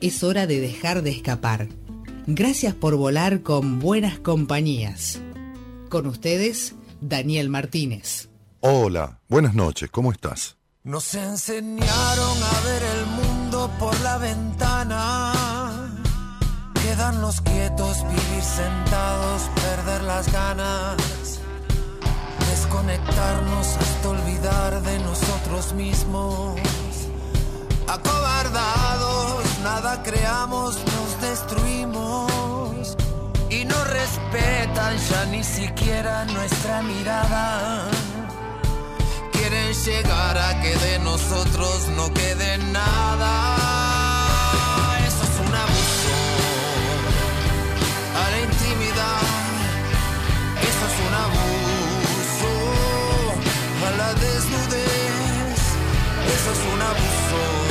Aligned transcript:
es 0.00 0.22
hora 0.22 0.46
de 0.46 0.60
dejar 0.60 1.02
de 1.02 1.10
escapar. 1.10 1.68
Gracias 2.26 2.74
por 2.74 2.96
volar 2.96 3.42
con 3.42 3.78
buenas 3.78 4.18
compañías. 4.18 5.20
Con 5.88 6.06
ustedes, 6.06 6.74
Daniel 7.00 7.48
Martínez. 7.48 8.28
Hola, 8.60 9.20
buenas 9.28 9.54
noches, 9.54 9.90
¿cómo 9.90 10.12
estás? 10.12 10.56
Nos 10.84 11.14
enseñaron 11.14 12.42
a 12.42 12.60
ver 12.64 12.82
el 12.82 13.06
mundo 13.06 13.70
por 13.78 13.98
la 14.00 14.18
ventana. 14.18 15.32
Quedarnos 16.82 17.40
quietos, 17.42 18.02
vivir 18.04 18.42
sentados, 18.42 19.42
perder 19.54 20.02
las 20.02 20.32
ganas. 20.32 21.40
Desconectarnos 22.50 23.76
hasta 23.76 24.08
olvidar 24.08 24.82
de 24.82 24.98
nosotros 25.00 25.74
mismos. 25.74 26.58
Acobardados 27.86 29.49
nada 29.62 30.02
creamos, 30.02 30.76
nos 30.76 31.20
destruimos 31.20 32.96
y 33.48 33.64
no 33.64 33.84
respetan 33.84 34.96
ya 34.96 35.24
ni 35.26 35.44
siquiera 35.44 36.24
nuestra 36.26 36.82
mirada. 36.82 37.88
Quieren 39.32 39.72
llegar 39.72 40.38
a 40.38 40.60
que 40.60 40.76
de 40.76 40.98
nosotros 41.00 41.88
no 41.96 42.12
quede 42.12 42.58
nada. 42.72 43.56
Eso 45.06 45.22
es 45.24 45.48
un 45.48 45.54
abuso 45.54 46.14
a 48.22 48.30
la 48.30 48.40
intimidad. 48.40 49.22
Eso 50.68 50.84
es 50.90 50.96
un 51.06 51.14
abuso 51.26 52.50
a 53.86 53.90
la 53.96 54.14
desnudez. 54.14 55.60
Eso 56.34 56.52
es 56.52 56.62
un 56.72 56.82
abuso 56.82 57.69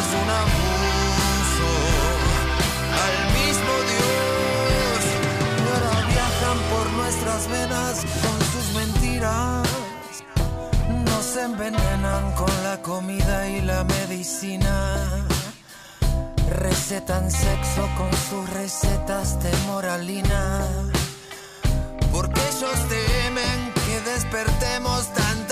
es 0.00 0.10
un 0.22 0.30
abuso 0.42 1.70
al 3.06 3.16
mismo 3.38 3.74
Dios. 3.92 5.00
Ahora 5.66 5.94
viajan 6.12 6.58
por 6.72 6.86
nuestras 7.00 7.48
venas 7.48 7.94
con 8.24 8.38
sus 8.52 8.66
mentiras. 8.74 9.68
Nos 11.04 11.36
envenenan 11.36 12.32
con 12.34 12.52
la 12.64 12.82
comida 12.82 13.48
y 13.48 13.62
la 13.62 13.84
medicina. 13.84 14.76
Recetan 16.50 17.30
sexo 17.30 17.88
con 17.96 18.12
sus 18.28 18.50
recetas 18.50 19.42
de 19.42 19.52
moralina. 19.66 20.62
Porque 22.12 22.40
ellos 22.52 22.78
temen 22.88 23.72
que 23.86 24.00
despertemos 24.10 25.12
tanta 25.12 25.45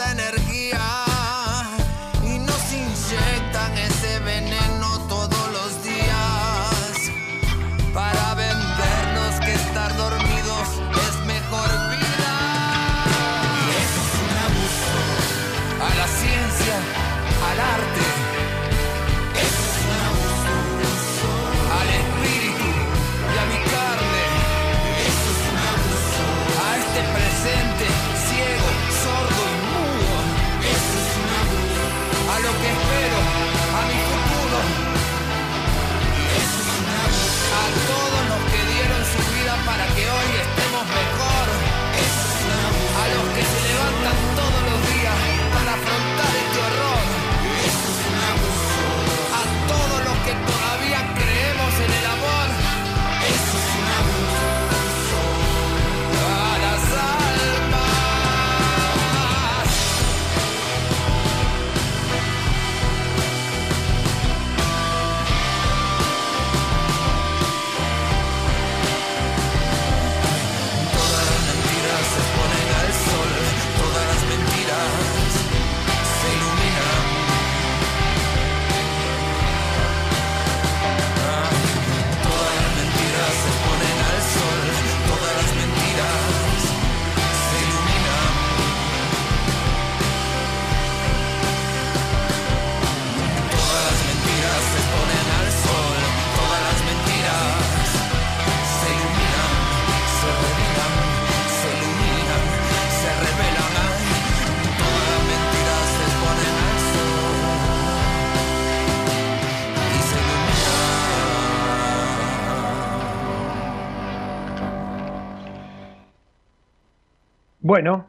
Bueno, 117.74 118.06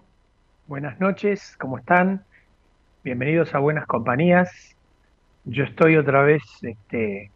buenas 0.68 1.00
noches, 1.00 1.58
¿cómo 1.60 1.80
están? 1.80 2.24
Bienvenidos 3.04 3.56
a 3.56 3.58
Buenas 3.58 3.88
Compañías. 3.88 4.76
Yo 5.44 5.64
estoy 5.64 5.98
otra 5.98 6.22
vez 6.22 6.44
este, 6.62 7.32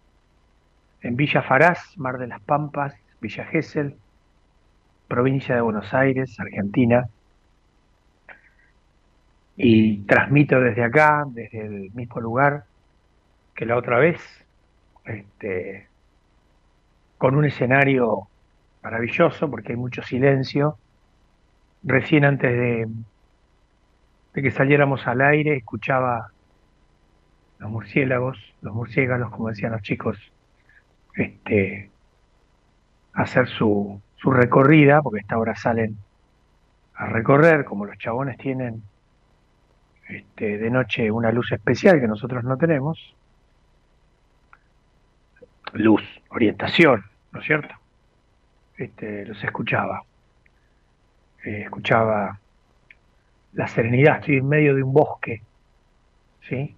en 1.01 1.15
Villa 1.15 1.41
Farás, 1.41 1.97
Mar 1.97 2.19
de 2.19 2.27
las 2.27 2.39
Pampas, 2.41 2.93
Villa 3.19 3.45
Gesell, 3.45 3.95
provincia 5.07 5.55
de 5.55 5.61
Buenos 5.61 5.91
Aires, 5.91 6.39
Argentina. 6.39 7.09
Y 9.57 10.01
transmito 10.01 10.61
desde 10.61 10.83
acá, 10.83 11.25
desde 11.29 11.65
el 11.65 11.91
mismo 11.93 12.21
lugar 12.21 12.65
que 13.55 13.65
la 13.65 13.75
otra 13.75 13.97
vez, 13.97 14.21
este, 15.03 15.87
con 17.17 17.35
un 17.35 17.45
escenario 17.45 18.27
maravilloso 18.83 19.49
porque 19.49 19.71
hay 19.71 19.79
mucho 19.79 20.03
silencio 20.03 20.77
recién 21.83 22.25
antes 22.25 22.51
de, 22.51 22.87
que 24.33 24.51
saliéramos 24.51 25.05
al 25.07 25.21
aire, 25.21 25.57
escuchaba 25.57 26.31
los 27.59 27.69
murciélagos, 27.69 28.37
los 28.61 28.73
murciélagos, 28.73 29.31
como 29.31 29.49
decían 29.49 29.73
los 29.73 29.81
chicos, 29.81 30.17
este, 31.15 31.89
hacer 33.13 33.47
su, 33.47 34.01
su 34.15 34.31
recorrida, 34.31 35.01
porque 35.01 35.19
a 35.19 35.21
esta 35.21 35.37
hora 35.37 35.55
salen 35.55 35.97
a 36.93 37.07
recorrer, 37.07 37.65
como 37.65 37.85
los 37.85 37.97
chabones 37.97 38.37
tienen 38.37 38.81
este, 40.07 40.57
de 40.57 40.69
noche 40.69 41.11
una 41.11 41.31
luz 41.31 41.51
especial 41.51 41.99
que 41.99 42.07
nosotros 42.07 42.43
no 42.43 42.57
tenemos, 42.57 43.15
luz, 45.73 46.01
orientación, 46.29 47.05
¿no 47.31 47.39
es 47.39 47.45
cierto? 47.45 47.75
Este, 48.77 49.25
los 49.25 49.43
escuchaba, 49.43 50.03
eh, 51.43 51.61
escuchaba 51.63 52.39
la 53.53 53.67
serenidad, 53.67 54.19
estoy 54.19 54.37
en 54.37 54.47
medio 54.47 54.75
de 54.75 54.83
un 54.83 54.93
bosque, 54.93 55.41
¿sí? 56.47 56.75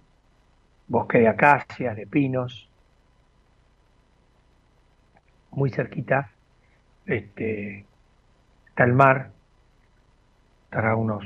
Bosque 0.88 1.18
de 1.18 1.28
acacias, 1.28 1.96
de 1.96 2.06
pinos, 2.06 2.68
muy 5.50 5.70
cerquita, 5.70 6.30
este, 7.06 7.84
está 8.68 8.84
el 8.84 8.92
mar, 8.94 9.30
estará 10.64 10.96
unos 10.96 11.24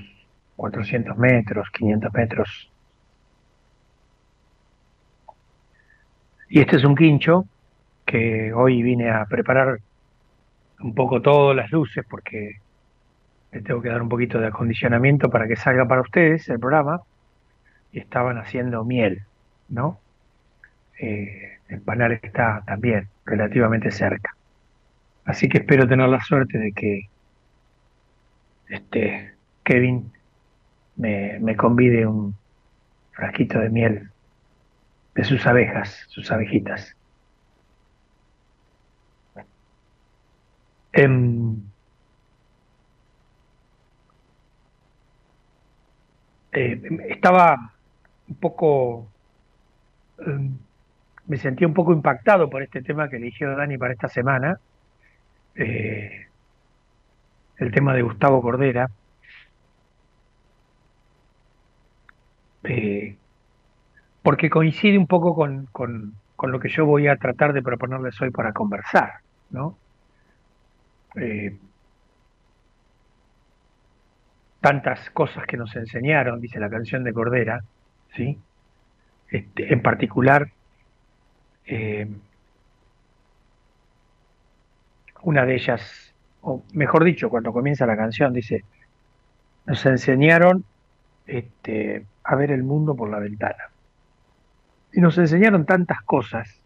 400 0.57 1.17
metros, 1.17 1.69
500 1.71 2.13
metros. 2.13 2.71
Y 6.49 6.61
este 6.61 6.77
es 6.77 6.85
un 6.85 6.97
quincho 6.97 7.45
que 8.05 8.53
hoy 8.53 8.83
vine 8.83 9.11
a 9.11 9.25
preparar 9.27 9.81
un 10.81 10.95
poco 10.95 11.21
todas 11.21 11.57
las 11.57 11.71
luces 11.71 12.05
porque 12.09 12.61
le 13.57 13.63
tengo 13.63 13.81
que 13.81 13.89
dar 13.89 14.03
un 14.03 14.11
poquito 14.11 14.39
de 14.39 14.49
acondicionamiento 14.49 15.31
para 15.31 15.49
que 15.49 15.57
salga 15.57 15.89
para 15.89 16.03
ustedes 16.03 16.47
el 16.51 16.61
programa. 16.61 17.01
Y 17.91 18.01
estaban 18.01 18.37
haciendo 18.37 18.85
miel, 18.85 19.23
¿no? 19.71 19.99
Eh, 21.01 21.59
el 21.69 21.81
panal 21.81 22.13
está 22.13 22.63
también 22.67 23.09
relativamente 23.25 23.91
cerca. 23.91 24.37
Así 25.25 25.49
que 25.49 25.59
espero 25.59 25.89
tener 25.89 26.07
la 26.09 26.21
suerte 26.21 26.59
de 26.59 26.73
que 26.73 27.09
este 28.69 29.33
Kevin 29.65 30.13
me, 30.97 31.39
me 31.41 31.57
convide 31.57 32.07
un 32.07 32.37
frasquito 33.13 33.59
de 33.59 33.71
miel 33.71 34.11
de 35.15 35.25
sus 35.25 35.47
abejas, 35.47 36.05
sus 36.09 36.31
abejitas. 36.31 36.95
Em, 40.93 41.63
eh, 46.57 46.81
estaba 47.11 47.75
un 48.29 48.35
poco, 48.37 49.07
em, 50.19 50.57
me 51.27 51.37
sentía 51.37 51.67
un 51.67 51.75
poco 51.75 51.93
impactado 51.93 52.49
por 52.49 52.63
este 52.63 52.83
tema 52.83 53.11
que 53.11 53.17
eligió 53.17 53.55
Dani 53.55 53.77
para 53.77 53.93
esta 53.93 54.09
semana, 54.09 54.59
eh, 55.55 56.27
el 57.59 57.73
tema 57.73 57.95
de 57.95 58.03
Gustavo 58.03 58.41
Cordera. 58.41 58.91
Eh, 62.65 63.17
porque 64.23 64.49
coincide 64.49 64.97
un 64.97 65.07
poco 65.07 65.35
con, 65.35 65.67
con, 65.73 66.15
con, 66.37 66.53
lo 66.53 66.59
que 66.59 66.71
yo 66.71 66.87
voy 66.87 67.07
a 67.07 67.17
tratar 67.17 67.53
de 67.53 67.63
proponerles 67.63 68.21
hoy 68.23 68.31
para 68.31 68.53
conversar, 68.55 69.21
¿no? 69.51 69.77
Eh, 71.17 71.57
tantas 74.61 75.11
cosas 75.11 75.47
que 75.47 75.57
nos 75.57 75.75
enseñaron, 75.77 76.41
dice 76.41 76.59
la 76.59 76.71
canción 76.71 77.05
de 77.05 77.13
Cordera, 77.13 77.63
¿sí? 78.15 78.39
Este, 79.29 79.73
en 79.73 79.83
particular, 79.83 80.49
eh, 81.67 82.09
una 85.23 85.45
de 85.45 85.55
ellas, 85.55 86.15
o 86.43 86.63
mejor 86.73 87.05
dicho, 87.05 87.29
cuando 87.29 87.53
comienza 87.53 87.87
la 87.87 87.97
canción, 87.97 88.33
dice, 88.33 88.65
nos 89.67 89.85
enseñaron 89.85 90.65
este, 91.27 92.07
a 92.23 92.37
ver 92.37 92.53
el 92.53 92.63
mundo 92.63 92.95
por 92.95 93.11
la 93.11 93.19
ventana. 93.19 93.71
Y 94.93 95.01
nos 95.01 95.19
enseñaron 95.19 95.67
tantas 95.67 96.03
cosas 96.03 96.61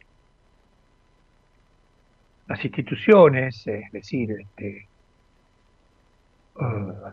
las 2.47 2.65
instituciones, 2.65 3.67
es 3.67 3.93
decir, 3.93 4.33
este, 4.33 4.87
uh, 6.57 7.11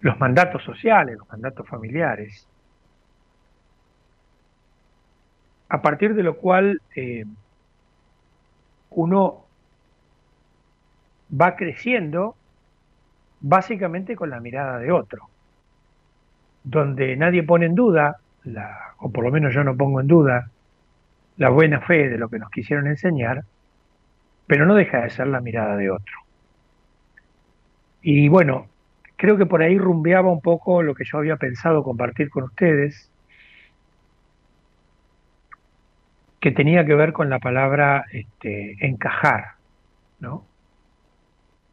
los 0.00 0.18
mandatos 0.18 0.62
sociales, 0.62 1.16
los 1.18 1.28
mandatos 1.28 1.66
familiares, 1.66 2.46
a 5.68 5.82
partir 5.82 6.14
de 6.14 6.22
lo 6.22 6.36
cual 6.36 6.80
eh, 6.94 7.24
uno 8.90 9.44
va 11.40 11.56
creciendo 11.56 12.36
básicamente 13.40 14.16
con 14.16 14.30
la 14.30 14.40
mirada 14.40 14.78
de 14.78 14.92
otro, 14.92 15.28
donde 16.64 17.16
nadie 17.16 17.42
pone 17.42 17.66
en 17.66 17.74
duda, 17.74 18.18
la, 18.44 18.94
o 18.98 19.10
por 19.10 19.24
lo 19.24 19.30
menos 19.30 19.54
yo 19.54 19.64
no 19.64 19.76
pongo 19.76 20.00
en 20.00 20.06
duda, 20.06 20.50
la 21.36 21.50
buena 21.50 21.80
fe 21.80 22.08
de 22.08 22.18
lo 22.18 22.28
que 22.28 22.38
nos 22.38 22.50
quisieron 22.50 22.86
enseñar, 22.86 23.44
pero 24.46 24.64
no 24.66 24.74
deja 24.74 25.02
de 25.02 25.10
ser 25.10 25.26
la 25.26 25.40
mirada 25.40 25.76
de 25.76 25.90
otro. 25.90 26.14
Y 28.02 28.28
bueno, 28.28 28.68
creo 29.16 29.36
que 29.36 29.46
por 29.46 29.62
ahí 29.62 29.78
rumbeaba 29.78 30.30
un 30.30 30.40
poco 30.40 30.82
lo 30.82 30.94
que 30.94 31.04
yo 31.04 31.18
había 31.18 31.36
pensado 31.36 31.82
compartir 31.82 32.30
con 32.30 32.44
ustedes, 32.44 33.10
que 36.40 36.52
tenía 36.52 36.84
que 36.84 36.94
ver 36.94 37.12
con 37.12 37.28
la 37.30 37.38
palabra 37.38 38.04
este, 38.12 38.76
encajar, 38.86 39.54
¿no? 40.20 40.44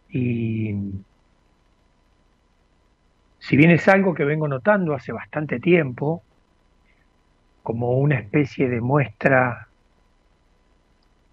Y 0.09 0.73
si 3.39 3.57
bien 3.57 3.71
es 3.71 3.87
algo 3.87 4.13
que 4.13 4.23
vengo 4.23 4.47
notando 4.47 4.93
hace 4.93 5.11
bastante 5.11 5.59
tiempo, 5.59 6.23
como 7.61 7.91
una 7.91 8.15
especie 8.15 8.69
de 8.69 8.81
muestra 8.81 9.67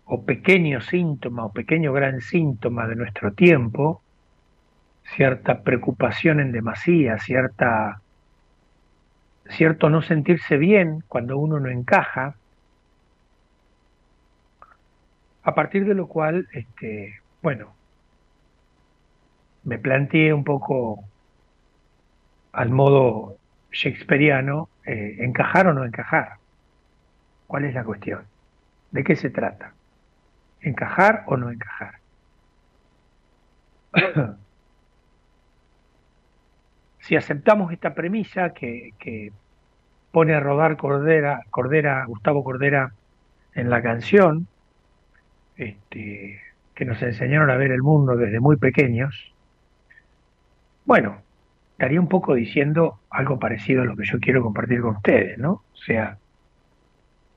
o 0.07 0.25
pequeño 0.25 0.81
síntoma 0.81 1.45
o 1.45 1.53
pequeño 1.53 1.93
gran 1.93 2.21
síntoma 2.21 2.87
de 2.89 2.97
nuestro 2.97 3.33
tiempo, 3.33 4.03
cierta 5.05 5.63
preocupación 5.63 6.41
en 6.41 6.53
demasía, 6.53 7.19
cierta 7.19 8.01
cierto 9.51 9.91
no 9.91 10.03
sentirse 10.03 10.57
bien 10.57 11.03
cuando 11.09 11.37
uno 11.37 11.59
no 11.61 11.69
encaja, 11.69 12.37
a 15.43 15.55
partir 15.55 15.85
de 15.87 15.95
lo 15.95 16.07
cual, 16.07 16.49
este, 16.53 17.21
bueno, 17.43 17.73
me 19.65 19.79
planteé 19.79 20.33
un 20.33 20.45
poco 20.45 21.05
al 22.53 22.71
modo 22.71 23.37
shakespeariano, 23.73 24.69
eh, 24.85 25.17
encajar 25.21 25.67
o 25.69 25.75
no 25.75 25.85
encajar. 25.85 26.35
¿Cuál 27.47 27.65
es 27.65 27.75
la 27.75 27.85
cuestión? 27.85 28.25
¿De 28.91 29.05
qué 29.05 29.17
se 29.17 29.31
trata? 29.31 29.75
¿Encajar 30.61 31.25
o 31.27 31.37
no 31.37 31.51
encajar? 31.51 31.95
si 37.11 37.17
aceptamos 37.17 37.73
esta 37.73 37.93
premisa 37.93 38.51
que, 38.51 39.33
pone 40.13 40.33
a 40.33 40.39
rodar 40.39 40.77
Cordera, 40.77 41.41
Cordera, 41.51 42.05
Gustavo 42.05 42.45
Cordera 42.45 42.93
en 43.53 43.69
la 43.69 43.83
canción, 43.83 44.47
este, 45.57 46.41
que 46.73 46.85
nos 46.85 47.03
enseñaron 47.03 47.51
a 47.51 47.57
ver 47.57 47.73
el 47.73 47.83
mundo 47.83 48.15
desde 48.15 48.39
muy 48.39 48.59
pequeños, 48.59 49.35
bueno, 50.85 51.21
estaría 51.73 52.01
un 52.01 52.07
poco 52.07 52.35
diciendo 52.35 53.01
algo 53.11 53.41
parecido 53.41 53.83
a 53.83 53.87
lo 53.87 53.97
que 53.97 54.05
yo 54.05 54.21
quiero 54.21 54.41
compartir 54.41 54.81
con 54.81 54.95
ustedes, 54.95 55.37
¿no? 55.37 55.65
O 55.73 55.77
sea, 55.85 56.17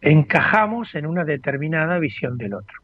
encajamos 0.01 0.93
en 0.93 1.07
una 1.07 1.25
determinada 1.25 1.97
visión 1.97 2.37
del 2.37 2.53
otro. 2.53 2.79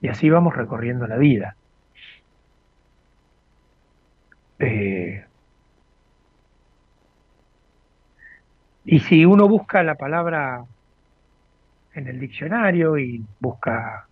Y 0.00 0.06
así 0.06 0.30
vamos 0.30 0.54
recorriendo 0.54 1.08
la 1.08 1.16
vida. 1.16 1.56
Eh, 4.60 5.24
y 8.84 9.00
si 9.00 9.24
uno 9.24 9.48
busca 9.48 9.82
la 9.82 9.94
palabra 9.94 10.64
en 11.94 12.08
el 12.08 12.18
diccionario 12.18 12.98
y 12.98 13.24
busca 13.40 14.06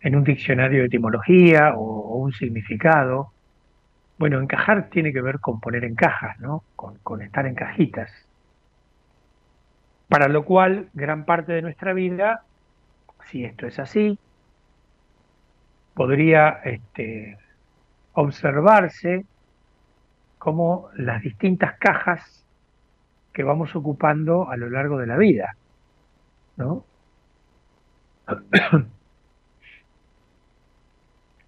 en 0.00 0.16
un 0.16 0.24
diccionario 0.24 0.80
de 0.80 0.86
etimología 0.86 1.74
o, 1.74 2.16
un 2.16 2.32
significado, 2.32 3.32
bueno, 4.18 4.40
encajar 4.40 4.88
tiene 4.90 5.12
que 5.12 5.20
ver 5.20 5.40
con 5.40 5.60
poner 5.60 5.84
en 5.84 5.94
cajas, 5.94 6.38
¿no? 6.40 6.62
Con, 6.76 6.98
con, 6.98 7.22
estar 7.22 7.46
en 7.46 7.54
cajitas. 7.54 8.10
Para 10.08 10.28
lo 10.28 10.44
cual, 10.44 10.88
gran 10.92 11.24
parte 11.24 11.52
de 11.52 11.62
nuestra 11.62 11.92
vida, 11.92 12.44
si 13.30 13.44
esto 13.44 13.66
es 13.66 13.78
así, 13.78 14.18
podría 15.94 16.60
este, 16.64 17.38
observarse 18.12 19.24
como 20.38 20.88
las 20.94 21.22
distintas 21.22 21.74
cajas 21.78 22.41
que 23.32 23.42
vamos 23.42 23.74
ocupando 23.74 24.48
a 24.50 24.56
lo 24.56 24.70
largo 24.70 24.98
de 24.98 25.06
la 25.06 25.16
vida, 25.16 25.56
¿no? 26.56 26.84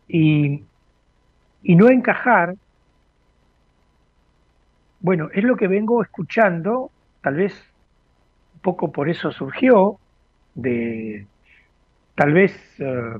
Y, 0.08 0.64
y 1.62 1.76
no 1.76 1.88
encajar, 1.90 2.54
bueno, 5.00 5.28
es 5.32 5.44
lo 5.44 5.56
que 5.56 5.68
vengo 5.68 6.02
escuchando, 6.02 6.90
tal 7.22 7.34
vez 7.36 7.54
un 8.54 8.60
poco 8.60 8.92
por 8.92 9.08
eso 9.08 9.30
surgió, 9.32 9.98
de 10.54 11.26
tal 12.14 12.32
vez 12.32 12.52
eh, 12.78 13.18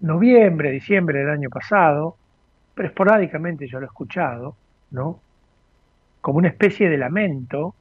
noviembre, 0.00 0.70
diciembre 0.70 1.20
del 1.20 1.30
año 1.30 1.50
pasado, 1.50 2.16
pero 2.74 2.88
esporádicamente 2.88 3.66
yo 3.66 3.80
lo 3.80 3.86
he 3.86 3.88
escuchado, 3.88 4.56
¿no? 4.90 5.20
Como 6.22 6.38
una 6.38 6.48
especie 6.48 6.88
de 6.88 6.96
lamento, 6.96 7.74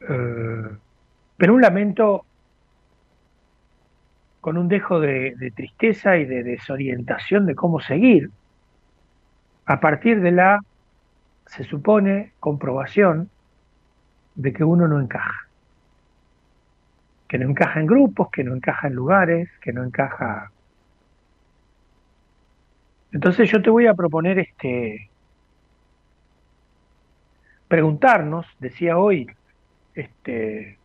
eh, 0.00 0.68
pero 1.38 1.54
un 1.54 1.62
lamento 1.62 2.26
con 4.42 4.58
un 4.58 4.68
dejo 4.68 5.00
de, 5.00 5.34
de, 5.36 5.50
tristeza 5.50 6.18
y 6.18 6.24
de 6.26 6.42
desorientación 6.42 7.46
de 7.46 7.54
cómo 7.54 7.80
seguir, 7.80 8.30
a 9.66 9.80
partir 9.80 10.20
de 10.20 10.32
la, 10.32 10.60
se 11.46 11.64
supone, 11.64 12.32
comprobación 12.40 13.30
de 14.34 14.52
que 14.52 14.64
uno 14.64 14.88
no 14.88 15.00
encaja, 15.00 15.48
que 17.28 17.38
no 17.38 17.50
encaja 17.50 17.80
en 17.80 17.86
grupos, 17.86 18.30
que 18.30 18.42
no 18.42 18.54
encaja 18.54 18.88
en 18.88 18.94
lugares, 18.94 19.50
que 19.60 19.72
no 19.72 19.84
encaja. 19.84 20.50
Entonces 23.12 23.50
yo 23.50 23.60
te 23.60 23.70
voy 23.70 23.86
a 23.86 23.94
proponer 23.94 24.38
este 24.38 25.09
preguntarnos, 27.70 28.46
decía 28.58 28.98
hoy, 28.98 29.30
este, 29.94 30.76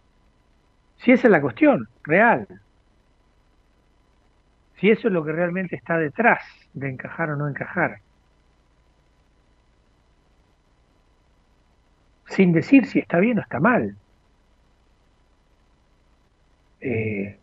si 0.98 1.12
esa 1.14 1.28
es 1.28 1.32
la 1.32 1.42
cuestión 1.42 1.90
real, 2.04 2.48
si 4.80 4.92
eso 4.92 5.08
es 5.08 5.14
lo 5.16 5.26
que 5.26 5.32
realmente 5.32 5.76
está 5.76 5.98
detrás 5.98 6.44
de 6.76 6.90
encajar 6.92 7.32
o 7.32 7.38
no 7.38 7.48
encajar, 7.50 8.02
sin 12.28 12.54
decir 12.54 12.86
si 12.86 13.00
está 13.00 13.18
bien 13.18 13.40
o 13.40 13.42
está 13.42 13.60
mal. 13.60 13.96
Eh, 16.82 17.40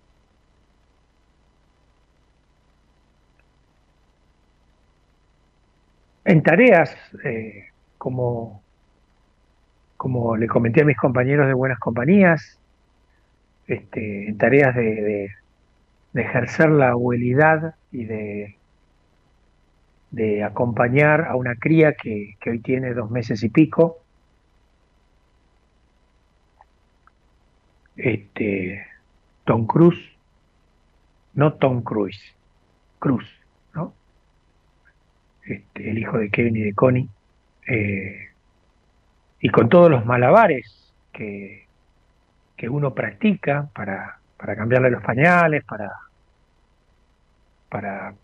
en 6.25 6.43
tareas, 6.45 6.97
eh, 7.25 7.71
como, 7.99 8.63
como 10.03 10.37
le 10.37 10.49
comenté 10.49 10.83
a 10.83 10.85
mis 10.85 10.97
compañeros 10.97 11.47
de 11.47 11.55
buenas 11.55 11.79
compañías, 11.79 12.59
este, 13.69 14.27
en 14.27 14.37
tareas 14.37 14.75
de, 14.75 15.31
ejercer 16.13 16.71
la 16.71 16.89
abuelidad 16.89 17.77
y 17.93 18.07
de, 18.07 18.57
de 20.11 20.43
acompañar 20.43 21.29
a 21.29 21.37
una 21.37 21.55
cría 21.55 21.93
que, 21.95 22.35
que 22.41 22.51
hoy 22.51 22.59
tiene 22.59 22.95
dos 22.95 23.13
meses 23.13 23.45
y 23.45 23.49
pico. 23.49 23.99
Este, 27.95 28.85
Tom 29.45 29.69
Cruise, 29.69 30.19
no 31.35 31.53
Tom 31.53 31.83
Cruise, 31.83 32.35
Cruz 32.99 33.25
este, 35.45 35.91
el 35.91 35.99
hijo 35.99 36.19
de 36.19 36.29
Kevin 36.29 36.57
y 36.57 36.63
de 36.63 36.75
Connie, 36.75 37.09
eh, 37.69 38.32
y 39.43 39.51
con 39.51 39.69
todos 39.69 39.91
los 39.91 40.07
malabares 40.07 40.95
que, 41.13 41.67
que 42.57 42.69
uno 42.69 42.95
practica 42.95 43.69
para, 43.75 44.21
para 44.39 44.57
cambiarle 44.57 44.89
los 44.91 45.03
pañales, 45.03 45.65
para, 45.65 45.91
para 47.69 48.15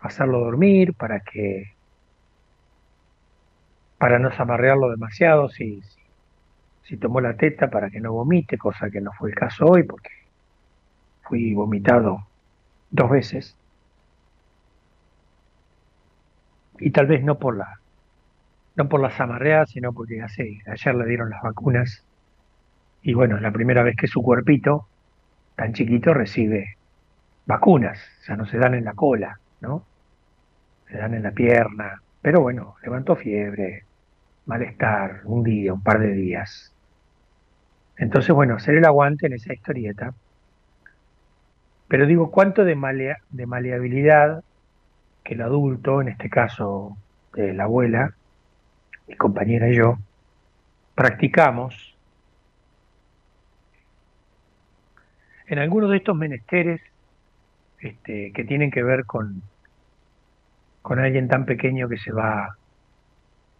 hacerlo 0.00 0.40
dormir, 0.40 0.94
para 0.94 1.20
que 1.20 1.74
para 3.98 4.18
no 4.18 4.32
zamarrearlo 4.32 4.90
demasiado 4.90 5.48
si, 5.48 5.80
si 6.82 6.96
tomó 6.96 7.20
la 7.20 7.36
teta 7.36 7.70
para 7.70 7.90
que 7.90 8.00
no 8.00 8.12
vomite, 8.12 8.58
cosa 8.58 8.90
que 8.90 9.00
no 9.00 9.12
fue 9.12 9.28
el 9.28 9.36
caso 9.36 9.66
hoy 9.66 9.84
porque 9.84 10.10
fui 11.22 11.54
vomitado 11.54 12.26
dos 12.90 13.10
veces. 13.10 13.56
y 16.78 16.90
tal 16.90 17.06
vez 17.06 17.22
no 17.22 17.38
por 17.38 17.56
la 17.56 17.78
no 18.74 18.88
por 18.88 19.00
las 19.00 19.20
amarreadas, 19.20 19.70
sino 19.70 19.92
porque 19.92 20.22
hace, 20.22 20.60
ayer 20.66 20.94
le 20.94 21.06
dieron 21.06 21.30
las 21.30 21.42
vacunas 21.42 22.04
y 23.02 23.14
bueno, 23.14 23.36
es 23.36 23.42
la 23.42 23.50
primera 23.50 23.82
vez 23.82 23.96
que 23.96 24.06
su 24.06 24.22
cuerpito 24.22 24.86
tan 25.56 25.72
chiquito 25.72 26.14
recibe 26.14 26.76
vacunas, 27.46 27.98
o 28.20 28.24
sea, 28.24 28.36
no 28.36 28.46
se 28.46 28.58
dan 28.58 28.74
en 28.74 28.84
la 28.84 28.94
cola, 28.94 29.38
¿no? 29.60 29.84
Se 30.88 30.96
dan 30.96 31.14
en 31.14 31.24
la 31.24 31.32
pierna, 31.32 32.00
pero 32.20 32.40
bueno, 32.40 32.76
levantó 32.82 33.16
fiebre, 33.16 33.84
malestar, 34.46 35.22
un 35.24 35.42
día, 35.42 35.74
un 35.74 35.82
par 35.82 35.98
de 35.98 36.12
días. 36.12 36.72
Entonces, 37.96 38.34
bueno, 38.34 38.54
hacer 38.56 38.76
el 38.76 38.84
aguante 38.84 39.26
en 39.26 39.34
esa 39.34 39.52
historieta. 39.52 40.14
Pero 41.88 42.06
digo, 42.06 42.30
¿cuánto 42.30 42.64
de, 42.64 42.74
malea, 42.74 43.18
de 43.30 43.46
maleabilidad 43.46 44.42
que 45.24 45.34
el 45.34 45.42
adulto, 45.42 46.00
en 46.00 46.08
este 46.08 46.30
caso 46.30 46.96
eh, 47.36 47.52
la 47.52 47.64
abuela, 47.64 48.14
mi 49.06 49.16
compañera 49.16 49.68
y 49.68 49.76
yo, 49.76 49.98
practicamos 50.94 51.96
en 55.46 55.58
algunos 55.58 55.90
de 55.90 55.98
estos 55.98 56.16
menesteres 56.16 56.80
este, 57.80 58.32
que 58.32 58.44
tienen 58.44 58.70
que 58.70 58.82
ver 58.82 59.04
con, 59.04 59.42
con 60.80 60.98
alguien 60.98 61.28
tan 61.28 61.44
pequeño 61.44 61.88
que 61.88 61.98
se 61.98 62.12
va 62.12 62.56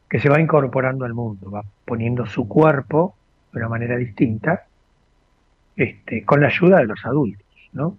que 0.09 0.21
se 0.21 0.29
va 0.29 0.39
incorporando 0.39 1.07
al 1.07 1.15
mundo, 1.15 1.51
va 1.51 1.63
poniendo 1.87 2.27
su 2.27 2.47
cuerpo 2.47 3.15
de 3.51 3.61
una 3.61 3.71
manera 3.71 3.97
distinta, 3.97 4.67
este, 5.75 6.23
con 6.23 6.43
la 6.43 6.49
ayuda 6.49 6.81
de 6.81 6.87
los 6.87 7.03
adultos, 7.07 7.47
¿no? 7.73 7.97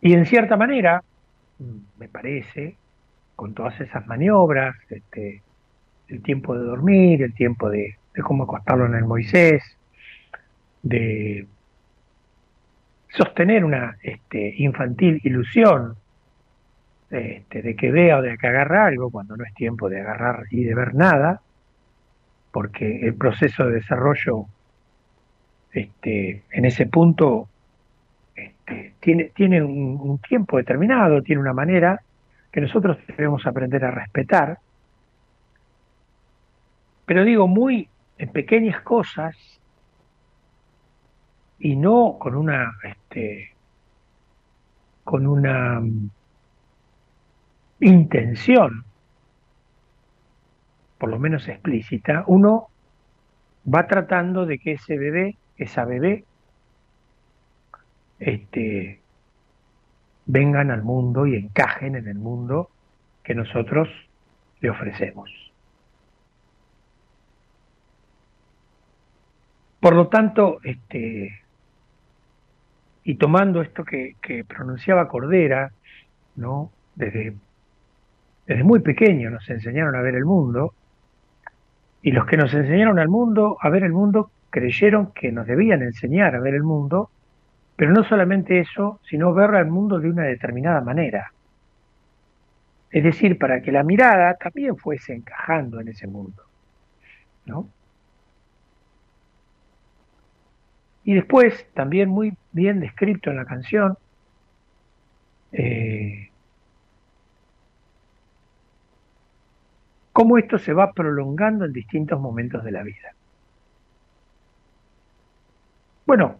Y 0.00 0.14
en 0.14 0.24
cierta 0.24 0.56
manera, 0.56 1.02
me 1.98 2.08
parece, 2.08 2.76
con 3.36 3.54
todas 3.54 3.80
esas 3.80 4.06
maniobras, 4.06 4.76
este, 4.90 5.42
el 6.08 6.22
tiempo 6.22 6.56
de 6.56 6.64
dormir, 6.64 7.22
el 7.22 7.34
tiempo 7.34 7.70
de, 7.70 7.96
cómo 8.22 8.44
acostarlo 8.44 8.86
en 8.86 8.94
el 8.94 9.04
Moisés, 9.04 9.62
de 10.82 11.46
sostener 13.08 13.64
una 13.64 13.96
este, 14.02 14.54
infantil 14.58 15.20
ilusión 15.24 15.96
este, 17.10 17.62
de 17.62 17.76
que 17.76 17.90
vea 17.90 18.18
o 18.18 18.22
de 18.22 18.36
que 18.36 18.46
agarra 18.46 18.86
algo 18.86 19.10
cuando 19.10 19.36
no 19.36 19.44
es 19.44 19.54
tiempo 19.54 19.88
de 19.88 20.00
agarrar 20.00 20.44
y 20.50 20.64
de 20.64 20.74
ver 20.74 20.94
nada, 20.94 21.40
porque 22.50 23.00
el 23.06 23.14
proceso 23.14 23.66
de 23.66 23.74
desarrollo 23.74 24.46
este, 25.72 26.42
en 26.50 26.64
ese 26.64 26.86
punto 26.86 27.48
este, 28.34 28.94
tiene, 29.00 29.30
tiene 29.34 29.62
un, 29.62 30.18
tiempo 30.18 30.56
determinado, 30.56 31.22
tiene 31.22 31.40
una 31.40 31.52
manera 31.52 32.00
que 32.54 32.60
nosotros 32.60 32.98
debemos 33.08 33.44
aprender 33.48 33.84
a 33.84 33.90
respetar. 33.90 34.60
Pero 37.04 37.24
digo, 37.24 37.48
muy 37.48 37.88
en 38.16 38.30
pequeñas 38.30 38.80
cosas 38.82 39.36
y 41.58 41.74
no 41.74 42.16
con 42.20 42.36
una, 42.36 42.76
este, 42.84 43.56
con 45.02 45.26
una 45.26 45.80
mm, 45.80 46.10
intención, 47.80 48.84
por 50.96 51.10
lo 51.10 51.18
menos 51.18 51.48
explícita, 51.48 52.22
uno 52.28 52.68
va 53.66 53.88
tratando 53.88 54.46
de 54.46 54.60
que 54.60 54.74
ese 54.74 54.96
bebé, 54.96 55.36
esa 55.56 55.84
bebé, 55.84 56.24
este, 58.20 59.00
vengan 60.26 60.70
al 60.70 60.82
mundo 60.82 61.26
y 61.26 61.36
encajen 61.36 61.96
en 61.96 62.08
el 62.08 62.18
mundo 62.18 62.70
que 63.22 63.34
nosotros 63.34 63.88
le 64.60 64.70
ofrecemos. 64.70 65.30
Por 69.80 69.94
lo 69.94 70.08
tanto, 70.08 70.60
este, 70.62 71.40
y 73.04 73.16
tomando 73.16 73.60
esto 73.60 73.84
que, 73.84 74.16
pronunciaba 74.48 75.08
Cordera, 75.08 75.72
¿no? 76.36 76.70
Desde, 76.94 77.34
desde 78.46 78.64
muy 78.64 78.80
pequeño 78.80 79.30
nos 79.30 79.48
enseñaron 79.50 79.94
a 79.94 80.00
ver 80.00 80.14
el 80.14 80.24
mundo, 80.24 80.72
y 82.00 82.12
los 82.12 82.26
que 82.26 82.36
nos 82.36 82.52
enseñaron 82.54 82.98
al 82.98 83.08
mundo, 83.08 83.58
a 83.60 83.68
ver 83.68 83.84
el 83.84 83.92
mundo, 83.92 84.30
creyeron 84.48 85.12
que 85.12 85.32
nos 85.32 85.46
debían 85.46 85.82
enseñar 85.82 86.34
a 86.34 86.40
ver 86.40 86.54
el 86.54 86.62
mundo, 86.62 87.10
pero 87.76 87.92
no 87.92 88.04
solamente 88.04 88.60
eso, 88.60 89.00
sino 89.08 89.34
ver 89.34 89.54
al 89.54 89.66
mundo 89.66 89.98
de 89.98 90.08
una 90.10 90.24
determinada 90.24 90.80
manera. 90.80 91.32
Es 92.90 93.02
decir, 93.02 93.38
para 93.38 93.60
que 93.60 93.72
la 93.72 93.82
mirada 93.82 94.34
también 94.34 94.76
fuese 94.76 95.14
encajando 95.14 95.80
en 95.80 95.88
ese 95.88 96.06
mundo. 96.06 96.44
¿no? 97.46 97.68
Y 101.04 101.14
después, 101.14 101.66
también 101.74 102.08
muy 102.08 102.34
bien 102.52 102.80
descrito 102.80 103.30
en 103.30 103.36
la 103.36 103.44
canción, 103.44 103.98
eh, 105.52 106.30
cómo 110.12 110.38
esto 110.38 110.58
se 110.58 110.72
va 110.72 110.92
prolongando 110.92 111.64
en 111.64 111.72
distintos 111.72 112.20
momentos 112.20 112.64
de 112.64 112.70
la 112.72 112.82
vida. 112.82 113.14
Bueno, 116.06 116.38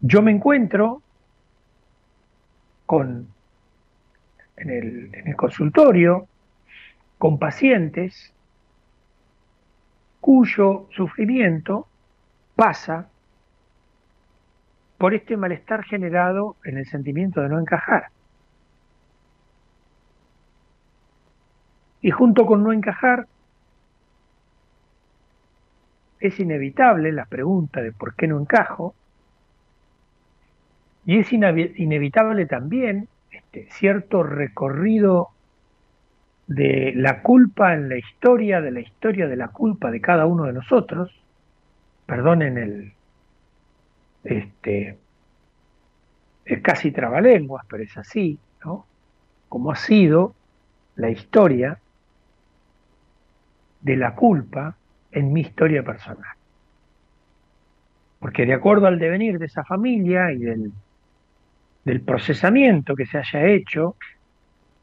yo 0.00 0.22
me 0.22 0.30
encuentro 0.30 1.02
con, 2.86 3.28
en, 4.56 4.70
el, 4.70 5.14
en 5.14 5.28
el 5.28 5.36
consultorio 5.36 6.26
con 7.18 7.38
pacientes 7.38 8.32
cuyo 10.20 10.86
sufrimiento 10.90 11.86
pasa 12.54 13.08
por 14.98 15.14
este 15.14 15.36
malestar 15.36 15.84
generado 15.84 16.56
en 16.64 16.78
el 16.78 16.86
sentimiento 16.86 17.40
de 17.40 17.48
no 17.48 17.60
encajar. 17.60 18.08
Y 22.00 22.10
junto 22.10 22.46
con 22.46 22.62
no 22.62 22.72
encajar, 22.72 23.26
es 26.20 26.38
inevitable 26.40 27.12
la 27.12 27.26
pregunta 27.26 27.80
de 27.80 27.92
por 27.92 28.14
qué 28.14 28.26
no 28.26 28.40
encajo, 28.40 28.94
y 31.08 31.20
es 31.20 31.32
inevitable 31.32 32.44
también 32.44 33.08
este, 33.30 33.66
cierto 33.70 34.22
recorrido 34.22 35.30
de 36.46 36.92
la 36.94 37.22
culpa 37.22 37.72
en 37.72 37.88
la 37.88 37.96
historia, 37.96 38.60
de 38.60 38.70
la 38.70 38.80
historia 38.80 39.26
de 39.26 39.36
la 39.36 39.48
culpa 39.48 39.90
de 39.90 40.02
cada 40.02 40.26
uno 40.26 40.44
de 40.44 40.52
nosotros, 40.52 41.10
perdonen 42.04 42.58
el, 42.58 42.92
este, 44.22 44.98
es 46.44 46.60
casi 46.60 46.90
trabalenguas, 46.90 47.64
pero 47.70 47.82
es 47.82 47.96
así, 47.96 48.38
¿no? 48.62 48.84
Como 49.48 49.72
ha 49.72 49.76
sido 49.76 50.34
la 50.96 51.08
historia 51.08 51.78
de 53.80 53.96
la 53.96 54.14
culpa 54.14 54.76
en 55.10 55.32
mi 55.32 55.40
historia 55.40 55.82
personal. 55.82 56.34
Porque 58.18 58.44
de 58.44 58.52
acuerdo 58.52 58.88
al 58.88 58.98
devenir 58.98 59.38
de 59.38 59.46
esa 59.46 59.64
familia 59.64 60.32
y 60.32 60.40
del, 60.40 60.70
del 61.88 62.02
procesamiento 62.02 62.94
que 62.94 63.06
se 63.06 63.16
haya 63.16 63.46
hecho, 63.46 63.96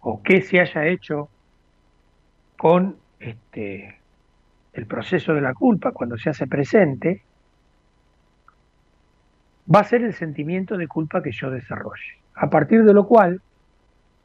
o 0.01 0.23
que 0.23 0.41
se 0.41 0.59
haya 0.59 0.87
hecho 0.87 1.29
con 2.57 2.97
este, 3.19 3.99
el 4.73 4.87
proceso 4.87 5.35
de 5.35 5.41
la 5.41 5.53
culpa 5.53 5.91
cuando 5.91 6.17
se 6.17 6.31
hace 6.31 6.47
presente, 6.47 7.21
va 9.73 9.81
a 9.81 9.83
ser 9.83 10.01
el 10.01 10.15
sentimiento 10.15 10.77
de 10.77 10.87
culpa 10.87 11.21
que 11.21 11.31
yo 11.31 11.51
desarrolle. 11.51 12.17
A 12.33 12.49
partir 12.49 12.83
de 12.83 12.93
lo 12.93 13.05
cual, 13.05 13.39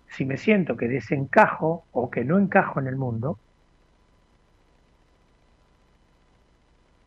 si 0.09 0.25
me 0.25 0.39
siento 0.39 0.75
que 0.79 0.89
desencajo 0.89 1.85
o 1.93 2.11
que 2.11 2.25
no 2.25 2.39
encajo 2.39 2.81
en 2.81 2.87
el 2.87 2.97
mundo, 2.97 3.39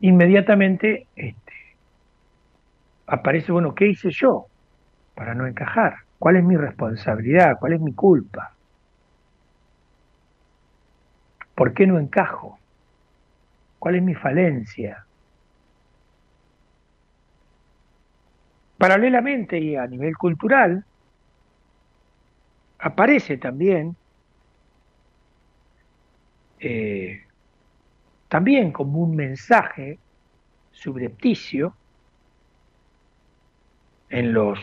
inmediatamente 0.01 1.07
este, 1.15 1.53
aparece, 3.07 3.51
bueno, 3.51 3.73
¿qué 3.73 3.87
hice 3.87 4.11
yo 4.11 4.49
para 5.15 5.35
no 5.35 5.47
encajar? 5.47 5.95
¿Cuál 6.17 6.37
es 6.37 6.43
mi 6.43 6.55
responsabilidad? 6.57 7.57
¿Cuál 7.59 7.73
es 7.73 7.81
mi 7.81 7.93
culpa? 7.93 8.57
¿Por 11.55 11.73
qué 11.73 11.85
no 11.85 11.99
encajo? 11.99 12.57
¿Cuál 13.79 13.95
es 13.95 14.03
mi 14.03 14.15
falencia? 14.15 15.05
Paralelamente 18.77 19.59
y 19.59 19.75
a 19.75 19.87
nivel 19.87 20.15
cultural, 20.17 20.83
aparece 22.79 23.37
también, 23.37 23.95
eh, 26.59 27.21
también 28.27 28.71
como 28.71 28.99
un 28.99 29.15
mensaje 29.15 29.99
subrepticio 30.71 31.75
en 34.09 34.33
los, 34.33 34.59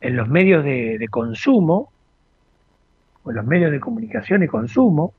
en 0.00 0.16
los 0.16 0.28
medios 0.28 0.64
de, 0.64 1.06
consumo, 1.10 1.92
o 3.22 3.30
en 3.30 3.36
los 3.36 3.46
medios 3.46 3.70
de 3.70 3.80
comunicación 3.80 4.42
y 4.42 4.48
consumo, 4.48 5.12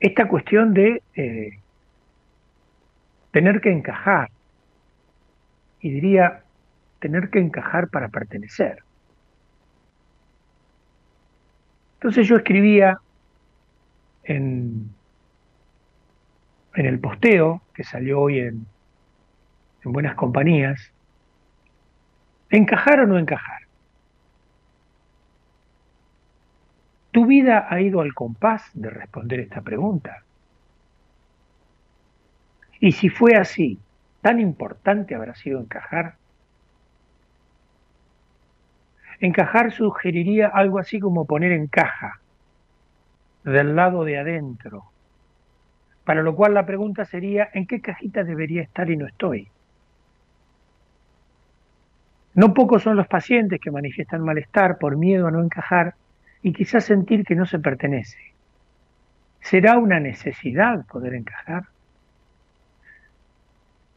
esta 0.00 0.28
cuestión 0.28 0.74
de 0.74 1.02
eh, 1.16 1.58
tener 3.30 3.60
que 3.60 3.72
encajar, 3.72 4.30
y 5.80 5.90
diría 5.90 6.42
tener 6.98 7.30
que 7.30 7.38
encajar 7.38 7.88
para 7.88 8.08
pertenecer. 8.08 8.82
Entonces 11.94 12.26
yo 12.28 12.36
escribía 12.36 13.00
en, 14.24 14.90
en 16.74 16.86
el 16.86 16.98
posteo 17.00 17.62
que 17.74 17.84
salió 17.84 18.20
hoy 18.20 18.40
en, 18.40 18.66
en 19.84 19.92
Buenas 19.92 20.14
Compañías, 20.14 20.92
¿encajar 22.50 23.00
o 23.00 23.06
no 23.06 23.18
encajar? 23.18 23.62
¿Tu 27.10 27.26
vida 27.26 27.66
ha 27.68 27.80
ido 27.80 28.00
al 28.00 28.14
compás 28.14 28.70
de 28.74 28.90
responder 28.90 29.40
esta 29.40 29.60
pregunta? 29.62 30.24
Y 32.80 32.92
si 32.92 33.08
fue 33.08 33.34
así, 33.34 33.80
¿tan 34.20 34.40
importante 34.40 35.14
habrá 35.14 35.34
sido 35.34 35.60
encajar? 35.60 36.16
Encajar 39.20 39.72
sugeriría 39.72 40.48
algo 40.48 40.78
así 40.78 41.00
como 41.00 41.26
poner 41.26 41.52
en 41.52 41.66
caja, 41.66 42.20
del 43.42 43.74
lado 43.74 44.04
de 44.04 44.18
adentro, 44.18 44.92
para 46.04 46.22
lo 46.22 46.36
cual 46.36 46.54
la 46.54 46.66
pregunta 46.66 47.04
sería, 47.04 47.48
¿en 47.52 47.66
qué 47.66 47.80
cajita 47.80 48.24
debería 48.24 48.62
estar 48.62 48.90
y 48.90 48.96
no 48.96 49.06
estoy? 49.06 49.52
No 52.34 52.54
pocos 52.54 52.82
son 52.82 52.96
los 52.96 53.08
pacientes 53.08 53.60
que 53.60 53.70
manifiestan 53.70 54.22
malestar 54.22 54.78
por 54.78 54.96
miedo 54.96 55.26
a 55.26 55.30
no 55.30 55.42
encajar 55.42 55.94
y 56.42 56.52
quizás 56.52 56.84
sentir 56.84 57.24
que 57.24 57.34
no 57.34 57.46
se 57.46 57.58
pertenece. 57.58 58.18
¿Será 59.40 59.78
una 59.78 59.98
necesidad 60.00 60.84
poder 60.86 61.14
encajar? 61.14 61.64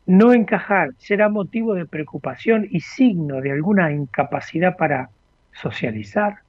No 0.05 0.33
encajar 0.33 0.91
será 0.97 1.29
motivo 1.29 1.73
de 1.73 1.85
preocupación 1.85 2.67
y 2.69 2.81
signo 2.81 3.41
de 3.41 3.51
alguna 3.51 3.91
incapacidad 3.91 4.75
para 4.75 5.09
socializar. 5.51 6.39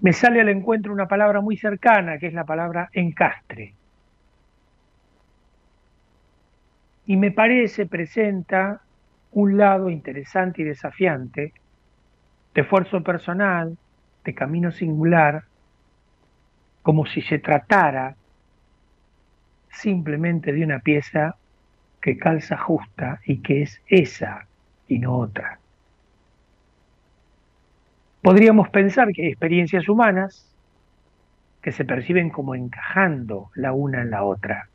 Me 0.00 0.12
sale 0.12 0.40
al 0.40 0.48
encuentro 0.50 0.92
una 0.92 1.08
palabra 1.08 1.40
muy 1.40 1.56
cercana, 1.56 2.18
que 2.18 2.26
es 2.26 2.34
la 2.34 2.44
palabra 2.44 2.90
encastre. 2.92 3.74
Y 7.06 7.16
me 7.16 7.30
parece 7.30 7.86
presenta 7.86 8.82
un 9.36 9.58
lado 9.58 9.90
interesante 9.90 10.62
y 10.62 10.64
desafiante 10.64 11.52
de 12.54 12.60
esfuerzo 12.62 13.02
personal, 13.02 13.76
de 14.24 14.34
camino 14.34 14.72
singular, 14.72 15.44
como 16.82 17.04
si 17.04 17.20
se 17.20 17.38
tratara 17.38 18.16
simplemente 19.70 20.54
de 20.54 20.64
una 20.64 20.78
pieza 20.78 21.36
que 22.00 22.16
calza 22.16 22.56
justa 22.56 23.20
y 23.26 23.42
que 23.42 23.60
es 23.60 23.82
esa 23.88 24.46
y 24.88 25.00
no 25.00 25.18
otra. 25.18 25.58
Podríamos 28.22 28.70
pensar 28.70 29.12
que 29.12 29.28
experiencias 29.28 29.86
humanas 29.86 30.50
que 31.60 31.72
se 31.72 31.84
perciben 31.84 32.30
como 32.30 32.54
encajando 32.54 33.50
la 33.54 33.74
una 33.74 34.00
en 34.00 34.10
la 34.10 34.24
otra. 34.24 34.70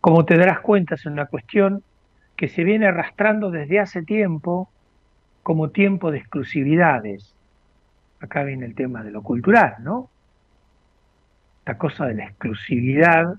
Como 0.00 0.24
te 0.24 0.36
darás 0.36 0.60
cuenta, 0.60 0.94
es 0.94 1.06
una 1.06 1.26
cuestión 1.26 1.82
que 2.36 2.48
se 2.48 2.64
viene 2.64 2.86
arrastrando 2.86 3.50
desde 3.50 3.80
hace 3.80 4.02
tiempo 4.02 4.68
como 5.42 5.70
tiempo 5.70 6.10
de 6.10 6.18
exclusividades. 6.18 7.34
Acá 8.20 8.42
viene 8.42 8.66
el 8.66 8.74
tema 8.74 9.02
de 9.02 9.10
lo 9.10 9.22
cultural, 9.22 9.76
¿no? 9.80 10.08
Esta 11.60 11.78
cosa 11.78 12.06
de 12.06 12.14
la 12.14 12.24
exclusividad 12.24 13.34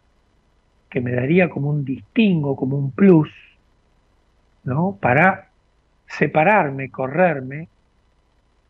que 0.89 1.01
me 1.01 1.11
daría 1.11 1.49
como 1.49 1.69
un 1.69 1.83
distingo, 1.83 2.55
como 2.55 2.77
un 2.77 2.91
plus, 2.91 3.29
¿no? 4.63 4.97
Para 5.01 5.49
separarme, 6.07 6.89
correrme, 6.89 7.67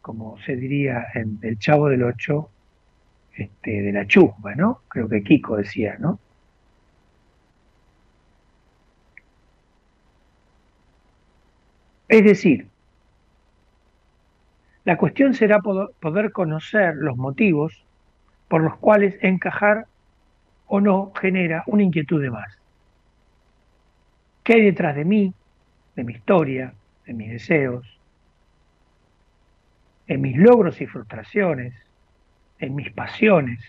como 0.01 0.37
se 0.39 0.55
diría 0.55 1.07
en 1.13 1.39
El 1.41 1.59
Chavo 1.59 1.89
del 1.89 2.03
Ocho, 2.03 2.49
este, 3.35 3.81
de 3.81 3.91
la 3.91 4.07
chusma, 4.07 4.55
¿no? 4.55 4.81
Creo 4.87 5.09
que 5.09 5.23
Kiko 5.23 5.57
decía, 5.57 5.97
¿no? 5.99 6.19
Es 12.07 12.23
decir, 12.23 12.67
la 14.83 14.97
cuestión 14.97 15.33
será 15.33 15.59
poder 15.59 16.31
conocer 16.31 16.95
los 16.95 17.17
motivos 17.17 17.83
por 18.47 18.61
los 18.61 18.77
cuales 18.77 19.17
encajar 19.21 19.87
o 20.67 20.79
no 20.79 21.11
genera 21.19 21.63
una 21.67 21.83
inquietud 21.83 22.21
de 22.21 22.29
más. 22.29 22.57
¿Qué 24.43 24.53
hay 24.53 24.61
detrás 24.61 24.95
de 24.95 25.05
mí, 25.05 25.33
de 25.95 26.03
mi 26.03 26.13
historia, 26.13 26.73
de 27.07 27.13
mis 27.13 27.31
deseos, 27.31 27.99
en 30.07 30.21
mis 30.21 30.37
logros 30.37 30.79
y 30.81 30.85
frustraciones, 30.85 31.73
en 32.59 32.75
mis 32.75 32.91
pasiones 32.91 33.59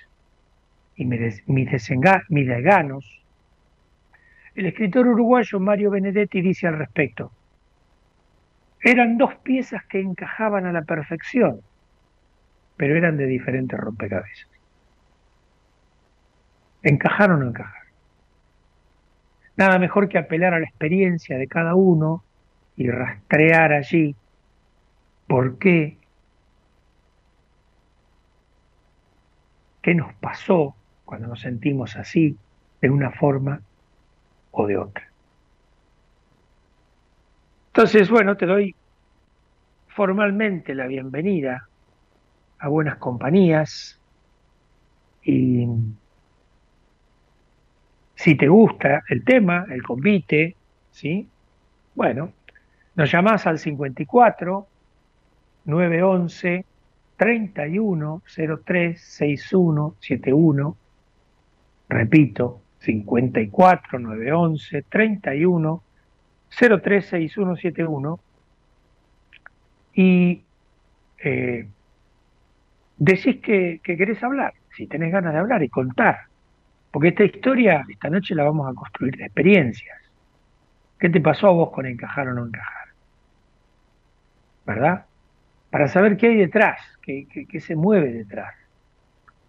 y 0.97 1.07
mis, 1.07 1.43
mis, 1.49 1.71
desganos? 2.47 3.23
El 4.55 4.67
escritor 4.67 5.07
uruguayo 5.07 5.59
Mario 5.61 5.91
Benedetti 5.91 6.43
dice 6.43 6.67
al 6.67 6.79
respecto, 6.79 7.33
eran 8.87 9.19
dos 9.19 9.35
piezas 9.43 9.85
que 9.87 10.01
encajaban 10.01 10.65
a 10.65 10.73
la 10.73 10.83
perfección, 10.83 11.61
pero 12.77 12.97
eran 12.97 13.17
de 13.17 13.27
diferentes 13.27 13.77
rompecabezas. 13.77 14.49
¿Encajar 16.85 17.33
o 17.33 17.37
no 17.37 17.49
encajar? 17.49 17.83
Nada 19.57 19.81
mejor 19.81 20.09
que 20.09 20.19
apelar 20.19 20.55
a 20.55 20.61
la 20.61 20.67
experiencia 20.67 21.37
de 21.37 21.49
cada 21.49 21.75
uno 21.75 22.23
y 22.77 22.89
rastrear 22.89 23.73
allí 23.73 24.15
por 25.27 25.59
qué, 25.59 25.99
qué 29.83 29.97
nos 29.97 30.15
pasó 30.15 30.77
cuando 31.05 31.27
nos 31.27 31.41
sentimos 31.41 31.97
así, 31.97 32.37
de 32.81 32.91
una 32.91 33.11
forma 33.11 33.63
o 34.53 34.65
de 34.69 34.77
otra. 34.77 35.16
Entonces, 37.77 38.09
bueno, 38.09 38.39
te 38.39 38.47
doy 38.47 38.75
formalmente 39.89 40.75
la 40.75 40.87
bienvenida 40.87 41.69
a 42.59 42.69
Buenas 42.69 42.97
Compañías 42.97 44.01
y 45.23 45.67
si 48.15 48.35
te 48.35 48.49
gusta 48.49 49.05
el 49.11 49.23
tema, 49.25 49.67
el 49.69 49.83
convite, 49.83 50.57
¿sí? 50.91 51.29
Bueno, 51.95 52.33
nos 52.95 53.13
llamás 53.13 53.47
al 53.47 53.59
54 53.59 54.67
911 55.67 56.65
31 57.19 58.23
03 58.65 58.99
61 58.99 59.97
71. 60.01 60.77
Repito, 61.91 62.63
54 62.79 63.99
911 63.99 64.83
31 64.89 65.83
03 66.51 67.07
61 67.07 67.57
71. 67.57 68.21
Y 69.95 70.43
eh, 71.19 71.69
decís 72.97 73.41
que, 73.41 73.81
que 73.83 73.97
querés 73.97 74.23
hablar, 74.23 74.55
si 74.77 74.87
tenés 74.87 75.13
ganas 75.13 75.33
de 75.33 75.39
hablar 75.39 75.63
y 75.63 75.69
contar 75.69 76.27
porque 76.97 77.09
esta 77.09 77.25
historia, 77.25 77.85
esta 77.91 78.09
noche 78.09 78.35
la 78.35 78.45
vamos 78.45 78.67
a 78.71 78.73
construir 78.73 79.15
de 79.19 79.27
experiencias. 79.27 79.99
¿Qué 80.99 81.11
te 81.11 81.21
pasó 81.21 81.49
a 81.49 81.51
vos 81.51 81.71
con 81.71 81.85
encajar 81.85 82.27
o 82.29 82.33
no 82.33 82.47
encajar? 82.47 82.89
¿Verdad? 84.65 85.05
Para 85.69 85.89
saber 85.89 86.17
qué 86.17 86.29
hay 86.29 86.37
detrás, 86.37 86.81
qué, 87.03 87.27
qué, 87.29 87.61
se 87.61 87.77
mueve 87.77 88.15
detrás. 88.15 88.55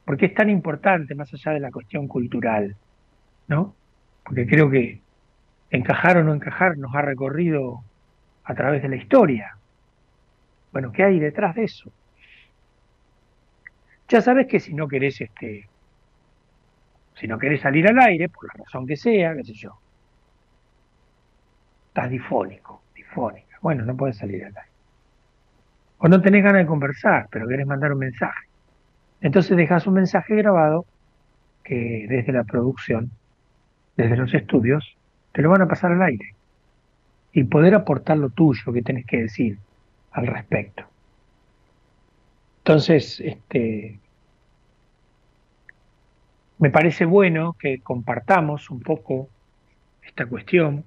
¿Por 0.03 0.17
qué 0.17 0.25
es 0.25 0.33
tan 0.33 0.49
importante 0.49 1.15
más 1.15 1.33
allá 1.33 1.53
de 1.53 1.61
la 1.61 1.71
cuestión 1.71 2.09
cultural? 2.09 2.75
¿No? 3.47 3.73
Porque 4.25 4.45
creo 4.45 4.69
que 4.69 4.99
encajar 5.69 6.17
o 6.17 6.23
no 6.23 6.33
encajar 6.33 6.77
nos 6.77 6.95
ha 6.95 7.01
recorrido 7.01 7.83
a 8.43 8.55
través 8.55 8.81
de 8.81 8.89
la 8.89 8.95
historia. 8.95 9.57
Bueno, 10.71 10.91
¿qué 10.91 11.03
hay 11.03 11.19
detrás 11.19 11.55
de 11.55 11.63
eso? 11.63 11.91
Ya 14.09 14.21
sabes 14.21 14.47
que 14.47 14.59
si 14.59 14.73
no 14.73 14.87
querés 14.87 15.19
este, 15.19 15.67
si 17.15 17.27
no 17.27 17.37
querés 17.37 17.61
salir 17.61 17.87
al 17.87 17.99
aire, 17.99 18.29
por 18.29 18.45
la 18.47 18.63
razón 18.63 18.85
que 18.85 18.95
sea, 18.95 19.35
qué 19.35 19.43
sé 19.43 19.53
yo. 19.53 19.77
Estás 21.89 22.09
difónico, 22.09 22.83
difónica. 22.95 23.57
Bueno, 23.61 23.83
no 23.85 23.97
puedes 23.97 24.17
salir 24.17 24.45
al 24.45 24.55
aire. 24.55 24.71
O 25.97 26.07
no 26.07 26.21
tenés 26.21 26.43
ganas 26.43 26.61
de 26.61 26.67
conversar, 26.67 27.27
pero 27.31 27.47
querés 27.47 27.65
mandar 27.65 27.91
un 27.91 27.99
mensaje. 27.99 28.47
Entonces 29.19 29.57
dejas 29.57 29.87
un 29.87 29.95
mensaje 29.95 30.35
grabado 30.35 30.85
que 31.63 32.05
desde 32.07 32.31
la 32.31 32.43
producción, 32.43 33.09
desde 33.97 34.15
los 34.15 34.33
estudios, 34.33 34.96
te 35.37 35.43
lo 35.43 35.51
van 35.51 35.61
a 35.61 35.67
pasar 35.67 35.91
al 35.91 36.01
aire. 36.01 36.33
Y 37.31 37.43
poder 37.43 37.75
aportar 37.75 38.17
lo 38.17 38.31
tuyo 38.31 38.73
que 38.73 38.81
tenés 38.81 39.05
que 39.05 39.21
decir 39.21 39.59
al 40.11 40.25
respecto. 40.25 40.83
Entonces, 42.61 43.19
este, 43.19 43.99
me 46.57 46.71
parece 46.71 47.05
bueno 47.05 47.55
que 47.59 47.81
compartamos 47.81 48.71
un 48.71 48.79
poco 48.79 49.29
esta 50.01 50.25
cuestión. 50.25 50.85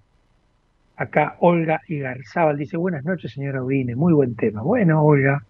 Acá 0.96 1.36
Olga 1.38 1.82
Igarzábal 1.86 2.58
dice, 2.58 2.76
buenas 2.76 3.04
noches, 3.04 3.30
señora 3.30 3.62
Udine, 3.62 3.94
muy 3.94 4.12
buen 4.12 4.34
tema. 4.34 4.62
Bueno, 4.62 5.04
Olga, 5.04 5.44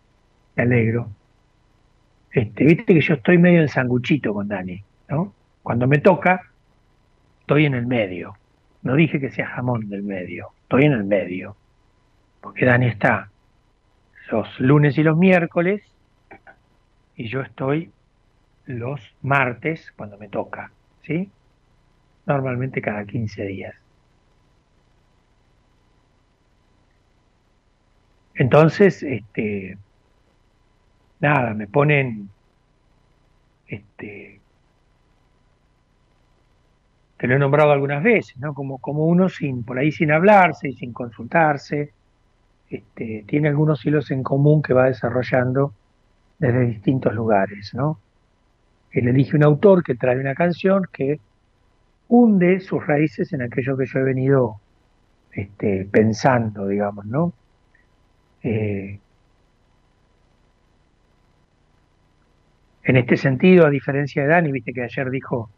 me 0.56 0.62
alegro. 0.64 1.08
Este, 2.32 2.64
Viste 2.64 2.92
que 2.92 3.00
yo 3.00 3.14
estoy 3.14 3.38
medio 3.38 3.62
en 3.62 3.68
sanguchito 3.68 4.34
con 4.34 4.48
Dani, 4.48 4.84
¿no? 5.08 5.32
Cuando 5.62 5.86
me 5.86 6.00
toca, 6.00 6.50
estoy 7.40 7.64
en 7.64 7.72
el 7.72 7.86
medio. 7.86 8.34
No 8.82 8.94
dije 8.94 9.20
que 9.20 9.30
sea 9.30 9.48
jamón 9.48 9.88
del 9.88 10.02
medio, 10.02 10.50
estoy 10.62 10.84
en 10.84 10.92
el 10.92 11.04
medio. 11.04 11.56
Porque 12.40 12.64
Dani 12.64 12.86
está 12.86 13.30
los 14.30 14.60
lunes 14.60 14.96
y 14.96 15.02
los 15.02 15.16
miércoles 15.16 15.82
y 17.16 17.28
yo 17.28 17.42
estoy 17.42 17.90
los 18.66 19.00
martes 19.22 19.92
cuando 19.96 20.16
me 20.16 20.28
toca, 20.28 20.70
¿sí? 21.02 21.30
Normalmente 22.26 22.80
cada 22.80 23.04
15 23.04 23.44
días. 23.44 23.74
Entonces, 28.34 29.02
este, 29.02 29.76
nada, 31.20 31.52
me 31.52 31.66
ponen, 31.66 32.30
este, 33.66 34.39
te 37.20 37.26
lo 37.26 37.36
he 37.36 37.38
nombrado 37.38 37.72
algunas 37.72 38.02
veces, 38.02 38.38
¿no? 38.38 38.54
Como, 38.54 38.78
como 38.78 39.04
uno 39.04 39.28
sin, 39.28 39.62
por 39.62 39.78
ahí 39.78 39.92
sin 39.92 40.10
hablarse 40.10 40.70
y 40.70 40.72
sin 40.72 40.94
consultarse, 40.94 41.92
este, 42.70 43.24
tiene 43.26 43.48
algunos 43.48 43.84
hilos 43.84 44.10
en 44.10 44.22
común 44.22 44.62
que 44.62 44.72
va 44.72 44.86
desarrollando 44.86 45.74
desde 46.38 46.60
distintos 46.60 47.12
lugares, 47.12 47.74
¿no? 47.74 48.00
Él 48.92 49.08
elige 49.08 49.36
un 49.36 49.42
autor 49.42 49.84
que 49.84 49.96
trae 49.96 50.18
una 50.18 50.34
canción 50.34 50.86
que 50.90 51.20
hunde 52.08 52.58
sus 52.60 52.86
raíces 52.86 53.34
en 53.34 53.42
aquello 53.42 53.76
que 53.76 53.84
yo 53.84 53.98
he 53.98 54.02
venido 54.02 54.58
este, 55.32 55.86
pensando, 55.92 56.68
digamos, 56.68 57.04
¿no? 57.04 57.34
Eh, 58.42 58.98
en 62.84 62.96
este 62.96 63.18
sentido, 63.18 63.66
a 63.66 63.70
diferencia 63.70 64.22
de 64.22 64.28
Dani, 64.28 64.52
viste 64.52 64.72
que 64.72 64.84
ayer 64.84 65.10
dijo 65.10 65.50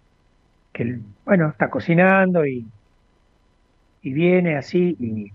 que, 0.72 0.98
bueno, 1.24 1.48
está 1.50 1.70
cocinando 1.70 2.46
y, 2.46 2.66
y 4.02 4.12
viene 4.12 4.56
así 4.56 4.96
y, 4.98 5.32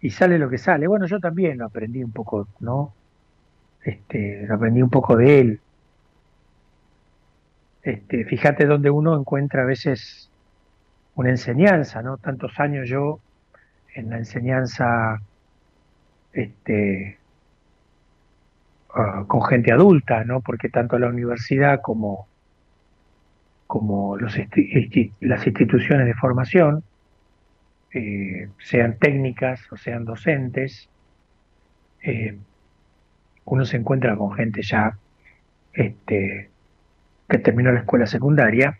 y 0.00 0.10
sale 0.10 0.38
lo 0.38 0.50
que 0.50 0.58
sale. 0.58 0.86
Bueno, 0.86 1.06
yo 1.06 1.20
también 1.20 1.58
lo 1.58 1.66
aprendí 1.66 2.02
un 2.02 2.12
poco, 2.12 2.48
¿no? 2.60 2.92
Este, 3.84 4.46
lo 4.46 4.54
aprendí 4.54 4.82
un 4.82 4.90
poco 4.90 5.16
de 5.16 5.40
él. 5.40 5.60
Este, 7.82 8.24
fíjate 8.24 8.66
donde 8.66 8.90
uno 8.90 9.18
encuentra 9.18 9.62
a 9.62 9.66
veces 9.66 10.30
una 11.14 11.30
enseñanza, 11.30 12.02
¿no? 12.02 12.16
Tantos 12.16 12.58
años 12.60 12.88
yo 12.88 13.18
en 13.94 14.10
la 14.10 14.18
enseñanza 14.18 15.20
este, 16.32 17.18
ah, 18.94 19.24
con 19.26 19.42
gente 19.44 19.72
adulta, 19.72 20.24
¿no? 20.24 20.40
Porque 20.40 20.68
tanto 20.68 20.98
la 20.98 21.08
universidad 21.08 21.80
como, 21.80 22.26
como 23.72 24.18
las 24.18 24.36
instituciones 25.46 26.06
de 26.06 26.12
formación, 26.12 26.84
eh, 27.94 28.50
sean 28.58 28.98
técnicas 28.98 29.62
o 29.72 29.78
sean 29.78 30.04
docentes, 30.04 30.90
eh, 32.02 32.36
uno 33.46 33.64
se 33.64 33.78
encuentra 33.78 34.14
con 34.14 34.34
gente 34.34 34.60
ya 34.60 34.98
este, 35.72 36.50
que 37.26 37.38
terminó 37.38 37.72
la 37.72 37.80
escuela 37.80 38.04
secundaria. 38.04 38.78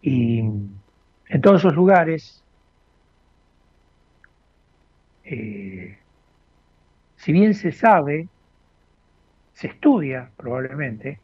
Y 0.00 0.38
en 0.38 1.40
todos 1.42 1.62
esos 1.62 1.74
lugares, 1.74 2.44
eh, 5.24 5.98
si 7.16 7.32
bien 7.32 7.54
se 7.54 7.72
sabe, 7.72 8.28
se 9.54 9.66
estudia 9.66 10.30
probablemente, 10.36 11.18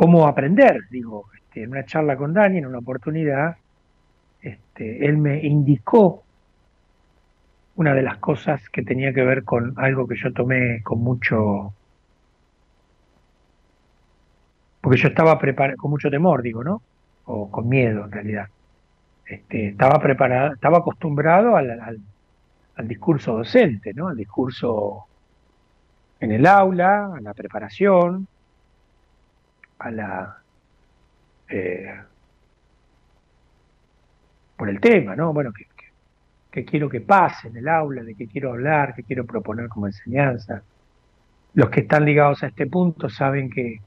cómo 0.00 0.26
aprender, 0.26 0.84
digo, 0.88 1.26
este, 1.36 1.64
en 1.64 1.72
una 1.72 1.84
charla 1.84 2.16
con 2.16 2.32
Dani, 2.32 2.56
en 2.56 2.64
una 2.64 2.78
oportunidad, 2.78 3.58
este, 4.40 5.04
él 5.04 5.18
me 5.18 5.46
indicó 5.46 6.22
una 7.76 7.92
de 7.92 8.00
las 8.00 8.16
cosas 8.16 8.66
que 8.70 8.82
tenía 8.82 9.12
que 9.12 9.22
ver 9.22 9.44
con 9.44 9.74
algo 9.76 10.08
que 10.08 10.16
yo 10.16 10.32
tomé 10.32 10.82
con 10.82 11.00
mucho 11.02 11.74
porque 14.80 14.98
yo 14.98 15.08
estaba 15.08 15.38
preparado 15.38 15.76
con 15.76 15.90
mucho 15.90 16.08
temor, 16.08 16.40
digo, 16.40 16.64
¿no? 16.64 16.80
O 17.26 17.50
con 17.50 17.68
miedo 17.68 18.06
en 18.06 18.10
realidad. 18.10 18.48
Este, 19.26 19.66
estaba 19.68 20.00
preparado, 20.00 20.54
estaba 20.54 20.78
acostumbrado 20.78 21.56
al, 21.56 21.78
al, 22.74 22.88
discurso 22.88 23.36
docente, 23.36 23.92
¿no? 23.92 24.08
Al 24.08 24.16
discurso 24.16 25.04
en 26.20 26.32
el 26.32 26.46
aula, 26.46 27.12
a 27.16 27.20
la 27.20 27.34
preparación, 27.34 28.26
a 29.80 29.90
la 29.90 30.36
eh, 31.48 31.94
por 34.56 34.68
el 34.68 34.78
tema, 34.78 35.16
¿no? 35.16 35.32
Bueno, 35.32 35.52
que, 35.52 35.66
que, 36.50 36.64
quiero 36.64 36.88
que 36.88 37.00
pase 37.00 37.48
en 37.48 37.56
el 37.56 37.68
aula, 37.68 38.02
de 38.02 38.14
qué 38.14 38.26
quiero 38.26 38.50
hablar, 38.52 38.94
que 38.94 39.02
quiero 39.02 39.24
proponer 39.24 39.68
como 39.68 39.86
enseñanza. 39.86 40.62
Los 41.54 41.70
que 41.70 41.80
están 41.80 42.04
ligados 42.04 42.42
a 42.42 42.48
este 42.48 42.66
punto 42.66 43.08
saben 43.08 43.50
que, 43.50 43.80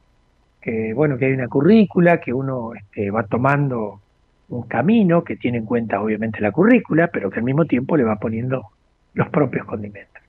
que 0.60 0.94
bueno, 0.94 1.18
que 1.18 1.26
hay 1.28 1.34
una 1.34 1.48
currícula, 1.48 2.20
que 2.20 2.34
uno 2.34 2.74
este, 2.74 3.12
va 3.12 3.24
tomando 3.24 4.02
un 4.50 4.64
camino 4.64 5.24
que 5.24 5.38
tiene 5.38 5.60
en 5.60 5.66
cuenta 5.66 6.02
obviamente 6.02 6.42
la 6.42 6.52
currícula, 6.52 7.08
pero 7.08 7.30
que 7.30 7.40
al 7.40 7.46
mismo 7.46 7.66
tiempo 7.66 7.96
le 7.96 8.04
va 8.04 8.18
poniendo 8.18 8.72
los 9.14 9.30
propios 9.30 9.66
condimentos. 9.66 10.22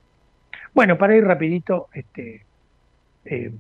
Bueno, 0.74 0.98
para 0.98 1.16
ir 1.16 1.24
rapidito, 1.24 1.88
este, 1.92 2.44
eh, 3.24 3.52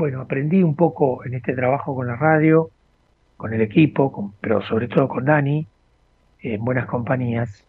bueno, 0.00 0.22
aprendí 0.22 0.62
un 0.62 0.76
poco 0.76 1.26
en 1.26 1.34
este 1.34 1.52
trabajo 1.52 1.94
con 1.94 2.06
la 2.06 2.16
radio, 2.16 2.70
con 3.36 3.52
el 3.52 3.60
equipo, 3.60 4.32
pero 4.40 4.62
sobre 4.62 4.88
todo 4.88 5.06
con 5.08 5.26
Dani, 5.26 5.66
en 6.40 6.64
buenas 6.64 6.86
compañías, 6.86 7.66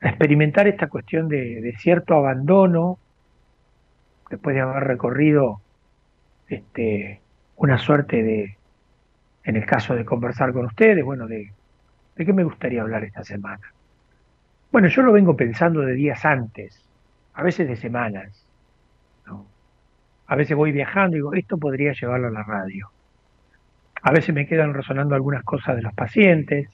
a 0.00 0.08
experimentar 0.08 0.66
esta 0.66 0.88
cuestión 0.88 1.28
de, 1.28 1.60
de, 1.60 1.76
cierto 1.76 2.16
abandono, 2.16 2.98
después 4.28 4.56
de 4.56 4.62
haber 4.62 4.82
recorrido 4.82 5.60
este, 6.48 7.20
una 7.58 7.78
suerte 7.78 8.24
de, 8.24 8.56
en 9.44 9.54
el 9.54 9.66
caso 9.66 9.94
de 9.94 10.04
conversar 10.04 10.52
con 10.52 10.66
ustedes, 10.66 11.04
bueno, 11.04 11.28
de, 11.28 11.52
de 12.16 12.26
qué 12.26 12.32
me 12.32 12.42
gustaría 12.42 12.82
hablar 12.82 13.04
esta 13.04 13.22
semana. 13.22 13.72
Bueno, 14.72 14.88
yo 14.88 15.02
lo 15.02 15.12
vengo 15.12 15.36
pensando 15.36 15.82
de 15.82 15.92
días 15.92 16.24
antes, 16.24 16.84
a 17.34 17.44
veces 17.44 17.68
de 17.68 17.76
semanas. 17.76 18.45
A 20.28 20.36
veces 20.36 20.56
voy 20.56 20.72
viajando 20.72 21.16
y 21.16 21.18
digo, 21.20 21.34
esto 21.34 21.56
podría 21.58 21.92
llevarlo 21.92 22.28
a 22.28 22.32
la 22.32 22.42
radio. 22.42 22.90
A 24.02 24.12
veces 24.12 24.34
me 24.34 24.46
quedan 24.46 24.74
resonando 24.74 25.14
algunas 25.14 25.44
cosas 25.44 25.76
de 25.76 25.82
los 25.82 25.94
pacientes. 25.94 26.68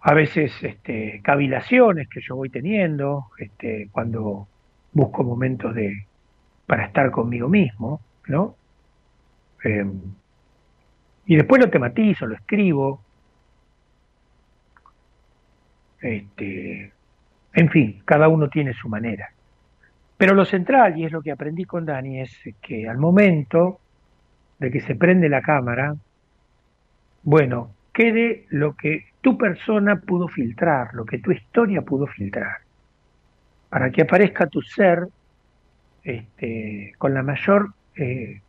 A 0.00 0.14
veces 0.14 0.52
este, 0.62 1.20
cavilaciones 1.22 2.08
que 2.08 2.20
yo 2.20 2.36
voy 2.36 2.50
teniendo 2.50 3.26
este, 3.38 3.88
cuando 3.90 4.46
busco 4.92 5.24
momentos 5.24 5.74
de, 5.74 6.06
para 6.66 6.86
estar 6.86 7.10
conmigo 7.10 7.48
mismo, 7.48 8.00
¿no? 8.28 8.56
Em, 9.62 10.00
y 11.26 11.36
después 11.36 11.60
lo 11.60 11.70
tematizo, 11.70 12.26
lo 12.26 12.36
escribo. 12.36 13.02
Este, 16.00 16.92
en 17.52 17.70
fin, 17.70 18.02
cada 18.04 18.28
uno 18.28 18.48
tiene 18.48 18.72
su 18.74 18.88
manera. 18.88 19.30
Pero 20.16 20.34
lo 20.34 20.44
central, 20.44 20.98
y 20.98 21.04
es 21.04 21.12
lo 21.12 21.22
que 21.22 21.30
aprendí 21.30 21.64
con 21.64 21.84
Dani, 21.84 22.20
es 22.20 22.32
que 22.60 22.88
al 22.88 22.96
momento 22.96 23.80
de 24.58 24.70
que 24.70 24.80
se 24.80 24.94
prende 24.94 25.28
la 25.28 25.42
cámara, 25.42 25.94
bueno, 27.22 27.70
quede 27.92 28.46
lo 28.50 28.74
que 28.74 29.06
tu 29.20 29.36
persona 29.36 29.96
pudo 29.96 30.28
filtrar, 30.28 30.94
lo 30.94 31.04
que 31.04 31.18
tu 31.18 31.32
historia 31.32 31.82
pudo 31.82 32.06
filtrar, 32.06 32.58
para 33.68 33.90
que 33.90 34.02
aparezca 34.02 34.46
tu 34.46 34.62
ser 34.62 35.08
este, 36.04 36.94
con 36.98 37.12
la 37.12 37.22
mayor 37.22 37.72
eh, 37.96 38.40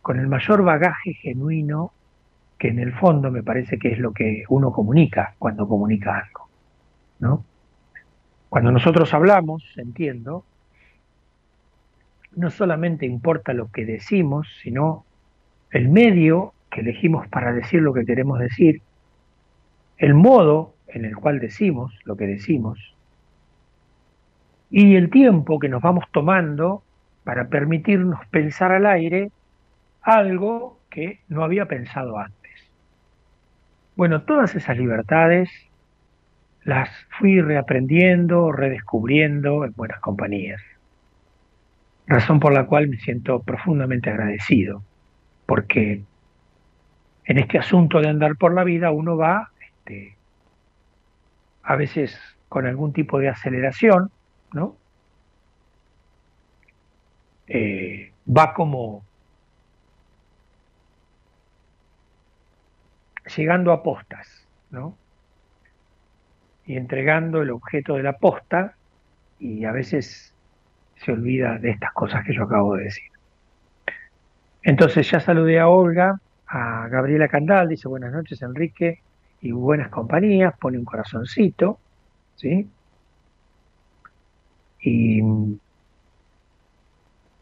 con 0.00 0.20
el 0.20 0.28
mayor 0.28 0.62
bagaje 0.62 1.14
genuino 1.14 1.92
que 2.58 2.68
en 2.68 2.78
el 2.78 2.92
fondo 2.92 3.30
me 3.30 3.42
parece 3.42 3.78
que 3.78 3.92
es 3.92 3.98
lo 3.98 4.12
que 4.12 4.44
uno 4.50 4.70
comunica 4.70 5.34
cuando 5.38 5.66
comunica 5.66 6.18
algo, 6.18 6.48
¿no? 7.20 7.44
Cuando 8.50 8.70
nosotros 8.70 9.12
hablamos, 9.14 9.64
entiendo, 9.76 10.44
no 12.36 12.50
solamente 12.50 13.06
importa 13.06 13.52
lo 13.52 13.70
que 13.70 13.84
decimos, 13.84 14.48
sino 14.62 15.04
el 15.70 15.88
medio 15.88 16.52
que 16.70 16.80
elegimos 16.80 17.28
para 17.28 17.52
decir 17.52 17.82
lo 17.82 17.92
que 17.92 18.04
queremos 18.04 18.38
decir, 18.38 18.82
el 19.98 20.14
modo 20.14 20.74
en 20.88 21.04
el 21.04 21.16
cual 21.16 21.40
decimos 21.40 21.96
lo 22.04 22.16
que 22.16 22.26
decimos, 22.26 22.94
y 24.70 24.96
el 24.96 25.10
tiempo 25.10 25.58
que 25.58 25.68
nos 25.68 25.82
vamos 25.82 26.04
tomando 26.12 26.82
para 27.22 27.48
permitirnos 27.48 28.26
pensar 28.26 28.72
al 28.72 28.86
aire 28.86 29.30
algo 30.02 30.78
que 30.90 31.20
no 31.28 31.44
había 31.44 31.66
pensado 31.66 32.18
antes. 32.18 32.52
Bueno, 33.96 34.22
todas 34.22 34.54
esas 34.54 34.76
libertades 34.76 35.48
las 36.64 36.90
fui 37.18 37.40
reaprendiendo, 37.40 38.50
redescubriendo 38.50 39.64
en 39.64 39.72
buenas 39.76 40.00
compañías. 40.00 40.60
Razón 42.06 42.38
por 42.38 42.52
la 42.52 42.66
cual 42.66 42.88
me 42.88 42.98
siento 42.98 43.40
profundamente 43.40 44.10
agradecido, 44.10 44.82
porque 45.46 46.02
en 47.24 47.38
este 47.38 47.58
asunto 47.58 48.00
de 48.00 48.08
andar 48.08 48.36
por 48.36 48.52
la 48.54 48.64
vida 48.64 48.90
uno 48.90 49.16
va 49.16 49.50
este, 49.60 50.16
a 51.62 51.76
veces 51.76 52.18
con 52.48 52.66
algún 52.66 52.92
tipo 52.92 53.18
de 53.18 53.28
aceleración, 53.28 54.10
¿no? 54.52 54.76
Eh, 57.46 58.12
va 58.28 58.52
como 58.54 59.02
llegando 63.36 63.72
a 63.72 63.82
postas, 63.82 64.46
¿no? 64.70 64.96
Y 66.66 66.76
entregando 66.76 67.42
el 67.42 67.50
objeto 67.50 67.94
de 67.94 68.02
la 68.02 68.18
posta 68.18 68.76
y 69.38 69.64
a 69.64 69.72
veces 69.72 70.33
se 71.04 71.12
olvida 71.12 71.58
de 71.58 71.70
estas 71.70 71.92
cosas 71.92 72.24
que 72.24 72.34
yo 72.34 72.44
acabo 72.44 72.76
de 72.76 72.84
decir. 72.84 73.10
Entonces 74.62 75.10
ya 75.10 75.20
saludé 75.20 75.60
a 75.60 75.68
Olga, 75.68 76.20
a 76.46 76.88
Gabriela 76.88 77.28
Candal, 77.28 77.68
dice 77.68 77.88
buenas 77.88 78.12
noches 78.12 78.40
Enrique 78.42 79.00
y 79.40 79.52
buenas 79.52 79.88
compañías, 79.90 80.54
pone 80.58 80.78
un 80.78 80.84
corazoncito, 80.84 81.78
¿sí? 82.36 82.68
Y 84.80 85.22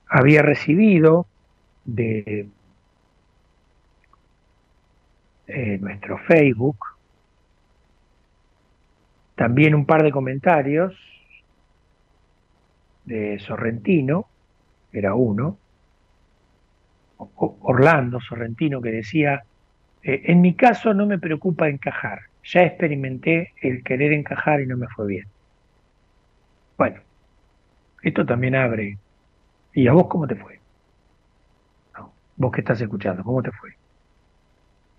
había 0.09 0.43
recibido 0.43 1.27
de 1.85 2.49
en 5.47 5.81
nuestro 5.81 6.19
Facebook. 6.19 6.79
También 9.35 9.75
un 9.75 9.87
par 9.87 10.03
de 10.03 10.13
comentarios 10.13 11.12
de 13.05 13.39
Sorrentino, 13.41 14.27
era 14.93 15.15
uno, 15.15 15.59
Orlando 17.37 18.21
Sorrentino, 18.21 18.81
que 18.81 18.91
decía, 18.91 19.43
eh, 20.03 20.23
en 20.27 20.41
mi 20.41 20.55
caso 20.55 20.93
no 20.95 21.07
me 21.07 21.19
preocupa 21.19 21.69
encajar, 21.69 22.21
ya 22.45 22.63
experimenté 22.63 23.53
el 23.61 23.83
querer 23.83 24.13
encajar 24.13 24.61
y 24.61 24.67
no 24.67 24.77
me 24.77 24.89
fue 24.89 25.07
bien. 25.07 25.27
Bueno, 26.77 27.01
esto 28.03 28.27
también 28.27 28.57
abre. 28.57 28.99
¿Y 29.75 29.87
a 29.87 29.93
vos 29.93 30.09
cómo 30.09 30.27
te 30.27 30.35
fue? 30.35 30.61
vos 32.35 32.51
que 32.51 32.63
estás 32.63 32.81
escuchando, 32.81 33.23
¿cómo 33.23 33.43
te 33.43 33.53
fue? 33.53 33.71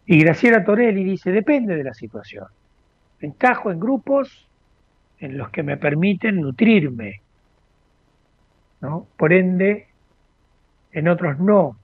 Y 0.05 0.19
Graciela 0.19 0.63
Torelli 0.63 1.03
dice, 1.03 1.31
depende 1.31 1.75
de 1.75 1.83
la 1.83 1.93
situación. 1.93 2.45
Encajo 3.19 3.71
en 3.71 3.79
grupos 3.79 4.47
en 5.19 5.37
los 5.37 5.49
que 5.49 5.63
me 5.63 5.75
permiten 5.75 6.39
nutrirme, 6.39 7.22
¿no? 8.83 9.07
Por 9.17 9.31
ende, 9.31 9.87
en 10.91 11.07
otros 11.07 11.39
no. 11.39 11.77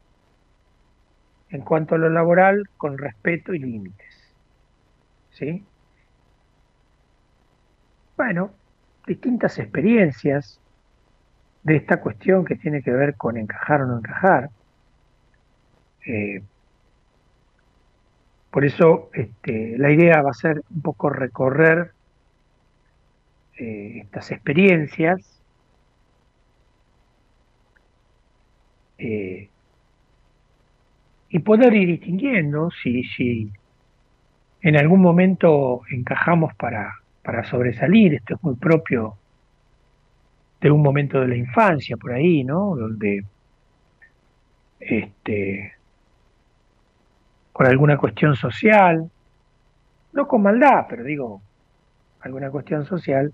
En 1.49 1.61
cuanto 1.61 1.95
a 1.95 1.97
lo 1.97 2.09
laboral, 2.09 2.69
con 2.77 2.97
respeto 2.97 3.53
y 3.53 3.59
límites. 3.59 4.33
¿Sí? 5.31 5.63
Bueno, 8.17 8.51
distintas 9.07 9.57
experiencias 9.59 10.59
de 11.63 11.77
esta 11.77 12.01
cuestión 12.01 12.43
que 12.43 12.55
tiene 12.55 12.83
que 12.83 12.91
ver 12.91 13.15
con 13.15 13.37
encajar 13.37 13.81
o 13.81 13.87
no 13.87 13.97
encajar. 13.99 14.49
Eh, 16.05 16.43
por 18.51 18.65
eso 18.65 19.09
este, 19.13 19.77
la 19.77 19.89
idea 19.91 20.21
va 20.21 20.31
a 20.31 20.33
ser 20.33 20.63
un 20.69 20.81
poco 20.81 21.09
recorrer 21.09 21.93
eh, 23.57 24.01
estas 24.03 24.31
experiencias 24.31 25.38
eh, 28.99 29.49
y 31.29 31.39
poder 31.39 31.73
ir 31.73 31.87
distinguiendo 31.87 32.69
si, 32.71 33.03
si 33.03 33.51
en 34.61 34.77
algún 34.77 35.01
momento 35.01 35.81
encajamos 35.91 36.53
para 36.55 36.93
para 37.29 37.43
sobresalir, 37.43 38.15
esto 38.15 38.33
es 38.33 38.43
muy 38.43 38.55
propio 38.55 39.15
de 40.61 40.71
un 40.71 40.81
momento 40.81 41.21
de 41.21 41.27
la 41.27 41.35
infancia 41.35 41.95
por 41.95 42.13
ahí, 42.13 42.43
¿no? 42.43 42.75
Donde 42.75 43.23
este 44.79 45.73
por 47.53 47.67
alguna 47.67 47.97
cuestión 47.97 48.35
social, 48.35 49.11
no 50.13 50.27
con 50.27 50.41
maldad, 50.41 50.87
pero 50.89 51.03
digo, 51.03 51.41
alguna 52.21 52.49
cuestión 52.49 52.85
social, 52.85 53.31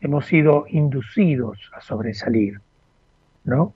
hemos 0.00 0.26
sido 0.26 0.66
inducidos 0.68 1.72
a 1.74 1.80
sobresalir, 1.80 2.60
¿no? 3.42 3.72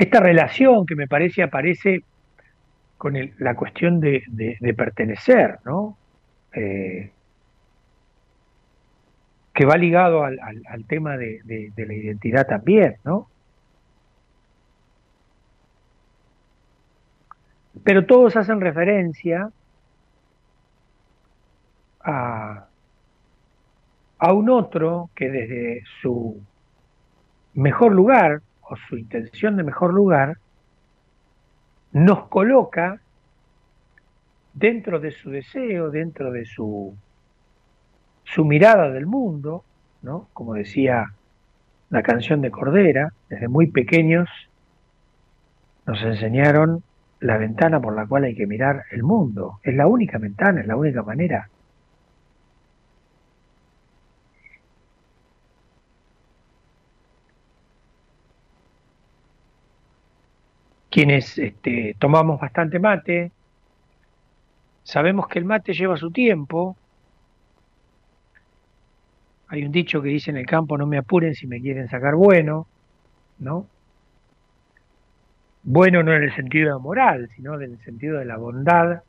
Esta 0.00 0.18
relación 0.18 0.86
que 0.86 0.96
me 0.96 1.06
parece 1.06 1.42
aparece 1.42 2.04
con 2.96 3.18
la 3.36 3.54
cuestión 3.54 4.00
de, 4.00 4.22
pertenecer, 4.74 5.58
¿no? 5.66 5.98
Eh, 6.54 7.10
que 9.52 9.66
va 9.66 9.76
ligado 9.76 10.24
al, 10.24 10.38
tema 10.88 11.18
de, 11.18 11.42
la 11.76 11.92
identidad 11.92 12.46
también, 12.46 12.96
¿no? 13.04 13.28
Pero 17.84 18.06
todos 18.06 18.36
hacen 18.36 18.62
referencia 18.62 19.50
a, 22.02 22.68
a 24.18 24.32
un 24.32 24.48
otro 24.48 25.10
que 25.14 25.28
desde 25.28 25.82
su 26.00 26.40
mejor 27.52 27.92
lugar 27.92 28.40
o 28.70 28.76
su 28.76 28.96
intención 28.96 29.56
de 29.56 29.64
mejor 29.64 29.92
lugar 29.92 30.38
nos 31.92 32.28
coloca 32.28 33.00
dentro 34.54 35.00
de 35.00 35.10
su 35.10 35.30
deseo, 35.30 35.90
dentro 35.90 36.30
de 36.30 36.44
su, 36.44 36.96
su 38.22 38.44
mirada 38.44 38.90
del 38.90 39.06
mundo, 39.06 39.64
¿no? 40.02 40.28
Como 40.32 40.54
decía 40.54 41.12
la 41.90 42.02
canción 42.02 42.40
de 42.40 42.52
Cordera, 42.52 43.12
desde 43.28 43.48
muy 43.48 43.66
pequeños 43.66 44.28
nos 45.86 46.00
enseñaron 46.02 46.84
la 47.18 47.38
ventana 47.38 47.80
por 47.80 47.96
la 47.96 48.06
cual 48.06 48.24
hay 48.24 48.36
que 48.36 48.46
mirar 48.46 48.84
el 48.92 49.02
mundo. 49.02 49.58
Es 49.64 49.74
la 49.74 49.88
única 49.88 50.18
ventana, 50.18 50.60
es 50.60 50.66
la 50.68 50.76
única 50.76 51.02
manera. 51.02 51.48
Quienes 60.90 61.38
este, 61.38 61.96
tomamos 61.98 62.40
bastante 62.40 62.78
mate, 62.78 63.32
sabemos 64.82 65.28
que 65.28 65.38
el 65.38 65.44
mate 65.44 65.72
lleva 65.72 65.96
su 65.96 66.10
tiempo. 66.10 66.76
Hay 69.48 69.64
un 69.64 69.72
dicho 69.72 70.02
que 70.02 70.08
dice 70.08 70.30
en 70.30 70.36
el 70.36 70.46
campo, 70.46 70.76
no 70.76 70.86
me 70.86 70.98
apuren 70.98 71.34
si 71.34 71.46
me 71.46 71.60
quieren 71.60 71.88
sacar 71.88 72.14
bueno, 72.14 72.66
¿no? 73.38 73.66
bueno 75.62 76.02
no 76.02 76.14
en 76.14 76.22
el 76.22 76.34
sentido 76.34 76.78
moral, 76.80 77.28
sino 77.36 77.54
en 77.60 77.72
el 77.72 77.78
sentido 77.84 78.18
de 78.18 78.24
la 78.24 78.36
bondad, 78.36 79.02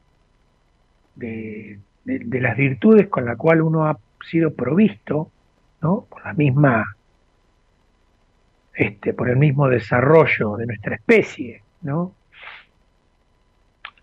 de, 1.16 1.80
las 2.06 2.58
virtudes 2.58 3.08
con 3.08 3.26
la 3.26 3.36
cual 3.36 3.62
uno 3.62 3.86
ha 3.88 3.98
sido 4.30 4.54
provisto, 4.54 5.32
¿no? 5.82 6.06
Por 6.10 6.26
la 6.26 6.34
misma, 6.34 6.96
este, 8.74 9.14
por 9.14 9.30
el 9.30 9.38
mismo 9.38 9.68
desarrollo 9.68 10.58
de 10.58 10.66
nuestra 10.66 10.96
especie, 10.96 11.64
¿no? 11.82 12.14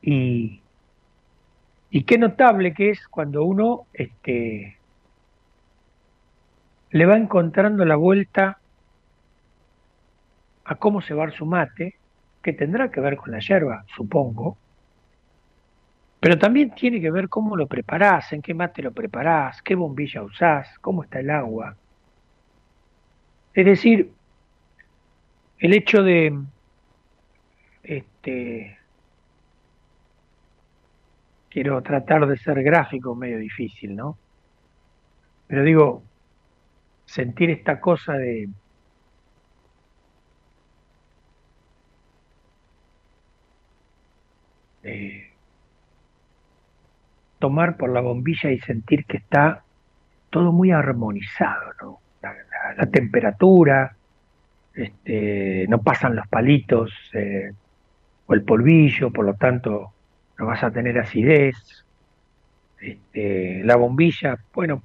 Y, 0.02 0.60
y 1.90 2.04
qué 2.04 2.18
notable 2.18 2.74
que 2.74 2.90
es 2.90 3.06
cuando 3.08 3.44
uno 3.44 3.86
este, 3.92 4.78
le 6.90 7.06
va 7.06 7.16
encontrando 7.16 7.84
la 7.84 7.96
vuelta 7.96 8.58
a 10.64 10.74
cómo 10.76 11.00
cebar 11.00 11.32
su 11.32 11.46
mate, 11.46 11.96
que 12.42 12.52
tendrá 12.52 12.90
que 12.90 13.00
ver 13.00 13.16
con 13.16 13.32
la 13.32 13.40
hierba, 13.40 13.84
supongo, 13.96 14.56
pero 16.20 16.38
también 16.38 16.74
tiene 16.74 17.00
que 17.00 17.10
ver 17.10 17.28
cómo 17.28 17.56
lo 17.56 17.66
preparás, 17.66 18.32
en 18.32 18.42
qué 18.42 18.52
mate 18.52 18.82
lo 18.82 18.92
preparás, 18.92 19.62
qué 19.62 19.74
bombilla 19.74 20.22
usás, 20.22 20.68
cómo 20.80 21.04
está 21.04 21.20
el 21.20 21.30
agua. 21.30 21.76
Es 23.54 23.64
decir, 23.64 24.12
el 25.58 25.74
hecho 25.74 26.02
de 26.02 26.38
este 27.88 28.78
quiero 31.48 31.82
tratar 31.82 32.26
de 32.26 32.36
ser 32.36 32.62
gráfico 32.62 33.14
medio 33.14 33.38
difícil, 33.38 33.96
¿no? 33.96 34.18
Pero 35.46 35.62
digo, 35.64 36.02
sentir 37.06 37.50
esta 37.50 37.80
cosa 37.80 38.12
de 38.14 38.48
tomar 47.38 47.76
por 47.76 47.90
la 47.90 48.00
bombilla 48.00 48.50
y 48.50 48.58
sentir 48.60 49.04
que 49.04 49.18
está 49.18 49.62
todo 50.30 50.52
muy 50.52 50.70
armonizado, 50.70 51.72
¿no? 51.82 51.98
La, 52.76 52.86
temperatura, 52.86 53.96
este, 54.74 55.66
no 55.68 55.80
pasan 55.80 56.14
los 56.16 56.26
palitos 56.28 56.92
eh, 57.14 57.52
o 58.28 58.34
el 58.34 58.42
polvillo, 58.42 59.10
por 59.10 59.24
lo 59.24 59.34
tanto 59.34 59.92
no 60.38 60.46
vas 60.46 60.62
a 60.62 60.70
tener 60.70 60.98
acidez. 60.98 61.56
Este, 62.80 63.64
la 63.64 63.74
bombilla, 63.76 64.38
bueno, 64.54 64.82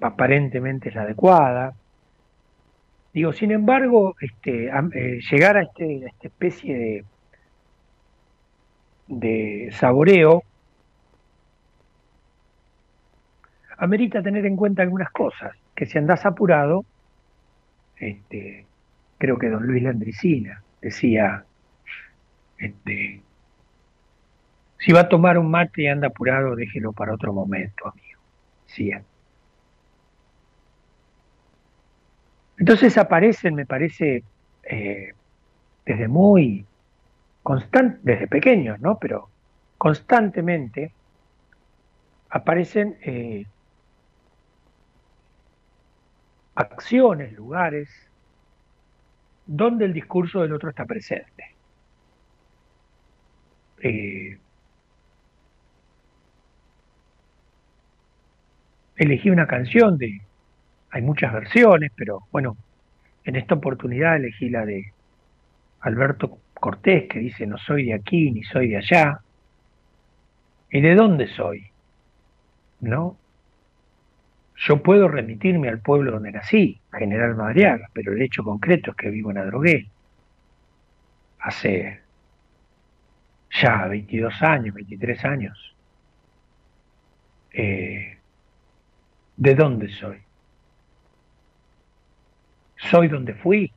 aparentemente 0.00 0.90
es 0.90 0.96
adecuada. 0.96 1.72
Digo, 3.14 3.32
sin 3.32 3.52
embargo, 3.52 4.16
este, 4.20 4.66
eh, 4.66 5.20
llegar 5.30 5.56
a, 5.56 5.62
este, 5.62 6.04
a 6.04 6.08
esta 6.08 6.28
especie 6.28 6.76
de, 6.76 7.04
de 9.06 9.70
saboreo 9.72 10.42
amerita 13.78 14.22
tener 14.22 14.44
en 14.44 14.56
cuenta 14.56 14.82
algunas 14.82 15.10
cosas, 15.10 15.56
que 15.74 15.86
si 15.86 15.96
andás 15.96 16.26
apurado, 16.26 16.84
este, 17.96 18.66
creo 19.16 19.38
que 19.38 19.48
don 19.48 19.66
Luis 19.66 19.82
Landricina 19.82 20.62
decía, 20.82 21.44
este, 22.60 23.22
si 24.78 24.92
va 24.92 25.00
a 25.00 25.08
tomar 25.08 25.38
un 25.38 25.50
mate 25.50 25.82
y 25.82 25.86
anda 25.88 26.08
apurado, 26.08 26.54
déjelo 26.56 26.92
para 26.92 27.14
otro 27.14 27.32
momento, 27.32 27.88
amigo. 27.88 28.20
Decía. 28.66 29.02
Entonces 32.58 32.96
aparecen, 32.98 33.54
me 33.54 33.66
parece, 33.66 34.22
eh, 34.62 35.14
desde 35.86 36.08
muy 36.08 36.66
constante, 37.42 37.98
desde 38.02 38.28
pequeños, 38.28 38.78
¿no? 38.80 38.98
Pero 38.98 39.30
constantemente 39.78 40.92
aparecen 42.28 42.98
eh, 43.02 43.46
acciones, 46.54 47.32
lugares, 47.32 47.88
donde 49.46 49.86
el 49.86 49.92
discurso 49.92 50.42
del 50.42 50.52
otro 50.52 50.70
está 50.70 50.84
presente. 50.84 51.49
Eh, 53.80 54.38
elegí 58.96 59.30
una 59.30 59.46
canción 59.46 59.96
de, 59.96 60.20
hay 60.90 61.02
muchas 61.02 61.32
versiones, 61.32 61.90
pero 61.96 62.26
bueno, 62.30 62.56
en 63.24 63.36
esta 63.36 63.54
oportunidad 63.54 64.16
elegí 64.16 64.50
la 64.50 64.66
de 64.66 64.92
Alberto 65.80 66.38
Cortés, 66.54 67.08
que 67.08 67.18
dice, 67.18 67.46
no 67.46 67.56
soy 67.58 67.86
de 67.86 67.94
aquí 67.94 68.30
ni 68.30 68.42
soy 68.44 68.68
de 68.68 68.76
allá. 68.76 69.20
¿Y 70.70 70.80
de 70.80 70.94
dónde 70.94 71.26
soy? 71.28 71.66
¿No? 72.80 73.16
Yo 74.56 74.82
puedo 74.82 75.08
remitirme 75.08 75.70
al 75.70 75.80
pueblo 75.80 76.12
donde 76.12 76.32
nací, 76.32 76.80
General 76.92 77.34
Madriaga, 77.34 77.88
pero 77.94 78.12
el 78.12 78.20
hecho 78.20 78.44
concreto 78.44 78.90
es 78.90 78.96
que 78.98 79.10
vivo 79.10 79.30
en 79.30 79.38
Adrogué. 79.38 79.88
Hace 81.38 82.00
ya 83.50 83.86
22 83.86 84.42
años, 84.42 84.74
23 84.74 85.24
años. 85.24 85.76
Eh, 87.52 88.18
¿De 89.36 89.54
dónde 89.54 89.88
soy? 89.88 90.18
Soy 92.76 93.08
donde 93.08 93.34
fui. 93.34 93.72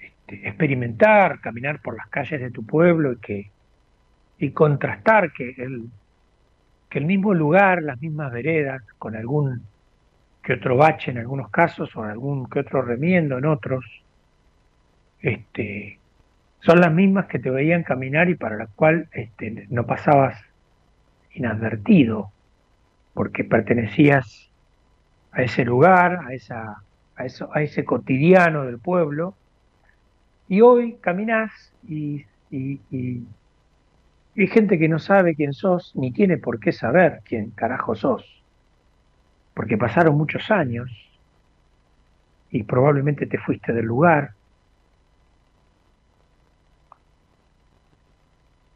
Este, 0.00 0.48
experimentar, 0.48 1.40
caminar 1.40 1.80
por 1.80 1.96
las 1.96 2.08
calles 2.08 2.40
de 2.40 2.50
tu 2.50 2.64
pueblo 2.64 3.12
y 3.12 3.16
que 3.18 3.50
y 4.40 4.50
contrastar 4.52 5.32
que 5.32 5.54
el 5.58 5.90
que 6.88 6.98
el 6.98 7.04
mismo 7.04 7.34
lugar, 7.34 7.82
las 7.82 8.00
mismas 8.00 8.32
veredas, 8.32 8.82
con 8.98 9.14
algún 9.14 9.62
que 10.42 10.54
otro 10.54 10.76
bache 10.76 11.10
en 11.10 11.18
algunos 11.18 11.50
casos 11.50 11.94
o 11.96 12.02
algún 12.02 12.48
que 12.48 12.60
otro 12.60 12.80
remiendo 12.80 13.36
en 13.36 13.44
otros, 13.44 13.84
este, 15.20 15.97
son 16.60 16.80
las 16.80 16.92
mismas 16.92 17.26
que 17.26 17.38
te 17.38 17.50
veían 17.50 17.82
caminar 17.82 18.28
y 18.28 18.34
para 18.34 18.56
las 18.56 18.70
cuales 18.70 19.08
este, 19.12 19.66
no 19.70 19.86
pasabas 19.86 20.38
inadvertido, 21.32 22.32
porque 23.14 23.44
pertenecías 23.44 24.50
a 25.32 25.42
ese 25.42 25.64
lugar, 25.64 26.20
a, 26.26 26.34
esa, 26.34 26.82
a, 27.16 27.24
eso, 27.24 27.48
a 27.54 27.62
ese 27.62 27.84
cotidiano 27.84 28.64
del 28.64 28.78
pueblo, 28.78 29.34
y 30.48 30.62
hoy 30.62 30.96
caminás 31.00 31.72
y, 31.86 32.24
y, 32.50 32.80
y, 32.90 33.24
hay 34.36 34.46
gente 34.46 34.78
que 34.78 34.88
no 34.88 34.98
sabe 34.98 35.34
quién 35.34 35.52
sos, 35.52 35.92
ni 35.96 36.12
tiene 36.12 36.38
por 36.38 36.60
qué 36.60 36.72
saber 36.72 37.20
quién 37.24 37.50
carajo 37.50 37.94
sos, 37.94 38.42
porque 39.54 39.76
pasaron 39.76 40.16
muchos 40.16 40.50
años 40.50 40.90
y 42.50 42.62
probablemente 42.62 43.26
te 43.26 43.38
fuiste 43.38 43.72
del 43.72 43.86
lugar. 43.86 44.32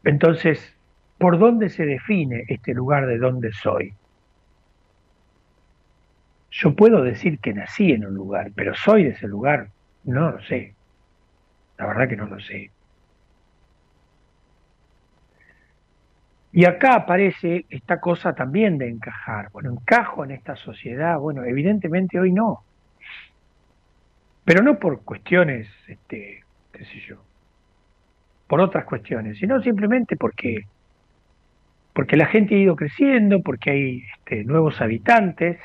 Entonces, 0.05 0.76
¿por 1.18 1.38
dónde 1.38 1.68
se 1.68 1.86
define 1.86 2.44
este 2.48 2.74
lugar 2.74 3.07
de 3.07 3.18
dónde 3.18 3.53
soy? 3.53 3.94
Yo 6.50 6.74
puedo 6.74 7.03
decir 7.03 7.38
que 7.38 7.55
nací 7.55 7.92
en 7.92 8.05
un 8.05 8.14
lugar, 8.14 8.50
pero 8.55 8.74
soy 8.74 9.05
de 9.05 9.11
ese 9.11 9.26
lugar, 9.26 9.68
no 10.05 10.32
lo 10.32 10.42
sé. 10.42 10.74
La 11.78 11.86
verdad 11.86 12.09
que 12.09 12.16
no 12.16 12.26
lo 12.26 12.38
sé. 12.40 12.70
Y 16.53 16.66
acá 16.66 16.94
aparece 16.94 17.64
esta 17.70 17.98
cosa 17.98 18.34
también 18.34 18.76
de 18.76 18.90
encajar. 18.90 19.48
Bueno, 19.53 19.70
encajo 19.70 20.22
en 20.24 20.32
esta 20.32 20.55
sociedad. 20.55 21.18
Bueno, 21.18 21.44
evidentemente 21.44 22.20
hoy 22.20 22.30
no. 22.30 22.62
Pero 24.44 24.62
no 24.62 24.78
por 24.78 25.03
cuestiones, 25.03 25.68
este, 25.88 26.44
qué 26.72 26.84
sé 26.84 27.00
yo, 27.09 27.24
por 28.53 28.61
otras 28.61 28.84
cuestiones, 28.84 29.38
sino 29.38 29.62
simplemente 29.62 30.14
porque, 30.14 30.66
porque 31.94 32.18
la 32.18 32.26
gente 32.26 32.55
ha 32.55 32.59
ido 32.59 32.76
creciendo, 32.76 33.40
porque 33.40 33.70
hay 33.70 34.05
este, 34.14 34.44
nuevos 34.44 34.78
habitantes, 34.82 35.59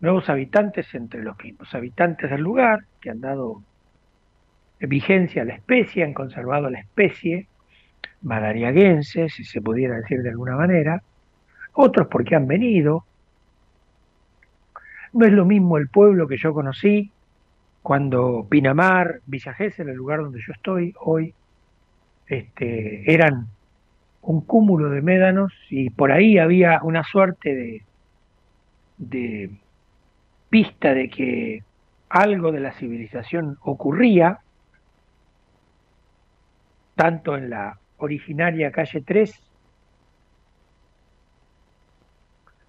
nuevos 0.00 0.28
habitantes 0.28 0.94
entre 0.94 1.22
los 1.22 1.42
mismos 1.42 1.74
habitantes 1.74 2.28
del 2.28 2.42
lugar, 2.42 2.80
que 3.00 3.08
han 3.08 3.22
dado 3.22 3.62
vigencia 4.80 5.40
a 5.40 5.44
la 5.46 5.54
especie, 5.54 6.04
han 6.04 6.12
conservado 6.12 6.68
la 6.68 6.80
especie 6.80 7.46
madariaguense, 8.20 9.30
si 9.30 9.42
se 9.42 9.62
pudiera 9.62 9.96
decir 9.96 10.20
de 10.20 10.28
alguna 10.28 10.56
manera, 10.56 11.02
otros 11.72 12.08
porque 12.08 12.36
han 12.36 12.46
venido. 12.46 13.06
No 15.14 15.24
es 15.24 15.32
lo 15.32 15.46
mismo 15.46 15.78
el 15.78 15.88
pueblo 15.88 16.28
que 16.28 16.36
yo 16.36 16.52
conocí 16.52 17.10
cuando 17.80 18.46
Pinamar, 18.46 19.20
Villa 19.24 19.56
en 19.58 19.88
el 19.88 19.96
lugar 19.96 20.20
donde 20.20 20.42
yo 20.46 20.52
estoy 20.52 20.92
hoy, 21.00 21.32
este, 22.26 23.12
eran 23.12 23.48
un 24.22 24.40
cúmulo 24.40 24.88
de 24.90 25.02
médanos 25.02 25.52
y 25.70 25.90
por 25.90 26.12
ahí 26.12 26.38
había 26.38 26.80
una 26.82 27.04
suerte 27.04 27.54
de, 27.54 27.82
de 28.96 29.50
pista 30.48 30.94
de 30.94 31.10
que 31.10 31.62
algo 32.08 32.52
de 32.52 32.60
la 32.60 32.72
civilización 32.72 33.58
ocurría, 33.62 34.38
tanto 36.94 37.36
en 37.36 37.50
la 37.50 37.78
originaria 37.98 38.70
calle 38.70 39.02
3, 39.02 39.34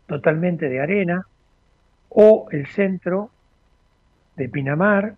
totalmente 0.07 0.67
de 0.67 0.81
arena, 0.81 1.27
o 2.09 2.47
el 2.51 2.67
centro 2.67 3.29
de 4.35 4.49
Pinamar, 4.49 5.15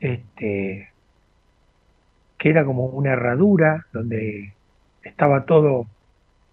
este, 0.00 0.90
que 2.38 2.50
era 2.50 2.64
como 2.64 2.86
una 2.86 3.12
herradura 3.12 3.86
donde 3.92 4.54
estaba 5.02 5.44
todo 5.44 5.86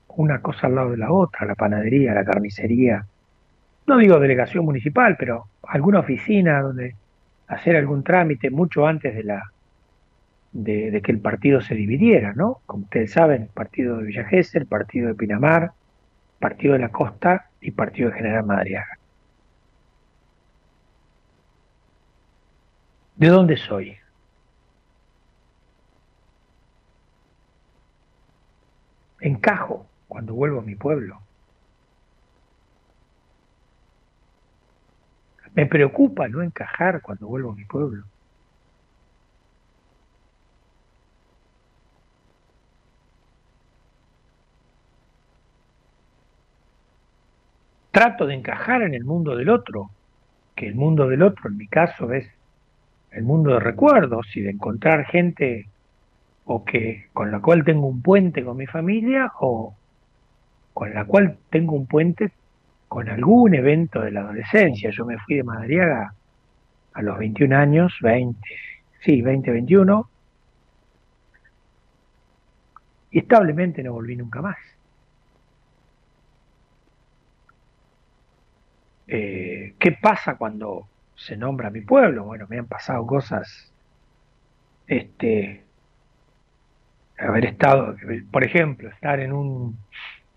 una 0.08 0.42
cosa 0.42 0.68
al 0.68 0.76
lado 0.76 0.92
de 0.92 0.98
la 0.98 1.12
otra, 1.12 1.46
la 1.46 1.56
panadería, 1.56 2.14
la 2.14 2.26
carnicería, 2.26 3.06
no 3.88 3.98
digo 3.98 4.20
delegación 4.20 4.66
municipal, 4.66 5.16
pero 5.18 5.46
alguna 5.64 6.00
oficina 6.00 6.62
donde 6.62 6.96
hacer 7.48 7.76
algún 7.76 8.04
trámite 8.04 8.50
mucho 8.50 8.88
antes 8.88 9.16
de 9.16 9.24
la 9.24 9.52
de, 10.52 11.02
que 11.04 11.12
el 11.12 11.20
partido 11.20 11.62
se 11.62 11.76
dividiera, 11.76 12.34
¿no? 12.34 12.62
Como 12.66 12.86
ustedes 12.86 13.12
saben, 13.12 13.50
partido 13.54 13.98
de 13.98 14.06
Villa 14.06 14.28
el 14.32 14.66
partido 14.66 15.10
de 15.10 15.16
Pinamar, 15.16 15.72
partido 16.40 16.74
de 16.74 16.80
la 16.80 16.90
Costa 16.90 17.50
y 17.62 17.72
partido 17.72 18.10
de 18.10 18.16
General 18.16 18.46
Madariaga. 18.46 18.98
¿De 23.18 23.28
dónde 23.28 23.58
soy? 23.58 23.98
Encajo 29.20 29.88
cuando 30.08 30.34
vuelvo 30.34 30.60
a 30.60 30.64
mi 30.64 30.76
pueblo. 30.76 31.22
Me 35.54 35.66
preocupa 35.66 36.28
no 36.28 36.42
encajar 36.42 37.02
cuando 37.02 37.28
vuelvo 37.28 37.52
a 37.52 37.56
mi 37.56 37.64
pueblo. 37.64 38.04
Trato 47.92 48.26
de 48.26 48.34
encajar 48.34 48.82
en 48.82 48.94
el 48.94 49.06
mundo 49.06 49.38
del 49.38 49.50
otro, 49.50 49.90
que 50.54 50.68
el 50.68 50.76
mundo 50.76 51.08
del 51.08 51.24
otro 51.24 51.50
en 51.50 51.56
mi 51.56 51.68
caso 51.68 52.12
es 52.12 52.28
el 53.12 53.24
mundo 53.24 53.54
de 53.54 53.62
recuerdos 53.62 54.28
y 54.36 54.42
de 54.42 54.50
encontrar 54.50 55.06
gente 55.06 55.70
o 56.46 56.64
que 56.64 57.08
con 57.14 57.32
la 57.32 57.40
cual 57.40 57.64
tengo 57.64 57.88
un 57.88 58.02
puente 58.02 58.44
con 58.44 58.58
mi 58.58 58.68
familia 58.68 59.32
o 59.40 59.76
con 60.74 60.94
la 60.94 61.06
cual 61.06 61.38
tengo 61.50 61.76
un 61.76 61.88
puente 61.88 62.32
con 62.88 63.10
algún 63.10 63.56
evento 63.56 64.02
de 64.02 64.12
la 64.12 64.22
adolescencia. 64.22 64.90
Yo 64.92 65.06
me 65.06 65.18
fui 65.18 65.36
de 65.36 65.44
Madariaga 65.44 66.14
a 66.94 67.02
los 67.02 67.18
21 67.18 67.56
años, 67.58 67.94
20, 68.02 68.40
sí, 69.02 69.22
20, 69.22 69.52
21, 69.52 70.10
y 73.12 73.20
establemente 73.20 73.84
no 73.84 73.94
volví 73.94 74.16
nunca 74.16 74.42
más. 74.42 74.58
Eh, 79.08 79.76
¿Qué 79.80 79.92
pasa 79.94 80.36
cuando 80.36 80.88
se 81.16 81.38
nombra 81.38 81.70
mi 81.70 81.82
pueblo? 81.82 82.26
Bueno, 82.26 82.46
me 82.50 82.60
han 82.60 82.68
pasado 82.68 83.06
cosas, 83.06 83.72
este, 84.88 85.65
haber 87.18 87.46
estado, 87.46 87.96
por 88.32 88.44
ejemplo, 88.44 88.90
estar 88.90 89.20
en 89.20 89.34
un, 89.34 89.78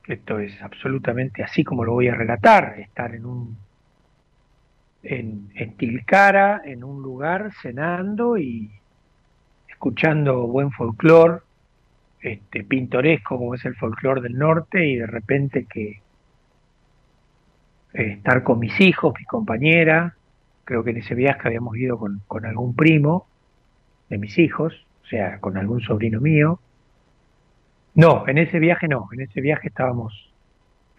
esto 0.06 0.38
es 0.38 0.60
absolutamente 0.62 1.42
así 1.42 1.64
como 1.64 1.84
lo 1.84 1.92
voy 1.92 2.08
a 2.08 2.14
relatar, 2.14 2.78
estar 2.78 3.14
en 3.14 3.26
un, 3.26 3.58
en, 5.02 5.76
Tilcara, 5.76 6.62
en 6.64 6.84
un 6.84 7.02
lugar 7.02 7.52
cenando 7.62 8.38
y 8.38 8.70
escuchando 9.68 10.46
buen 10.46 10.70
folclore, 10.72 11.40
este, 12.20 12.64
pintoresco 12.64 13.38
como 13.38 13.54
es 13.54 13.64
el 13.64 13.76
folclore 13.76 14.20
del 14.20 14.36
norte 14.36 14.86
y 14.86 14.96
de 14.96 15.06
repente 15.06 15.66
que 15.66 16.02
eh, 17.94 18.12
estar 18.12 18.42
con 18.42 18.58
mis 18.58 18.80
hijos, 18.80 19.14
mi 19.18 19.24
compañera, 19.24 20.16
creo 20.64 20.82
que 20.84 20.90
en 20.90 20.98
ese 20.98 21.14
viaje 21.14 21.46
habíamos 21.46 21.76
ido 21.76 21.98
con, 21.98 22.20
con 22.26 22.44
algún 22.44 22.74
primo 22.74 23.26
de 24.08 24.18
mis 24.18 24.36
hijos, 24.38 24.86
o 25.04 25.06
sea, 25.06 25.40
con 25.40 25.56
algún 25.56 25.80
sobrino 25.80 26.20
mío. 26.20 26.60
No, 27.98 28.28
en 28.28 28.38
ese 28.38 28.60
viaje 28.60 28.86
no, 28.86 29.08
en 29.10 29.22
ese 29.22 29.40
viaje 29.40 29.66
estábamos 29.66 30.32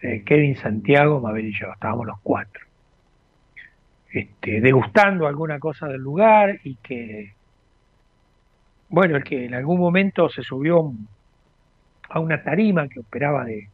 eh, 0.02 0.22
Kevin, 0.22 0.54
Santiago, 0.54 1.18
Mabel 1.18 1.46
y 1.46 1.58
yo, 1.58 1.72
estábamos 1.72 2.06
los 2.06 2.20
cuatro. 2.22 2.62
Este, 4.12 4.60
degustando 4.60 5.26
alguna 5.26 5.58
cosa 5.58 5.86
del 5.88 6.02
lugar 6.02 6.60
y 6.62 6.74
que, 6.74 7.32
bueno, 8.90 9.16
el 9.16 9.24
que 9.24 9.46
en 9.46 9.54
algún 9.54 9.80
momento 9.80 10.28
se 10.28 10.42
subió 10.42 10.92
a 12.10 12.20
una 12.20 12.42
tarima 12.42 12.86
que 12.86 13.00
operaba 13.00 13.46
de, 13.46 13.70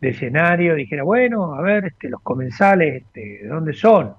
escenario 0.00 0.74
dijera, 0.74 1.04
bueno, 1.04 1.54
a 1.54 1.62
ver, 1.62 1.84
este, 1.84 2.08
los 2.08 2.22
comensales, 2.22 3.04
este, 3.04 3.44
¿de 3.44 3.46
dónde 3.46 3.72
son? 3.72 4.16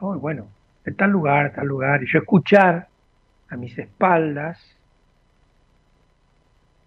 bueno, 0.00 0.46
de 0.84 0.92
tal 0.92 1.10
lugar, 1.10 1.52
tal 1.52 1.66
lugar, 1.66 2.00
y 2.04 2.06
yo 2.06 2.20
escuchar 2.20 2.86
a 3.48 3.56
mis 3.56 3.76
espaldas 3.76 4.79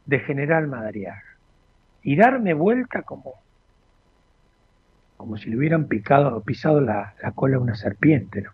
de 0.06 0.20
General 0.20 0.68
Madariaga 0.68 1.24
y 2.02 2.16
darme 2.16 2.54
vuelta 2.54 3.04
como 3.04 3.34
como 5.18 5.38
si 5.38 5.50
le 5.50 5.58
hubieran 5.58 5.88
picado 5.88 6.42
pisado 6.42 6.82
la, 6.82 7.14
la 7.22 7.32
cola 7.32 7.56
a 7.56 7.60
una 7.60 7.76
serpiente, 7.76 8.42
¿no? 8.42 8.52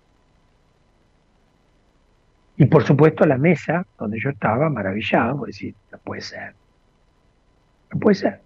Y 2.58 2.66
por 2.66 2.84
supuesto 2.84 3.26
la 3.26 3.38
mesa 3.38 3.86
donde 3.98 4.20
yo 4.20 4.30
estaba 4.30 4.70
maravillado, 4.70 5.38
por 5.38 5.48
decir, 5.48 5.74
no 5.92 5.98
puede 5.98 6.22
ser, 6.22 6.54
no 7.94 8.00
puede 8.00 8.16
ser. 8.16 8.42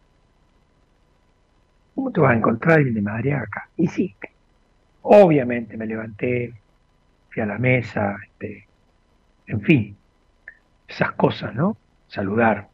¿Cómo 1.95 2.11
te 2.11 2.21
vas 2.21 2.31
a 2.31 2.37
encontrar 2.37 2.77
alguien 2.77 2.93
de 2.93 3.01
Madariaga 3.01 3.43
acá? 3.43 3.69
Y 3.75 3.87
sí, 3.87 4.15
obviamente 5.01 5.77
me 5.77 5.87
levanté, 5.87 6.53
fui 7.31 7.41
a 7.41 7.47
la 7.47 7.57
mesa, 7.57 8.17
este, 8.23 8.67
en 9.47 9.61
fin, 9.61 9.97
esas 10.87 11.13
cosas, 11.13 11.55
¿no? 11.55 11.75
Saludar. 12.07 12.69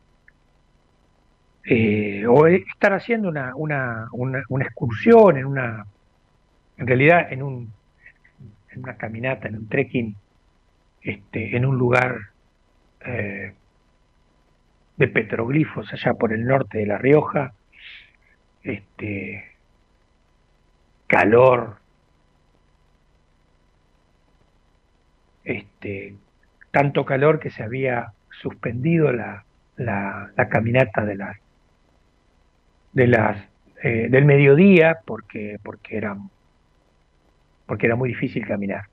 Eh, 1.72 2.26
o 2.26 2.47
estar 2.47 2.93
haciendo 2.93 3.30
una, 3.30 3.53
una, 3.55 4.07
una, 4.11 4.65
excursión, 4.65 5.38
en 5.38 5.45
una, 5.45 5.86
en 6.78 6.88
realidad 6.88 7.32
en, 7.32 7.43
un, 7.43 7.72
en 8.72 8.80
una 8.80 8.97
caminata, 8.97 9.47
en 9.47 9.57
un 9.57 9.70
trekking, 9.70 10.15
este, 11.03 11.55
en 11.55 11.67
un 11.67 11.78
lugar 11.78 12.32
eh, 13.05 13.53
de 14.97 15.07
petroglifos 15.09 15.93
allá 15.93 16.15
por 16.15 16.34
el 16.34 16.43
norte 16.43 16.80
de 16.80 16.88
La 16.88 16.97
Rioja, 16.97 17.53
este, 18.63 19.51
calor, 21.05 21.78
este, 25.43 26.15
tanto 26.72 27.05
calor 27.05 27.39
que 27.39 27.51
se 27.51 27.61
había 27.61 28.13
suspendido 28.41 29.11
la, 29.11 29.45
la, 29.78 30.32
caminata 30.49 31.05
de 31.05 31.15
las, 31.15 31.38
de 33.00 33.08
las, 33.08 33.38
eh, 33.82 34.08
del 34.10 34.26
mediodía 34.26 35.00
porque, 35.06 35.58
porque, 35.64 35.95
era, 35.95 36.18
porque 37.66 37.86
era 37.86 37.95
muy 37.95 38.10
difícil 38.10 38.45
caminar. 38.45 38.88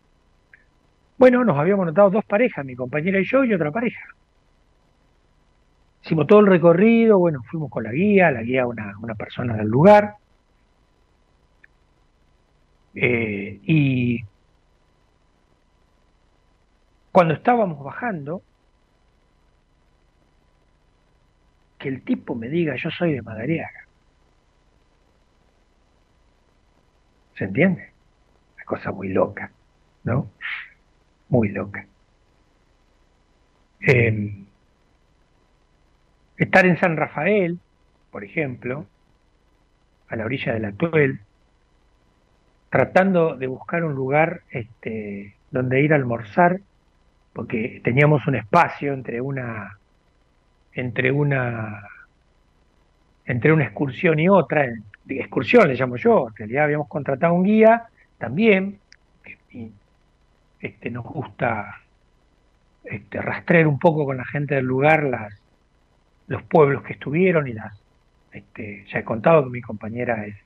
Bueno, 1.18 1.44
nos 1.44 1.59
habíamos 1.59 1.86
notado 1.86 2.11
dos 2.11 2.24
parejas, 2.24 2.64
mi 2.64 2.76
compañera 2.76 3.18
y 3.18 3.24
yo 3.24 3.42
y 3.42 3.52
otra 3.52 3.72
pareja. 3.72 4.00
Hicimos 6.04 6.28
todo 6.28 6.38
el 6.38 6.46
recorrido, 6.46 7.18
bueno, 7.18 7.42
fuimos 7.50 7.68
con 7.68 7.82
la 7.82 7.90
guía, 7.90 8.30
la 8.30 8.42
guía 8.42 8.64
una, 8.64 8.96
una 9.02 9.16
persona 9.16 9.57
del 9.57 9.66
lugar. 9.66 10.14
Eh, 12.94 13.59
y 13.64 14.20
cuando 17.11 17.34
estábamos 17.34 17.82
bajando, 17.82 18.40
que 21.76 21.88
el 21.88 22.02
tipo 22.02 22.36
me 22.36 22.48
diga 22.48 22.76
yo 22.76 22.88
soy 22.90 23.14
de 23.14 23.22
Madariaga. 23.22 23.86
¿Se 27.37 27.45
entiende? 27.45 27.91
Una 28.57 28.64
cosa 28.64 28.93
muy 28.93 29.09
loca, 29.09 29.51
¿no? 30.05 30.30
Muy 31.28 31.49
loca. 31.51 31.87
Em, 33.80 34.47
estar 36.37 36.66
en 36.66 36.78
San 36.78 36.97
Rafael, 36.97 37.59
por 38.11 38.24
ejemplo, 38.24 38.87
a 40.09 40.16
la 40.16 40.24
orilla 40.24 40.55
de 40.55 40.61
la 40.61 40.72
Tuel, 40.72 41.20
tratando 42.70 43.37
de 43.37 43.47
buscar 43.47 43.84
un 43.84 43.95
lugar 43.95 44.43
este, 44.51 45.34
donde 45.51 45.82
ir 45.82 45.93
a 45.93 45.97
almorzar 45.97 46.61
porque 47.32 47.82
teníamos 47.84 48.26
un 48.26 48.34
espacio 48.34 48.95
entre 48.95 49.20
una 49.20 49.78
entre 50.72 51.12
una 51.12 51.82
entre 53.26 53.53
una 53.53 53.64
excursión 53.64 54.18
y 54.18 54.28
otra, 54.28 54.66
excursión 55.09 55.68
le 55.68 55.74
llamo 55.74 55.96
yo, 55.96 56.28
en 56.28 56.36
realidad 56.36 56.64
habíamos 56.64 56.88
contratado 56.88 57.34
un 57.34 57.44
guía 57.44 57.84
también, 58.18 58.78
este, 60.61 60.90
nos 60.90 61.04
gusta 61.04 61.82
este, 62.84 63.20
rastrear 63.20 63.66
un 63.66 63.78
poco 63.78 64.04
con 64.04 64.16
la 64.16 64.24
gente 64.24 64.54
del 64.54 64.64
lugar 64.64 65.04
las, 65.04 65.34
los 66.26 66.42
pueblos 66.42 66.82
que 66.82 66.94
estuvieron 66.94 67.46
y 67.46 67.52
las, 67.52 67.80
este, 68.32 68.84
ya 68.92 69.00
he 69.00 69.04
contado 69.04 69.44
que 69.44 69.50
mi 69.50 69.61
compañera 69.61 70.26
es 70.26 70.36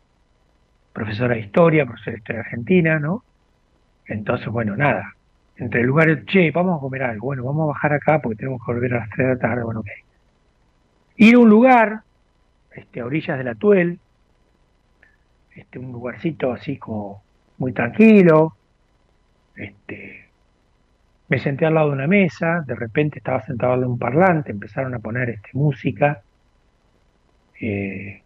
profesora 0.92 1.34
de 1.34 1.40
historia, 1.40 1.86
profesora 1.86 2.12
de 2.12 2.18
historia 2.18 2.40
argentina, 2.40 2.98
¿no? 2.98 3.24
Entonces, 4.06 4.48
bueno, 4.48 4.76
nada, 4.76 5.14
entre 5.56 5.82
lugares, 5.82 6.24
che, 6.26 6.50
vamos 6.50 6.78
a 6.78 6.80
comer 6.80 7.02
algo, 7.02 7.26
bueno, 7.26 7.44
vamos 7.44 7.64
a 7.64 7.72
bajar 7.72 7.92
acá 7.92 8.20
porque 8.20 8.36
tenemos 8.36 8.60
que 8.64 8.72
volver 8.72 8.94
a 8.94 9.00
las 9.00 9.10
3 9.10 9.28
de 9.28 9.34
la 9.34 9.40
tarde, 9.40 9.62
bueno, 9.62 9.80
ok. 9.80 9.88
Ir 11.16 11.34
a 11.34 11.38
un 11.38 11.48
lugar, 11.48 12.00
este, 12.74 13.00
a 13.00 13.06
orillas 13.06 13.38
de 13.38 13.44
la 13.44 13.54
Tuel, 13.54 14.00
este, 15.60 15.78
un 15.78 15.92
lugarcito 15.92 16.52
así 16.52 16.76
como 16.76 17.22
muy 17.58 17.72
tranquilo, 17.72 18.56
este, 19.54 20.28
me 21.28 21.38
senté 21.38 21.66
al 21.66 21.74
lado 21.74 21.88
de 21.88 21.94
una 21.94 22.06
mesa, 22.06 22.64
de 22.66 22.74
repente 22.74 23.18
estaba 23.18 23.42
sentado 23.42 23.74
al 23.74 23.80
de 23.80 23.86
un 23.86 23.98
parlante, 23.98 24.50
empezaron 24.50 24.94
a 24.94 24.98
poner 24.98 25.30
este, 25.30 25.50
música, 25.52 26.22
eh, 27.60 28.22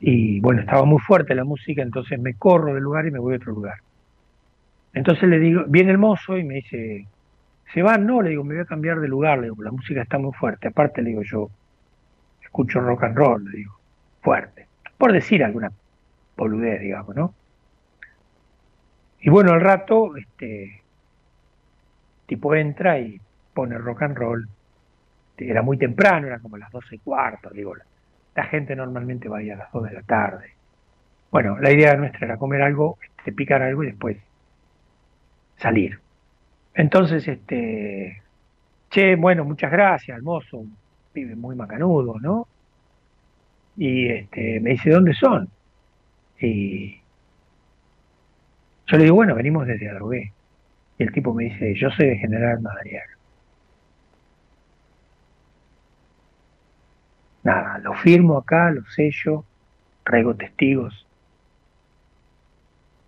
y 0.00 0.40
bueno, 0.40 0.60
estaba 0.60 0.84
muy 0.84 1.00
fuerte 1.00 1.34
la 1.34 1.44
música, 1.44 1.82
entonces 1.82 2.20
me 2.20 2.34
corro 2.34 2.74
del 2.74 2.84
lugar 2.84 3.06
y 3.06 3.10
me 3.10 3.18
voy 3.18 3.34
a 3.34 3.36
otro 3.36 3.52
lugar. 3.52 3.78
Entonces 4.94 5.28
le 5.28 5.38
digo, 5.38 5.64
viene 5.66 5.90
el 5.90 5.98
mozo 5.98 6.38
y 6.38 6.44
me 6.44 6.54
dice, 6.54 7.06
¿se 7.74 7.82
van? 7.82 8.06
No, 8.06 8.22
le 8.22 8.30
digo, 8.30 8.44
me 8.44 8.54
voy 8.54 8.62
a 8.62 8.66
cambiar 8.66 9.00
de 9.00 9.08
lugar, 9.08 9.38
le 9.38 9.44
digo, 9.44 9.62
la 9.62 9.72
música 9.72 10.02
está 10.02 10.18
muy 10.18 10.32
fuerte. 10.32 10.68
Aparte 10.68 11.02
le 11.02 11.10
digo, 11.10 11.22
yo 11.22 11.50
escucho 12.42 12.80
rock 12.80 13.04
and 13.04 13.16
roll, 13.16 13.44
le 13.44 13.58
digo, 13.58 13.76
fuerte. 14.22 14.66
Por 14.96 15.12
decir 15.12 15.44
alguna 15.44 15.70
boludez, 16.38 16.80
digamos, 16.80 17.14
¿no? 17.14 17.34
Y 19.20 19.28
bueno, 19.28 19.52
al 19.52 19.60
rato, 19.60 20.16
este 20.16 20.82
tipo 22.26 22.54
entra 22.54 22.98
y 23.00 23.20
pone 23.52 23.76
rock 23.76 24.02
and 24.02 24.16
roll. 24.16 24.48
Era 25.36 25.62
muy 25.62 25.76
temprano, 25.76 26.28
era 26.28 26.38
como 26.38 26.56
las 26.56 26.70
doce 26.70 26.96
y 26.96 26.98
cuarto, 26.98 27.50
digo, 27.50 27.74
la, 28.34 28.44
gente 28.44 28.76
normalmente 28.76 29.28
va 29.28 29.38
a 29.38 29.42
ir 29.42 29.52
a 29.52 29.56
las 29.56 29.72
dos 29.72 29.84
de 29.84 29.92
la 29.92 30.02
tarde. 30.02 30.52
Bueno, 31.30 31.58
la 31.58 31.72
idea 31.72 31.96
nuestra 31.96 32.26
era 32.26 32.36
comer 32.36 32.62
algo, 32.62 32.98
este, 33.02 33.32
picar 33.32 33.62
algo 33.62 33.82
y 33.82 33.88
después 33.88 34.16
salir. 35.56 35.98
Entonces, 36.74 37.26
este, 37.26 38.22
che, 38.90 39.16
bueno, 39.16 39.44
muchas 39.44 39.72
gracias, 39.72 40.22
mozo, 40.22 40.64
vive 41.12 41.34
muy 41.34 41.56
macanudo, 41.56 42.18
¿no? 42.20 42.46
Y 43.76 44.08
este, 44.08 44.60
me 44.60 44.70
dice, 44.70 44.90
¿dónde 44.90 45.14
son? 45.14 45.48
Y 46.40 47.00
yo 48.86 48.96
le 48.96 49.04
digo, 49.04 49.16
bueno, 49.16 49.34
venimos 49.34 49.66
desde 49.66 49.90
Adrogué. 49.90 50.32
Y 50.98 51.02
el 51.02 51.12
tipo 51.12 51.34
me 51.34 51.44
dice, 51.44 51.74
yo 51.74 51.90
soy 51.90 52.06
de 52.08 52.16
General 52.16 52.60
Madariaga. 52.60 53.18
Nada, 57.44 57.78
lo 57.78 57.94
firmo 57.94 58.36
acá, 58.38 58.70
lo 58.70 58.84
sello, 58.86 59.44
traigo 60.04 60.34
testigos. 60.34 61.06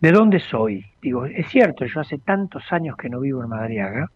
¿De 0.01 0.13
dónde 0.13 0.41
soy? 0.41 0.87
Digo, 1.03 1.27
es 1.27 1.49
cierto, 1.49 1.85
yo 1.85 2.01
hace 2.01 2.19
tantos 2.19 2.73
años 2.73 2.97
que 2.97 3.11
no 3.11 3.21
vivo 3.21 3.43
en 3.43 3.51
Madariaga. 3.51 4.11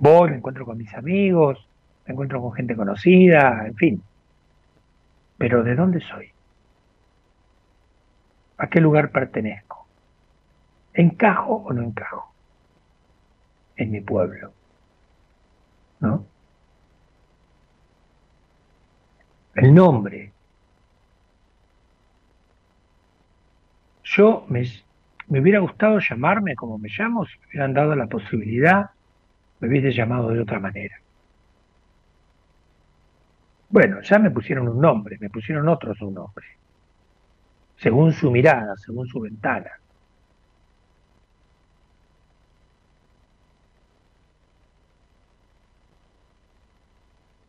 Voy, 0.00 0.30
me 0.30 0.36
encuentro 0.36 0.64
con 0.64 0.78
mis 0.78 0.92
amigos, 0.94 1.66
me 2.06 2.12
encuentro 2.12 2.40
con 2.40 2.52
gente 2.52 2.76
conocida, 2.76 3.66
en 3.66 3.74
fin. 3.74 4.02
Pero 5.38 5.64
¿de 5.64 5.74
dónde 5.74 6.00
soy? 6.00 6.35
¿A 8.58 8.68
qué 8.68 8.80
lugar 8.80 9.10
pertenezco? 9.10 9.86
¿Encajo 10.94 11.56
o 11.56 11.72
no 11.72 11.82
encajo? 11.82 12.32
En 13.76 13.90
mi 13.90 14.00
pueblo. 14.00 14.52
¿No? 16.00 16.24
El 19.54 19.74
nombre, 19.74 20.32
Yo 24.16 24.46
me, 24.48 24.62
hubiera 25.28 25.58
gustado 25.58 25.98
llamarme 25.98 26.54
como 26.54 26.78
me 26.78 26.88
llamo, 26.96 27.26
si 27.26 27.38
me 27.38 27.46
hubieran 27.48 27.74
dado 27.74 27.94
la 27.96 28.06
posibilidad, 28.06 28.90
me 29.60 29.68
hubiese 29.68 29.92
llamado 29.92 30.30
de 30.30 30.40
otra 30.40 30.60
manera. 30.60 30.96
Bueno, 33.68 34.00
ya 34.02 34.18
me 34.18 34.30
pusieron 34.30 34.68
un 34.68 34.80
nombre, 34.80 35.18
me 35.20 35.28
pusieron 35.28 35.68
otros 35.68 36.00
un 36.00 36.14
nombre, 36.14 36.46
según 37.78 38.12
su 38.12 38.30
mirada, 38.30 38.74
según 38.76 39.06
su 39.06 39.20
ventana. 39.20 39.70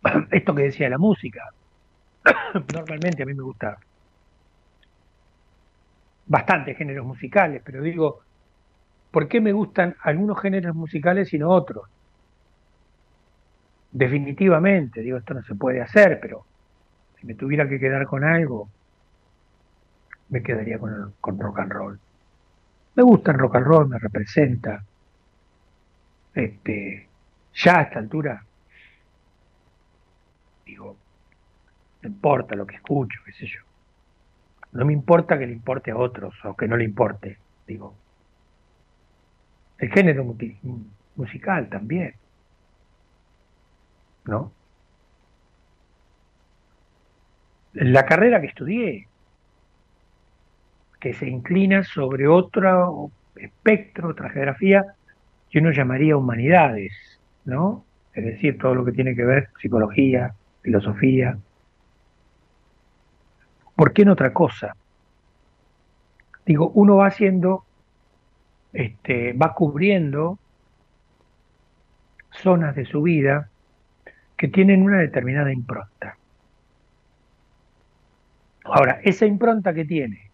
Esto 0.31 0.55
que 0.55 0.63
decía 0.63 0.89
la 0.89 0.97
música, 0.97 1.43
normalmente 2.73 3.23
a 3.23 3.25
mí 3.25 3.33
me 3.33 3.43
gusta 3.43 3.77
bastantes 6.25 6.77
géneros 6.77 7.05
musicales, 7.05 7.61
pero 7.65 7.81
digo, 7.81 8.19
¿por 9.11 9.27
qué 9.27 9.41
me 9.41 9.53
gustan 9.53 9.95
algunos 10.03 10.41
géneros 10.41 10.75
musicales 10.75 11.33
y 11.33 11.39
no 11.39 11.49
otros? 11.51 11.83
Definitivamente, 13.91 15.01
digo, 15.01 15.17
esto 15.17 15.33
no 15.33 15.41
se 15.43 15.55
puede 15.55 15.81
hacer, 15.81 16.19
pero 16.21 16.45
si 17.19 17.27
me 17.27 17.35
tuviera 17.35 17.67
que 17.67 17.79
quedar 17.79 18.05
con 18.05 18.23
algo, 18.23 18.69
me 20.29 20.43
quedaría 20.43 20.79
con, 20.79 21.13
con 21.21 21.39
rock 21.39 21.59
and 21.59 21.71
roll. 21.71 21.99
Me 22.95 23.03
gusta 23.03 23.31
el 23.31 23.37
rock 23.37 23.55
and 23.55 23.65
roll, 23.65 23.87
me 23.87 23.99
representa. 23.99 24.83
Este, 26.33 27.07
ya 27.53 27.79
a 27.79 27.81
esta 27.83 27.99
altura, 27.99 28.43
digo, 30.65 30.95
no 32.01 32.09
importa 32.09 32.55
lo 32.55 32.67
que 32.67 32.75
escucho, 32.75 33.19
qué 33.25 33.31
sé 33.33 33.47
yo. 33.47 33.61
No 34.73 34.85
me 34.85 34.93
importa 34.93 35.39
que 35.39 35.47
le 35.47 35.53
importe 35.53 35.91
a 35.91 35.97
otros 35.97 36.33
o 36.43 36.55
que 36.55 36.67
no 36.67 36.77
le 36.77 36.83
importe, 36.83 37.37
digo. 37.65 37.95
El 39.77 39.89
género 39.91 40.25
musical 41.15 41.69
también. 41.69 42.15
¿no? 44.27 44.51
La 47.73 48.05
carrera 48.05 48.41
que 48.41 48.47
estudié, 48.47 49.07
se 51.13 51.27
inclina 51.27 51.83
sobre 51.83 52.27
otro 52.27 53.11
espectro, 53.35 54.09
otra 54.09 54.29
geografía, 54.29 54.85
que 55.49 55.59
uno 55.59 55.71
llamaría 55.71 56.17
humanidades, 56.17 56.93
¿no? 57.45 57.85
Es 58.13 58.25
decir, 58.25 58.57
todo 58.57 58.75
lo 58.75 58.83
que 58.83 58.91
tiene 58.91 59.15
que 59.15 59.23
ver 59.23 59.49
psicología, 59.61 60.33
filosofía. 60.61 61.37
¿Por 63.75 63.93
qué 63.93 64.01
en 64.01 64.09
otra 64.09 64.33
cosa? 64.33 64.75
Digo, 66.45 66.71
uno 66.73 66.97
va 66.97 67.07
haciendo, 67.07 67.65
este, 68.73 69.33
va 69.33 69.53
cubriendo 69.53 70.39
zonas 72.31 72.75
de 72.75 72.85
su 72.85 73.01
vida 73.01 73.49
que 74.35 74.47
tienen 74.47 74.83
una 74.83 74.99
determinada 74.99 75.51
impronta. 75.51 76.17
Ahora, 78.63 78.99
esa 79.03 79.25
impronta 79.25 79.73
que 79.73 79.85
tiene, 79.85 80.26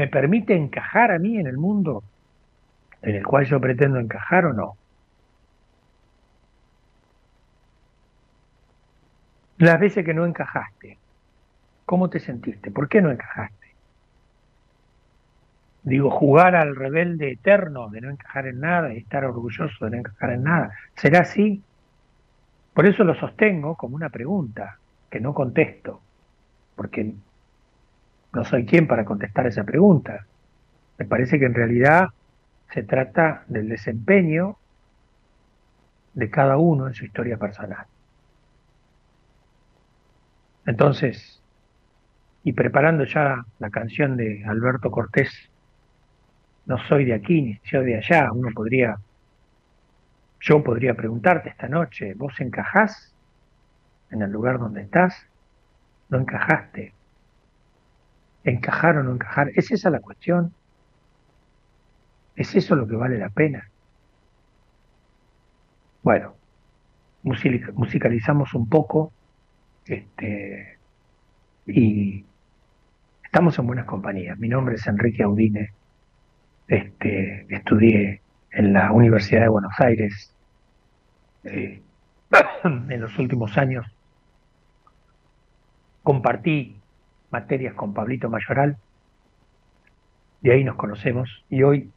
¿me 0.00 0.08
permite 0.08 0.56
encajar 0.56 1.10
a 1.10 1.18
mí 1.18 1.36
en 1.36 1.46
el 1.46 1.58
mundo 1.58 2.02
en 3.02 3.16
el 3.16 3.26
cual 3.26 3.44
yo 3.44 3.60
pretendo 3.60 3.98
encajar 3.98 4.46
o 4.46 4.54
no? 4.54 4.72
Las 9.58 9.78
veces 9.78 10.02
que 10.02 10.14
no 10.14 10.24
encajaste, 10.24 10.96
¿cómo 11.84 12.08
te 12.08 12.18
sentiste? 12.18 12.70
¿Por 12.70 12.88
qué 12.88 13.02
no 13.02 13.10
encajaste? 13.10 13.66
Digo, 15.82 16.10
jugar 16.10 16.56
al 16.56 16.74
rebelde 16.74 17.32
eterno 17.32 17.90
de 17.90 18.00
no 18.00 18.08
encajar 18.08 18.46
en 18.46 18.58
nada 18.58 18.94
y 18.94 18.96
estar 18.96 19.26
orgulloso 19.26 19.84
de 19.84 19.90
no 19.90 19.96
encajar 19.98 20.30
en 20.30 20.44
nada. 20.44 20.72
¿Será 20.96 21.20
así? 21.20 21.62
Por 22.72 22.86
eso 22.86 23.04
lo 23.04 23.14
sostengo 23.16 23.76
como 23.76 23.96
una 23.96 24.08
pregunta 24.08 24.78
que 25.10 25.20
no 25.20 25.34
contesto, 25.34 26.00
porque 26.74 27.16
no 28.32 28.44
soy 28.44 28.64
quien 28.64 28.86
para 28.86 29.04
contestar 29.04 29.46
esa 29.46 29.64
pregunta. 29.64 30.26
Me 30.98 31.04
parece 31.04 31.38
que 31.38 31.46
en 31.46 31.54
realidad 31.54 32.08
se 32.72 32.82
trata 32.82 33.44
del 33.48 33.68
desempeño 33.68 34.56
de 36.14 36.30
cada 36.30 36.56
uno 36.56 36.86
en 36.86 36.94
su 36.94 37.04
historia 37.04 37.36
personal. 37.36 37.86
Entonces, 40.66 41.42
y 42.44 42.52
preparando 42.52 43.04
ya 43.04 43.44
la 43.58 43.70
canción 43.70 44.16
de 44.16 44.44
Alberto 44.46 44.90
Cortés, 44.90 45.30
no 46.66 46.78
soy 46.86 47.04
de 47.04 47.14
aquí 47.14 47.42
ni 47.42 47.60
soy 47.68 47.86
de 47.86 47.96
allá, 47.96 48.30
uno 48.32 48.50
podría, 48.54 48.96
yo 50.40 50.62
podría 50.62 50.94
preguntarte 50.94 51.48
esta 51.48 51.68
noche, 51.68 52.14
¿vos 52.14 52.38
encajás 52.40 53.14
en 54.10 54.22
el 54.22 54.30
lugar 54.30 54.58
donde 54.58 54.82
estás? 54.82 55.14
¿No 56.08 56.18
encajaste? 56.18 56.92
¿Encajar 58.44 58.96
o 58.96 59.02
no 59.02 59.12
encajar? 59.12 59.50
¿Es 59.54 59.70
esa 59.70 59.90
la 59.90 60.00
cuestión? 60.00 60.54
¿Es 62.36 62.54
eso 62.54 62.74
lo 62.74 62.86
que 62.86 62.96
vale 62.96 63.18
la 63.18 63.28
pena? 63.28 63.68
Bueno, 66.02 66.34
musicalizamos 67.22 68.54
un 68.54 68.68
poco 68.68 69.12
este, 69.84 70.78
y 71.66 72.24
estamos 73.24 73.58
en 73.58 73.66
buenas 73.66 73.84
compañías. 73.84 74.38
Mi 74.38 74.48
nombre 74.48 74.76
es 74.76 74.86
Enrique 74.86 75.22
Audine. 75.22 75.72
Este, 76.68 77.46
estudié 77.54 78.22
en 78.52 78.72
la 78.72 78.92
Universidad 78.92 79.42
de 79.42 79.48
Buenos 79.48 79.78
Aires 79.78 80.34
eh, 81.44 81.82
en 82.64 83.00
los 83.00 83.18
últimos 83.18 83.58
años. 83.58 83.86
Compartí 86.02 86.79
materias 87.30 87.74
con 87.74 87.94
Pablito 87.94 88.28
Mayoral, 88.28 88.76
de 90.40 90.52
ahí 90.52 90.64
nos 90.64 90.76
conocemos 90.76 91.44
y 91.48 91.62
hoy 91.62 91.90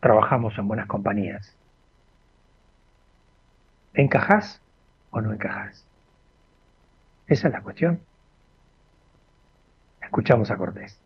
trabajamos 0.00 0.56
en 0.58 0.68
buenas 0.68 0.86
compañías. 0.86 1.56
¿Encajás 3.94 4.60
o 5.10 5.20
no 5.20 5.32
encajás? 5.32 5.86
Esa 7.26 7.48
es 7.48 7.52
la 7.52 7.62
cuestión. 7.62 8.00
Escuchamos 10.00 10.50
a 10.50 10.56
Cortés. 10.56 11.05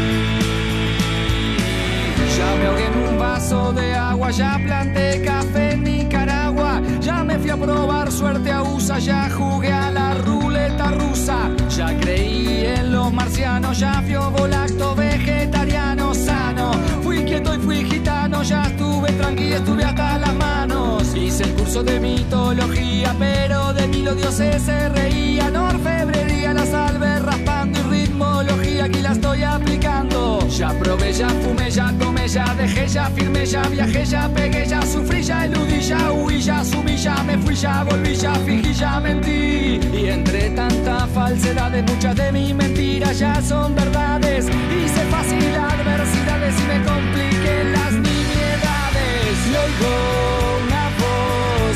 Ya 4.31 4.57
planté 4.65 5.21
café 5.23 5.73
en 5.73 5.83
Nicaragua, 5.83 6.81
ya 7.01 7.23
me 7.23 7.37
fui 7.37 7.49
a 7.49 7.57
probar 7.57 8.11
suerte 8.11 8.51
a 8.51 8.63
USA, 8.63 8.97
ya 8.99 9.29
jugué 9.29 9.71
a 9.71 9.91
la 9.91 10.13
ruleta 10.13 10.91
rusa, 10.91 11.49
ya 11.69 11.97
creí 11.99 12.65
en 12.65 12.91
los 12.93 13.11
marcianos, 13.11 13.77
ya 13.79 14.01
fui 14.01 14.15
volacto 14.15 14.95
vegetariano 14.95 16.13
sano, 16.13 16.71
fui 17.03 17.25
quieto 17.25 17.53
y 17.55 17.59
fui 17.59 17.83
gitano, 17.83 18.41
ya 18.43 18.63
estuve 18.63 19.11
tranquilo, 19.13 19.55
estuve 19.57 19.83
hasta 19.83 20.17
las 20.17 20.33
manos, 20.35 20.90
hice 21.25 21.43
el 21.43 21.53
curso 21.53 21.83
de 21.83 21.99
mitología, 21.99 23.15
pero 23.17 23.73
de 23.73 23.87
mí 23.87 24.01
los 24.01 24.15
dioses 24.15 24.61
se 24.61 24.89
reían, 24.89 25.55
orfebrería, 25.55 26.53
la 26.53 26.65
salve 26.65 27.19
raspando 27.19 27.79
y 27.79 27.83
ritmología, 27.83 28.85
aquí 28.85 28.99
la 28.99 29.11
estoy 29.11 29.43
aplicando, 29.43 30.47
ya 30.47 30.69
probé, 30.79 31.13
ya 31.13 31.29
fumé, 31.29 31.69
ya 31.69 31.93
tomé, 31.99 32.27
ya 32.27 32.53
dejé, 32.55 32.87
ya 32.87 33.05
firmé, 33.05 33.45
ya 33.45 33.61
viajé, 33.63 34.05
ya 34.05 34.29
pegué, 34.29 34.65
ya 34.65 34.81
sufrí, 34.81 35.21
ya 35.23 35.45
eludí, 35.45 35.81
ya 35.81 36.11
huí, 36.11 36.41
ya 36.41 36.63
sumí, 36.63 36.97
ya 36.97 37.23
me 37.23 37.37
fui, 37.37 37.55
ya 37.55 37.83
volví, 37.83 38.15
ya 38.15 38.33
fingí, 38.35 38.73
ya 38.73 38.99
mentí. 38.99 39.79
Y 39.93 40.07
entre 40.07 40.49
tanta 40.51 41.07
falsedades, 41.07 41.83
muchas 41.83 42.15
de 42.15 42.31
mis 42.31 42.55
mentiras 42.55 43.19
ya 43.19 43.41
son 43.41 43.75
verdades. 43.75 44.45
Hice 44.47 45.03
fácil 45.09 45.55
adversidades 45.55 46.55
y 46.59 46.67
me 46.67 46.85
compliqué 46.85 47.63
las 47.71 47.91
nimiedades. 47.93 49.37
Y 49.49 49.55
oigo 49.55 50.40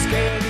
una 0.07 0.44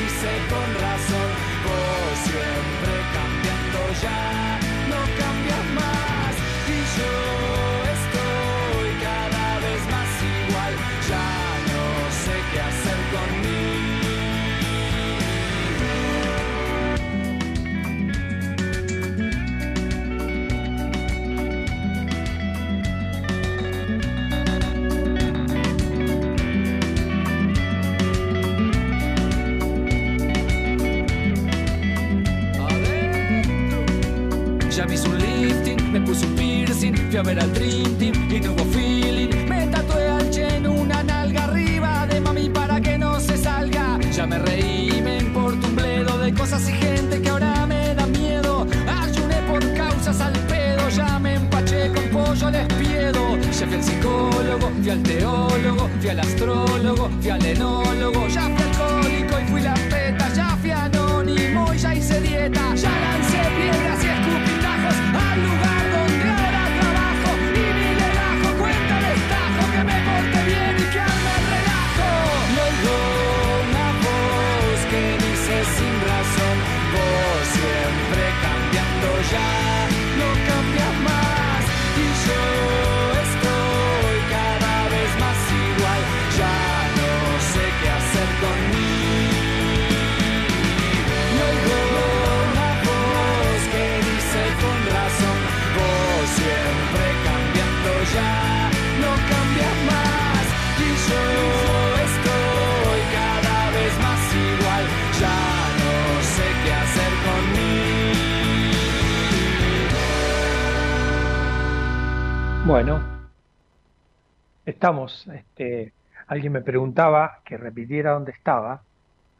estamos. 114.86 115.28
Este, 115.34 115.94
alguien 116.28 116.54
me 116.54 116.62
preguntaba 116.62 117.40
que 117.44 117.58
repitiera 117.58 118.12
dónde 118.12 118.32
estaba. 118.32 118.84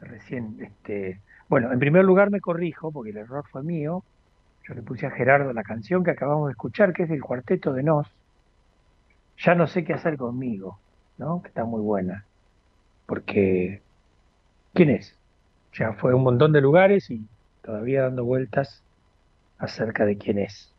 Recién, 0.00 0.56
este, 0.60 1.20
bueno, 1.48 1.72
en 1.72 1.78
primer 1.78 2.04
lugar 2.04 2.30
me 2.30 2.40
corrijo 2.40 2.90
porque 2.90 3.10
el 3.10 3.18
error 3.18 3.44
fue 3.52 3.62
mío. 3.62 4.02
Yo 4.66 4.74
le 4.74 4.82
puse 4.82 5.06
a 5.06 5.12
Gerardo 5.12 5.52
la 5.52 5.62
canción 5.62 6.02
que 6.02 6.10
acabamos 6.10 6.48
de 6.48 6.52
escuchar, 6.52 6.92
que 6.92 7.04
es 7.04 7.08
del 7.08 7.22
cuarteto 7.22 7.72
de 7.72 7.84
Nos. 7.84 8.08
Ya 9.38 9.54
no 9.54 9.68
sé 9.68 9.84
qué 9.84 9.92
hacer 9.92 10.16
conmigo, 10.16 10.80
¿no? 11.16 11.40
Que 11.42 11.48
está 11.48 11.64
muy 11.64 11.80
buena. 11.80 12.24
Porque, 13.06 13.82
¿quién 14.74 14.90
es? 14.90 15.16
Ya 15.74 15.92
fue 15.92 16.12
un 16.12 16.24
montón 16.24 16.50
de 16.50 16.60
lugares 16.60 17.08
y 17.08 17.24
todavía 17.62 18.02
dando 18.02 18.24
vueltas 18.24 18.82
acerca 19.58 20.04
de 20.06 20.18
quién 20.18 20.40
es. 20.40 20.74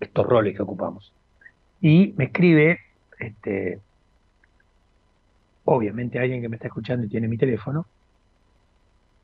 Estos 0.00 0.24
roles 0.24 0.56
que 0.56 0.62
ocupamos. 0.62 1.15
Y 1.80 2.14
me 2.16 2.24
escribe, 2.24 2.78
este, 3.18 3.80
obviamente 5.64 6.18
alguien 6.18 6.40
que 6.40 6.48
me 6.48 6.56
está 6.56 6.68
escuchando 6.68 7.06
y 7.06 7.08
tiene 7.08 7.28
mi 7.28 7.36
teléfono, 7.36 7.86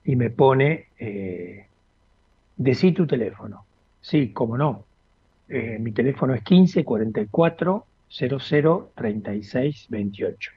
y 0.05 0.17
me 0.17 0.31
pone, 0.31 0.89
eh, 0.99 1.67
decí 2.57 2.93
tu 2.93 3.07
teléfono. 3.07 3.65
Sí, 4.01 4.33
cómo 4.33 4.59
no. 4.59 4.85
Eh, 5.49 5.79
mi 5.79 5.93
teléfono 5.93 6.35
es 6.35 6.43
15 6.43 6.85
44 6.85 7.87
00 8.09 8.93
36 8.95 9.87
28. 9.89 10.51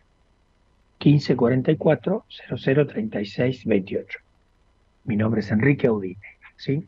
15 0.98 1.36
44 1.36 2.26
00 2.58 2.88
36 2.88 3.66
28. 3.66 4.20
Mi 5.06 5.16
nombre 5.16 5.42
es 5.42 5.52
Enrique 5.52 5.88
Audine, 5.88 6.18
¿sí? 6.58 6.88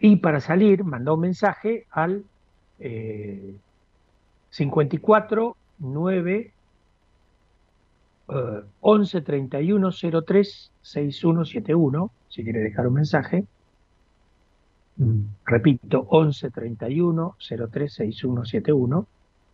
Y 0.00 0.16
para 0.16 0.40
salir, 0.40 0.84
mandó 0.84 1.14
un 1.14 1.20
mensaje 1.20 1.86
al 1.90 2.24
eh, 2.80 3.54
54 4.52 5.56
9 5.78 6.52
eh, 8.28 8.62
11 8.80 9.20
31 9.22 9.90
03 10.26 10.70
6171, 10.82 12.10
si 12.28 12.44
quiere 12.44 12.60
dejar 12.60 12.86
un 12.86 12.94
mensaje. 12.94 13.44
Mm, 14.96 15.20
Repito, 15.46 16.06
11 16.08 16.50
31 16.50 17.36
03 17.38 17.92
6171 17.92 19.06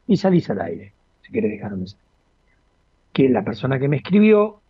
y 0.09 0.16
salís 0.16 0.51
al 0.51 0.61
aire, 0.61 0.92
si 1.22 1.30
quiere 1.30 1.49
dejar 1.49 1.72
un 1.74 1.80
mensaje. 1.80 2.03
Que 3.12 3.28
la 3.28 3.44
persona 3.44 3.78
que 3.78 3.88
me 3.88 3.99
escribió 3.99 4.61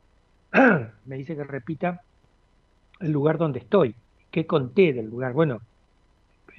me 1.07 1.17
dice 1.17 1.37
que 1.37 1.45
repita 1.45 2.03
el 3.01 3.13
lugar 3.13 3.39
donde 3.39 3.61
estoy. 3.61 3.95
¿Qué 4.31 4.47
conté 4.47 4.93
del 4.93 5.07
lugar? 5.07 5.33
Bueno, 5.33 5.61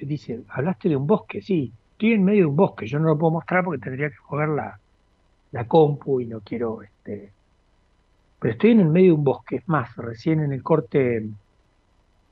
dice, 0.00 0.42
hablaste 0.48 0.88
de 0.88 0.96
un 0.96 1.06
bosque, 1.06 1.40
sí, 1.40 1.72
estoy 2.00 2.14
en 2.14 2.24
medio 2.24 2.44
de 2.44 2.46
un 2.46 2.56
bosque, 2.56 2.86
yo 2.86 2.98
no 2.98 3.08
lo 3.08 3.18
puedo 3.18 3.32
mostrar 3.32 3.62
porque 3.62 3.82
tendría 3.82 4.08
que 4.08 4.16
jugar 4.16 4.48
la, 4.48 4.78
la 5.52 5.64
compu 5.66 6.22
y 6.22 6.26
no 6.26 6.40
quiero, 6.40 6.82
este, 6.82 7.30
pero 8.38 8.52
estoy 8.52 8.70
en 8.70 8.80
el 8.80 8.88
medio 8.88 9.08
de 9.08 9.18
un 9.18 9.24
bosque, 9.24 9.56
es 9.56 9.68
más, 9.68 9.94
recién 9.96 10.40
en 10.40 10.52
el 10.54 10.62
corte, 10.62 11.28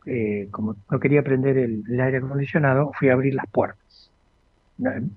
eh, 0.06 0.48
como 0.50 0.76
no 0.90 0.98
quería 0.98 1.22
prender 1.22 1.58
el, 1.58 1.84
el 1.86 2.00
aire 2.00 2.16
acondicionado, 2.16 2.92
fui 2.98 3.10
a 3.10 3.12
abrir 3.12 3.34
las 3.34 3.46
puertas, 3.50 4.10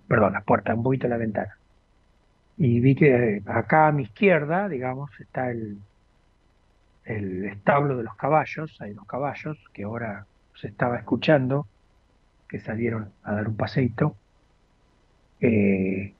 perdón, 0.09 0.33
las 0.33 0.43
puertas, 0.43 0.75
un 0.75 0.83
poquito 0.83 1.07
la 1.07 1.15
ventana, 1.15 1.57
y 2.57 2.81
vi 2.81 2.95
que 2.95 3.37
eh, 3.37 3.43
acá 3.45 3.87
a 3.87 3.91
mi 3.93 4.03
izquierda, 4.03 4.67
digamos, 4.67 5.17
está 5.21 5.49
el, 5.49 5.77
el 7.05 7.45
establo 7.45 7.95
de 7.95 8.03
los 8.03 8.15
caballos, 8.17 8.75
hay 8.81 8.93
dos 8.93 9.05
caballos 9.07 9.57
que 9.71 9.83
ahora 9.83 10.25
se 10.55 10.67
estaba 10.67 10.97
escuchando, 10.97 11.67
que 12.49 12.59
salieron 12.59 13.13
a 13.23 13.33
dar 13.33 13.47
un 13.47 13.55
paseito. 13.55 14.17
Eh, 15.41 16.13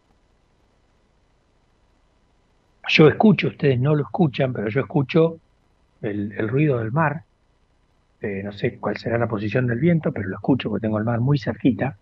yo 2.87 3.07
escucho, 3.07 3.47
ustedes 3.47 3.79
no 3.79 3.95
lo 3.95 4.03
escuchan, 4.03 4.51
pero 4.51 4.67
yo 4.69 4.81
escucho 4.81 5.39
el, 6.01 6.47
ruido 6.49 6.79
del 6.79 6.91
mar. 6.91 7.23
Eh, 8.21 8.41
no 8.43 8.51
sé 8.51 8.77
cuál 8.77 8.97
será 8.97 9.17
la 9.17 9.27
posición 9.27 9.67
del 9.67 9.79
viento, 9.79 10.11
pero 10.11 10.27
lo 10.27 10.35
escucho 10.35 10.69
porque 10.69 10.81
tengo 10.81 10.97
el 10.97 11.05
mar 11.05 11.19
muy 11.19 11.37
cerquita. 11.37 11.97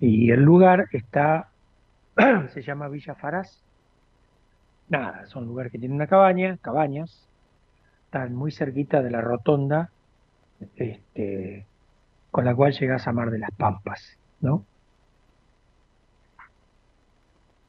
Y 0.00 0.30
el 0.30 0.42
lugar 0.42 0.88
está, 0.92 1.48
se 2.52 2.62
llama 2.62 2.88
Villa 2.88 3.14
Farás. 3.14 3.62
Nada, 4.88 5.22
es 5.24 5.34
un 5.34 5.46
lugar 5.46 5.70
que 5.70 5.78
tiene 5.78 5.94
una 5.94 6.06
cabaña, 6.06 6.58
cabañas, 6.58 7.26
están 8.04 8.34
muy 8.34 8.52
cerquita 8.52 9.02
de 9.02 9.10
la 9.10 9.22
rotonda, 9.22 9.90
este, 10.76 11.64
con 12.30 12.44
la 12.44 12.54
cual 12.54 12.72
llegas 12.72 13.08
a 13.08 13.12
Mar 13.12 13.30
de 13.30 13.38
las 13.38 13.50
Pampas, 13.52 14.18
¿no? 14.40 14.64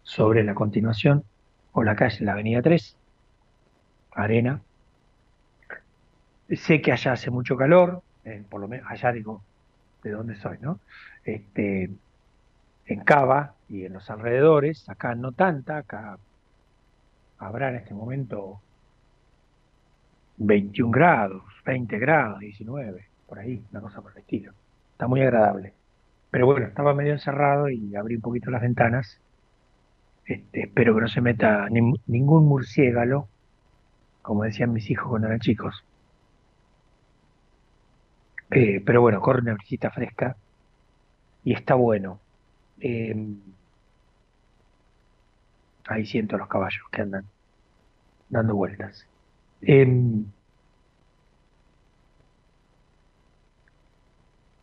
Sobre 0.06 0.44
la 0.44 0.56
continuación, 0.56 1.26
o 1.74 1.84
la 1.84 1.96
calle, 1.98 2.24
la 2.24 2.32
avenida 2.32 2.62
3, 2.62 2.96
arena. 4.14 4.62
Sé 6.50 6.82
que 6.82 6.94
allá 6.94 7.12
hace 7.12 7.30
mucho 7.30 7.58
calor, 7.58 8.02
eh, 8.24 8.44
por 8.50 8.62
lo 8.62 8.70
menos 8.70 8.90
allá 8.90 9.12
digo 9.12 9.44
de 10.04 10.12
dónde 10.12 10.36
soy, 10.36 10.58
¿no? 10.62 10.80
Este, 11.26 11.90
en 12.86 13.00
Cava 13.02 13.56
y 13.68 13.86
en 13.86 13.94
los 13.94 14.10
alrededores, 14.10 14.88
acá 14.88 15.16
no 15.16 15.34
tanta, 15.34 15.78
acá 15.78 16.18
habrá 17.40 17.70
en 17.70 17.76
este 17.76 17.94
momento 17.94 18.62
21 20.38 20.92
grados, 20.92 21.44
20 21.66 21.98
grados, 22.00 22.40
19, 22.40 23.06
por 23.28 23.40
ahí, 23.40 23.64
una 23.72 23.82
cosa 23.82 24.02
por 24.02 24.12
el 24.12 24.20
estilo. 24.20 24.54
Está 24.92 25.08
muy 25.08 25.22
agradable. 25.22 25.74
Pero 26.32 26.46
bueno, 26.46 26.68
estaba 26.68 26.94
medio 26.94 27.14
encerrado 27.14 27.70
y 27.70 27.96
abrí 27.96 28.16
un 28.16 28.22
poquito 28.22 28.52
las 28.52 28.62
ventanas. 28.62 29.20
Este, 30.26 30.62
espero 30.66 30.94
que 30.96 31.02
no 31.02 31.08
se 31.08 31.20
meta 31.22 31.68
ni- 31.70 31.94
ningún 32.06 32.46
murciélago, 32.48 33.32
como 34.22 34.44
decían 34.46 34.74
mis 34.74 34.90
hijos 34.92 35.08
cuando 35.10 35.28
eran 35.30 35.40
chicos. 35.42 35.76
Eh, 38.50 38.82
pero 38.86 39.02
bueno, 39.02 39.22
corre 39.22 39.42
una 39.42 39.54
brisita 39.54 39.92
fresca 39.92 40.36
y 41.44 41.54
está 41.54 41.76
bueno. 41.76 42.22
Eh, 42.80 43.16
ahí 45.88 46.06
siento 46.06 46.38
los 46.38 46.48
caballos 46.48 46.84
que 46.92 47.02
andan 47.02 47.32
dando 48.30 48.56
vueltas. 48.56 49.08
Em, 49.62 50.32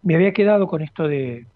me 0.02 0.14
había 0.16 0.32
quedado 0.32 0.66
con 0.68 0.82
esto 0.82 1.08
de, 1.08 1.46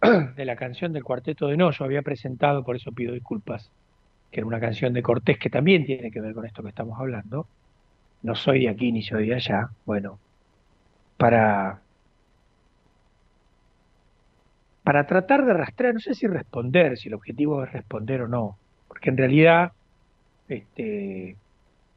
de 0.36 0.44
la 0.44 0.56
canción 0.56 0.92
del 0.92 1.04
Cuarteto 1.04 1.48
de 1.48 1.56
No, 1.56 1.70
yo 1.72 1.84
había 1.84 2.02
presentado, 2.02 2.64
por 2.64 2.76
eso 2.76 2.92
pido 2.92 3.14
disculpas, 3.14 3.70
que 4.30 4.40
era 4.40 4.46
una 4.46 4.60
canción 4.60 4.92
de 4.92 5.02
Cortés 5.02 5.38
que 5.38 5.50
también 5.50 5.84
tiene 5.84 6.10
que 6.10 6.20
ver 6.20 6.34
con 6.34 6.46
esto 6.46 6.62
que 6.62 6.68
estamos 6.68 6.98
hablando. 7.00 7.46
No 8.22 8.34
soy 8.34 8.60
de 8.62 8.68
aquí 8.68 8.92
ni 8.92 9.02
soy 9.02 9.28
de 9.28 9.34
allá. 9.34 9.70
Bueno, 9.86 10.18
para, 11.16 11.80
para 14.84 15.06
tratar 15.06 15.44
de 15.44 15.54
rastrear, 15.54 15.94
no 15.94 16.00
sé 16.00 16.14
si 16.14 16.26
responder, 16.26 16.96
si 16.96 17.08
el 17.08 17.14
objetivo 17.14 17.64
es 17.64 17.72
responder 17.72 18.22
o 18.22 18.28
no, 18.28 18.56
porque 18.86 19.10
en 19.10 19.16
realidad 19.16 19.72
este, 20.48 21.36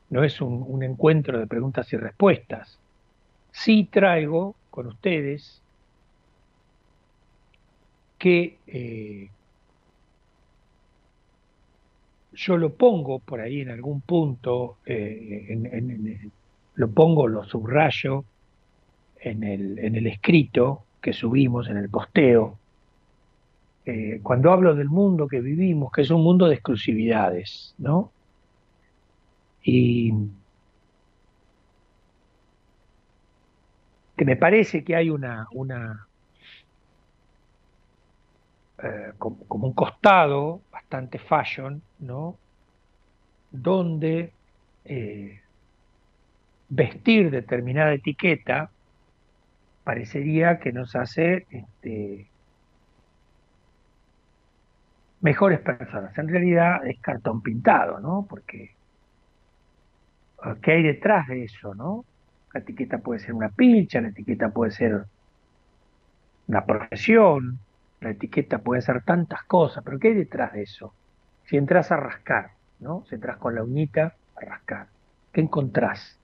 no 0.10 0.24
es 0.24 0.42
un 0.42 0.84
encuentro 0.84 1.40
de 1.40 1.48
preguntas 1.48 1.92
y 1.94 1.98
respuestas. 1.98 2.80
Sí 3.52 3.88
traigo 3.92 4.56
con 4.70 4.88
ustedes 4.88 5.62
que 8.22 8.60
eh, 8.68 9.32
yo 12.34 12.56
lo 12.56 12.72
pongo 12.76 13.18
por 13.18 13.42
ahí 13.42 13.62
en 13.62 13.72
algún 13.72 14.02
punto, 14.02 14.78
eh, 14.86 15.58
lo 16.76 16.92
pongo, 16.92 17.28
lo 17.28 17.44
subrayo 17.46 18.24
en 19.20 19.44
el, 19.44 19.80
en 19.80 19.96
el 19.96 20.06
escrito 20.06 20.84
que 21.02 21.14
subimos, 21.14 21.68
en 21.68 21.78
el 21.78 21.90
posteo, 21.90 22.60
eh, 23.88 24.20
cuando 24.22 24.52
hablo 24.52 24.76
del 24.76 24.90
mundo 24.90 25.28
que 25.28 25.42
vivimos, 25.42 25.92
que 25.92 26.02
es 26.02 26.12
un 26.12 26.22
mundo 26.22 26.48
de 26.48 26.54
exclusividades, 26.54 27.74
¿no? 27.80 28.12
Y 29.64 30.14
que 34.16 34.26
me 34.26 34.36
parece 34.36 34.84
que 34.84 34.96
hay 34.96 35.10
una 35.10 35.48
eh, 38.84 39.14
como, 39.18 39.68
un 39.68 39.74
costado 39.74 40.62
bastante 40.72 41.20
fashion, 41.20 41.82
¿no? 42.00 42.38
Donde 43.52 44.32
eh, 44.86 45.42
vestir 46.70 47.30
determinada 47.32 47.94
etiqueta 47.94 48.70
parecería 49.84 50.60
que 50.60 50.72
nos 50.72 50.96
hace 50.96 51.46
este, 51.50 52.28
mejores 55.22 55.60
personas. 55.60 56.18
En 56.18 56.28
realidad 56.28 56.86
es 56.88 57.00
cartón 57.00 57.42
pintado, 57.42 58.00
¿no? 58.00 58.26
Porque 58.30 58.72
¿qué 60.62 60.72
hay 60.72 60.84
detrás 60.84 61.28
de 61.28 61.44
eso, 61.44 61.76
no? 61.76 62.04
La 62.54 62.62
etiqueta 62.62 62.98
puede 62.98 63.20
ser 63.20 63.34
una 63.34 63.50
pilcha, 63.50 64.02
la 64.02 64.10
etiqueta 64.10 64.50
puede 64.50 64.72
ser 64.72 65.06
una 66.48 66.66
profesión, 66.66 67.60
la 68.02 68.10
etiqueta 68.10 68.58
puede 68.60 68.82
ser 68.82 69.04
tantas 69.04 69.44
cosas, 69.44 69.84
pero 69.84 70.00
¿qué 70.00 70.10
hay 70.10 70.16
detrás 70.16 70.54
de 70.54 70.64
eso? 70.64 70.94
Si 71.46 71.56
entras 71.56 71.92
a 71.92 71.98
rascar, 71.98 72.52
¿no? 72.80 73.06
Si 73.08 73.16
entras 73.16 73.38
con 73.38 73.56
la 73.56 73.64
uñita 73.64 74.16
a 74.36 74.42
rascar, 74.42 74.88
¿qué 75.32 75.42
encontrás 75.42 76.20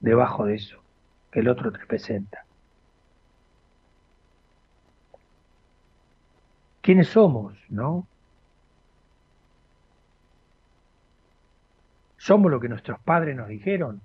debajo 0.00 0.46
de 0.46 0.56
eso 0.56 0.82
que 1.30 1.40
el 1.40 1.48
otro 1.48 1.72
te 1.72 1.84
presenta? 1.86 2.44
¿Quiénes 6.80 7.08
somos, 7.08 7.54
no? 7.68 8.06
¿Somos 12.16 12.50
lo 12.50 12.60
que 12.60 12.68
nuestros 12.70 12.98
padres 13.00 13.36
nos 13.36 13.48
dijeron? 13.48 14.00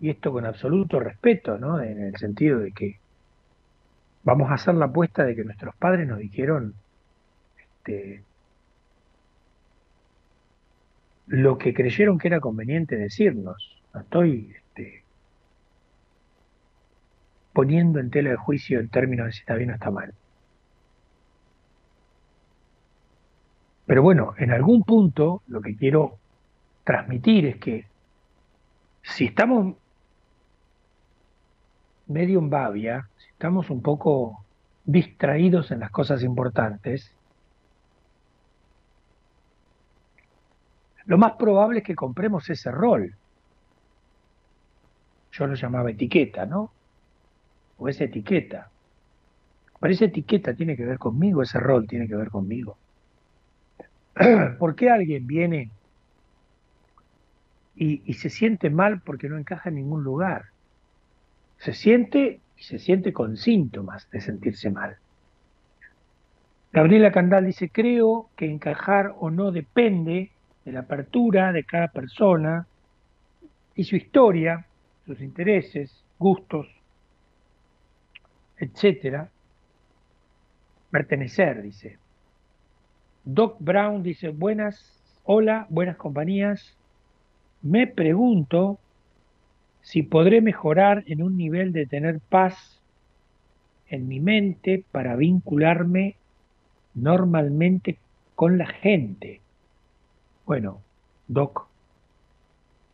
Y 0.00 0.10
esto 0.10 0.32
con 0.32 0.46
absoluto 0.46 1.00
respeto, 1.00 1.58
¿no? 1.58 1.80
En 1.82 2.02
el 2.02 2.16
sentido 2.16 2.60
de 2.60 2.72
que 2.72 3.03
vamos 4.24 4.50
a 4.50 4.54
hacer 4.54 4.74
la 4.74 4.86
apuesta 4.86 5.24
de 5.24 5.36
que 5.36 5.44
nuestros 5.44 5.76
padres 5.76 6.08
nos 6.08 6.18
dijeron 6.18 6.74
este, 7.58 8.24
lo 11.26 11.58
que 11.58 11.74
creyeron 11.74 12.18
que 12.18 12.28
era 12.28 12.40
conveniente 12.40 12.96
decirnos. 12.96 13.82
No 13.92 14.00
estoy 14.00 14.52
este, 14.56 15.04
poniendo 17.52 18.00
en 18.00 18.10
tela 18.10 18.30
de 18.30 18.36
juicio 18.36 18.80
en 18.80 18.88
términos 18.88 19.26
de 19.26 19.32
si 19.32 19.40
está 19.40 19.54
bien 19.54 19.70
o 19.70 19.74
está 19.74 19.90
mal. 19.90 20.14
Pero 23.86 24.02
bueno, 24.02 24.34
en 24.38 24.50
algún 24.50 24.82
punto 24.82 25.42
lo 25.46 25.60
que 25.60 25.76
quiero 25.76 26.18
transmitir 26.84 27.46
es 27.46 27.56
que 27.56 27.86
si 29.02 29.26
estamos 29.26 29.76
medio 32.06 32.38
en 32.38 32.50
babia, 32.50 33.08
si 33.16 33.28
estamos 33.30 33.70
un 33.70 33.82
poco 33.82 34.44
distraídos 34.84 35.70
en 35.70 35.80
las 35.80 35.90
cosas 35.90 36.22
importantes, 36.22 37.12
lo 41.06 41.18
más 41.18 41.32
probable 41.32 41.80
es 41.80 41.84
que 41.84 41.94
compremos 41.94 42.48
ese 42.50 42.70
rol. 42.70 43.14
Yo 45.32 45.46
lo 45.46 45.54
llamaba 45.54 45.90
etiqueta, 45.90 46.46
¿no? 46.46 46.72
O 47.78 47.88
esa 47.88 48.04
etiqueta. 48.04 48.70
Pero 49.80 49.92
esa 49.92 50.06
etiqueta 50.06 50.54
tiene 50.54 50.76
que 50.76 50.84
ver 50.84 50.98
conmigo, 50.98 51.42
ese 51.42 51.60
rol 51.60 51.86
tiene 51.86 52.08
que 52.08 52.16
ver 52.16 52.30
conmigo. 52.30 52.78
¿Por 54.58 54.74
qué 54.76 54.90
alguien 54.90 55.26
viene 55.26 55.70
y, 57.74 58.02
y 58.06 58.14
se 58.14 58.30
siente 58.30 58.70
mal 58.70 59.02
porque 59.02 59.28
no 59.28 59.36
encaja 59.36 59.68
en 59.68 59.74
ningún 59.76 60.04
lugar? 60.04 60.53
Se 61.64 61.72
siente 61.72 62.40
y 62.58 62.62
se 62.62 62.78
siente 62.78 63.14
con 63.14 63.38
síntomas 63.38 64.10
de 64.10 64.20
sentirse 64.20 64.68
mal. 64.68 64.98
Gabriela 66.74 67.10
Candal 67.10 67.46
dice, 67.46 67.70
creo 67.70 68.28
que 68.36 68.50
encajar 68.50 69.14
o 69.18 69.30
no 69.30 69.50
depende 69.50 70.30
de 70.66 70.72
la 70.72 70.80
apertura 70.80 71.52
de 71.52 71.64
cada 71.64 71.88
persona 71.88 72.66
y 73.74 73.84
su 73.84 73.96
historia, 73.96 74.66
sus 75.06 75.22
intereses, 75.22 76.04
gustos, 76.18 76.66
etcétera. 78.58 79.30
Pertenecer, 80.90 81.62
dice. 81.62 81.96
Doc 83.24 83.56
Brown 83.58 84.02
dice, 84.02 84.28
buenas, 84.28 85.02
hola, 85.22 85.66
buenas 85.70 85.96
compañías. 85.96 86.76
Me 87.62 87.86
pregunto 87.86 88.78
si 89.84 90.02
podré 90.02 90.40
mejorar 90.40 91.04
en 91.06 91.22
un 91.22 91.36
nivel 91.36 91.72
de 91.72 91.86
tener 91.86 92.18
paz 92.30 92.80
en 93.86 94.08
mi 94.08 94.18
mente 94.18 94.82
para 94.90 95.14
vincularme 95.14 96.16
normalmente 96.94 97.98
con 98.34 98.56
la 98.56 98.66
gente. 98.66 99.42
Bueno, 100.46 100.80
Doc, 101.28 101.68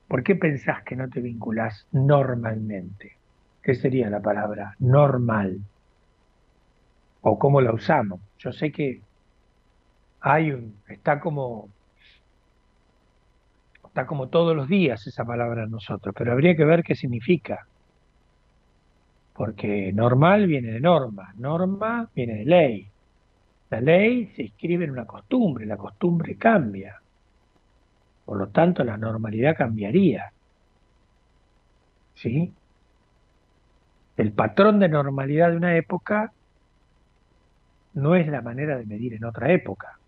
¿por 0.08 0.24
qué 0.24 0.34
pensás 0.34 0.82
que 0.82 0.96
no 0.96 1.08
te 1.08 1.20
vinculás 1.20 1.86
normalmente? 1.92 3.12
¿Qué 3.62 3.76
sería 3.76 4.10
la 4.10 4.20
palabra 4.20 4.74
normal? 4.80 5.60
¿O 7.20 7.38
cómo 7.38 7.60
la 7.60 7.72
usamos? 7.72 8.20
Yo 8.38 8.52
sé 8.52 8.72
que 8.72 9.00
hay 10.20 10.50
un, 10.50 10.74
está 10.88 11.20
como, 11.20 11.68
está 13.90 14.06
como 14.06 14.28
todos 14.28 14.54
los 14.54 14.68
días 14.68 15.04
esa 15.08 15.24
palabra 15.24 15.64
en 15.64 15.72
nosotros, 15.72 16.14
pero 16.16 16.30
habría 16.30 16.54
que 16.54 16.64
ver 16.64 16.84
qué 16.84 16.94
significa. 16.94 17.66
Porque 19.34 19.92
normal 19.92 20.46
viene 20.46 20.70
de 20.70 20.80
norma, 20.80 21.34
norma 21.36 22.08
viene 22.14 22.34
de 22.34 22.44
ley. 22.44 22.88
La 23.70 23.80
ley 23.80 24.26
se 24.36 24.42
inscribe 24.44 24.84
en 24.84 24.92
una 24.92 25.06
costumbre, 25.06 25.66
la 25.66 25.76
costumbre 25.76 26.36
cambia. 26.36 27.00
Por 28.24 28.38
lo 28.38 28.48
tanto, 28.48 28.84
la 28.84 28.96
normalidad 28.96 29.56
cambiaría. 29.56 30.32
¿Sí? 32.14 32.52
El 34.16 34.32
patrón 34.32 34.78
de 34.78 34.88
normalidad 34.88 35.50
de 35.50 35.56
una 35.56 35.76
época 35.76 36.32
no 37.94 38.14
es 38.14 38.28
la 38.28 38.40
manera 38.40 38.78
de 38.78 38.86
medir 38.86 39.14
en 39.14 39.24
otra 39.24 39.50
época. 39.50 39.99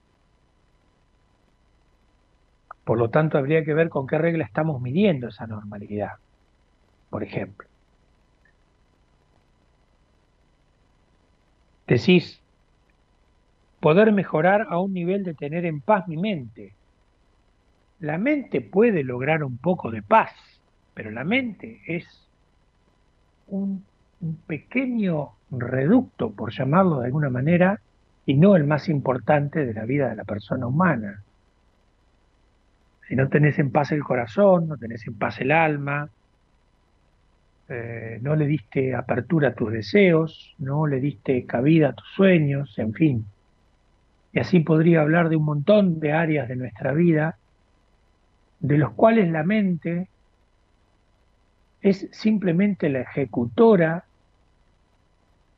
Por 2.85 2.99
lo 2.99 3.11
tanto, 3.11 3.39
habría 3.39 3.64
que 3.64 3.74
ver 3.74 3.89
con 3.89 4.07
qué 4.07 4.18
regla 4.18 4.45
estamos 4.45 4.80
midiendo 4.80 5.28
esa 5.28 5.47
normalidad, 5.47 6.12
por 7.11 7.22
ejemplo. 7.22 7.68
Decís, 11.87 12.43
poder 13.80 14.12
mejorar 14.12 14.66
a 14.70 14.78
un 14.78 14.93
nivel 14.93 15.24
de 15.24 15.35
tener 15.35 15.66
en 15.66 15.80
paz 15.80 16.09
mi 16.09 16.16
mente. 16.16 16.74
La 18.01 18.18
mente 18.18 18.61
puede 18.61 19.05
lograr 19.05 19.45
un 19.45 19.59
poco 19.59 19.91
de 19.91 20.03
paz, 20.03 20.30
pero 20.95 21.11
la 21.11 21.24
mente 21.24 21.80
es 21.87 22.07
un, 23.47 23.85
un 24.20 24.37
pequeño 24.47 25.30
reducto, 25.51 26.33
por 26.33 26.53
llamarlo 26.53 27.01
de 27.01 27.07
alguna 27.07 27.30
manera, 27.30 27.80
y 28.24 28.35
no 28.35 28.57
el 28.57 28.64
más 28.64 28.89
importante 28.89 29.66
de 29.66 29.74
la 29.74 29.85
vida 29.85 30.09
de 30.09 30.16
la 30.16 30.24
persona 30.24 30.66
humana. 30.66 31.24
Si 33.12 33.16
no 33.16 33.28
tenés 33.28 33.58
en 33.58 33.70
paz 33.70 33.92
el 33.92 34.02
corazón, 34.02 34.68
no 34.68 34.78
tenés 34.78 35.06
en 35.06 35.12
paz 35.12 35.38
el 35.42 35.50
alma, 35.52 36.08
eh, 37.68 38.18
no 38.22 38.34
le 38.36 38.46
diste 38.46 38.94
apertura 38.94 39.48
a 39.48 39.54
tus 39.54 39.70
deseos, 39.70 40.54
no 40.56 40.86
le 40.86 40.98
diste 40.98 41.44
cabida 41.44 41.90
a 41.90 41.92
tus 41.92 42.08
sueños, 42.16 42.78
en 42.78 42.94
fin. 42.94 43.26
Y 44.32 44.40
así 44.40 44.60
podría 44.60 45.02
hablar 45.02 45.28
de 45.28 45.36
un 45.36 45.44
montón 45.44 46.00
de 46.00 46.12
áreas 46.12 46.48
de 46.48 46.56
nuestra 46.56 46.92
vida, 46.92 47.36
de 48.60 48.78
los 48.78 48.92
cuales 48.92 49.30
la 49.30 49.42
mente 49.42 50.08
es 51.82 52.08
simplemente 52.12 52.88
la 52.88 53.02
ejecutora 53.02 54.06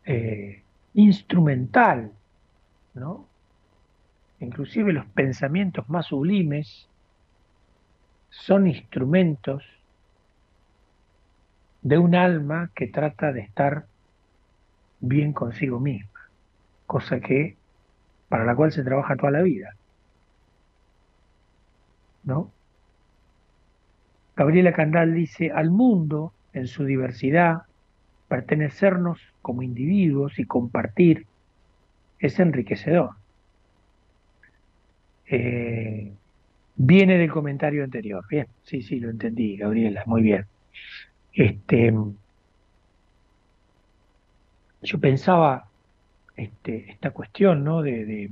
eh, 0.05 0.65
instrumental, 0.95 2.11
¿no? 2.95 3.29
Inclusive 4.41 4.93
los 4.93 5.07
pensamientos 5.07 5.89
más 5.89 6.07
sublimes 6.07 6.89
son 8.41 8.67
instrumentos 8.67 9.63
de 11.83 11.99
un 11.99 12.15
alma 12.15 12.71
que 12.75 12.87
trata 12.89 13.33
de 13.33 13.41
estar 13.41 13.87
bien 15.01 15.33
consigo 15.33 15.81
misma, 15.81 16.29
cosa 16.87 17.21
que 17.21 17.57
para 18.29 18.45
la 18.45 18.57
cual 18.57 18.73
se 18.73 18.83
trabaja 18.83 19.17
toda 19.17 19.33
la 19.33 19.43
vida. 19.43 19.75
¿No? 22.25 22.51
Gabriela 24.37 24.73
Candal 24.73 25.15
dice, 25.15 25.53
al 25.53 25.71
mundo 25.71 26.33
en 26.53 26.67
su 26.67 26.85
diversidad, 26.85 27.63
pertenecernos 28.29 29.21
como 29.43 29.63
individuos 29.63 30.39
y 30.39 30.45
compartir 30.45 31.27
es 32.19 32.41
enriquecedor. 32.41 33.11
Eh, 35.27 36.13
viene 36.77 37.19
del 37.19 37.31
comentario 37.31 37.85
anterior. 37.85 38.25
Bien, 38.29 38.47
sí, 38.65 38.83
sí, 38.83 39.01
lo 39.01 39.11
entendí, 39.11 39.57
Gabriela, 39.57 40.03
muy 40.07 40.23
bien. 40.23 40.47
Este, 41.33 41.93
yo 44.83 45.01
pensaba 45.01 45.71
este, 46.37 46.91
esta 46.93 47.11
cuestión, 47.13 47.65
¿no? 47.65 47.83
De, 47.83 48.05
de, 48.05 48.31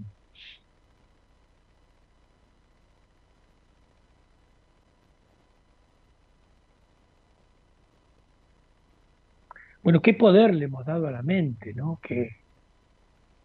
bueno, 9.83 10.01
qué 10.03 10.15
poder 10.15 10.55
le 10.55 10.67
hemos 10.67 10.85
dado 10.87 11.07
a 11.09 11.11
la 11.11 11.23
mente, 11.23 11.75
¿no? 11.75 11.99
Que, 12.03 12.31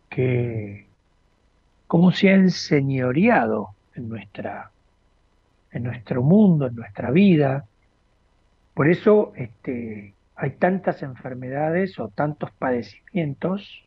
que 0.10 0.88
cómo 1.88 2.12
se 2.12 2.30
ha 2.30 2.36
enseñoreado 2.36 3.70
en 3.96 4.10
nuestra 4.10 4.72
en 5.72 5.84
nuestro 5.84 6.24
mundo, 6.24 6.68
en 6.68 6.76
nuestra 6.76 7.12
vida. 7.12 7.66
Por 8.74 8.90
eso 8.90 9.34
este, 9.36 10.14
hay 10.36 10.52
tantas 10.52 11.02
enfermedades 11.04 12.00
o 12.00 12.10
tantos 12.10 12.52
padecimientos 12.52 13.84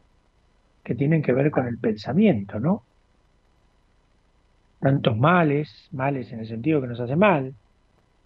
que 0.82 0.94
tienen 0.94 1.22
que 1.22 1.32
ver 1.32 1.50
con 1.50 1.66
el 1.66 1.78
pensamiento, 1.78 2.58
¿no? 2.58 2.82
Tantos 4.80 5.16
males, 5.16 5.88
males 5.92 6.32
en 6.32 6.40
el 6.40 6.46
sentido 6.46 6.80
que 6.80 6.88
nos 6.88 7.00
hace 7.00 7.16
mal, 7.16 7.54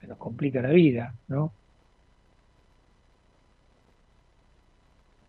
que 0.01 0.07
nos 0.07 0.19
complica 0.19 0.63
la 0.63 0.71
vida, 0.71 1.15
¿no? 1.29 1.53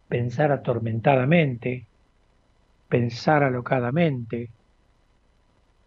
Pensar 0.08 0.52
atormentadamente, 0.52 1.86
pensar 2.88 3.44
alocadamente, 3.44 4.50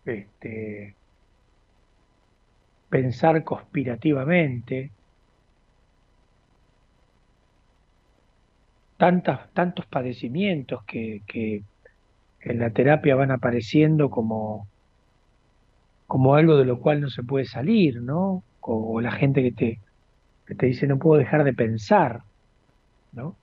este, 0.04 0.94
pensar 2.88 3.44
conspirativamente, 3.44 4.90
tantas, 8.96 9.48
tantos 9.52 9.86
padecimientos 9.86 10.82
que, 10.84 11.22
que, 11.26 11.62
en 12.40 12.58
la 12.58 12.70
terapia 12.70 13.16
van 13.16 13.30
apareciendo 13.30 14.10
como, 14.10 14.66
como 16.06 16.34
algo 16.34 16.56
de 16.56 16.64
lo 16.64 16.80
cual 16.80 17.00
no 17.00 17.10
se 17.10 17.22
puede 17.22 17.44
salir, 17.46 18.00
¿no? 18.02 18.42
O, 18.60 19.00
la 19.00 19.12
gente 19.12 19.42
que 19.42 19.52
te, 19.52 19.78
que 20.46 20.54
te 20.54 20.66
dice 20.66 20.86
no 20.86 20.98
puedo 20.98 21.18
dejar 21.18 21.44
de 21.44 21.54
pensar, 21.54 22.22
¿no? 23.12 23.34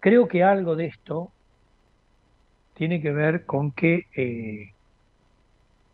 Creo 0.00 0.28
que 0.28 0.44
algo 0.44 0.76
de 0.76 0.86
esto 0.86 1.30
tiene 2.74 3.00
que 3.00 3.10
ver 3.10 3.44
con 3.44 3.72
que 3.72 4.06
eh, 4.16 4.72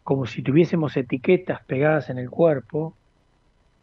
como 0.05 0.27
si 0.27 0.43
tuviésemos 0.43 0.97
etiquetas 0.97 1.63
pegadas 1.65 2.11
en 2.11 2.19
el 2.19 2.31
cuerpo, 2.31 2.95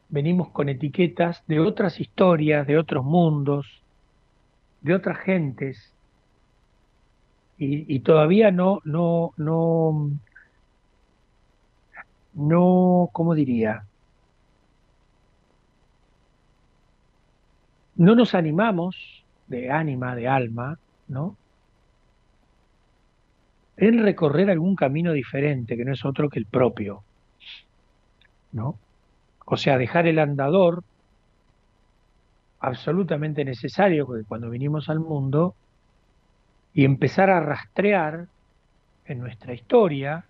venimos 0.10 0.50
con 0.50 0.70
etiquetas 0.70 1.44
de 1.48 1.60
otras 1.60 2.00
historias, 2.00 2.68
de 2.68 2.78
otros 2.78 3.06
mundos, 3.06 3.82
de 4.82 4.96
otras 4.96 5.18
gentes, 5.20 5.94
y, 7.62 8.00
todavía 8.00 8.52
no, 8.52 8.80
no, 8.86 9.34
no, 9.36 10.12
no, 12.34 13.10
¿cómo 13.12 13.36
diría? 13.36 13.86
No 17.96 18.16
nos 18.16 18.34
animamos 18.34 19.26
de 19.48 19.70
ánima, 19.72 20.16
de 20.16 20.30
alma, 20.30 20.80
¿no? 21.10 21.36
En 23.80 24.04
recorrer 24.04 24.50
algún 24.50 24.76
camino 24.76 25.14
diferente, 25.14 25.78
que 25.78 25.86
no 25.86 25.94
es 25.94 26.04
otro 26.04 26.30
que 26.30 26.38
el 26.38 26.46
propio. 26.46 27.02
¿No? 28.52 28.78
O 29.46 29.56
sea, 29.56 29.78
dejar 29.78 30.06
el 30.06 30.20
andador 30.20 30.84
absolutamente 32.60 33.46
necesario 33.46 34.06
cuando 34.28 34.50
vinimos 34.50 34.90
al 34.90 35.00
mundo 35.00 35.56
y 36.74 36.84
empezar 36.84 37.30
a 37.30 37.40
rastrear 37.40 38.28
en 39.06 39.20
nuestra 39.20 39.54
historia, 39.54 40.26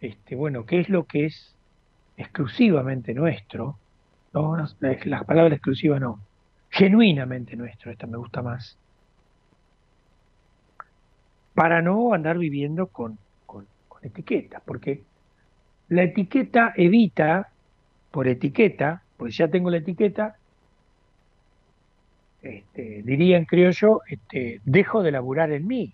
este, 0.00 0.34
bueno, 0.34 0.66
qué 0.66 0.80
es 0.80 0.88
lo 0.88 1.04
que 1.04 1.26
es 1.26 1.54
exclusivamente 2.16 3.14
nuestro, 3.14 3.78
no, 4.32 4.56
la 5.04 5.24
palabra 5.24 5.54
exclusiva 5.54 6.00
no, 6.00 6.18
genuinamente 6.70 7.54
nuestro, 7.54 7.92
esta 7.92 8.06
me 8.08 8.16
gusta 8.16 8.42
más, 8.42 8.76
para 11.54 11.82
no 11.82 12.14
andar 12.14 12.38
viviendo 12.38 12.86
con, 12.86 13.18
con, 13.46 13.66
etiquetas, 14.02 14.62
porque 14.64 15.02
la 15.88 16.02
etiqueta 16.02 16.72
evita, 16.76 17.50
por 18.10 18.26
etiqueta, 18.26 19.02
pues 19.16 19.36
ya 19.36 19.48
tengo 19.48 19.70
la 19.70 19.76
etiqueta, 19.78 20.36
este, 22.40 23.02
dirían, 23.04 23.44
creo 23.44 23.70
yo, 23.70 24.00
este, 24.08 24.60
dejo 24.64 25.02
de 25.02 25.12
laburar 25.12 25.52
en 25.52 25.66
mí, 25.66 25.92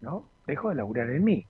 ¿no? 0.00 0.26
Dejo 0.46 0.68
de 0.68 0.74
laburar 0.74 1.10
en 1.10 1.24
mí. 1.24 1.46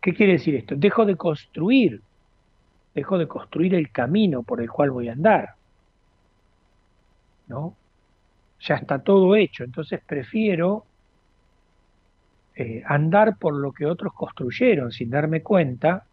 ¿Qué 0.00 0.14
quiere 0.14 0.34
decir 0.34 0.54
esto? 0.54 0.74
Dejo 0.76 1.04
de 1.06 1.16
construir, 1.16 2.02
dejo 2.94 3.18
de 3.18 3.28
construir 3.28 3.74
el 3.74 3.90
camino 3.90 4.42
por 4.42 4.60
el 4.60 4.70
cual 4.70 4.90
voy 4.90 5.08
a 5.08 5.12
andar, 5.12 5.54
¿no? 7.48 7.76
Ya 8.62 8.76
está 8.76 9.00
todo 9.00 9.34
hecho, 9.34 9.64
entonces 9.64 10.00
prefiero 10.06 10.86
eh, 12.54 12.82
andar 12.86 13.36
por 13.38 13.54
lo 13.54 13.72
que 13.72 13.86
otros 13.86 14.12
construyeron 14.14 14.92
sin 14.92 15.10
darme 15.10 15.42
cuenta 15.42 16.04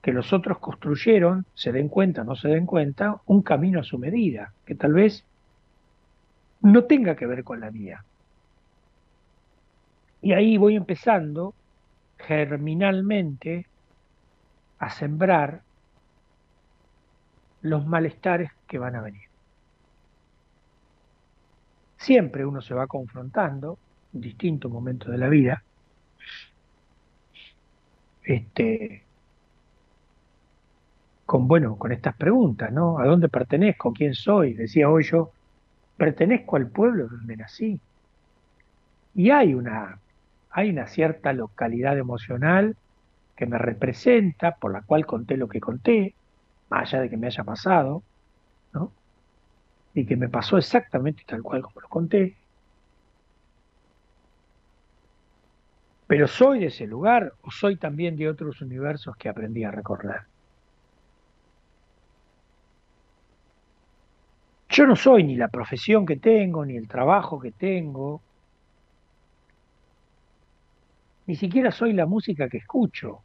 que 0.00 0.12
los 0.12 0.32
otros 0.34 0.58
construyeron, 0.58 1.46
se 1.54 1.72
den 1.72 1.88
cuenta, 1.88 2.24
no 2.24 2.36
se 2.36 2.48
den 2.48 2.66
cuenta, 2.66 3.22
un 3.24 3.40
camino 3.40 3.80
a 3.80 3.84
su 3.84 3.98
medida, 3.98 4.52
que 4.66 4.74
tal 4.74 4.92
vez 4.92 5.24
no 6.60 6.84
tenga 6.84 7.16
que 7.16 7.26
ver 7.26 7.42
con 7.42 7.60
la 7.60 7.70
mía. 7.70 8.04
Y 10.20 10.32
ahí 10.32 10.58
voy 10.58 10.76
empezando 10.76 11.54
germinalmente 12.18 13.66
a 14.78 14.90
sembrar 14.90 15.62
los 17.62 17.86
malestares 17.86 18.50
que 18.68 18.78
van 18.78 18.96
a 18.96 19.00
venir. 19.00 19.33
Siempre 22.04 22.44
uno 22.44 22.60
se 22.60 22.74
va 22.74 22.86
confrontando 22.86 23.78
en 24.12 24.20
distintos 24.20 24.70
momentos 24.70 25.10
de 25.10 25.16
la 25.16 25.30
vida. 25.30 25.64
Este, 28.22 29.02
con 31.24 31.48
bueno, 31.48 31.76
con 31.78 31.92
estas 31.92 32.14
preguntas, 32.14 32.70
¿no? 32.72 32.98
¿A 32.98 33.06
dónde 33.06 33.30
pertenezco? 33.30 33.94
¿Quién 33.94 34.12
soy? 34.12 34.52
Decía 34.52 34.90
hoy 34.90 35.04
yo, 35.04 35.32
pertenezco 35.96 36.56
al 36.56 36.68
pueblo 36.68 37.08
donde 37.08 37.38
nací. 37.38 37.80
Y 39.14 39.30
hay 39.30 39.54
una, 39.54 39.98
hay 40.50 40.68
una 40.68 40.86
cierta 40.86 41.32
localidad 41.32 41.96
emocional 41.96 42.76
que 43.34 43.46
me 43.46 43.56
representa, 43.56 44.56
por 44.56 44.72
la 44.72 44.82
cual 44.82 45.06
conté 45.06 45.38
lo 45.38 45.48
que 45.48 45.60
conté, 45.60 46.14
más 46.68 46.92
allá 46.92 47.00
de 47.04 47.08
que 47.08 47.16
me 47.16 47.28
haya 47.28 47.44
pasado. 47.44 48.02
Y 49.94 50.04
que 50.06 50.16
me 50.16 50.28
pasó 50.28 50.58
exactamente 50.58 51.22
tal 51.26 51.42
cual 51.42 51.62
como 51.62 51.80
lo 51.80 51.88
conté. 51.88 52.36
Pero 56.06 56.26
soy 56.28 56.60
de 56.60 56.66
ese 56.66 56.86
lugar 56.86 57.32
o 57.42 57.50
soy 57.50 57.76
también 57.76 58.16
de 58.16 58.28
otros 58.28 58.60
universos 58.60 59.16
que 59.16 59.28
aprendí 59.28 59.64
a 59.64 59.70
recorrer. 59.70 60.22
Yo 64.68 64.86
no 64.86 64.96
soy 64.96 65.22
ni 65.24 65.36
la 65.36 65.48
profesión 65.48 66.04
que 66.04 66.16
tengo, 66.16 66.64
ni 66.64 66.76
el 66.76 66.88
trabajo 66.88 67.38
que 67.40 67.52
tengo, 67.52 68.20
ni 71.26 71.36
siquiera 71.36 71.70
soy 71.70 71.92
la 71.92 72.06
música 72.06 72.48
que 72.48 72.58
escucho, 72.58 73.20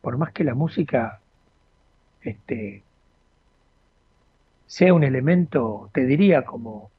por 0.00 0.16
más 0.16 0.32
que 0.32 0.44
la 0.44 0.54
música 0.54 1.20
este, 2.22 2.87
sea 4.68 4.92
un 4.92 5.02
elemento, 5.02 5.90
te 5.94 6.04
diría, 6.04 6.44
como, 6.44 6.90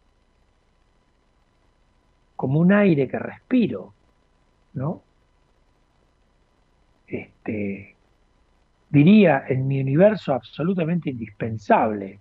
como 2.36 2.60
un 2.60 2.74
aire 2.74 3.08
que 3.08 3.20
respiro, 3.20 3.94
¿no? 4.74 5.04
Este, 7.06 7.96
diría, 8.90 9.46
en 9.48 9.68
mi 9.68 9.80
universo 9.80 10.34
absolutamente 10.34 11.12
indispensable. 11.12 12.20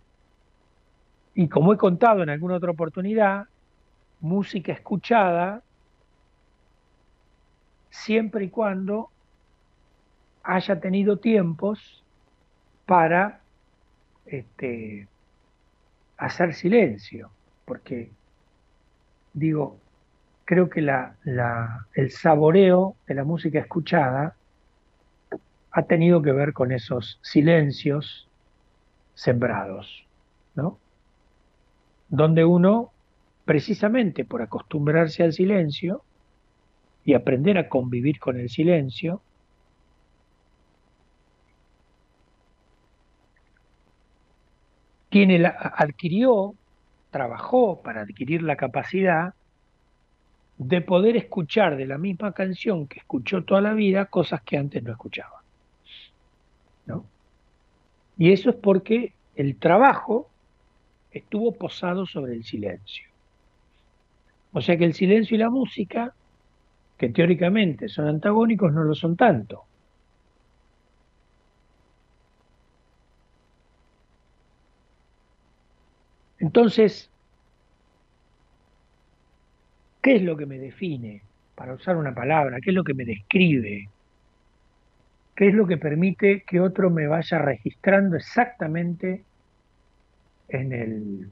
Y 1.34 1.49
como 1.49 1.72
he 1.72 1.78
contado 1.78 2.22
en 2.22 2.28
alguna 2.28 2.57
otra 2.57 2.72
oportunidad, 2.72 3.46
música 4.20 4.72
escuchada 4.72 5.62
siempre 7.88 8.44
y 8.44 8.51
cuando 8.51 9.09
haya 10.42 10.78
tenido 10.78 11.16
tiempos 11.16 12.05
para 12.84 13.40
este, 14.26 15.09
hacer 16.18 16.52
silencio, 16.54 17.30
porque 17.64 18.10
digo, 19.32 19.78
creo 20.44 20.68
que 20.68 20.80
el 20.80 22.10
saboreo 22.10 22.96
de 23.06 23.14
la 23.14 23.24
música 23.24 23.60
escuchada 23.60 24.34
ha 25.70 25.82
tenido 25.82 26.20
que 26.20 26.32
ver 26.32 26.52
con 26.52 26.72
esos 26.72 27.18
silencios 27.22 28.28
sembrados, 29.14 30.04
¿no? 30.54 30.78
Donde 32.08 32.44
uno, 32.44 32.90
precisamente 33.44 34.24
por 34.24 34.42
acostumbrarse 34.42 35.22
al 35.22 35.32
silencio 35.32 36.02
y 37.04 37.14
aprender 37.14 37.58
a 37.58 37.68
convivir 37.68 38.18
con 38.18 38.40
el 38.40 38.48
silencio, 38.48 39.22
adquirió, 45.44 46.54
trabajó 47.10 47.80
para 47.82 48.02
adquirir 48.02 48.42
la 48.42 48.56
capacidad 48.56 49.34
de 50.58 50.80
poder 50.80 51.16
escuchar 51.16 51.76
de 51.76 51.86
la 51.86 51.98
misma 51.98 52.32
canción 52.32 52.86
que 52.86 52.98
escuchó 52.98 53.44
toda 53.44 53.60
la 53.60 53.74
vida 53.74 54.06
cosas 54.06 54.42
que 54.42 54.56
antes 54.56 54.82
no 54.82 54.92
escuchaba. 54.92 55.42
¿no? 56.86 57.04
Y 58.16 58.32
eso 58.32 58.50
es 58.50 58.56
porque 58.56 59.12
el 59.36 59.56
trabajo 59.56 60.28
estuvo 61.12 61.52
posado 61.52 62.06
sobre 62.06 62.34
el 62.34 62.44
silencio. 62.44 63.06
O 64.52 64.60
sea 64.60 64.76
que 64.76 64.84
el 64.84 64.94
silencio 64.94 65.36
y 65.36 65.38
la 65.38 65.50
música, 65.50 66.14
que 66.96 67.08
teóricamente 67.10 67.88
son 67.88 68.08
antagónicos, 68.08 68.72
no 68.72 68.82
lo 68.82 68.94
son 68.94 69.16
tanto. 69.16 69.64
Entonces, 76.39 77.11
¿qué 80.03 80.16
es 80.16 80.22
lo 80.22 80.36
que 80.36 80.47
me 80.47 80.59
define? 80.59 81.22
Para 81.55 81.74
usar 81.74 81.97
una 81.97 82.14
palabra, 82.14 82.59
¿qué 82.62 82.70
es 82.70 82.76
lo 82.76 82.84
que 82.84 82.95
me 82.95 83.05
describe? 83.05 83.89
¿Qué 85.34 85.49
es 85.49 85.55
lo 85.55 85.66
que 85.66 85.76
permite 85.76 86.43
que 86.47 86.61
otro 86.61 86.91
me 86.91 87.07
vaya 87.07 87.39
registrando 87.39 88.16
exactamente 88.16 89.24
en 90.49 90.72
el, 90.72 91.30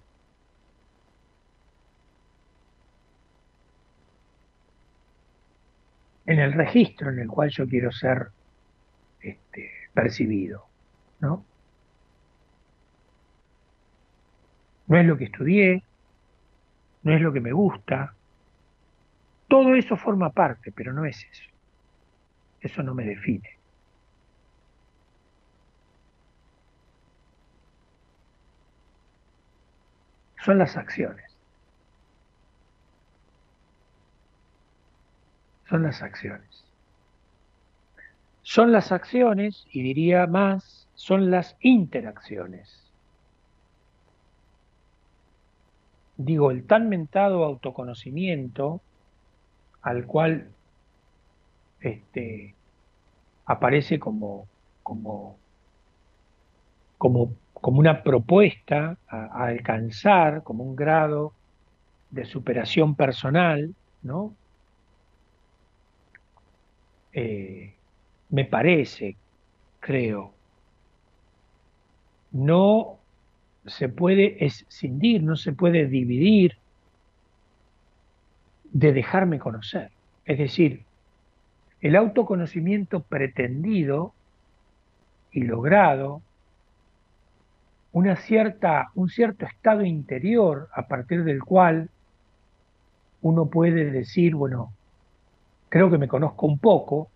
en 6.27 6.39
el 6.39 6.53
registro 6.53 7.11
en 7.11 7.21
el 7.21 7.29
cual 7.29 7.51
yo 7.51 7.67
quiero 7.67 7.91
ser 7.93 8.29
este, 9.21 9.71
percibido, 9.95 10.65
¿no? 11.21 11.45
No 14.87 14.99
es 14.99 15.07
lo 15.07 15.17
que 15.17 15.25
estudié, 15.25 15.83
no 17.03 17.15
es 17.15 17.21
lo 17.21 17.33
que 17.33 17.41
me 17.41 17.53
gusta. 17.53 18.15
Todo 19.49 19.75
eso 19.75 19.97
forma 19.97 20.31
parte, 20.31 20.73
pero 20.73 20.93
no 20.93 21.05
es 21.05 21.25
eso. 21.31 21.51
Eso 22.61 22.83
no 22.83 22.95
me 22.95 23.05
define. 23.05 23.49
Son 30.45 30.59
las 30.59 30.77
acciones. 30.77 31.25
Son 35.69 35.83
las 35.83 36.03
acciones. 36.03 36.65
Son 38.43 38.71
las 38.71 38.93
acciones, 38.93 39.67
y 39.73 39.83
diría 39.83 40.29
más, 40.29 40.89
son 40.95 41.33
las 41.33 41.57
interacciones 41.61 42.86
digo, 46.17 46.51
el 46.51 46.65
tan 46.67 46.89
mentado 46.89 47.45
autoconocimiento 47.45 48.81
al 49.83 50.07
cual 50.07 50.49
este, 51.81 52.55
aparece 53.45 53.99
como, 53.99 54.47
como, 54.83 55.37
como, 56.99 57.31
una 57.63 58.03
propuesta 58.03 58.97
a, 59.09 59.45
alcanzar, 59.45 60.43
como 60.43 60.65
un 60.65 60.77
grado 60.77 61.33
de 62.11 62.25
superación 62.25 62.95
personal, 62.95 63.75
¿no? 64.03 64.35
Eh, 67.13 67.75
me 68.31 68.45
parece, 68.45 69.17
creo, 69.81 70.33
no 72.33 72.96
se 73.67 73.89
puede 73.89 74.45
escindir, 74.45 75.23
no 75.23 75.37
se 75.37 75.53
puede 75.53 75.87
dividir 75.87 76.57
de 78.65 78.93
dejarme 78.93 79.39
conocer. 79.39 79.91
Es 80.25 80.39
decir, 80.39 80.85
el 81.81 81.97
autoconocimiento 81.97 83.01
pretendido 83.01 84.13
y 85.33 85.43
logrado, 85.43 86.23
una 87.93 88.17
cierta, 88.17 88.91
un 88.95 89.09
cierto 89.09 89.47
estado 89.47 89.85
interior 89.85 90.69
a 90.75 90.87
partir 90.87 91.25
del 91.25 91.43
cual 91.43 91.89
uno 93.23 93.47
puede 93.47 93.91
decir, 93.91 94.35
bueno, 94.35 94.73
creo 95.69 95.91
que 95.91 95.99
me 95.99 96.09
conozco 96.09 96.47
un 96.47 96.59
poco, 96.59 97.09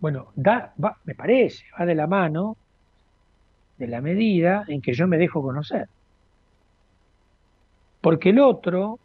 bueno, 0.00 0.28
da, 0.34 0.72
va, 0.82 0.98
me 1.04 1.14
parece, 1.14 1.64
va 1.78 1.86
de 1.86 1.94
la 1.94 2.06
mano 2.06 2.56
de 3.80 3.88
la 3.88 4.02
medida 4.02 4.64
en 4.68 4.82
que 4.82 4.92
yo 4.92 5.08
me 5.08 5.16
dejo 5.16 5.42
conocer. 5.42 5.88
Porque 8.02 8.28
el 8.28 8.38
otro, 8.38 8.98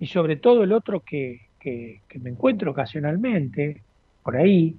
y 0.00 0.06
sobre 0.08 0.36
todo 0.36 0.64
el 0.64 0.72
otro 0.72 1.00
que, 1.00 1.48
que, 1.60 2.00
me 2.20 2.30
encuentro 2.30 2.72
ocasionalmente 2.72 3.80
por 4.24 4.36
ahí, 4.36 4.76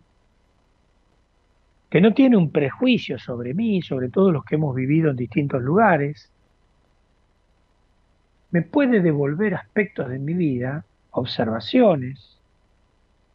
que 1.89 2.01
no 2.01 2.13
tiene 2.13 2.35
un 2.35 2.51
prejuicio 2.51 3.17
sobre 3.17 3.53
mí, 3.53 3.81
sobre 3.81 4.09
todos 4.09 4.33
los 4.33 4.43
que 4.43 4.55
hemos 4.55 4.75
vivido 4.75 5.11
en 5.11 5.15
distintos 5.15 5.61
lugares, 5.61 6.29
me 8.51 8.61
puede 8.61 8.99
devolver 8.99 9.55
aspectos 9.55 10.09
de 10.09 10.19
mi 10.19 10.33
vida, 10.33 10.83
observaciones, 11.11 12.39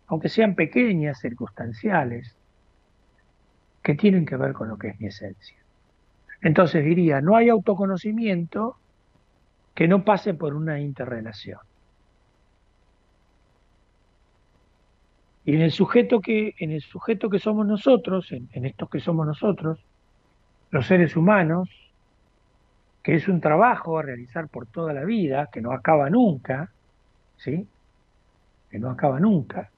aunque 0.06 0.28
sean 0.28 0.54
pequeñas, 0.54 1.18
circunstanciales, 1.20 2.37
que 3.88 3.94
tienen 3.94 4.26
que 4.26 4.36
ver 4.36 4.52
con 4.52 4.68
lo 4.68 4.76
que 4.76 4.88
es 4.88 5.00
mi 5.00 5.06
esencia. 5.06 5.56
Entonces 6.42 6.84
diría, 6.84 7.22
no 7.22 7.36
hay 7.36 7.48
autoconocimiento 7.48 8.76
que 9.74 9.88
no 9.88 10.04
pase 10.04 10.34
por 10.34 10.52
una 10.52 10.78
interrelación. 10.78 11.60
Y 15.46 15.54
en 15.54 15.62
el 15.62 15.72
sujeto 15.72 16.20
que, 16.20 16.54
en 16.58 16.72
el 16.72 16.82
sujeto 16.82 17.30
que 17.30 17.38
somos 17.38 17.66
nosotros, 17.66 18.30
en, 18.30 18.50
en 18.52 18.66
estos 18.66 18.90
que 18.90 19.00
somos 19.00 19.26
nosotros, 19.26 19.82
los 20.70 20.86
seres 20.86 21.16
humanos, 21.16 21.70
que 23.02 23.14
es 23.14 23.26
un 23.26 23.40
trabajo 23.40 23.98
a 23.98 24.02
realizar 24.02 24.48
por 24.48 24.66
toda 24.66 24.92
la 24.92 25.06
vida, 25.06 25.48
que 25.50 25.62
no 25.62 25.72
acaba 25.72 26.10
nunca, 26.10 26.70
¿sí? 27.38 27.66
Que 28.70 28.78
no 28.78 28.90
acaba 28.90 29.18
nunca. 29.18 29.70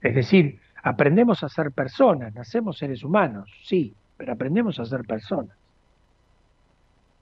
Es 0.00 0.14
decir, 0.14 0.60
Aprendemos 0.82 1.42
a 1.42 1.48
ser 1.48 1.72
personas, 1.72 2.34
nacemos 2.34 2.78
seres 2.78 3.04
humanos, 3.04 3.50
sí, 3.64 3.94
pero 4.16 4.32
aprendemos 4.32 4.78
a 4.80 4.84
ser 4.86 5.02
personas. 5.02 5.56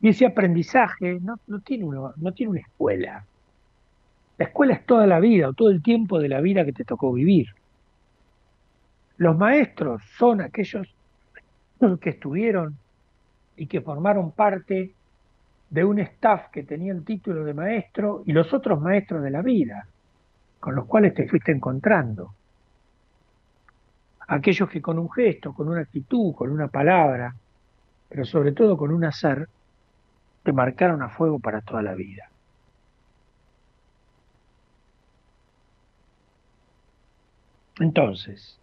Y 0.01 0.09
ese 0.09 0.27
aprendizaje 0.27 1.19
no, 1.21 1.39
tiene 1.65 1.85
una, 1.85 2.13
tiene 2.33 2.51
una 2.51 2.61
escuela. 2.61 3.25
La 4.37 4.45
escuela 4.45 4.75
es 4.75 4.87
toda 4.87 5.07
la 5.09 5.19
vida 5.19 5.49
o 5.49 5.53
todo 5.55 5.71
el 5.71 5.83
tiempo 5.83 6.21
de 6.21 6.29
la 6.29 6.41
vida 6.41 6.65
que 6.65 6.73
te 6.73 6.85
tocó 6.85 7.13
vivir. 7.13 7.49
Los 9.17 9.37
maestros 9.37 10.03
son 10.17 10.41
aquellos 10.41 10.95
que 12.01 12.11
estuvieron 12.11 12.77
y 13.57 13.67
que 13.67 13.81
formaron 13.81 14.31
parte 14.31 14.95
de 15.71 15.85
un 15.85 15.99
staff 15.99 16.49
que 16.53 16.63
tenía 16.63 16.93
el 16.93 17.05
título 17.05 17.45
de 17.45 17.55
maestro 17.55 18.23
y 18.25 18.33
los 18.33 18.55
otros 18.55 18.81
maestros 18.81 19.25
de 19.25 19.31
la 19.31 19.43
vida, 19.43 19.89
con 20.61 20.77
los 20.77 20.87
cuales 20.87 21.15
te 21.15 21.27
fuiste 21.27 21.51
encontrando 21.51 22.35
aquellos 24.29 24.69
que 24.69 24.83
con 24.83 24.99
un 24.99 25.11
gesto, 25.11 25.53
con 25.55 25.69
una 25.69 25.81
actitud, 25.81 26.35
con 26.35 26.51
una 26.51 26.69
palabra, 26.69 27.35
pero 28.09 28.25
sobre 28.25 28.53
todo 28.53 28.77
con 28.77 28.93
un 28.93 29.05
hacer, 29.05 29.49
te 30.43 30.53
marcaron 30.53 31.03
a 31.03 31.09
fuego 31.09 31.39
para 31.39 31.63
toda 31.63 31.83
la 31.83 31.95
vida. 31.95 32.31
Entonces, 37.81 38.59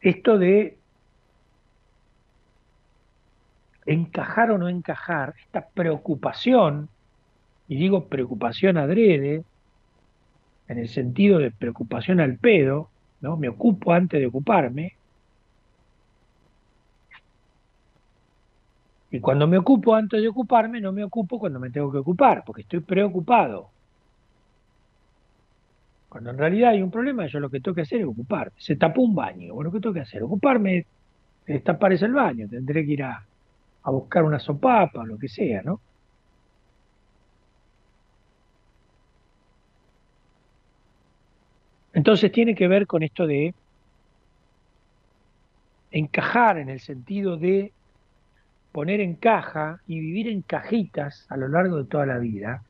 esto 0.00 0.36
de 0.38 0.76
encajar 3.86 4.50
o 4.50 4.58
no 4.58 4.68
encajar, 4.68 5.34
esta 5.44 5.68
preocupación, 5.68 6.88
y 7.68 7.76
digo 7.76 8.08
preocupación 8.08 8.76
adrede, 8.76 9.44
en 10.68 10.78
el 10.78 10.88
sentido 10.88 11.38
de 11.38 11.50
preocupación 11.52 12.20
al 12.20 12.36
pedo, 12.36 12.90
¿no? 13.26 13.36
Me 13.36 13.48
ocupo 13.48 13.92
antes 13.92 14.20
de 14.20 14.26
ocuparme. 14.28 14.94
Y 19.10 19.18
cuando 19.20 19.48
me 19.48 19.58
ocupo 19.58 19.94
antes 19.94 20.20
de 20.22 20.28
ocuparme, 20.28 20.80
no 20.80 20.92
me 20.92 21.02
ocupo 21.02 21.38
cuando 21.40 21.58
me 21.58 21.70
tengo 21.70 21.90
que 21.90 21.98
ocupar, 21.98 22.44
porque 22.44 22.62
estoy 22.62 22.80
preocupado. 22.80 23.68
Cuando 26.08 26.30
en 26.30 26.38
realidad 26.38 26.70
hay 26.70 26.82
un 26.82 26.90
problema, 26.90 27.26
yo 27.26 27.40
lo 27.40 27.50
que 27.50 27.60
tengo 27.60 27.74
que 27.74 27.82
hacer 27.82 28.00
es 28.00 28.06
ocuparme. 28.06 28.52
Se 28.58 28.76
tapó 28.76 29.02
un 29.02 29.14
baño. 29.14 29.54
Bueno, 29.54 29.72
¿qué 29.72 29.80
tengo 29.80 29.94
que 29.94 30.00
hacer? 30.00 30.22
Ocuparme 30.22 30.86
es 31.46 31.64
tapar 31.64 31.92
ese 31.92 32.08
baño. 32.08 32.48
Tendré 32.48 32.86
que 32.86 32.92
ir 32.92 33.02
a, 33.02 33.26
a 33.82 33.90
buscar 33.90 34.22
una 34.24 34.38
sopapa 34.38 35.00
o 35.00 35.06
lo 35.06 35.18
que 35.18 35.28
sea, 35.28 35.62
¿no? 35.62 35.80
Entonces 41.96 42.30
tiene 42.30 42.54
que 42.54 42.68
ver 42.68 42.86
con 42.86 43.02
esto 43.02 43.26
de 43.26 43.54
encajar 45.90 46.58
en 46.58 46.68
el 46.68 46.78
sentido 46.78 47.38
de 47.38 47.72
poner 48.70 49.00
en 49.00 49.14
caja 49.14 49.80
y 49.86 49.98
vivir 49.98 50.28
en 50.28 50.42
cajitas 50.42 51.24
a 51.30 51.38
lo 51.38 51.48
largo 51.48 51.78
de 51.78 51.84
toda 51.84 52.04
la 52.04 52.18
vida 52.18 52.62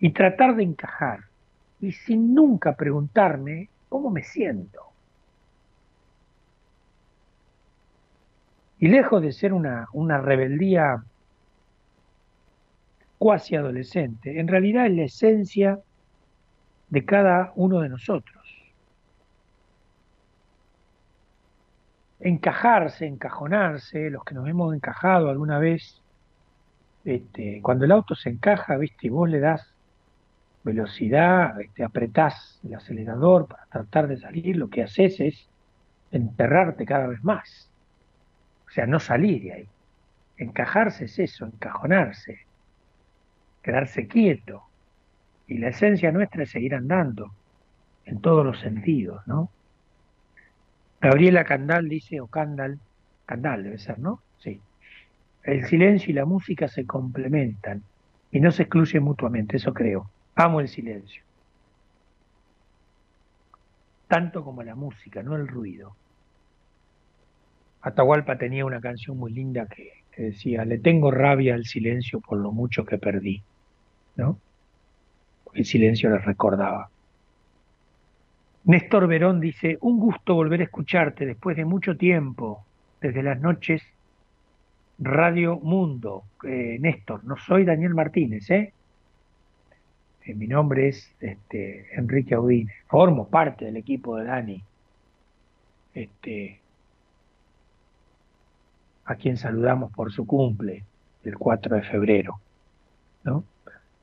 y 0.00 0.10
tratar 0.10 0.56
de 0.56 0.64
encajar 0.64 1.20
y 1.80 1.92
sin 1.92 2.34
nunca 2.34 2.74
preguntarme 2.74 3.68
cómo 3.88 4.10
me 4.10 4.24
siento. 4.24 4.80
Y 8.80 8.88
lejos 8.88 9.22
de 9.22 9.30
ser 9.30 9.52
una, 9.52 9.86
una 9.92 10.18
rebeldía 10.18 11.04
cuasi 13.18 13.54
adolescente, 13.54 14.40
en 14.40 14.48
realidad 14.48 14.86
es 14.86 14.96
la 14.96 15.04
esencia 15.04 15.78
de 16.92 17.06
cada 17.06 17.54
uno 17.56 17.80
de 17.80 17.88
nosotros. 17.88 18.44
Encajarse, 22.20 23.06
encajonarse, 23.06 24.10
los 24.10 24.22
que 24.24 24.34
nos 24.34 24.46
hemos 24.46 24.74
encajado 24.74 25.30
alguna 25.30 25.58
vez, 25.58 26.02
este, 27.06 27.60
cuando 27.62 27.86
el 27.86 27.92
auto 27.92 28.14
se 28.14 28.28
encaja, 28.28 28.76
viste, 28.76 29.06
y 29.06 29.10
vos 29.10 29.26
le 29.26 29.40
das 29.40 29.72
velocidad, 30.64 31.58
este, 31.62 31.82
apretás 31.82 32.60
el 32.62 32.74
acelerador 32.74 33.46
para 33.46 33.64
tratar 33.70 34.06
de 34.06 34.18
salir, 34.18 34.58
lo 34.58 34.68
que 34.68 34.82
haces 34.82 35.18
es 35.18 35.48
enterrarte 36.10 36.84
cada 36.84 37.06
vez 37.06 37.24
más. 37.24 37.70
O 38.66 38.70
sea, 38.70 38.84
no 38.84 39.00
salir 39.00 39.44
de 39.44 39.52
ahí. 39.54 39.68
Encajarse 40.36 41.06
es 41.06 41.18
eso, 41.18 41.46
encajonarse, 41.46 42.40
quedarse 43.62 44.06
quieto, 44.06 44.64
y 45.46 45.58
la 45.58 45.68
esencia 45.68 46.12
nuestra 46.12 46.44
es 46.44 46.50
seguir 46.50 46.74
andando 46.74 47.32
en 48.04 48.20
todos 48.20 48.44
los 48.44 48.60
sentidos, 48.60 49.26
¿no? 49.26 49.50
Gabriela 51.00 51.44
Candal 51.44 51.88
dice, 51.88 52.20
o 52.20 52.26
Candal, 52.28 52.78
Candal 53.26 53.64
debe 53.64 53.78
ser, 53.78 53.98
¿no? 53.98 54.22
Sí. 54.38 54.60
El 55.42 55.66
silencio 55.66 56.10
y 56.10 56.14
la 56.14 56.24
música 56.24 56.68
se 56.68 56.86
complementan 56.86 57.82
y 58.30 58.40
no 58.40 58.52
se 58.52 58.62
excluyen 58.62 59.02
mutuamente, 59.02 59.56
eso 59.56 59.74
creo. 59.74 60.10
Amo 60.36 60.60
el 60.60 60.68
silencio. 60.68 61.22
Tanto 64.06 64.44
como 64.44 64.62
la 64.62 64.74
música, 64.74 65.22
no 65.22 65.36
el 65.36 65.48
ruido. 65.48 65.96
Atahualpa 67.80 68.38
tenía 68.38 68.64
una 68.64 68.80
canción 68.80 69.18
muy 69.18 69.32
linda 69.32 69.66
que, 69.66 69.90
que 70.12 70.22
decía, 70.22 70.64
le 70.64 70.78
tengo 70.78 71.10
rabia 71.10 71.54
al 71.54 71.64
silencio 71.64 72.20
por 72.20 72.38
lo 72.38 72.52
mucho 72.52 72.84
que 72.84 72.98
perdí, 72.98 73.42
¿no? 74.14 74.38
El 75.54 75.64
silencio 75.64 76.10
les 76.10 76.24
recordaba. 76.24 76.88
Néstor 78.64 79.06
Verón 79.08 79.40
dice, 79.40 79.76
un 79.80 79.98
gusto 79.98 80.34
volver 80.34 80.60
a 80.60 80.64
escucharte 80.64 81.26
después 81.26 81.56
de 81.56 81.64
mucho 81.64 81.96
tiempo, 81.96 82.64
desde 83.00 83.22
las 83.22 83.40
noches 83.40 83.82
Radio 84.98 85.58
Mundo. 85.58 86.22
Eh, 86.44 86.78
Néstor, 86.80 87.24
no 87.24 87.36
soy 87.36 87.64
Daniel 87.64 87.94
Martínez, 87.94 88.48
¿eh? 88.50 88.72
eh 90.24 90.34
mi 90.34 90.46
nombre 90.46 90.88
es 90.88 91.12
este, 91.20 91.88
Enrique 91.96 92.34
Audín, 92.34 92.70
formo 92.86 93.28
parte 93.28 93.64
del 93.64 93.76
equipo 93.76 94.16
de 94.16 94.24
Dani, 94.24 94.62
este, 95.94 96.60
a 99.04 99.16
quien 99.16 99.36
saludamos 99.36 99.92
por 99.92 100.12
su 100.12 100.24
cumple, 100.24 100.84
el 101.24 101.36
4 101.36 101.76
de 101.76 101.82
febrero. 101.82 102.40
¿no? 103.24 103.44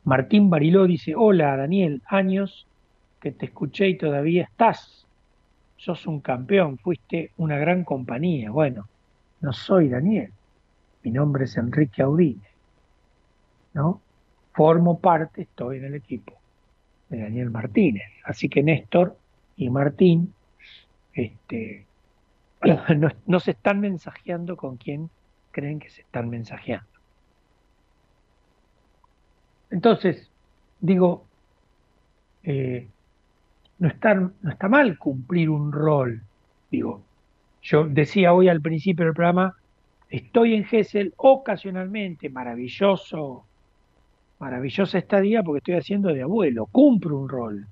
Martín 0.03 0.49
Bariló 0.49 0.85
dice, 0.85 1.13
hola 1.15 1.55
Daniel, 1.57 2.01
años 2.07 2.67
que 3.19 3.31
te 3.31 3.47
escuché 3.47 3.89
y 3.89 3.97
todavía 3.97 4.43
estás. 4.43 5.05
Sos 5.77 6.07
un 6.07 6.19
campeón, 6.19 6.77
fuiste 6.77 7.31
una 7.37 7.57
gran 7.57 7.83
compañía. 7.83 8.51
Bueno, 8.51 8.87
no 9.41 9.53
soy 9.53 9.89
Daniel, 9.89 10.31
mi 11.03 11.11
nombre 11.11 11.45
es 11.45 11.57
Enrique 11.57 12.01
Audine, 12.01 12.41
¿no? 13.73 14.01
Formo 14.53 14.99
parte, 14.99 15.43
estoy 15.43 15.77
en 15.77 15.85
el 15.85 15.95
equipo 15.95 16.33
de 17.09 17.21
Daniel 17.21 17.49
Martínez. 17.49 18.11
Así 18.25 18.49
que 18.49 18.61
Néstor 18.61 19.17
y 19.55 19.69
Martín 19.69 20.33
este, 21.13 21.85
no, 23.25 23.39
se 23.39 23.51
están 23.51 23.79
mensajeando 23.79 24.57
con 24.57 24.77
quien 24.77 25.09
creen 25.51 25.79
que 25.79 25.89
se 25.89 26.01
están 26.01 26.29
mensajeando. 26.29 26.88
Entonces, 29.69 30.29
digo, 30.79 31.25
eh, 32.43 32.87
no, 33.79 33.87
está, 33.87 34.15
no 34.15 34.49
está 34.49 34.67
mal 34.67 34.97
cumplir 34.97 35.49
un 35.49 35.71
rol. 35.71 36.21
Digo, 36.71 37.03
yo 37.61 37.85
decía 37.85 38.33
hoy 38.33 38.49
al 38.49 38.61
principio 38.61 39.05
del 39.05 39.13
programa, 39.13 39.55
estoy 40.09 40.55
en 40.55 40.65
Gessel 40.65 41.13
ocasionalmente, 41.17 42.29
maravilloso, 42.29 43.45
maravillosa 44.39 44.97
estadía 44.97 45.43
porque 45.43 45.59
estoy 45.59 45.75
haciendo 45.75 46.09
de 46.13 46.23
abuelo, 46.23 46.65
cumplo 46.67 47.17
un 47.17 47.29
rol 47.29 47.67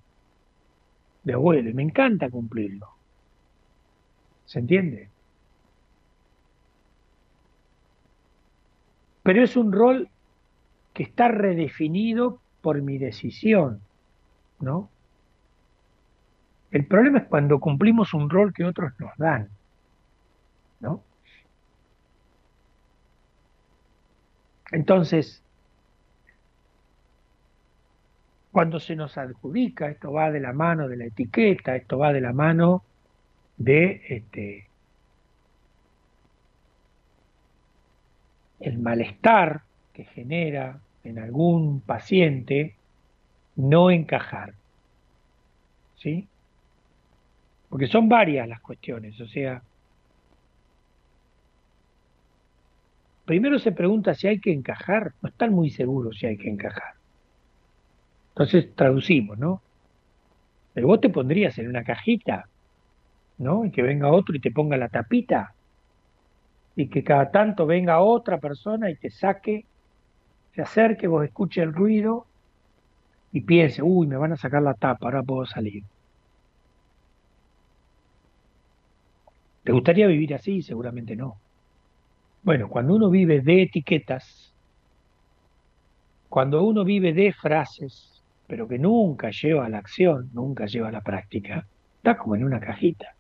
de 1.24 1.34
abuelo 1.34 1.70
y 1.70 1.74
me 1.74 1.84
encanta 1.84 2.30
cumplirlo. 2.30 2.88
¿Se 4.46 4.60
entiende? 4.60 5.10
Pero 9.24 9.44
es 9.44 9.58
un 9.58 9.74
rol 9.74 10.10
que 10.98 11.04
está 11.04 11.28
redefinido 11.28 12.42
por 12.60 12.82
mi 12.82 12.98
decisión, 12.98 13.82
¿no? 14.60 14.90
El 16.72 16.88
problema 16.88 17.20
es 17.20 17.26
cuando 17.26 17.60
cumplimos 17.60 18.16
un 18.16 18.32
rol 18.32 18.52
que 18.52 18.66
otros 18.66 18.94
nos 18.98 19.16
dan, 19.16 19.48
¿no? 20.80 21.04
Entonces, 24.72 25.44
cuando 28.52 28.80
se 28.80 28.96
nos 28.96 29.20
adjudica, 29.20 29.90
esto 29.90 30.12
va 30.12 30.32
de 30.32 30.40
la 30.40 30.52
mano 30.52 30.88
de 30.88 30.98
la 30.98 31.06
etiqueta, 31.06 31.76
esto 31.76 32.00
va 32.00 32.12
de 32.12 32.22
la 32.22 32.34
mano 32.34 32.84
de 33.58 34.02
este, 34.10 34.68
el 38.60 38.80
malestar 38.80 39.62
que 39.94 40.06
genera 40.06 40.82
en 41.08 41.20
algún 41.20 41.82
paciente 41.82 42.76
no 43.56 43.90
encajar. 43.90 44.54
¿Sí? 45.96 46.28
Porque 47.70 47.88
son 47.88 48.08
varias 48.08 48.48
las 48.48 48.62
cuestiones, 48.62 49.20
o 49.20 49.28
sea, 49.28 49.62
primero 53.26 53.60
se 53.60 53.72
pregunta 53.72 54.14
si 54.14 54.28
hay 54.28 54.40
que 54.40 54.54
encajar, 54.54 55.14
no 55.22 55.30
están 55.30 55.52
muy 55.52 55.70
seguros 55.70 56.18
si 56.18 56.28
hay 56.28 56.38
que 56.38 56.50
encajar. 56.50 56.94
Entonces 58.30 58.74
traducimos, 58.76 59.38
¿no? 59.38 59.62
Pero 60.74 60.88
vos 60.88 61.02
te 61.02 61.10
pondrías 61.10 61.58
en 61.58 61.68
una 61.68 61.84
cajita, 61.84 62.48
¿no? 63.40 63.66
Y 63.66 63.72
que 63.72 63.82
venga 63.82 64.12
otro 64.12 64.36
y 64.36 64.40
te 64.40 64.52
ponga 64.52 64.78
la 64.78 64.90
tapita, 64.90 65.56
y 66.78 66.88
que 66.88 67.04
cada 67.04 67.32
tanto 67.32 67.66
venga 67.66 68.00
otra 68.00 68.38
persona 68.38 68.92
y 68.92 68.96
te 68.96 69.10
saque 69.10 69.66
se 70.58 70.64
acerque, 70.64 71.06
vos 71.06 71.24
escuche 71.24 71.62
el 71.62 71.72
ruido 71.72 72.26
y 73.32 73.42
piense, 73.42 73.84
uy, 73.84 74.08
me 74.08 74.18
van 74.18 74.32
a 74.32 74.38
sacar 74.38 74.64
la 74.64 74.74
tapa, 74.74 75.06
ahora 75.06 75.22
puedo 75.22 75.46
salir. 75.46 75.84
¿Te 79.64 79.72
gustaría 79.72 80.08
vivir 80.08 80.34
así? 80.34 80.64
Seguramente 80.64 81.16
no. 81.16 81.36
Bueno, 82.42 82.70
cuando 82.70 82.96
uno 82.96 83.12
vive 83.12 83.42
de 83.42 83.62
etiquetas, 83.62 84.52
cuando 86.28 86.64
uno 86.64 86.84
vive 86.84 87.14
de 87.14 87.34
frases, 87.34 88.24
pero 88.48 88.68
que 88.68 88.80
nunca 88.80 89.30
lleva 89.30 89.68
a 89.68 89.70
la 89.70 89.78
acción, 89.78 90.32
nunca 90.34 90.66
lleva 90.66 90.88
a 90.88 90.92
la 90.92 91.02
práctica, 91.02 91.68
está 91.98 92.18
como 92.18 92.36
en 92.36 92.44
una 92.44 92.60
cajita. 92.60 93.14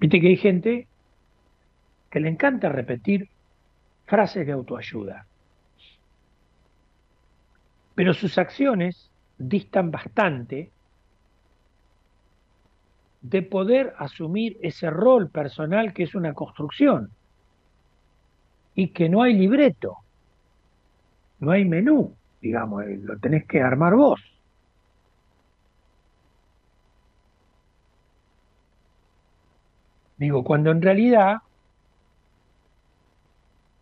Viste 0.00 0.20
que 0.20 0.26
hay 0.26 0.36
gente 0.38 0.88
que 2.10 2.18
le 2.18 2.30
encanta 2.30 2.68
repetir 2.68 3.28
frases 4.06 4.44
de 4.44 4.50
autoayuda, 4.50 5.27
pero 7.98 8.14
sus 8.14 8.38
acciones 8.38 9.10
distan 9.38 9.90
bastante 9.90 10.70
de 13.22 13.42
poder 13.42 13.92
asumir 13.98 14.56
ese 14.62 14.88
rol 14.88 15.30
personal 15.30 15.92
que 15.92 16.04
es 16.04 16.14
una 16.14 16.32
construcción 16.32 17.10
y 18.76 18.90
que 18.90 19.08
no 19.08 19.24
hay 19.24 19.34
libreto, 19.34 19.96
no 21.40 21.50
hay 21.50 21.64
menú, 21.64 22.14
digamos, 22.40 22.84
eh, 22.84 23.00
lo 23.02 23.18
tenés 23.18 23.44
que 23.46 23.62
armar 23.62 23.96
vos. 23.96 24.20
Digo, 30.18 30.44
cuando 30.44 30.70
en 30.70 30.82
realidad 30.82 31.38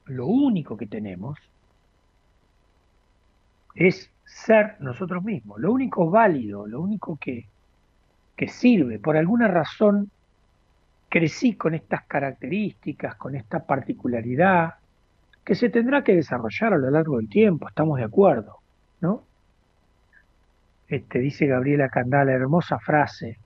lo 0.06 0.26
único 0.26 0.78
que 0.78 0.86
tenemos 0.86 1.36
es 3.76 4.10
ser 4.24 4.76
nosotros 4.80 5.22
mismos, 5.22 5.60
lo 5.60 5.70
único 5.70 6.10
válido, 6.10 6.66
lo 6.66 6.80
único 6.80 7.16
que, 7.16 7.46
que 8.34 8.48
sirve. 8.48 8.98
Por 8.98 9.16
alguna 9.16 9.46
razón 9.46 10.10
crecí 11.08 11.54
con 11.54 11.74
estas 11.74 12.04
características, 12.06 13.14
con 13.14 13.36
esta 13.36 13.64
particularidad, 13.64 14.74
que 15.44 15.54
se 15.54 15.68
tendrá 15.68 16.02
que 16.02 16.16
desarrollar 16.16 16.72
a 16.72 16.78
lo 16.78 16.90
largo 16.90 17.18
del 17.18 17.28
tiempo, 17.28 17.68
estamos 17.68 17.98
de 17.98 18.04
acuerdo, 18.04 18.58
¿no? 19.00 19.22
Este, 20.88 21.18
dice 21.20 21.46
Gabriela 21.46 21.88
Candala, 21.88 22.32
hermosa 22.32 22.78
frase, 22.78 23.38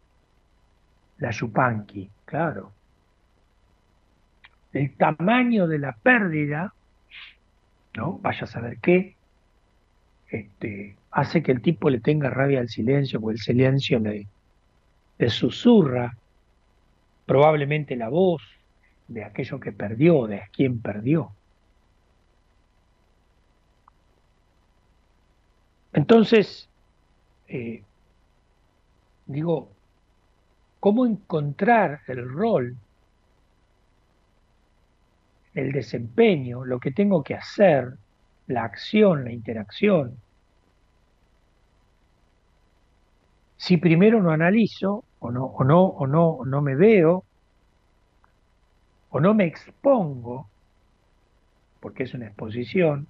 la 1.19 1.31
Yupanqui, 1.31 2.11
claro. 2.24 2.73
El 4.73 4.97
tamaño 4.97 5.66
de 5.66 5.78
la 5.78 5.93
pérdida, 5.93 6.73
¿no? 7.97 8.19
Vaya 8.19 8.44
a 8.44 8.47
saber 8.47 8.78
qué, 8.78 9.16
este, 10.31 10.97
hace 11.11 11.43
que 11.43 11.52
el 11.52 11.61
tipo 11.61 11.90
le 11.90 12.01
tenga 12.01 12.31
rabia 12.31 12.61
al 12.61 12.69
silencio, 12.69 13.20
porque 13.20 13.36
el 13.36 13.43
silencio 13.43 13.98
le, 13.98 14.27
le 15.19 15.31
susurra 15.31 16.16
probablemente 17.27 17.97
la 17.97 18.09
voz 18.09 18.43
de 19.09 19.24
aquello 19.24 19.61
que 19.61 19.73
perdió, 19.73 20.27
de 20.27 20.43
quien 20.52 20.81
perdió. 20.81 21.32
Entonces, 25.93 26.69
eh, 27.48 27.82
digo, 29.27 29.69
¿cómo 30.78 31.07
encontrar 31.07 32.01
el 32.07 32.28
rol, 32.28 32.77
el 35.55 35.73
desempeño, 35.73 36.65
lo 36.65 36.78
que 36.78 36.93
tengo 36.93 37.24
que 37.24 37.35
hacer, 37.35 37.94
la 38.51 38.64
acción, 38.64 39.24
la 39.24 39.32
interacción? 39.32 40.16
Si 43.56 43.77
primero 43.77 44.22
no 44.22 44.31
analizo, 44.31 45.05
o 45.20 45.31
no, 45.31 45.44
o 45.44 45.64
no, 45.64 45.85
o 45.85 46.06
no, 46.06 46.28
o 46.28 46.44
no 46.44 46.60
me 46.60 46.74
veo, 46.74 47.24
o 49.10 49.20
no 49.20 49.35
me 49.35 49.44
expongo, 49.44 50.48
porque 51.81 52.05
es 52.05 52.14
una 52.14 52.27
exposición, 52.27 53.06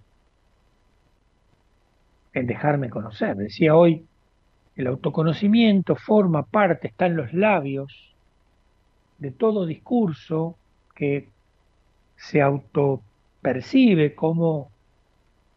en 2.33 2.47
dejarme 2.47 2.91
conocer. 2.91 3.37
Decía 3.37 3.75
hoy, 3.75 4.07
el 4.77 4.87
autoconocimiento 4.87 5.97
forma 5.97 6.45
parte, 6.45 6.89
está 6.89 7.07
en 7.07 7.17
los 7.17 7.33
labios 7.33 8.15
de 9.19 9.31
todo 9.31 9.67
discurso 9.67 10.57
que 10.95 11.29
se 12.17 12.41
autopercibe 12.41 14.15
como 14.15 14.71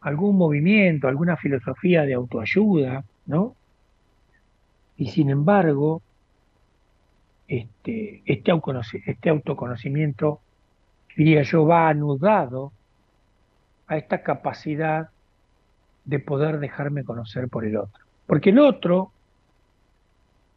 algún 0.03 0.37
movimiento, 0.37 1.07
alguna 1.07 1.37
filosofía 1.37 2.03
de 2.03 2.13
autoayuda, 2.13 3.03
¿no? 3.25 3.55
Y 4.97 5.07
sin 5.07 5.29
embargo, 5.29 6.01
este, 7.47 8.21
este, 8.25 8.51
este 9.05 9.29
autoconocimiento, 9.29 10.41
diría 11.15 11.43
yo, 11.43 11.65
va 11.65 11.87
anudado 11.87 12.73
a 13.87 13.97
esta 13.97 14.23
capacidad 14.23 15.09
de 16.03 16.19
poder 16.19 16.59
dejarme 16.59 17.05
conocer 17.05 17.47
por 17.47 17.65
el 17.65 17.77
otro. 17.77 18.03
Porque 18.27 18.49
el 18.49 18.59
otro, 18.59 19.11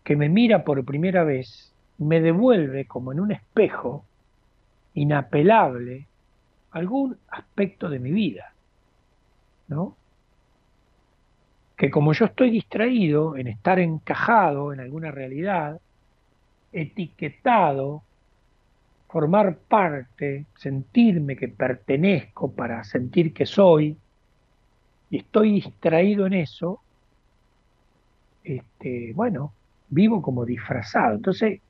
que 0.02 0.16
me 0.16 0.28
mira 0.28 0.64
por 0.64 0.84
primera 0.84 1.22
vez, 1.22 1.72
me 1.98 2.20
devuelve 2.20 2.86
como 2.86 3.12
en 3.12 3.20
un 3.20 3.30
espejo 3.32 4.04
inapelable 4.94 6.06
algún 6.72 7.16
aspecto 7.30 7.88
de 7.88 8.00
mi 8.00 8.10
vida, 8.10 8.52
¿no? 9.68 9.96
Que 11.76 11.90
como 11.90 12.12
yo 12.12 12.26
estoy 12.26 12.50
distraído 12.50 13.36
en 13.36 13.48
estar 13.48 13.78
encajado 13.78 14.72
en 14.72 14.80
alguna 14.80 15.10
realidad, 15.10 15.80
etiquetado, 16.72 18.02
formar 19.08 19.56
parte, 19.56 20.46
sentirme 20.56 21.36
que 21.36 21.48
pertenezco 21.48 22.52
para 22.52 22.82
sentir 22.84 23.32
que 23.32 23.46
soy, 23.46 23.96
y 25.10 25.18
estoy 25.18 25.52
distraído 25.52 26.26
en 26.26 26.34
eso, 26.34 26.80
este, 28.42 29.12
bueno, 29.14 29.52
vivo 29.88 30.20
como 30.22 30.44
disfrazado. 30.44 31.16
Entonces, 31.16 31.60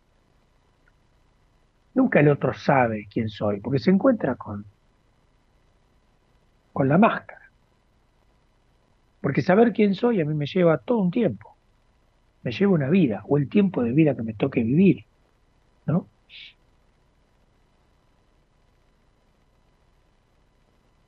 nunca 1.94 2.20
el 2.20 2.28
otro 2.28 2.54
sabe 2.54 3.08
quién 3.12 3.28
soy, 3.28 3.60
porque 3.60 3.78
se 3.78 3.90
encuentra 3.90 4.36
con, 4.36 4.64
con 6.72 6.88
la 6.88 6.98
máscara. 6.98 7.45
Porque 9.26 9.42
saber 9.42 9.72
quién 9.72 9.96
soy 9.96 10.20
a 10.20 10.24
mí 10.24 10.34
me 10.34 10.46
lleva 10.46 10.78
todo 10.78 10.98
un 10.98 11.10
tiempo, 11.10 11.56
me 12.44 12.52
lleva 12.52 12.72
una 12.74 12.88
vida, 12.88 13.24
o 13.26 13.38
el 13.38 13.48
tiempo 13.48 13.82
de 13.82 13.90
vida 13.90 14.14
que 14.14 14.22
me 14.22 14.34
toque 14.34 14.62
vivir, 14.62 15.04
¿no? 15.84 16.06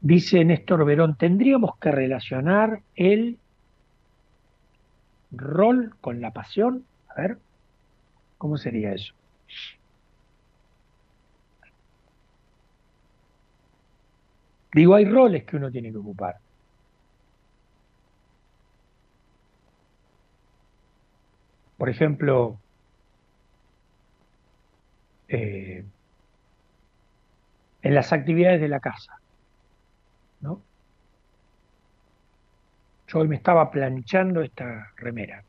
Dice 0.01 0.45
Néstor 0.45 0.85
Verón, 0.85 1.15
tendríamos 1.17 1.77
que 1.79 1.93
relacionar 1.93 2.83
el 2.97 3.39
rol 5.31 5.95
con 6.01 6.21
la 6.21 6.33
pasión. 6.33 6.85
A 7.11 7.21
ver, 7.21 7.39
¿cómo 8.37 8.57
sería 8.57 8.95
eso? 8.95 9.15
Digo, 14.75 14.97
hay 14.97 15.05
roles 15.05 15.45
que 15.45 15.57
uno 15.57 15.71
tiene 15.71 15.93
que 15.93 15.99
ocupar. 15.99 16.48
Por 21.79 21.89
ejemplo, 21.89 22.59
eh, 25.29 25.85
en 27.83 27.95
las 27.95 28.13
actividades 28.13 28.61
de 28.61 28.69
la 28.69 28.81
casa. 28.81 29.19
¿no? 30.41 30.61
Yo 33.07 33.21
hoy 33.21 33.29
me 33.29 33.37
estaba 33.37 33.71
planchando 33.71 34.43
esta 34.43 34.93
remera 34.97 35.43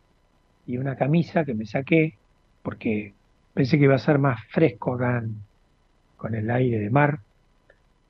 y 0.66 0.78
una 0.78 0.96
camisa 0.96 1.44
que 1.44 1.54
me 1.54 1.66
saqué 1.66 2.18
porque 2.64 3.14
pensé 3.54 3.78
que 3.78 3.86
iba 3.86 3.96
a 3.96 4.00
ser 4.00 4.20
más 4.20 4.40
fresco 4.50 4.98
con 6.16 6.36
el 6.36 6.52
aire 6.52 6.80
de 6.80 6.90
mar, 6.90 7.20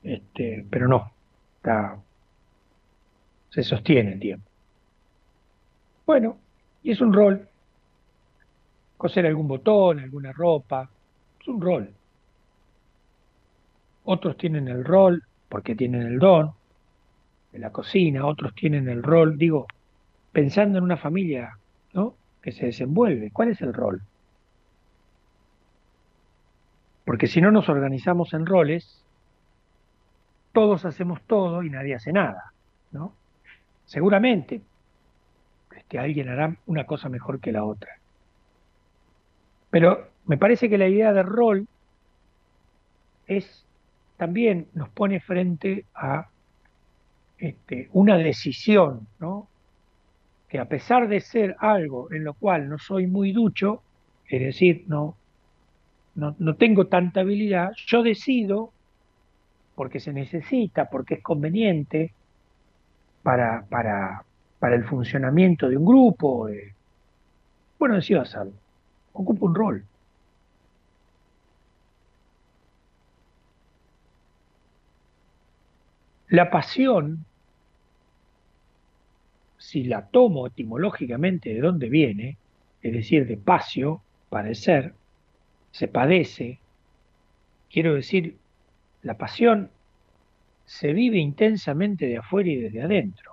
este, 0.02 0.64
pero 0.68 0.86
no, 0.86 1.10
está, 1.56 1.96
se 3.50 3.62
sostiene 3.62 4.12
el 4.12 4.20
tiempo. 4.20 4.48
Bueno, 6.06 6.36
y 6.82 6.92
es 6.92 7.00
un 7.00 7.12
rol, 7.12 7.48
coser 9.00 9.24
algún 9.24 9.48
botón, 9.48 9.98
alguna 9.98 10.30
ropa, 10.30 10.86
es 11.40 11.48
un 11.48 11.58
rol. 11.58 11.90
Otros 14.04 14.36
tienen 14.36 14.68
el 14.68 14.84
rol 14.84 15.24
porque 15.48 15.74
tienen 15.74 16.02
el 16.02 16.18
don, 16.18 16.52
de 17.50 17.58
la 17.58 17.70
cocina, 17.70 18.26
otros 18.26 18.54
tienen 18.54 18.90
el 18.90 19.02
rol, 19.02 19.38
digo, 19.38 19.66
pensando 20.32 20.76
en 20.76 20.84
una 20.84 20.98
familia, 20.98 21.56
¿no? 21.94 22.14
Que 22.42 22.52
se 22.52 22.66
desenvuelve. 22.66 23.30
¿Cuál 23.30 23.48
es 23.48 23.62
el 23.62 23.72
rol? 23.72 24.02
Porque 27.06 27.26
si 27.26 27.40
no 27.40 27.50
nos 27.50 27.70
organizamos 27.70 28.34
en 28.34 28.44
roles, 28.44 29.02
todos 30.52 30.84
hacemos 30.84 31.22
todo 31.22 31.62
y 31.62 31.70
nadie 31.70 31.94
hace 31.94 32.12
nada, 32.12 32.52
¿no? 32.92 33.14
Seguramente 33.86 34.60
este, 35.74 35.98
alguien 35.98 36.28
hará 36.28 36.54
una 36.66 36.84
cosa 36.84 37.08
mejor 37.08 37.40
que 37.40 37.50
la 37.50 37.64
otra. 37.64 37.99
Pero 39.70 40.08
me 40.26 40.36
parece 40.36 40.68
que 40.68 40.78
la 40.78 40.88
idea 40.88 41.12
de 41.12 41.22
rol 41.22 41.66
es 43.26 43.64
también 44.16 44.66
nos 44.74 44.90
pone 44.90 45.18
frente 45.20 45.86
a 45.94 46.28
este, 47.38 47.88
una 47.94 48.18
decisión, 48.18 49.06
¿no? 49.18 49.48
Que 50.48 50.58
a 50.58 50.66
pesar 50.66 51.08
de 51.08 51.20
ser 51.20 51.56
algo 51.58 52.12
en 52.12 52.24
lo 52.24 52.34
cual 52.34 52.68
no 52.68 52.78
soy 52.78 53.06
muy 53.06 53.32
ducho, 53.32 53.82
es 54.28 54.40
decir, 54.42 54.84
no, 54.88 55.16
no, 56.16 56.36
no 56.38 56.54
tengo 56.56 56.88
tanta 56.88 57.20
habilidad, 57.20 57.72
yo 57.86 58.02
decido, 58.02 58.72
porque 59.74 60.00
se 60.00 60.12
necesita, 60.12 60.90
porque 60.90 61.14
es 61.14 61.22
conveniente 61.22 62.12
para, 63.22 63.64
para, 63.70 64.24
para 64.58 64.74
el 64.74 64.84
funcionamiento 64.84 65.70
de 65.70 65.78
un 65.78 65.86
grupo, 65.86 66.48
bueno, 67.78 67.94
decido 67.94 68.20
hacerlo, 68.20 68.52
ocupo 69.12 69.46
un 69.46 69.54
rol. 69.54 69.84
La 76.28 76.48
pasión, 76.50 77.24
si 79.58 79.84
la 79.84 80.06
tomo 80.06 80.46
etimológicamente 80.46 81.52
de 81.52 81.60
dónde 81.60 81.88
viene, 81.88 82.36
es 82.82 82.92
decir, 82.92 83.26
de 83.26 83.36
pasio, 83.36 84.00
padecer, 84.28 84.94
se 85.72 85.88
padece, 85.88 86.60
quiero 87.68 87.94
decir, 87.94 88.36
la 89.02 89.16
pasión 89.18 89.70
se 90.66 90.92
vive 90.92 91.18
intensamente 91.18 92.06
de 92.06 92.18
afuera 92.18 92.48
y 92.48 92.56
desde 92.56 92.82
adentro. 92.82 93.32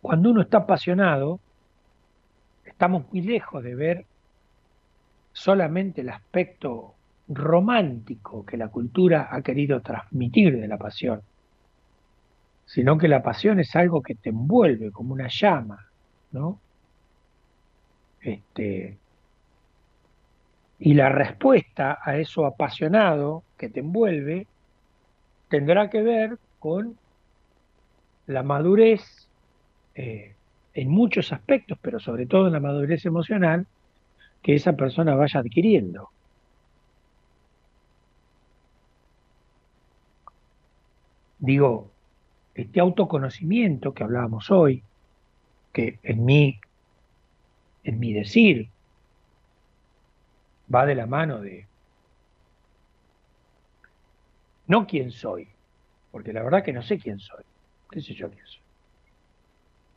Cuando 0.00 0.30
uno 0.30 0.40
está 0.40 0.58
apasionado, 0.58 1.40
estamos 2.80 3.12
muy 3.12 3.20
lejos 3.20 3.62
de 3.62 3.74
ver 3.74 4.06
solamente 5.34 6.00
el 6.00 6.08
aspecto 6.08 6.94
romántico 7.28 8.46
que 8.46 8.56
la 8.56 8.68
cultura 8.68 9.28
ha 9.30 9.42
querido 9.42 9.82
transmitir 9.82 10.58
de 10.58 10.66
la 10.66 10.78
pasión, 10.78 11.20
sino 12.64 12.96
que 12.96 13.06
la 13.06 13.22
pasión 13.22 13.60
es 13.60 13.76
algo 13.76 14.00
que 14.00 14.14
te 14.14 14.30
envuelve 14.30 14.92
como 14.92 15.12
una 15.12 15.28
llama, 15.28 15.88
¿no? 16.32 16.58
Este, 18.22 18.96
y 20.78 20.94
la 20.94 21.10
respuesta 21.10 21.98
a 22.02 22.16
eso 22.16 22.46
apasionado 22.46 23.42
que 23.58 23.68
te 23.68 23.80
envuelve 23.80 24.46
tendrá 25.50 25.90
que 25.90 26.00
ver 26.00 26.38
con 26.58 26.96
la 28.26 28.42
madurez 28.42 29.28
eh, 29.94 30.34
en 30.80 30.90
muchos 30.90 31.32
aspectos, 31.32 31.78
pero 31.82 32.00
sobre 32.00 32.26
todo 32.26 32.46
en 32.46 32.54
la 32.54 32.60
madurez 32.60 33.04
emocional 33.04 33.66
que 34.42 34.54
esa 34.54 34.74
persona 34.74 35.14
vaya 35.14 35.40
adquiriendo. 35.40 36.10
digo, 41.40 41.90
este 42.54 42.80
autoconocimiento 42.80 43.92
que 43.94 44.04
hablábamos 44.04 44.50
hoy, 44.50 44.84
que 45.72 45.98
en 46.02 46.24
mí, 46.24 46.60
en 47.82 47.98
mi 47.98 48.12
decir, 48.12 48.68
va 50.72 50.86
de 50.86 50.94
la 50.94 51.06
mano 51.06 51.40
de 51.40 51.66
no 54.68 54.86
quién 54.86 55.10
soy, 55.10 55.48
porque 56.10 56.32
la 56.32 56.42
verdad 56.42 56.64
que 56.64 56.72
no 56.72 56.82
sé 56.82 56.98
quién 56.98 57.18
soy, 57.18 57.44
qué 57.90 58.00
sé 58.00 58.14
yo 58.14 58.30
quién 58.30 58.46
soy. 58.46 58.69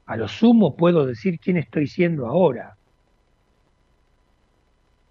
A 0.05 0.17
lo 0.17 0.27
sumo 0.27 0.75
puedo 0.75 1.05
decir 1.05 1.39
quién 1.39 1.57
estoy 1.57 1.87
siendo 1.87 2.27
ahora, 2.27 2.77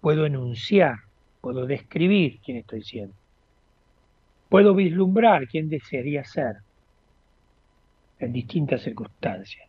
puedo 0.01 0.25
enunciar, 0.25 0.97
puedo 1.41 1.65
describir 1.65 2.39
quién 2.43 2.57
estoy 2.57 2.83
siendo 2.83 3.15
Puedo 4.53 4.75
vislumbrar 4.75 5.47
quién 5.47 5.67
desearía 5.67 6.23
ser 6.23 6.57
en 8.19 8.31
distintas 8.31 8.83
circunstancias. 8.83 9.67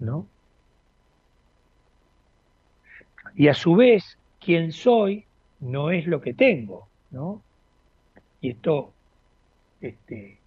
¿No? 0.00 0.26
Y 3.36 3.46
a 3.46 3.54
su 3.54 3.76
vez, 3.76 4.18
quién 4.40 4.72
soy 4.72 5.26
no 5.60 5.92
es 5.92 6.08
lo 6.08 6.20
que 6.20 6.34
tengo, 6.34 6.88
¿no? 7.12 7.44
Y 8.40 8.50
esto, 8.50 8.92
este, 9.80 10.40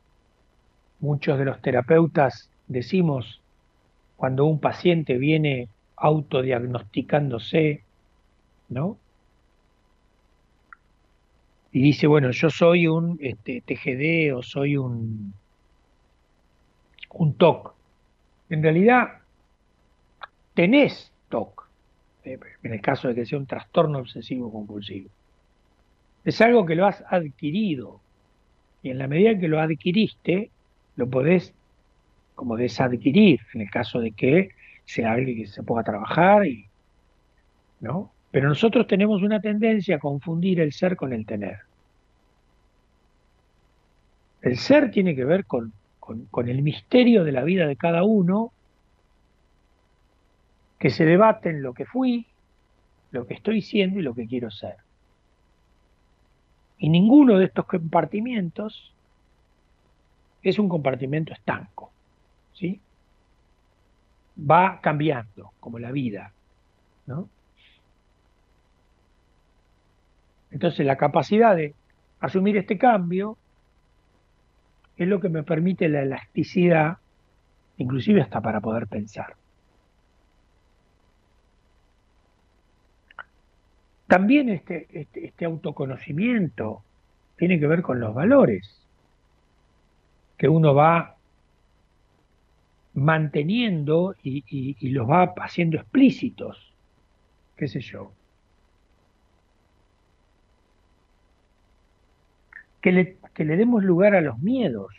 muchos 1.00 1.40
de 1.40 1.46
los 1.46 1.62
terapeutas 1.62 2.50
decimos 2.68 3.42
cuando 4.18 4.46
un 4.46 4.60
paciente 4.60 5.18
viene 5.18 5.70
autodiagnosticándose, 5.98 7.84
¿no? 8.70 8.98
y 11.76 11.82
dice, 11.82 12.08
bueno, 12.08 12.32
yo 12.32 12.50
soy 12.50 12.88
un 12.88 13.18
este, 13.20 13.60
TGD 13.60 14.34
o 14.34 14.42
soy 14.42 14.78
un, 14.78 15.34
un 17.10 17.34
TOC. 17.34 17.74
En 18.50 18.64
realidad, 18.64 19.10
tenés 20.54 21.12
TOC, 21.28 21.68
eh, 22.24 22.40
en 22.64 22.74
el 22.74 22.80
caso 22.80 23.10
de 23.10 23.16
que 23.16 23.26
sea 23.26 23.40
un 23.40 23.46
trastorno 23.46 24.00
obsesivo 24.00 24.50
compulsivo. 24.54 25.10
Es 26.24 26.40
algo 26.40 26.66
que 26.66 26.76
lo 26.76 26.86
has 26.86 27.04
adquirido 27.10 28.00
y 28.82 28.92
en 28.92 28.98
la 28.98 29.10
medida 29.10 29.38
que 29.38 29.50
lo 29.50 29.60
adquiriste, 29.60 30.52
lo 30.96 31.10
podés 31.10 31.54
como 32.36 32.58
desadquirir, 32.58 33.40
en 33.54 33.62
el 33.62 33.72
caso 33.72 34.00
de 34.00 34.12
que 34.12 34.50
sea 34.86 35.14
alguien 35.14 35.38
que 35.38 35.48
se 35.48 35.64
pueda 35.64 35.84
trabajar 35.84 36.46
y, 36.46 36.68
¿no? 37.80 38.12
Pero 38.32 38.50
nosotros 38.50 38.86
tenemos 38.88 39.24
una 39.24 39.40
tendencia 39.40 39.96
a 39.96 40.00
confundir 40.00 40.60
el 40.60 40.74
ser 40.74 40.96
con 40.96 41.14
el 41.14 41.26
tener. 41.26 41.60
El 44.42 44.58
ser 44.58 44.92
tiene 44.92 45.16
que 45.16 45.26
ver 45.26 45.46
con, 45.46 45.74
con, 46.00 46.50
el 46.50 46.62
misterio 46.62 47.24
de 47.24 47.32
la 47.32 47.44
vida 47.44 47.66
de 47.66 47.78
cada 47.78 48.04
uno, 48.04 48.52
que 50.78 50.90
se 50.90 51.06
debate 51.06 51.50
en 51.50 51.64
lo 51.64 51.74
que 51.74 51.86
fui, 51.86 52.28
lo 53.12 53.26
que 53.26 53.34
estoy 53.34 53.62
siendo 53.62 54.00
y 54.00 54.04
lo 54.04 54.14
que 54.14 54.28
quiero 54.28 54.52
ser. 54.52 54.76
Y 56.78 56.90
ninguno 56.90 57.40
de 57.40 57.46
estos 57.46 57.66
compartimientos 57.66 58.94
es 60.44 60.60
un 60.60 60.70
compartimento 60.70 61.34
estanco, 61.34 61.92
¿sí? 62.56 62.82
Va 64.38 64.80
cambiando, 64.82 65.52
como 65.60 65.80
la 65.80 65.92
vida, 65.92 66.32
¿no? 67.06 67.30
Entonces 70.52 70.86
la 70.86 70.98
capacidad 70.98 71.56
de 71.56 71.74
asumir 72.20 72.58
este 72.58 72.78
cambio 72.78 73.38
es 74.98 75.08
lo 75.08 75.20
que 75.20 75.30
me 75.30 75.44
permite 75.44 75.90
la 75.90 76.02
elasticidad, 76.02 76.98
inclusive 77.78 78.22
hasta 78.22 78.42
para 78.42 78.62
poder 78.62 78.88
pensar. 78.88 79.36
También 84.08 84.50
este, 84.50 84.88
este, 84.94 85.26
este 85.26 85.46
autoconocimiento 85.46 86.84
tiene 87.38 87.60
que 87.60 87.68
ver 87.68 87.82
con 87.82 88.00
los 88.00 88.14
valores 88.14 88.82
que 90.38 90.48
uno 90.48 90.74
va 90.74 91.15
manteniendo 92.96 94.16
y, 94.24 94.90
los 94.90 95.10
va 95.10 95.34
haciendo 95.38 95.78
explícitos, 95.78 96.74
qué 97.58 97.68
sé 97.68 97.82
yo. 97.82 98.12
que 102.82 102.92
le, 102.92 103.18
que 103.34 103.44
le 103.44 103.58
demos 103.58 103.84
lugar 103.84 104.14
a 104.16 104.22
los 104.22 104.38
miedos. 104.38 104.94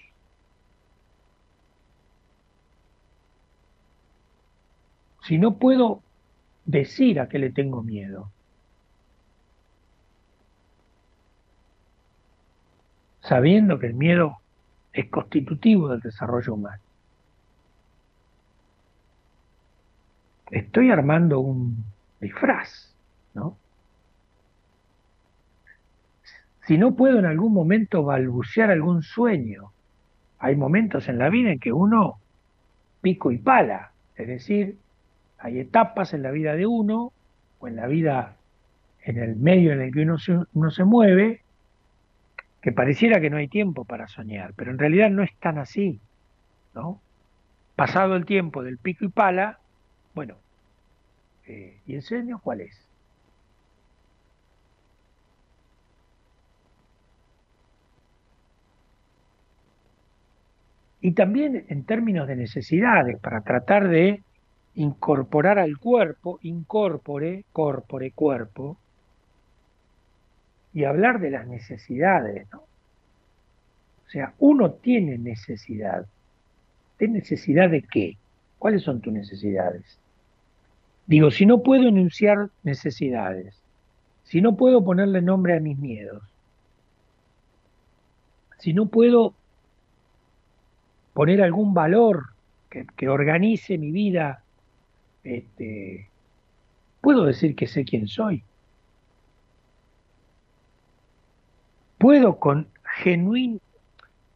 Si 5.22 5.38
no 5.38 5.56
puedo 5.56 6.02
decir 6.64 7.20
a 7.20 7.28
qué 7.28 7.38
le 7.38 7.50
tengo 7.50 7.84
miedo, 7.84 8.28
sabiendo 13.20 13.78
que 13.78 13.86
el 13.86 13.94
miedo 13.94 14.38
es 14.92 15.08
constitutivo 15.08 15.88
del 15.88 16.00
desarrollo 16.00 16.54
humano. 16.54 16.85
Estoy 20.50 20.90
armando 20.90 21.40
un 21.40 21.84
disfraz, 22.20 22.94
¿no? 23.34 23.56
si 26.66 26.78
no 26.78 26.96
puedo 26.96 27.18
en 27.20 27.26
algún 27.26 27.52
momento 27.52 28.02
balbucear 28.02 28.70
algún 28.70 29.02
sueño, 29.02 29.70
hay 30.38 30.56
momentos 30.56 31.08
en 31.08 31.18
la 31.18 31.30
vida 31.30 31.52
en 31.52 31.60
que 31.60 31.72
uno 31.72 32.18
pico 33.00 33.30
y 33.30 33.38
pala, 33.38 33.92
es 34.16 34.26
decir, 34.26 34.76
hay 35.38 35.60
etapas 35.60 36.12
en 36.12 36.22
la 36.22 36.32
vida 36.32 36.54
de 36.54 36.66
uno 36.66 37.12
o 37.60 37.68
en 37.68 37.76
la 37.76 37.86
vida 37.86 38.36
en 39.04 39.18
el 39.18 39.36
medio 39.36 39.72
en 39.72 39.80
el 39.80 39.92
que 39.92 40.02
uno 40.02 40.18
se, 40.18 40.40
uno 40.54 40.70
se 40.72 40.82
mueve 40.82 41.42
que 42.60 42.72
pareciera 42.72 43.20
que 43.20 43.30
no 43.30 43.36
hay 43.36 43.46
tiempo 43.46 43.84
para 43.84 44.08
soñar, 44.08 44.52
pero 44.56 44.72
en 44.72 44.78
realidad 44.78 45.08
no 45.08 45.22
es 45.22 45.32
tan 45.36 45.58
así, 45.58 46.00
¿no? 46.74 47.00
Pasado 47.76 48.16
el 48.16 48.26
tiempo 48.26 48.64
del 48.64 48.78
pico 48.78 49.04
y 49.04 49.08
pala, 49.08 49.60
bueno, 50.16 50.38
eh, 51.46 51.82
¿y 51.86 51.94
el 51.94 52.02
sueño 52.02 52.40
cuál 52.42 52.62
es? 52.62 52.88
Y 61.00 61.12
también 61.12 61.66
en 61.68 61.84
términos 61.84 62.26
de 62.28 62.36
necesidades, 62.36 63.18
para 63.20 63.42
tratar 63.42 63.88
de 63.88 64.24
incorporar 64.74 65.58
al 65.58 65.78
cuerpo, 65.78 66.38
incorpore, 66.42 67.44
corpore, 67.52 68.12
cuerpo, 68.12 68.80
y 70.72 70.84
hablar 70.84 71.20
de 71.20 71.30
las 71.30 71.46
necesidades, 71.46 72.46
¿no? 72.52 72.60
O 72.60 74.08
sea, 74.08 74.34
uno 74.38 74.72
tiene 74.74 75.18
necesidad. 75.18 76.06
¿De 76.98 77.08
necesidad 77.08 77.70
de 77.70 77.82
qué? 77.82 78.18
¿Cuáles 78.58 78.82
son 78.82 79.00
tus 79.00 79.12
necesidades? 79.12 80.00
Digo, 81.06 81.30
si 81.30 81.46
no 81.46 81.62
puedo 81.62 81.88
enunciar 81.88 82.50
necesidades, 82.64 83.54
si 84.24 84.40
no 84.40 84.56
puedo 84.56 84.84
ponerle 84.84 85.22
nombre 85.22 85.56
a 85.56 85.60
mis 85.60 85.78
miedos, 85.78 86.22
si 88.58 88.72
no 88.72 88.86
puedo 88.86 89.34
poner 91.12 91.42
algún 91.42 91.72
valor 91.74 92.30
que, 92.68 93.08
organice 93.08 93.78
mi 93.78 93.90
vida, 93.90 94.42
este, 95.24 96.10
puedo 97.00 97.24
decir 97.24 97.54
que 97.54 97.66
sé 97.66 97.84
quién 97.84 98.08
soy. 98.08 98.42
Puedo 101.98 102.38
con 102.38 102.68
genuin, 103.02 103.60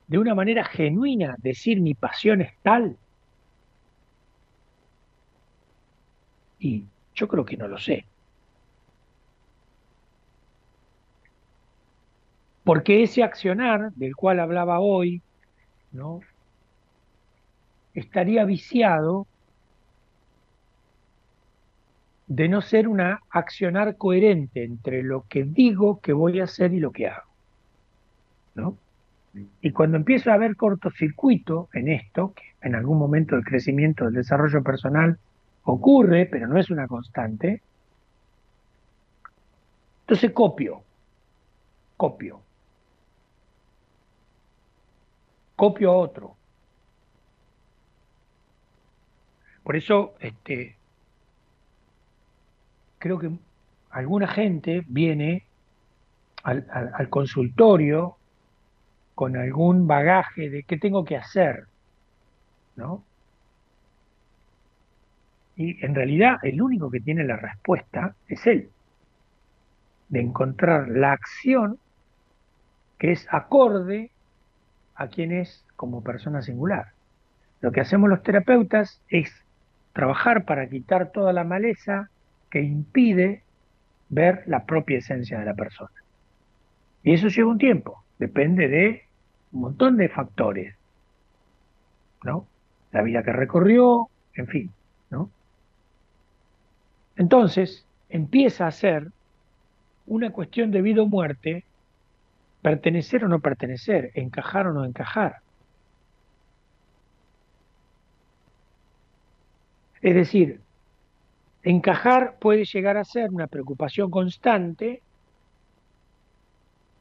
de 0.07 0.19
una 0.19 0.35
manera 0.35 0.65
genuina 0.65 1.37
decir 1.39 1.81
mi 1.81 1.95
pasión 1.95 2.41
es 2.41 2.53
tal. 2.63 2.97
Y 6.61 6.85
yo 7.15 7.27
creo 7.27 7.45
que 7.45 7.57
no 7.57 7.67
lo 7.67 7.79
sé. 7.79 8.05
Porque 12.63 13.03
ese 13.03 13.25
accionar 13.25 13.93
del 13.95 14.15
cual 14.15 14.39
hablaba 14.39 14.79
hoy, 14.79 15.23
¿no? 15.91 16.21
estaría 17.95 18.45
viciado 18.45 19.27
de 22.27 22.49
no 22.49 22.61
ser 22.61 22.87
una 22.87 23.21
accionar 23.31 23.97
coherente 23.97 24.63
entre 24.63 25.03
lo 25.03 25.25
que 25.29 25.43
digo 25.43 26.01
que 26.01 26.13
voy 26.13 26.41
a 26.41 26.45
hacer 26.45 26.73
y 26.73 26.81
lo 26.81 26.93
que 26.93 27.09
hago. 27.09 27.29
¿no? 28.55 28.77
Y 29.61 29.73
cuando 29.73 29.97
empiezo 29.97 30.31
a 30.31 30.37
ver 30.37 30.57
cortocircuito 30.57 31.69
en 31.73 31.89
esto, 31.89 32.35
en 32.63 32.75
algún 32.75 32.99
momento 32.99 33.35
del 33.35 33.45
crecimiento 33.45 34.05
del 34.05 34.15
desarrollo 34.15 34.63
personal 34.63 35.19
ocurre, 35.73 36.27
pero 36.27 36.47
no 36.47 36.59
es 36.59 36.71
una 36.71 36.87
constante, 36.89 37.63
entonces 40.03 40.33
copio, 40.33 40.83
copio, 41.97 42.41
copio 45.57 45.91
a 45.91 45.97
otro. 45.97 46.37
Por 49.63 49.77
eso, 49.77 50.15
este, 50.19 50.77
creo 52.99 53.19
que 53.19 53.31
alguna 53.91 54.27
gente 54.27 54.83
viene 54.89 55.45
al, 56.43 57.09
consultorio 57.09 58.17
con 59.15 59.37
algún 59.37 59.87
bagaje 59.87 60.51
de 60.51 60.63
qué 60.65 60.77
tengo 60.77 61.05
que 61.05 61.17
hacer, 61.17 61.67
¿no? 62.77 63.05
Y 65.61 65.77
en 65.85 65.95
realidad 65.95 66.39
el 66.43 66.63
único 66.63 66.91
que 66.91 67.01
tiene 67.01 67.23
la 67.23 67.37
respuesta 67.37 68.15
es 68.29 68.47
él, 68.47 68.71
de 70.09 70.21
encontrar 70.21 70.89
la 70.89 71.13
acción 71.13 71.79
que 72.97 73.13
es 73.13 73.29
acorde 73.31 74.11
a 74.95 75.09
quien 75.09 75.33
es 75.33 75.67
como 75.77 76.03
persona 76.03 76.41
singular. 76.41 76.93
Lo 77.61 77.73
que 77.73 77.83
hacemos 77.83 78.09
los 78.09 78.23
terapeutas 78.23 79.03
es 79.11 79.31
trabajar 79.93 80.47
para 80.47 80.67
quitar 80.67 81.13
toda 81.13 81.35
la 81.35 81.45
maleza 81.45 82.09
que 82.49 82.63
impide 82.63 83.43
ver 84.09 84.45
la 84.47 84.65
propia 84.65 84.97
esencia 84.97 85.39
de 85.41 85.45
la 85.45 85.55
persona. 85.55 85.93
Y 87.03 87.13
eso 87.13 87.29
lleva 87.29 87.51
un 87.51 87.59
tiempo, 87.59 88.03
depende 88.19 88.67
de 88.67 89.03
un 89.53 89.61
montón 89.61 89.99
de 89.99 90.09
factores, 90.09 90.75
¿no? 92.25 92.47
La 92.93 93.03
vida 93.03 93.23
que 93.23 93.33
recorrió, 93.35 94.09
en 94.33 94.47
fin. 94.47 94.73
Entonces, 97.21 97.87
empieza 98.09 98.67
a 98.67 98.71
ser 98.71 99.09
una 100.07 100.31
cuestión 100.33 100.71
de 100.71 100.81
vida 100.81 101.03
o 101.03 101.07
muerte, 101.07 101.67
pertenecer 102.63 103.25
o 103.25 103.29
no 103.29 103.41
pertenecer, 103.41 104.11
encajar 104.15 104.67
o 104.69 104.73
no 104.73 104.87
encajar. 104.87 105.35
Es 110.01 110.15
decir, 110.15 110.63
encajar 111.63 112.39
puede 112.41 112.65
llegar 112.65 112.97
a 112.97 113.05
ser 113.05 113.31
una 113.31 113.49
preocupación 113.49 114.11
constante 114.11 115.03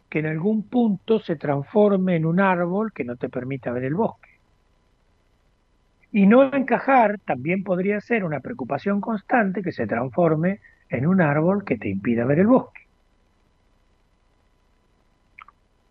que 0.10 0.20
en 0.20 0.26
algún 0.26 0.68
punto 0.68 1.20
se 1.20 1.38
transforme 1.38 2.18
en 2.18 2.26
un 2.26 2.42
árbol 2.42 2.92
que 2.94 3.06
no 3.06 3.16
te 3.16 3.30
permita 3.30 3.72
ver 3.72 3.86
el 3.86 3.96
bosque. 3.96 4.29
Y 6.12 6.26
no 6.26 6.54
encajar 6.54 7.20
también 7.20 7.64
podría 7.64 8.02
ser 8.02 8.24
una 8.24 8.40
preocupación 8.40 9.00
constante 9.00 9.62
que 9.62 9.72
se 9.72 9.88
transforme 9.88 10.60
en 10.90 11.06
un 11.06 11.22
árbol 11.22 11.64
que 11.64 11.78
te 11.78 11.90
impida 11.90 12.26
ver 12.26 12.40
el 12.40 12.48
bosque. 12.48 12.82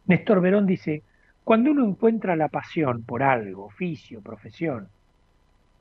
Néstor 0.06 0.40
Verón 0.40 0.66
dice, 0.66 1.02
cuando 1.44 1.70
uno 1.70 1.84
encuentra 1.84 2.34
la 2.34 2.48
pasión 2.48 3.02
por 3.04 3.22
algo, 3.22 3.66
oficio, 3.66 4.20
profesión, 4.22 4.88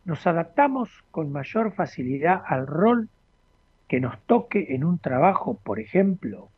nos 0.05 0.25
adaptamos 0.27 0.89
con 1.11 1.31
mayor 1.31 1.73
facilidad 1.73 2.41
al 2.45 2.67
rol 2.67 3.09
que 3.87 3.99
nos 3.99 4.19
toque 4.23 4.67
en 4.69 4.83
un 4.83 4.99
trabajo, 4.99 5.59
por 5.63 5.79
ejemplo? 5.79 6.49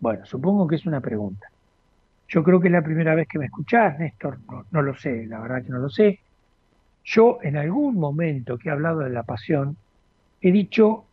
Bueno, 0.00 0.26
supongo 0.26 0.66
que 0.66 0.76
es 0.76 0.86
una 0.86 1.00
pregunta. 1.00 1.48
Yo 2.28 2.42
creo 2.42 2.60
que 2.60 2.68
es 2.68 2.72
la 2.72 2.82
primera 2.82 3.14
vez 3.14 3.28
que 3.28 3.38
me 3.38 3.46
escuchás, 3.46 3.98
Néstor, 3.98 4.38
no, 4.70 4.82
lo 4.82 4.94
sé, 4.94 5.26
la 5.26 5.40
verdad 5.40 5.62
que 5.62 5.70
no 5.70 5.78
lo 5.78 5.90
sé. 5.90 6.20
Yo 7.04 7.38
en 7.42 7.56
algún 7.56 7.96
momento 7.96 8.58
que 8.58 8.68
he 8.68 8.72
hablado 8.72 9.00
de 9.00 9.10
la 9.10 9.24
pasión, 9.24 9.76
he 10.40 10.52
dicho, 10.52 11.04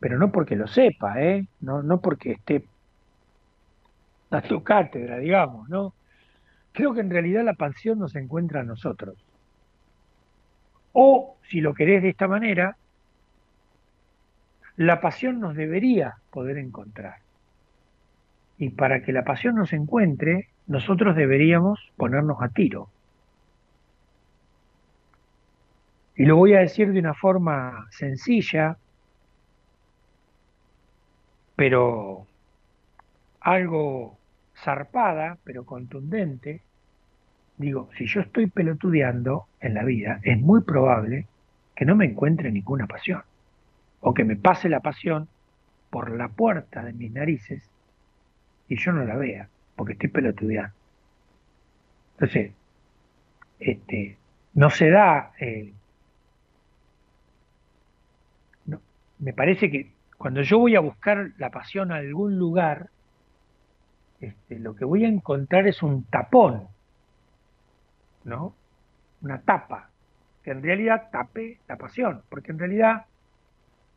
pero 0.00 0.18
no 0.18 0.30
porque 0.30 0.56
lo 0.56 0.66
sepa, 0.66 1.20
¿eh? 1.20 1.46
no, 1.60 1.82
no 1.82 2.00
porque 2.00 2.32
esté 2.32 2.64
dando 4.30 4.62
cátedra, 4.64 5.18
digamos, 5.18 5.68
¿no? 5.68 5.94
Creo 6.72 6.94
que 6.94 7.00
en 7.00 7.10
realidad 7.10 7.44
la 7.44 7.54
pasión 7.54 7.98
nos 7.98 8.14
encuentra 8.14 8.60
a 8.60 8.64
nosotros. 8.64 9.16
O, 10.92 11.36
si 11.48 11.60
lo 11.60 11.74
querés 11.74 12.02
de 12.02 12.10
esta 12.10 12.28
manera, 12.28 12.76
la 14.76 15.00
pasión 15.00 15.40
nos 15.40 15.56
debería 15.56 16.16
poder 16.30 16.56
encontrar. 16.58 17.16
Y 18.58 18.70
para 18.70 19.02
que 19.02 19.12
la 19.12 19.24
pasión 19.24 19.56
nos 19.56 19.72
encuentre, 19.72 20.48
nosotros 20.66 21.16
deberíamos 21.16 21.80
ponernos 21.96 22.40
a 22.40 22.48
tiro. 22.48 22.88
Y 26.18 26.24
lo 26.24 26.34
voy 26.34 26.52
a 26.54 26.58
decir 26.58 26.92
de 26.92 26.98
una 26.98 27.14
forma 27.14 27.86
sencilla, 27.92 28.76
pero 31.54 32.26
algo 33.40 34.18
zarpada, 34.56 35.38
pero 35.44 35.64
contundente, 35.64 36.60
digo, 37.56 37.88
si 37.96 38.06
yo 38.06 38.20
estoy 38.22 38.48
pelotudeando 38.48 39.46
en 39.60 39.74
la 39.74 39.84
vida, 39.84 40.18
es 40.24 40.40
muy 40.40 40.62
probable 40.62 41.28
que 41.76 41.84
no 41.84 41.94
me 41.94 42.06
encuentre 42.06 42.50
ninguna 42.50 42.88
pasión, 42.88 43.22
o 44.00 44.12
que 44.12 44.24
me 44.24 44.34
pase 44.34 44.68
la 44.68 44.80
pasión 44.80 45.28
por 45.88 46.10
la 46.10 46.26
puerta 46.26 46.82
de 46.82 46.94
mis 46.94 47.12
narices 47.12 47.62
y 48.66 48.76
yo 48.76 48.90
no 48.90 49.04
la 49.04 49.14
vea, 49.14 49.48
porque 49.76 49.92
estoy 49.92 50.08
pelotudeando. 50.08 50.74
Entonces, 52.14 52.50
este, 53.60 54.18
no 54.54 54.68
se 54.70 54.90
da, 54.90 55.30
me 59.18 59.32
parece 59.32 59.70
que 59.70 59.92
cuando 60.16 60.42
yo 60.42 60.58
voy 60.58 60.76
a 60.76 60.80
buscar 60.80 61.32
la 61.38 61.50
pasión 61.50 61.92
a 61.92 61.96
algún 61.96 62.38
lugar, 62.38 62.90
este, 64.20 64.58
lo 64.58 64.74
que 64.74 64.84
voy 64.84 65.04
a 65.04 65.08
encontrar 65.08 65.66
es 65.66 65.82
un 65.82 66.04
tapón 66.04 66.68
¿no? 68.28 68.54
Una 69.22 69.40
tapa, 69.40 69.90
que 70.42 70.52
en 70.52 70.62
realidad 70.62 71.08
tape 71.10 71.58
la 71.66 71.76
pasión, 71.76 72.22
porque 72.28 72.52
en 72.52 72.58
realidad 72.58 73.06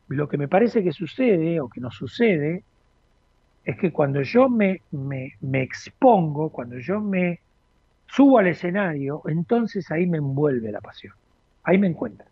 lo 0.07 0.27
que 0.27 0.37
me 0.37 0.47
parece 0.47 0.83
que 0.83 0.91
sucede 0.91 1.59
o 1.59 1.69
que 1.69 1.81
no 1.81 1.91
sucede 1.91 2.63
es 3.63 3.77
que 3.77 3.91
cuando 3.91 4.21
yo 4.23 4.49
me, 4.49 4.81
me, 4.91 5.33
me 5.41 5.61
expongo, 5.61 6.49
cuando 6.49 6.79
yo 6.79 6.99
me 6.99 7.39
subo 8.07 8.39
al 8.39 8.47
escenario, 8.47 9.21
entonces 9.27 9.91
ahí 9.91 10.07
me 10.07 10.17
envuelve 10.17 10.71
la 10.71 10.81
pasión, 10.81 11.13
ahí 11.63 11.77
me 11.77 11.87
encuentra. 11.87 12.30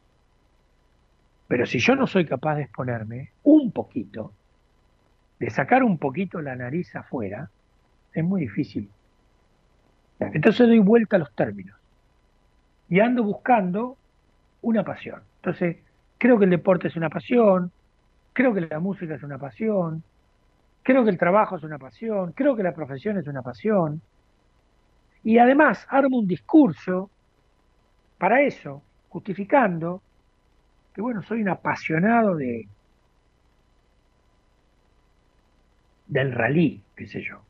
Pero 1.50 1.66
si 1.66 1.80
yo 1.80 1.96
no 1.96 2.06
soy 2.06 2.26
capaz 2.26 2.58
de 2.58 2.62
exponerme 2.62 3.32
un 3.44 3.72
poquito, 3.72 4.32
de 5.40 5.50
sacar 5.50 5.84
un 5.84 5.98
poquito 5.98 6.42
la 6.42 6.56
nariz 6.56 6.96
afuera, 6.96 7.50
es 8.14 8.24
muy 8.24 8.42
difícil 8.42 8.88
Entonces 10.20 10.68
doy 10.68 10.78
vuelta 10.78 11.16
a 11.16 11.20
los 11.20 11.34
términos 11.34 11.76
y 12.88 13.00
ando 13.00 13.24
buscando 13.24 13.98
una 14.62 14.84
pasión. 14.84 15.24
Entonces, 15.38 15.78
creo 16.20 16.38
que 16.38 16.46
el 16.46 16.52
deporte 16.52 16.88
es 16.88 16.96
una 16.96 17.10
pasión, 17.10 17.72
creo 18.34 18.54
que 18.54 18.62
la 18.62 18.80
música 18.80 19.16
es 19.16 19.24
una 19.24 19.40
pasión, 19.40 20.04
creo 20.84 21.04
que 21.04 21.10
el 21.10 21.18
trabajo 21.18 21.58
es 21.58 21.64
una 21.64 21.80
pasión, 21.80 22.34
creo 22.34 22.56
que 22.56 22.64
la 22.64 22.74
profesión 22.76 23.18
es 23.18 23.28
una 23.28 23.42
pasión. 23.42 24.02
Y 25.24 25.40
además 25.40 25.88
armo 25.90 26.20
un 26.20 26.28
discurso 26.28 27.10
para 28.20 28.42
eso, 28.44 28.84
justificando 29.10 30.04
que, 31.00 31.02
bueno, 31.02 31.24
soy 31.24 31.42
un 31.42 31.48
apasionado 31.48 32.36
de 32.36 32.68
del 36.08 36.34
rally, 36.34 36.82
qué 36.98 37.08
sé 37.08 37.22
yo. 37.22 37.42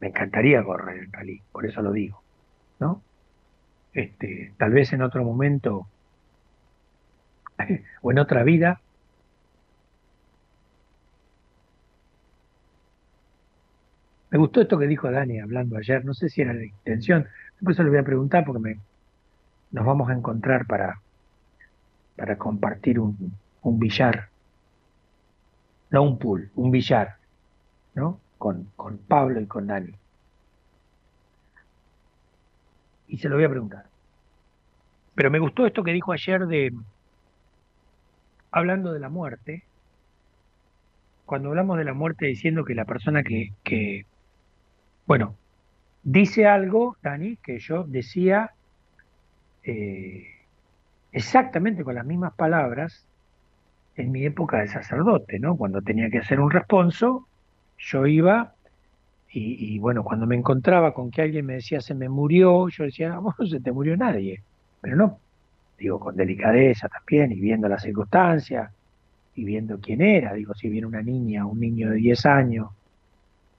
Me 0.00 0.08
encantaría 0.08 0.64
correr 0.64 0.98
el 0.98 1.12
rally, 1.12 1.40
por 1.52 1.64
eso 1.64 1.80
lo 1.80 1.92
digo, 1.92 2.20
¿no? 2.80 3.00
Este, 3.92 4.52
tal 4.58 4.72
vez 4.72 4.92
en 4.92 5.02
otro 5.02 5.22
momento 5.22 5.86
o 8.02 8.10
en 8.10 8.18
otra 8.18 8.42
vida 8.42 8.80
Me 14.30 14.38
gustó 14.38 14.60
esto 14.60 14.76
que 14.78 14.88
dijo 14.88 15.08
Dani 15.08 15.38
hablando 15.38 15.76
ayer, 15.76 16.04
no 16.04 16.12
sé 16.12 16.28
si 16.28 16.42
era 16.42 16.52
la 16.52 16.64
intención, 16.64 17.28
después 17.52 17.76
se 17.76 17.84
lo 17.84 17.90
voy 17.90 18.00
a 18.00 18.02
preguntar 18.02 18.44
porque 18.44 18.60
me, 18.60 18.80
nos 19.70 19.86
vamos 19.86 20.10
a 20.10 20.14
encontrar 20.14 20.66
para, 20.66 21.03
para 22.16 22.36
compartir 22.38 23.00
un, 23.00 23.32
un 23.62 23.78
billar, 23.78 24.28
no 25.90 26.02
un 26.02 26.18
pool, 26.18 26.50
un 26.54 26.70
billar, 26.70 27.16
¿no? 27.94 28.20
Con, 28.38 28.70
con 28.76 28.98
Pablo 28.98 29.40
y 29.40 29.46
con 29.46 29.66
Dani. 29.66 29.94
Y 33.08 33.18
se 33.18 33.28
lo 33.28 33.36
voy 33.36 33.44
a 33.44 33.50
preguntar. 33.50 33.86
Pero 35.14 35.30
me 35.30 35.38
gustó 35.38 35.66
esto 35.66 35.84
que 35.84 35.92
dijo 35.92 36.12
ayer 36.12 36.46
de, 36.46 36.72
hablando 38.50 38.92
de 38.92 39.00
la 39.00 39.08
muerte, 39.08 39.64
cuando 41.24 41.48
hablamos 41.48 41.78
de 41.78 41.84
la 41.84 41.94
muerte 41.94 42.26
diciendo 42.26 42.64
que 42.64 42.74
la 42.74 42.84
persona 42.84 43.22
que, 43.22 43.52
que 43.62 44.06
bueno, 45.06 45.36
dice 46.02 46.46
algo, 46.46 46.96
Dani, 47.02 47.36
que 47.36 47.58
yo 47.58 47.84
decía 47.84 48.52
eh, 49.62 50.33
exactamente 51.14 51.84
con 51.84 51.94
las 51.94 52.04
mismas 52.04 52.34
palabras 52.34 53.06
en 53.96 54.10
mi 54.10 54.24
época 54.26 54.58
de 54.58 54.68
sacerdote, 54.68 55.38
¿no? 55.38 55.56
Cuando 55.56 55.80
tenía 55.80 56.10
que 56.10 56.18
hacer 56.18 56.40
un 56.40 56.50
responso, 56.50 57.28
yo 57.78 58.06
iba 58.06 58.52
y, 59.36 59.80
bueno, 59.80 60.04
cuando 60.04 60.26
me 60.26 60.36
encontraba 60.36 60.94
con 60.94 61.10
que 61.10 61.22
alguien 61.22 61.46
me 61.46 61.54
decía 61.54 61.80
se 61.80 61.94
me 61.94 62.08
murió, 62.08 62.68
yo 62.68 62.84
decía, 62.84 63.08
no, 63.08 63.34
no 63.36 63.46
se 63.46 63.60
te 63.60 63.72
murió 63.72 63.96
nadie, 63.96 64.42
pero 64.80 64.96
no, 64.96 65.18
digo, 65.78 65.98
con 65.98 66.14
delicadeza 66.14 66.88
también 66.88 67.32
y 67.32 67.40
viendo 67.40 67.68
las 67.68 67.82
circunstancias 67.82 68.70
y 69.34 69.44
viendo 69.44 69.80
quién 69.80 70.02
era, 70.02 70.34
digo, 70.34 70.54
si 70.54 70.68
viene 70.68 70.86
una 70.86 71.02
niña, 71.02 71.46
un 71.46 71.58
niño 71.58 71.90
de 71.90 71.96
10 71.96 72.26
años 72.26 72.70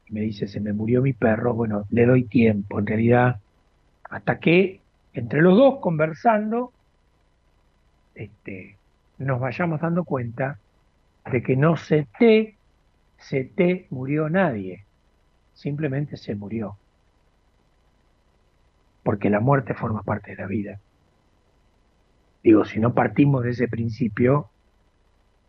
y 0.08 0.14
me 0.14 0.22
dice 0.22 0.48
se 0.48 0.60
me 0.60 0.72
murió 0.72 1.02
mi 1.02 1.14
perro, 1.14 1.54
bueno, 1.54 1.86
le 1.90 2.06
doy 2.06 2.24
tiempo, 2.24 2.80
en 2.80 2.86
realidad, 2.86 3.40
hasta 4.10 4.40
que 4.40 4.80
entre 5.14 5.42
los 5.42 5.58
dos 5.58 5.80
conversando, 5.82 6.72
este, 8.16 8.78
nos 9.18 9.40
vayamos 9.40 9.82
dando 9.82 10.04
cuenta 10.04 10.60
de 11.32 11.44
que 11.44 11.56
no 11.56 11.78
se 11.78 12.08
te, 12.18 12.58
se 13.18 13.44
te 13.44 13.88
murió 13.90 14.30
nadie, 14.30 14.86
simplemente 15.54 16.18
se 16.18 16.36
murió. 16.36 16.78
Porque 19.04 19.30
la 19.30 19.40
muerte 19.40 19.74
forma 19.74 20.02
parte 20.02 20.32
de 20.32 20.38
la 20.38 20.48
vida. 20.48 20.80
Digo, 22.44 22.66
si 22.66 22.80
no 22.80 22.94
partimos 22.94 23.44
de 23.44 23.52
ese 23.52 23.68
principio, 23.68 24.50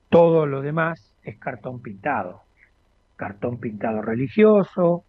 todo 0.08 0.46
lo 0.46 0.62
demás 0.62 1.14
es 1.22 1.36
cartón 1.38 1.80
pintado. 1.80 2.42
Cartón 3.16 3.58
pintado 3.58 4.02
religioso, 4.02 5.04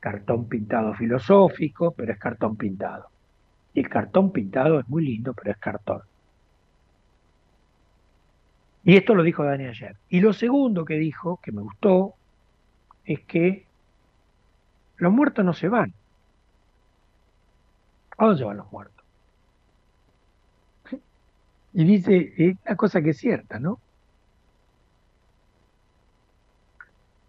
cartón 0.00 0.48
pintado 0.48 0.94
filosófico, 0.94 1.92
pero 1.92 2.12
es 2.12 2.18
cartón 2.18 2.56
pintado. 2.56 3.08
Y 3.74 3.80
el 3.80 3.88
cartón 3.88 4.32
pintado 4.32 4.80
es 4.80 4.88
muy 4.88 5.04
lindo, 5.04 5.34
pero 5.34 5.52
es 5.52 5.58
cartón. 5.58 6.02
Y 8.84 8.96
esto 8.96 9.14
lo 9.14 9.22
dijo 9.22 9.44
Dani 9.44 9.66
ayer. 9.66 9.96
Y 10.08 10.20
lo 10.20 10.32
segundo 10.32 10.84
que 10.84 10.94
dijo, 10.94 11.38
que 11.42 11.52
me 11.52 11.62
gustó, 11.62 12.14
es 13.04 13.20
que 13.20 13.66
los 14.96 15.12
muertos 15.12 15.44
no 15.44 15.52
se 15.52 15.68
van. 15.68 15.92
¿A 18.16 18.26
dónde 18.26 18.44
van 18.44 18.56
los 18.58 18.70
muertos? 18.72 19.04
Y 21.72 21.84
dice 21.84 22.56
una 22.66 22.76
cosa 22.76 23.00
que 23.00 23.10
es 23.10 23.18
cierta, 23.18 23.60
¿no? 23.60 23.80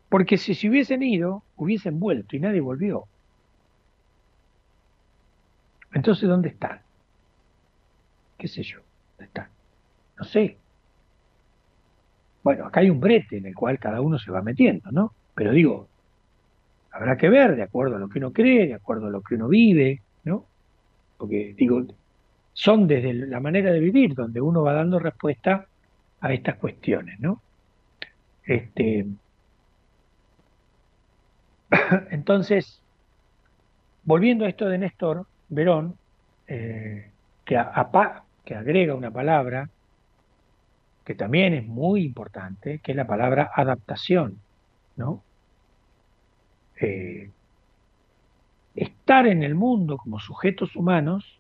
Porque 0.10 0.38
si 0.38 0.56
se 0.56 0.68
hubiesen 0.68 1.04
ido, 1.04 1.44
hubiesen 1.56 2.00
vuelto 2.00 2.36
y 2.36 2.40
nadie 2.40 2.60
volvió. 2.60 3.06
Entonces, 5.94 6.28
¿dónde 6.28 6.50
están? 6.50 6.82
¿Qué 8.38 8.48
sé 8.48 8.64
yo? 8.64 8.80
¿Dónde 9.18 9.26
están? 9.26 9.48
No 10.18 10.26
sé. 10.26 10.58
Bueno, 12.44 12.66
acá 12.66 12.80
hay 12.80 12.90
un 12.90 13.00
brete 13.00 13.38
en 13.38 13.46
el 13.46 13.56
cual 13.56 13.80
cada 13.80 14.02
uno 14.02 14.18
se 14.18 14.32
va 14.32 14.42
metiendo, 14.42 14.92
¿no? 14.92 15.14
Pero 15.36 15.52
digo, 15.52 15.88
habrá 16.92 17.18
que 17.18 17.30
ver 17.30 17.56
de 17.56 17.64
acuerdo 17.64 17.96
a 17.96 18.00
lo 18.00 18.10
que 18.10 18.20
uno 18.20 18.32
cree, 18.32 18.68
de 18.68 18.74
acuerdo 18.74 19.08
a 19.08 19.10
lo 19.12 19.22
que 19.22 19.36
uno 19.36 19.48
vive, 19.48 20.02
¿no? 20.24 20.46
Porque 21.18 21.54
digo, 21.56 21.86
son 22.54 22.88
desde 22.88 23.14
la 23.14 23.40
manera 23.40 23.72
de 23.72 23.80
vivir 23.80 24.14
donde 24.16 24.42
uno 24.42 24.64
va 24.64 24.74
dando 24.74 25.00
respuesta 25.00 25.68
a 26.20 26.34
estas 26.34 26.58
cuestiones, 26.58 27.20
¿no? 27.20 27.42
Este, 28.44 29.06
entonces, 32.12 32.82
volviendo 34.04 34.46
a 34.46 34.50
esto 34.50 34.68
de 34.68 34.78
Néstor 34.80 35.26
Verón, 35.50 35.96
eh, 36.48 37.12
que, 37.46 37.64
que 38.46 38.56
agrega 38.56 38.96
una 38.96 39.12
palabra 39.12 39.70
que 41.04 41.16
también 41.16 41.54
es 41.54 41.66
muy 41.66 42.04
importante, 42.04 42.80
que 42.80 42.92
es 42.92 42.96
la 42.96 43.08
palabra 43.08 43.52
adaptación, 43.56 44.40
¿no? 44.96 45.24
Eh, 46.80 47.30
estar 48.76 49.28
en 49.28 49.44
el 49.44 49.56
mundo 49.56 49.98
como 49.98 50.20
sujetos 50.20 50.76
humanos 50.76 51.40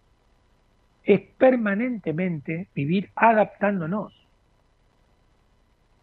es 1.03 1.21
permanentemente 1.37 2.67
vivir 2.75 3.09
adaptándonos, 3.15 4.13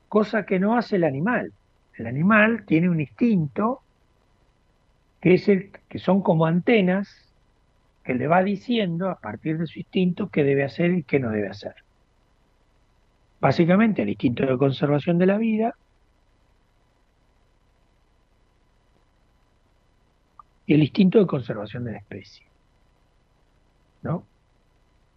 cosa 0.09 0.45
que 0.45 0.59
no 0.59 0.77
hace 0.77 0.97
el 0.97 1.05
animal. 1.05 1.53
El 1.95 2.07
animal 2.07 2.65
tiene 2.65 2.89
un 2.89 3.01
instinto 3.01 3.83
que, 5.21 5.35
es 5.35 5.49
el, 5.49 5.71
que 5.89 5.99
son 5.99 6.23
como 6.23 6.47
antenas 6.47 7.09
que 8.05 8.15
le 8.15 8.27
va 8.27 8.43
diciendo 8.43 9.11
a 9.11 9.21
partir 9.21 9.59
de 9.59 9.67
su 9.67 9.81
instinto 9.81 10.31
qué 10.31 10.45
debe 10.45 10.65
hacer 10.65 10.93
y 10.93 11.03
qué 11.03 11.21
no 11.21 11.31
debe 11.31 11.49
hacer. 11.49 11.75
Básicamente 13.41 14.03
el 14.03 14.09
instinto 14.09 14.45
de 14.45 14.59
conservación 14.59 15.19
de 15.19 15.27
la 15.27 15.39
vida 15.39 15.75
y 20.67 20.75
el 20.75 20.83
instinto 20.83 21.19
de 21.19 21.27
conservación 21.27 21.85
de 21.85 21.93
la 21.93 21.99
especie. 21.99 22.47
¿No? 24.03 24.25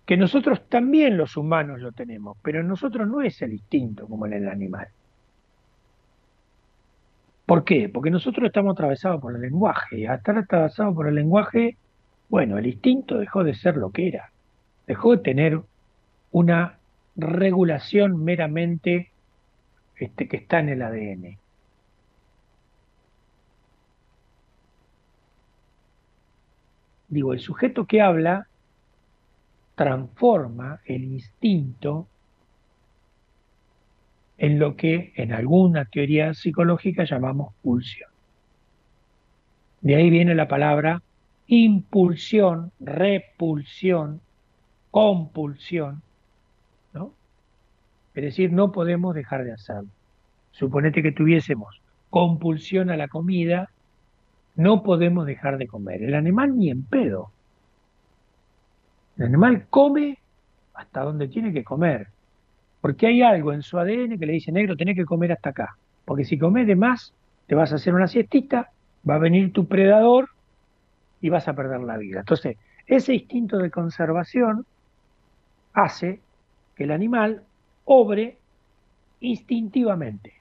Que 0.06 0.18
nosotros 0.18 0.68
también 0.70 1.18
los 1.18 1.36
humanos 1.38 1.80
lo 1.80 1.92
tenemos, 1.92 2.38
pero 2.42 2.60
en 2.60 2.68
nosotros 2.68 3.08
no 3.08 3.22
es 3.22 3.42
el 3.42 3.54
instinto 3.54 4.08
como 4.08 4.26
en 4.26 4.34
el 4.34 4.50
animal. 4.50 4.88
¿Por 7.46 7.66
qué? 7.66 7.90
Porque 7.90 8.10
nosotros 8.10 8.46
estamos 8.46 8.74
atravesados 8.74 9.20
por 9.20 9.36
el 9.36 9.42
lenguaje. 9.42 10.00
Y 10.00 10.06
al 10.06 10.20
estar 10.20 10.38
atravesados 10.38 10.96
por 10.96 11.08
el 11.08 11.16
lenguaje, 11.16 11.76
bueno, 12.30 12.58
el 12.58 12.66
instinto 12.68 13.18
dejó 13.18 13.44
de 13.44 13.54
ser 13.56 13.76
lo 13.76 13.92
que 13.92 14.08
era. 14.08 14.32
Dejó 14.88 15.12
de 15.12 15.18
tener 15.18 15.62
una 16.32 16.80
regulación 17.22 18.24
meramente 18.24 19.12
este, 19.96 20.28
que 20.28 20.38
está 20.38 20.60
en 20.60 20.70
el 20.70 20.82
ADN. 20.82 21.38
Digo, 27.08 27.34
el 27.34 27.40
sujeto 27.40 27.86
que 27.86 28.02
habla 28.02 28.48
transforma 29.76 30.80
el 30.86 31.04
instinto 31.04 32.08
en 34.38 34.60
lo 34.60 34.76
que 34.76 35.14
en 35.16 35.34
alguna 35.34 35.86
teoría 35.86 36.34
psicológica 36.34 37.04
llamamos 37.04 37.54
pulsión. 37.62 38.10
De 39.82 39.96
ahí 39.96 40.10
viene 40.10 40.36
la 40.36 40.48
palabra 40.48 41.02
impulsión, 41.48 42.72
repulsión, 42.80 44.22
compulsión. 44.90 46.02
Es 48.14 48.24
decir, 48.24 48.52
no 48.52 48.72
podemos 48.72 49.16
dejar 49.16 49.44
de 49.44 49.54
hacerlo. 49.54 49.90
Suponete 50.52 51.02
que 51.02 51.12
tuviésemos 51.12 51.82
compulsión 52.10 52.90
a 52.90 52.98
la 52.98 53.08
comida, 53.08 53.70
no 54.56 54.84
podemos 54.84 55.26
dejar 55.26 55.58
de 55.58 55.68
comer. 55.68 56.04
El 56.04 56.14
animal 56.14 56.58
ni 56.58 56.70
en 56.70 56.84
pedo. 56.84 57.32
El 59.18 59.26
animal 59.26 59.66
come 59.70 60.20
hasta 60.74 61.02
donde 61.02 61.30
tiene 61.30 61.54
que 61.54 61.64
comer. 61.64 62.08
Porque 62.82 63.08
hay 63.08 63.22
algo 63.22 63.54
en 63.54 63.62
su 63.62 63.80
ADN 63.80 64.20
que 64.20 64.26
le 64.26 64.34
dice, 64.34 64.52
negro, 64.52 64.76
tenés 64.76 64.96
que 64.96 65.06
comer 65.06 65.32
hasta 65.32 65.52
acá. 65.52 65.78
Porque 66.04 66.26
si 66.26 66.38
comes 66.38 66.68
de 66.68 66.76
más, 66.76 67.14
te 67.48 67.56
vas 67.56 67.72
a 67.72 67.76
hacer 67.76 67.94
una 67.94 68.08
siestita, 68.08 68.72
va 69.10 69.16
a 69.16 69.20
venir 69.20 69.54
tu 69.54 69.68
predador 69.68 70.30
y 71.22 71.30
vas 71.30 71.48
a 71.48 71.54
perder 71.54 71.82
la 71.82 71.98
vida. 71.98 72.20
Entonces, 72.20 72.58
ese 72.88 73.14
instinto 73.14 73.58
de 73.58 73.72
conservación 73.72 74.66
hace 75.74 76.20
que 76.76 76.84
el 76.84 76.92
animal 76.92 77.44
obre 77.94 78.38
instintivamente. 79.20 80.36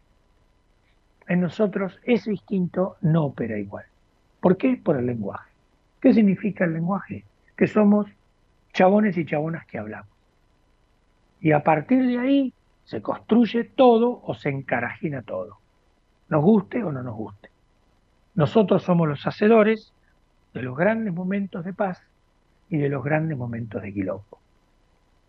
En 1.27 1.40
nosotros 1.40 1.98
ese 2.05 2.31
instinto 2.31 2.97
no 3.01 3.24
opera 3.24 3.59
igual. 3.59 3.86
¿Por 4.40 4.56
qué? 4.56 4.81
Por 4.81 4.97
el 4.97 5.06
lenguaje. 5.06 5.51
¿Qué 6.01 6.14
significa 6.14 6.64
el 6.64 6.74
lenguaje? 6.74 7.24
Que 7.56 7.66
somos 7.66 8.06
chabones 8.72 9.18
y 9.18 9.27
chabonas 9.27 9.66
que 9.66 9.78
hablamos. 9.78 10.12
Y 11.40 11.51
a 11.51 11.64
partir 11.64 12.06
de 12.06 12.20
ahí 12.20 12.55
se 12.85 13.02
construye 13.02 13.64
todo 13.64 14.20
o 14.22 14.35
se 14.35 14.51
encarajina 14.51 15.22
todo. 15.22 15.59
Nos 16.28 16.44
guste 16.44 16.85
o 16.85 16.93
no 16.93 17.02
nos 17.02 17.16
guste. 17.16 17.51
Nosotros 18.36 18.85
somos 18.85 19.09
los 19.09 19.27
hacedores 19.27 19.93
de 20.55 20.62
los 20.62 20.77
grandes 20.77 21.12
momentos 21.12 21.64
de 21.64 21.72
paz 21.72 22.01
y 22.68 22.77
de 22.77 22.89
los 22.89 23.02
grandes 23.02 23.36
momentos 23.36 23.82
de 23.82 23.93
quilombo. 23.93 24.39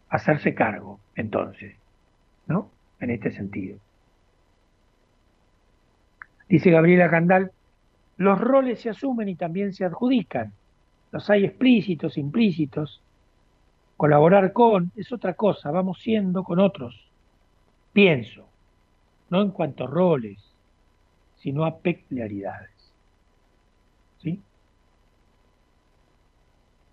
Hacerse 0.10 0.54
cargo, 0.54 1.00
entonces, 1.16 1.81
En 3.00 3.10
este 3.10 3.32
sentido. 3.32 3.78
Dice 6.48 6.70
Gabriela 6.70 7.10
Candal, 7.10 7.52
los 8.18 8.40
roles 8.40 8.82
se 8.82 8.90
asumen 8.90 9.30
y 9.30 9.36
también 9.36 9.74
se 9.74 9.86
adjudican. 9.86 10.52
Los 11.12 11.30
hay 11.30 11.46
explícitos, 11.46 12.18
implícitos. 12.18 13.02
Colaborar 13.98 14.54
con 14.54 14.92
es 14.96 15.12
otra 15.12 15.34
cosa, 15.34 15.72
vamos 15.72 16.00
siendo 16.02 16.44
con 16.44 16.60
otros. 16.60 17.10
Pienso, 17.94 18.48
no 19.30 19.42
en 19.42 19.52
cuanto 19.52 19.86
a 19.86 19.88
roles, 19.88 20.40
sino 21.38 21.66
a 21.66 21.78
peculiaridades. 21.78 22.94
¿Sí? 24.22 24.40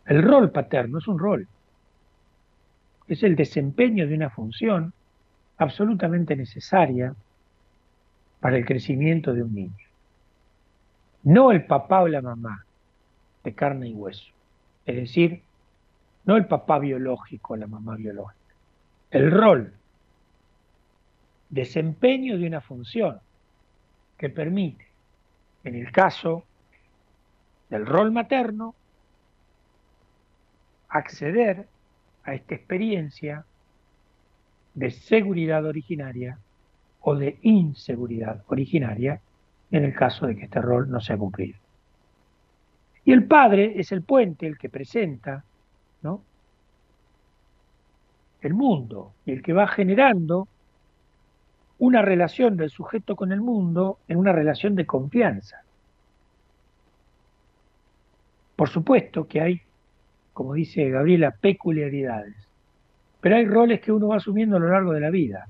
El 0.07 0.23
rol 0.23 0.51
paterno 0.51 0.99
es 0.99 1.09
un 1.09 1.19
rol. 1.19 1.49
Es 3.07 3.23
el 3.23 3.37
desempeño 3.37 4.07
de 4.07 4.15
una 4.15 4.31
función 4.31 4.93
absolutamente 5.59 6.37
necesaria 6.37 7.15
para 8.41 8.57
el 8.57 8.65
crecimiento 8.65 9.35
de 9.35 9.43
un 9.43 9.55
niño. 9.55 9.87
No 11.25 11.51
el 11.51 11.65
papá 11.67 12.03
o 12.03 12.09
la 12.09 12.23
mamá 12.23 12.65
de 13.43 13.55
carne 13.55 13.89
y 13.89 13.95
hueso. 13.95 14.33
Es 14.87 14.97
decir, 14.97 15.43
no 16.25 16.37
el 16.37 16.47
papá 16.47 16.79
biológico 16.79 17.55
o 17.55 17.57
la 17.57 17.67
mamá 17.67 17.97
biológica. 17.97 18.55
El 19.11 19.31
rol, 19.31 19.75
desempeño 21.51 22.39
de 22.39 22.47
una 22.47 22.61
función 22.61 23.21
que 24.17 24.29
permite, 24.29 24.87
en 25.65 25.75
el 25.75 25.91
caso 25.91 26.45
del 27.71 27.85
rol 27.85 28.13
materno, 28.13 28.75
acceder 30.89 31.67
a 32.25 32.35
esta 32.35 32.55
experiencia 32.55 33.45
de 34.79 34.93
seguridad 34.93 35.65
originaria 35.67 36.39
o 37.01 37.17
de 37.17 37.39
inseguridad 37.43 38.45
originaria 38.47 39.21
en 39.73 39.85
el 39.85 39.93
caso 39.93 40.27
de 40.27 40.37
que 40.37 40.45
este 40.45 40.61
rol 40.61 40.89
no 40.89 41.01
sea 41.01 41.19
cumplido. 41.19 41.59
Y 43.05 43.13
el 43.13 43.27
padre 43.27 43.73
es 43.77 43.91
el 43.91 44.03
puente, 44.03 44.47
el 44.47 44.57
que 44.57 44.69
presenta 44.69 45.43
¿no? 46.03 46.23
el 48.41 48.55
mundo 48.55 49.15
y 49.27 49.33
el 49.33 49.43
que 49.43 49.53
va 49.53 49.67
generando 49.67 50.47
una 51.81 52.03
relación 52.03 52.57
del 52.57 52.71
sujeto 52.71 53.17
con 53.17 53.33
el 53.33 53.41
mundo 53.41 53.99
en 54.07 54.19
una 54.19 54.33
relación 54.33 54.77
de 54.77 54.87
confianza. 54.87 55.63
Por 58.55 58.69
supuesto 58.69 59.27
que 59.27 59.41
hay, 59.41 59.61
como 60.33 60.55
dice 60.55 60.89
Gabriela, 60.89 61.33
peculiaridades, 61.33 62.48
pero 63.20 63.36
hay 63.36 63.47
roles 63.47 63.81
que 63.81 63.93
uno 63.93 64.09
va 64.09 64.16
asumiendo 64.16 64.57
a 64.57 64.61
lo 64.61 64.69
largo 64.69 64.93
de 64.93 65.01
la 65.01 65.11
vida 65.11 65.49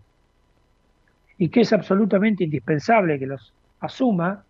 y 1.37 1.49
que 1.51 1.61
es 1.61 1.73
absolutamente 1.73 2.45
indispensable 2.45 3.19
que 3.19 3.27
los 3.27 3.53
asuma 3.81 4.45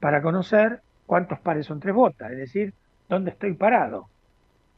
para 0.00 0.22
conocer 0.22 0.80
cuántos 1.06 1.38
pares 1.40 1.66
son 1.66 1.80
tres 1.80 1.94
botas, 1.94 2.32
es 2.32 2.38
decir, 2.38 2.74
dónde 3.08 3.30
estoy 3.30 3.54
parado, 3.54 4.08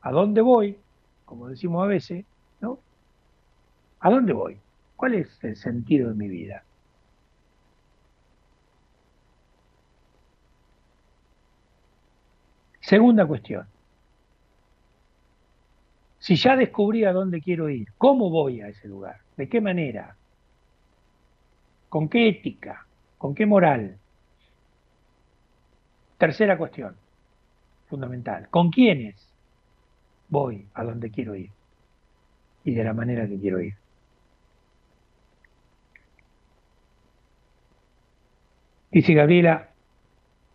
a 0.03 0.11
dónde 0.11 0.41
voy, 0.41 0.77
como 1.25 1.49
decimos 1.49 1.85
a 1.85 1.89
veces, 1.89 2.25
¿no? 2.61 2.79
¿A 4.01 4.11
dónde 4.11 4.33
voy? 4.33 4.59
¿Cuál 4.97 5.15
es 5.15 5.43
el 5.45 5.57
sentido 5.57 6.09
de 6.11 6.15
mi 6.15 6.29
vida? 6.29 6.65
Segunda 12.81 13.27
cuestión. 13.27 13.67
Si 16.27 16.35
ya 16.35 16.57
descubrí 16.57 17.05
a 17.05 17.13
dónde 17.13 17.41
quiero 17.41 17.71
ir, 17.71 17.87
¿cómo 17.99 18.31
voy 18.31 18.61
a 18.61 18.67
ese 18.67 18.89
lugar? 18.89 19.21
¿De 19.37 19.49
qué 19.49 19.61
manera? 19.61 20.17
¿Con 21.89 22.09
qué 22.09 22.29
ética? 22.29 22.85
¿Con 23.17 23.33
qué 23.33 23.47
moral? 23.47 23.97
Tercera 26.19 26.59
cuestión, 26.59 26.97
fundamental. 27.89 28.49
¿Con 28.51 28.71
quiénes 28.71 29.15
voy 30.29 30.67
a 30.75 30.83
donde 30.83 31.13
quiero 31.13 31.37
ir? 31.37 31.53
Y 32.65 32.75
de 32.75 32.83
la 32.83 32.93
manera 32.93 33.29
que 33.29 33.39
quiero 33.39 33.61
ir. 33.61 33.75
Dice 38.91 39.15
Gabriela, 39.15 39.71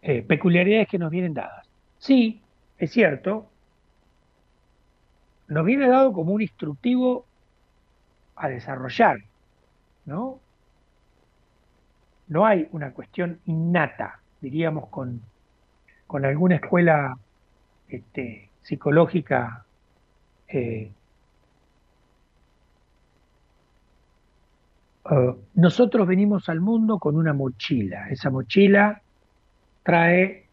eh, 0.01 0.21
peculiaridades 0.21 0.89
que 0.89 0.99
nos 0.99 1.11
vienen 1.11 1.33
dadas. 1.33 1.65
Sí, 1.97 2.41
es 2.77 2.91
cierto, 2.91 3.50
nos 5.51 5.65
viene 5.65 5.89
dado 5.89 6.13
como 6.13 6.31
un 6.31 6.41
instructivo 6.41 7.25
a 8.37 8.47
desarrollar, 8.47 9.17
¿no? 10.05 10.39
No 12.29 12.45
hay 12.45 12.69
una 12.71 12.93
cuestión 12.93 13.41
innata, 13.45 14.21
diríamos, 14.39 14.87
con, 14.87 15.21
con 16.07 16.23
alguna 16.23 16.55
escuela 16.55 17.17
este, 17.89 18.49
psicológica 18.61 19.65
eh, 20.47 20.89
uh, 25.03 25.35
nosotros 25.55 26.07
venimos 26.07 26.47
al 26.47 26.61
mundo 26.61 26.97
con 26.97 27.17
una 27.17 27.33
mochila. 27.33 28.07
Esa 28.09 28.29
mochila 28.29 29.01
trae, 29.83 30.47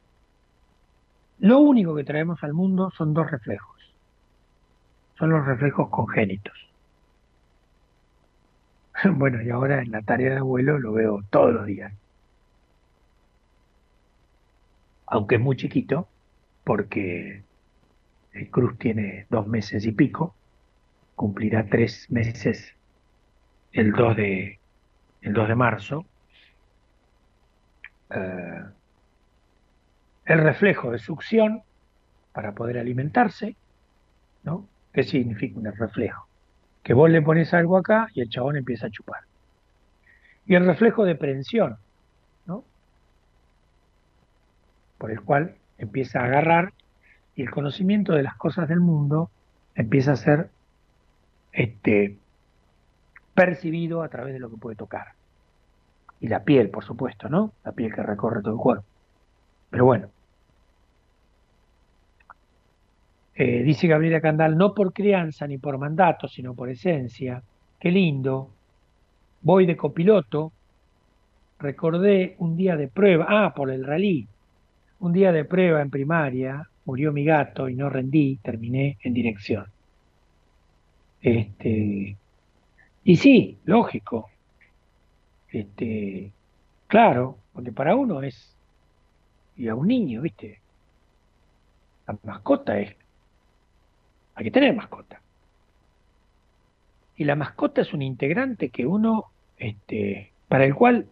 lo 1.39 1.61
único 1.61 1.95
que 1.95 2.03
traemos 2.03 2.43
al 2.43 2.53
mundo 2.53 2.91
son 2.91 3.15
dos 3.15 3.31
reflejos 3.31 3.78
son 5.19 5.31
los 5.31 5.45
reflejos 5.45 5.89
congénitos. 5.91 6.55
Bueno, 9.05 9.41
y 9.41 9.51
ahora 9.51 9.81
en 9.81 9.93
la 9.93 10.03
tarea 10.03 10.31
de 10.31 10.39
abuelo 10.39 10.79
lo 10.81 10.93
veo 10.93 11.23
todos 11.31 11.55
los 11.55 11.67
días. 11.67 11.93
Aunque 15.07 15.37
es 15.37 15.41
muy 15.41 15.57
chiquito, 15.57 16.09
porque 16.65 17.45
el 18.33 18.51
Cruz 18.51 18.77
tiene 18.77 19.27
dos 19.31 19.47
meses 19.47 19.87
y 19.87 19.93
pico, 19.93 20.35
cumplirá 21.15 21.67
tres 21.67 22.11
meses 22.11 22.75
el 23.73 23.93
2 23.93 24.17
de, 24.17 24.59
el 25.23 25.33
2 25.33 25.49
de 25.49 25.55
marzo. 25.55 26.05
Eh, 28.11 28.65
el 30.27 30.39
reflejo 30.41 30.91
de 30.91 30.99
succión 30.99 31.63
para 32.33 32.53
poder 32.53 32.79
alimentarse, 32.79 33.57
¿no? 34.43 34.67
¿Qué 34.93 35.03
significa 35.03 35.59
un 35.59 35.67
reflejo? 35.67 36.27
Que 36.83 36.95
vos 36.95 37.11
le 37.11 37.23
pones 37.23 37.53
algo 37.55 37.77
acá 37.77 38.09
y 38.15 38.21
el 38.21 38.31
chabón 38.31 38.57
empieza 38.57 38.87
a 38.87 38.91
chupar. 38.91 39.21
Y 40.47 40.55
el 40.55 40.65
reflejo 40.65 41.05
de 41.05 41.15
prensión, 41.15 41.77
¿no? 42.47 42.65
Por 44.97 45.11
el 45.11 45.21
cual 45.21 45.57
empieza 45.77 46.21
a 46.21 46.25
agarrar 46.25 46.73
y 47.35 47.43
el 47.43 47.51
conocimiento 47.51 48.15
de 48.15 48.23
las 48.23 48.37
cosas 48.37 48.69
del 48.69 48.81
mundo 48.81 49.31
empieza 49.75 50.13
a 50.13 50.17
ser 50.17 50.51
este, 51.53 52.19
percibido 53.35 54.03
a 54.03 54.09
través 54.09 54.33
de 54.33 54.41
lo 54.41 54.51
que 54.51 54.57
puede 54.57 54.77
tocar. 54.77 55.09
Y 56.21 56.29
la 56.29 56.43
piel, 56.43 56.71
por 56.71 56.85
supuesto, 56.85 57.29
¿no? 57.29 57.53
La 57.65 57.73
piel 57.73 57.95
que 57.95 58.03
recorre 58.03 58.43
todo 58.43 58.55
el 58.55 58.61
cuerpo. 58.61 58.85
Pero 59.71 59.85
bueno, 59.85 60.09
Eh, 63.41 63.63
dice 63.63 63.87
Gabriela 63.87 64.21
Candal, 64.21 64.59
no 64.59 64.75
por 64.75 64.93
crianza 64.93 65.47
ni 65.47 65.59
por 65.59 65.79
mandato, 65.79 66.27
sino 66.27 66.55
por 66.55 66.69
esencia. 66.71 67.41
Qué 67.79 67.93
lindo. 67.93 68.51
Voy 69.43 69.65
de 69.65 69.77
copiloto. 69.77 70.51
Recordé 71.61 72.35
un 72.39 72.57
día 72.57 72.77
de 72.77 72.89
prueba. 72.89 73.27
Ah, 73.29 73.55
por 73.55 73.71
el 73.71 73.85
rally. 73.85 74.27
un 75.01 75.13
día 75.13 75.31
de 75.31 75.45
prueba 75.45 75.81
en 75.81 75.91
primaria, 75.91 76.69
murió 76.85 77.13
mi 77.13 77.25
gato 77.25 77.69
y 77.69 77.77
no 77.77 77.89
rendí, 77.89 78.39
terminé 78.43 78.99
en 79.03 79.15
dirección. 79.15 79.67
Este, 81.23 82.17
y 83.05 83.17
sí, 83.17 83.59
lógico. 83.65 84.31
Este, 85.49 86.33
claro, 86.89 87.39
porque 87.53 87.71
para 87.71 87.95
uno 87.95 88.21
es, 88.23 88.57
y 89.57 89.69
a 89.69 89.77
un 89.77 89.87
niño, 89.87 90.23
¿viste? 90.23 90.61
La 92.09 92.19
mascota 92.25 92.81
es, 92.81 92.97
hay 94.39 94.45
que 94.45 94.51
tener 94.53 94.73
mascota. 94.75 95.21
Y 97.17 97.25
la 97.25 97.35
mascota 97.35 97.81
es 97.81 97.93
un 97.93 98.03
integrante 98.03 98.69
que 98.69 98.87
uno, 98.87 99.25
este, 99.57 100.31
para 100.47 100.65
el 100.65 100.77
cual 100.77 101.09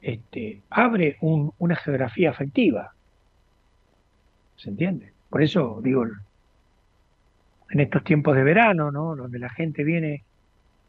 este, 0.00 0.60
abre 0.68 1.18
una 1.20 1.76
geografía 1.76 2.30
afectiva. 2.30 2.94
¿Se 4.56 4.70
entiende? 4.70 5.12
Por 5.30 5.42
eso 5.42 5.80
digo, 5.84 6.04
en 7.70 7.80
estos 7.80 8.02
tiempos 8.02 8.34
de 8.34 8.42
verano, 8.42 8.90
¿no? 8.90 9.14
Donde 9.14 9.38
la 9.38 9.48
gente 9.48 9.84
viene 9.84 10.24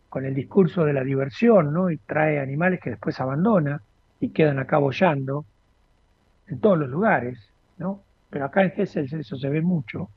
con 0.10 0.26
el 0.26 0.34
discurso 0.34 0.86
de 0.86 0.94
la 0.94 1.04
diversión, 1.04 1.72
¿no? 1.72 1.92
Y 1.92 1.98
trae 1.98 2.40
animales 2.40 2.80
que 2.80 2.90
después 2.90 3.20
abandona 3.20 3.84
y 4.20 4.30
quedan 4.30 4.58
acá 4.58 4.80
bollando 4.80 5.46
en 6.48 6.60
todos 6.60 6.80
los 6.80 6.90
lugares, 6.90 7.38
¿no? 7.78 8.02
Pero 8.32 8.46
acá 8.46 8.64
en 8.64 8.72
Gesell 8.72 9.14
eso 9.14 9.38
se 9.38 9.50
ve 9.50 9.62
mucho. 9.62 10.10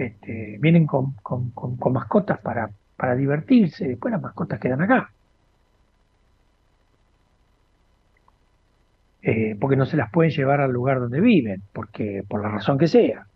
Este, 0.00 0.56
vienen 0.58 0.86
con, 0.86 1.14
mascotas 1.92 2.38
para, 2.40 2.70
divertirse, 3.16 3.86
después 3.86 4.10
las 4.10 4.22
mascotas 4.22 4.58
quedan 4.58 4.80
acá. 4.80 5.12
Eh, 9.20 9.58
porque 9.60 9.76
no 9.76 9.84
se 9.84 9.98
las 9.98 10.10
pueden 10.10 10.32
llevar 10.32 10.62
al 10.62 10.72
lugar 10.72 11.00
donde 11.00 11.20
viven, 11.20 11.62
porque 11.74 12.24
por 12.26 12.40
la 12.40 12.48
razón 12.48 12.78
que 12.78 12.88
sea. 12.88 13.26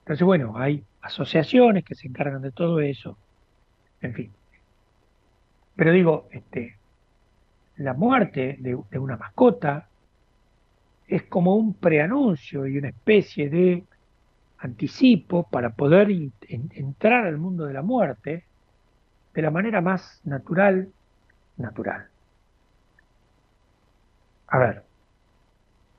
Entonces, 0.00 0.26
bueno, 0.26 0.58
hay 0.58 0.84
asociaciones 1.00 1.82
que 1.82 1.94
se 1.94 2.08
encargan 2.08 2.42
de 2.42 2.52
todo 2.52 2.80
eso, 2.80 3.16
en 4.02 4.12
fin. 4.12 4.30
Pero 5.76 5.92
digo, 5.92 6.28
este, 6.30 6.76
la 7.78 7.94
muerte 7.94 8.58
de, 8.60 8.74
una 8.98 9.16
mascota 9.16 9.88
es 11.06 11.22
como 11.22 11.56
un 11.56 11.72
preanuncio 11.72 12.66
y 12.66 12.76
una 12.76 12.88
especie 12.88 13.48
de 13.48 13.84
anticipo 14.58 15.44
para 15.44 15.70
poder 15.70 16.08
entrar 16.48 17.26
al 17.26 17.38
mundo 17.38 17.64
de 17.66 17.74
la 17.74 17.82
muerte 17.82 18.44
de 19.34 19.42
la 19.42 19.50
manera 19.50 19.80
más 19.80 20.20
natural, 20.24 20.88
natural. 21.56 22.08
A 24.48 24.58
ver, 24.58 24.84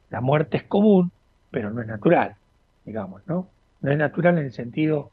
la 0.10 0.22
muerte 0.22 0.58
es 0.58 0.64
común, 0.64 1.12
pero 1.52 1.72
no 1.72 1.82
es 1.82 1.88
natural, 1.88 2.36
digamos, 2.84 3.26
¿no? 3.28 3.48
No 3.82 3.92
es 3.92 3.98
natural 3.98 4.40
en 4.40 4.46
el 4.46 4.52
sentido 4.52 5.12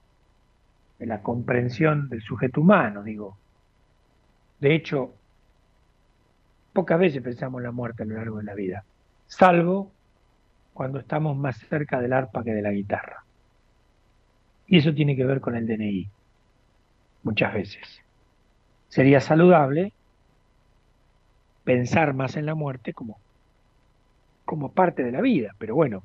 de 0.98 1.06
la 1.06 1.22
comprensión 1.22 2.08
del 2.08 2.22
sujeto 2.22 2.62
humano, 2.62 3.02
digo. 3.02 3.36
De 4.58 4.74
hecho, 4.74 5.14
pocas 6.72 6.98
veces 6.98 7.22
pensamos 7.22 7.60
en 7.60 7.64
la 7.64 7.72
muerte 7.72 8.02
a 8.02 8.06
lo 8.06 8.16
largo 8.16 8.38
de 8.38 8.44
la 8.44 8.54
vida, 8.54 8.84
salvo 9.26 9.92
cuando 10.72 10.98
estamos 10.98 11.36
más 11.36 11.58
cerca 11.58 12.00
del 12.00 12.12
arpa 12.12 12.42
que 12.42 12.54
de 12.54 12.62
la 12.62 12.70
guitarra. 12.70 13.25
Y 14.66 14.78
eso 14.78 14.92
tiene 14.94 15.16
que 15.16 15.24
ver 15.24 15.40
con 15.40 15.56
el 15.56 15.66
DNI, 15.66 16.08
muchas 17.22 17.54
veces. 17.54 18.00
Sería 18.88 19.20
saludable 19.20 19.92
pensar 21.64 22.14
más 22.14 22.36
en 22.36 22.46
la 22.46 22.54
muerte 22.54 22.92
como, 22.92 23.18
como 24.44 24.72
parte 24.72 25.02
de 25.02 25.12
la 25.12 25.20
vida, 25.20 25.54
pero 25.58 25.74
bueno, 25.74 26.02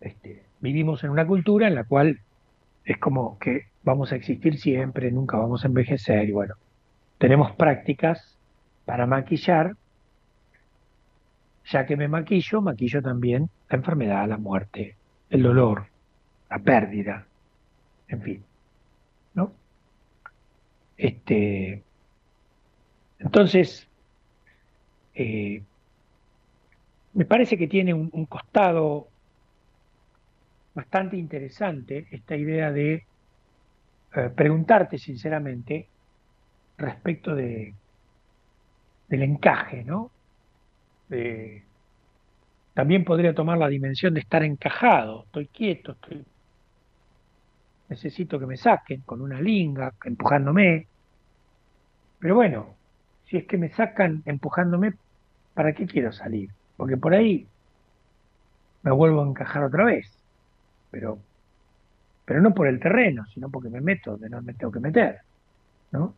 este, 0.00 0.42
vivimos 0.60 1.04
en 1.04 1.10
una 1.10 1.26
cultura 1.26 1.68
en 1.68 1.74
la 1.74 1.84
cual 1.84 2.20
es 2.84 2.98
como 2.98 3.38
que 3.38 3.66
vamos 3.82 4.12
a 4.12 4.16
existir 4.16 4.58
siempre, 4.58 5.12
nunca 5.12 5.36
vamos 5.36 5.64
a 5.64 5.68
envejecer 5.68 6.28
y 6.28 6.32
bueno, 6.32 6.54
tenemos 7.18 7.52
prácticas 7.52 8.36
para 8.84 9.06
maquillar, 9.06 9.76
ya 11.66 11.86
que 11.86 11.96
me 11.96 12.08
maquillo, 12.08 12.60
maquillo 12.60 13.02
también 13.02 13.48
la 13.68 13.76
enfermedad, 13.76 14.28
la 14.28 14.38
muerte, 14.38 14.96
el 15.30 15.42
dolor, 15.42 15.91
la 16.52 16.58
pérdida, 16.58 17.26
en 18.08 18.20
fin, 18.20 18.44
¿no? 19.32 19.54
Este, 20.98 21.82
entonces, 23.18 23.88
eh, 25.14 25.62
me 27.14 27.24
parece 27.24 27.56
que 27.56 27.68
tiene 27.68 27.94
un, 27.94 28.26
costado 28.26 29.08
bastante 30.74 31.16
interesante 31.16 32.06
esta 32.10 32.36
idea 32.36 32.70
de 32.70 33.06
eh, 34.14 34.30
preguntarte 34.36 34.98
sinceramente 34.98 35.88
respecto 36.76 37.34
de, 37.34 37.72
del 39.08 39.22
encaje, 39.22 39.84
¿no? 39.84 40.10
también 42.72 43.04
podría 43.04 43.34
tomar 43.34 43.58
la 43.58 43.68
dimensión 43.68 44.14
de 44.14 44.20
estar 44.20 44.42
encajado, 44.42 45.24
estoy 45.24 45.46
quieto, 45.48 45.92
estoy 45.92 46.24
necesito 47.92 48.38
que 48.38 48.46
me 48.46 48.56
saquen 48.56 49.02
con 49.02 49.20
una 49.20 49.40
linga, 49.40 49.92
empujándome. 50.04 50.86
Pero 52.18 52.34
bueno, 52.36 52.74
si 53.26 53.36
es 53.36 53.46
que 53.46 53.58
me 53.58 53.68
sacan 53.70 54.22
empujándome, 54.24 54.94
¿para 55.54 55.72
qué 55.74 55.86
quiero 55.86 56.12
salir? 56.12 56.50
Porque 56.76 56.96
por 56.96 57.14
ahí 57.14 57.46
me 58.82 58.92
vuelvo 58.92 59.22
a 59.22 59.28
encajar 59.28 59.64
otra 59.64 59.84
vez. 59.84 60.10
Pero, 60.90 61.18
pero 62.24 62.40
no 62.40 62.54
por 62.54 62.66
el 62.66 62.80
terreno, 62.80 63.26
sino 63.26 63.50
porque 63.50 63.68
me 63.68 63.80
meto 63.80 64.12
donde 64.12 64.30
no 64.30 64.42
me 64.42 64.54
tengo 64.54 64.72
que 64.72 64.80
meter. 64.80 65.20
¿no? 65.92 66.14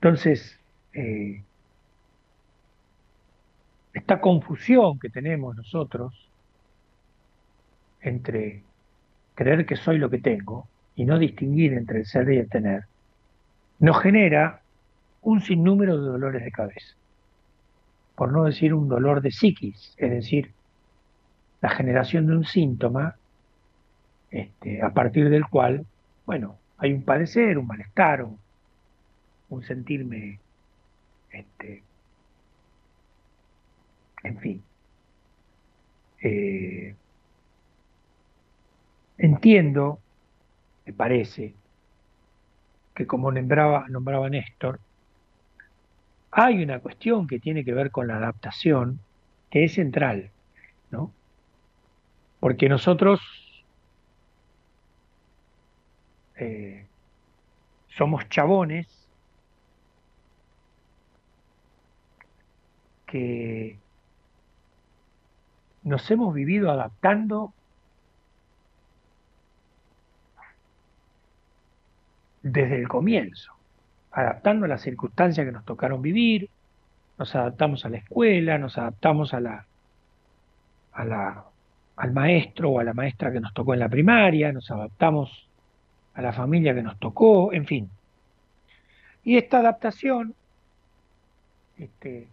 Entonces, 0.00 0.60
eh, 0.92 1.42
esta 3.94 4.20
confusión 4.20 4.98
que 4.98 5.08
tenemos 5.08 5.56
nosotros 5.56 6.26
entre 8.06 8.62
creer 9.34 9.66
que 9.66 9.76
soy 9.76 9.98
lo 9.98 10.08
que 10.10 10.18
tengo 10.18 10.68
y 10.94 11.04
no 11.04 11.18
distinguir 11.18 11.74
entre 11.74 12.00
el 12.00 12.06
ser 12.06 12.30
y 12.30 12.38
el 12.38 12.48
tener, 12.48 12.84
nos 13.78 14.00
genera 14.00 14.62
un 15.22 15.40
sinnúmero 15.40 16.00
de 16.00 16.08
dolores 16.08 16.44
de 16.44 16.52
cabeza, 16.52 16.94
por 18.14 18.32
no 18.32 18.44
decir 18.44 18.72
un 18.72 18.88
dolor 18.88 19.20
de 19.20 19.32
psiquis, 19.32 19.94
es 19.98 20.10
decir, 20.10 20.52
la 21.60 21.70
generación 21.70 22.26
de 22.26 22.36
un 22.36 22.44
síntoma 22.44 23.16
este, 24.30 24.82
a 24.82 24.90
partir 24.90 25.28
del 25.28 25.46
cual, 25.46 25.84
bueno, 26.24 26.56
hay 26.78 26.92
un 26.92 27.02
padecer, 27.02 27.58
un 27.58 27.66
malestar, 27.66 28.24
un, 29.48 29.62
sentirme, 29.64 30.38
este, 31.30 31.82
en 34.22 34.38
fin. 34.38 34.62
Eh, 36.22 36.94
Entiendo, 39.18 39.98
me 40.84 40.92
parece, 40.92 41.54
que 42.94 43.06
como 43.06 43.32
nombraba, 43.32 43.86
nombraba 43.88 44.28
Néstor, 44.28 44.80
hay 46.30 46.62
una 46.62 46.80
cuestión 46.80 47.26
que 47.26 47.38
tiene 47.38 47.64
que 47.64 47.72
ver 47.72 47.90
con 47.90 48.08
la 48.08 48.16
adaptación 48.16 49.00
que 49.50 49.64
es 49.64 49.74
central, 49.74 50.30
¿no? 50.90 51.10
Porque 52.40 52.68
nosotros 52.68 53.20
eh, 56.36 56.84
somos 57.88 58.28
chabones 58.28 58.86
que 63.06 63.78
nos 65.84 66.10
hemos 66.10 66.34
vivido 66.34 66.70
adaptando 66.70 67.55
desde 72.52 72.76
el 72.76 72.86
comienzo, 72.86 73.52
adaptando 74.12 74.66
a 74.66 74.68
las 74.68 74.82
circunstancias 74.82 75.44
que 75.44 75.52
nos 75.52 75.64
tocaron 75.64 76.00
vivir, 76.00 76.48
nos 77.18 77.34
adaptamos 77.34 77.84
a 77.84 77.88
la 77.88 77.96
escuela, 77.96 78.56
nos 78.56 78.78
adaptamos 78.78 79.34
a 79.34 79.40
la, 79.40 79.66
al 80.92 82.12
maestro 82.12 82.70
o 82.70 82.80
a 82.80 82.84
la 82.84 82.94
maestra 82.94 83.32
que 83.32 83.40
nos 83.40 83.52
tocó 83.52 83.74
en 83.74 83.80
la 83.80 83.88
primaria, 83.88 84.52
nos 84.52 84.70
adaptamos 84.70 85.48
a 86.14 86.22
la 86.22 86.32
familia 86.32 86.72
que 86.72 86.82
nos 86.82 86.98
tocó, 87.00 87.52
en 87.52 87.66
fin. 87.66 87.90
Y 89.24 89.36
esta 89.36 89.58
adaptación 89.58 90.34
este, 91.78 92.28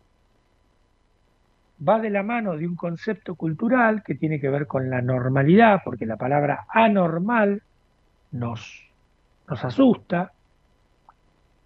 va 1.86 2.00
de 2.00 2.12
la 2.12 2.22
mano 2.22 2.56
de 2.56 2.68
un 2.68 2.76
concepto 2.76 3.34
cultural 3.34 4.04
que 4.04 4.14
tiene 4.14 4.40
que 4.40 4.50
ver 4.50 4.68
con 4.68 4.92
la 4.92 5.02
normalidad, 5.02 5.82
porque 5.84 6.06
la 6.06 6.18
palabra 6.18 6.68
anormal 6.70 7.64
nos 8.32 8.93
nos 9.48 9.64
asusta 9.64 10.32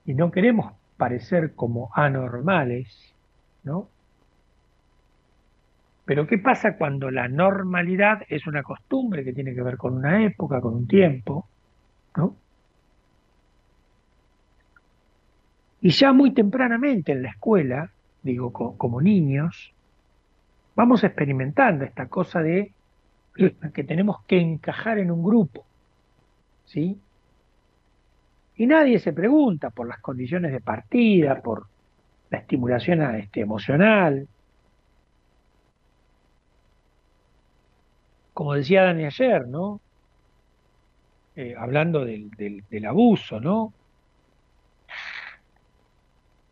y 0.05 0.13
no 0.13 0.31
queremos 0.31 0.73
parecer 0.97 1.53
como 1.53 1.89
anormales, 1.93 3.13
¿no? 3.63 3.89
Pero 6.05 6.25
¿qué 6.25 6.37
pasa 6.37 6.77
cuando 6.77 7.11
la 7.11 7.27
normalidad 7.27 8.23
es 8.29 8.47
una 8.47 8.63
costumbre 8.63 9.23
que 9.25 9.33
tiene 9.33 9.53
que 9.53 9.61
ver 9.61 9.77
con 9.77 9.93
una 9.93 10.23
época, 10.23 10.61
con 10.61 10.73
un 10.73 10.87
tiempo, 10.87 11.45
¿no? 12.15 12.35
Y 15.81 15.89
ya 15.91 16.13
muy 16.13 16.31
tempranamente 16.31 17.11
en 17.11 17.23
la 17.23 17.29
escuela, 17.29 17.91
digo, 18.23 18.51
como 18.51 19.01
niños, 19.01 19.73
vamos 20.75 21.03
experimentando 21.03 21.85
esta 21.85 22.07
cosa 22.07 22.41
de 22.41 22.71
que 23.73 23.83
tenemos 23.83 24.23
que 24.25 24.39
encajar 24.39 24.97
en 24.97 25.11
un 25.11 25.23
grupo, 25.23 25.65
¿sí? 26.65 26.99
Y 28.57 28.65
nadie 28.65 28.99
se 28.99 29.13
pregunta 29.13 29.69
por 29.69 29.87
las 29.87 29.99
condiciones 29.99 30.51
de 30.51 30.61
partida, 30.61 31.41
por 31.41 31.67
la 32.29 32.39
estimulación 32.39 33.01
este, 33.15 33.41
emocional. 33.41 34.27
Como 38.33 38.53
decía 38.55 38.83
Dani 38.83 39.05
ayer, 39.05 39.47
¿no? 39.47 39.79
Eh, 41.35 41.55
hablando 41.55 42.03
del, 42.03 42.31
del 42.31 42.85
abuso, 42.85 43.39
¿no? 43.39 43.73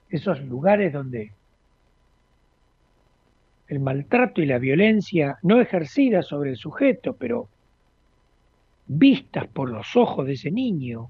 Esos 0.10 0.42
lugares 0.42 0.94
donde 0.94 1.32
el 3.68 3.80
maltrato 3.80 4.42
y 4.42 4.46
la 4.46 4.60
violencia 4.60 5.40
no 5.42 5.60
ejercida 5.60 6.22
sobre 6.22 6.52
el 6.52 6.58
sujeto, 6.58 7.16
pero 7.16 7.50
vistas 8.86 9.48
por 9.48 9.72
los 9.72 9.96
ojos 9.96 10.28
de 10.28 10.34
ese 10.34 10.52
niño, 10.52 11.10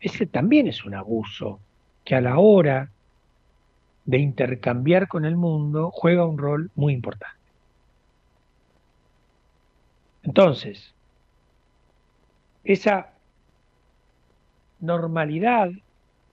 ese 0.00 0.26
también 0.26 0.68
es 0.68 0.84
un 0.84 0.94
abuso 0.94 1.60
que 2.04 2.14
a 2.14 2.20
la 2.20 2.38
hora 2.38 2.90
de 4.04 4.18
intercambiar 4.18 5.08
con 5.08 5.24
el 5.24 5.36
mundo 5.36 5.90
juega 5.92 6.26
un 6.26 6.38
rol 6.38 6.70
muy 6.74 6.94
importante. 6.94 7.36
Entonces, 10.22 10.94
esa 12.64 13.12
normalidad 14.80 15.70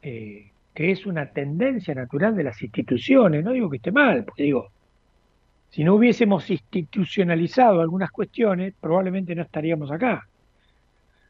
eh, 0.02 0.52
que 0.74 0.92
es 0.92 1.06
una 1.06 1.32
tendencia 1.32 1.96
natural 1.96 2.36
de 2.36 2.44
las 2.44 2.62
instituciones, 2.62 3.44
no 3.44 3.52
digo 3.52 3.70
que 3.70 3.78
esté 3.78 3.92
mal, 3.92 4.26
porque 4.26 4.44
digo, 4.44 4.70
si 5.70 5.84
no 5.84 5.96
hubiésemos 5.96 6.50
institucionalizado 6.50 7.82
algunas 7.82 8.12
cuestiones, 8.12 8.74
probablemente 8.80 9.34
no 9.36 9.42
estaríamos 9.42 9.90
acá. 9.92 10.28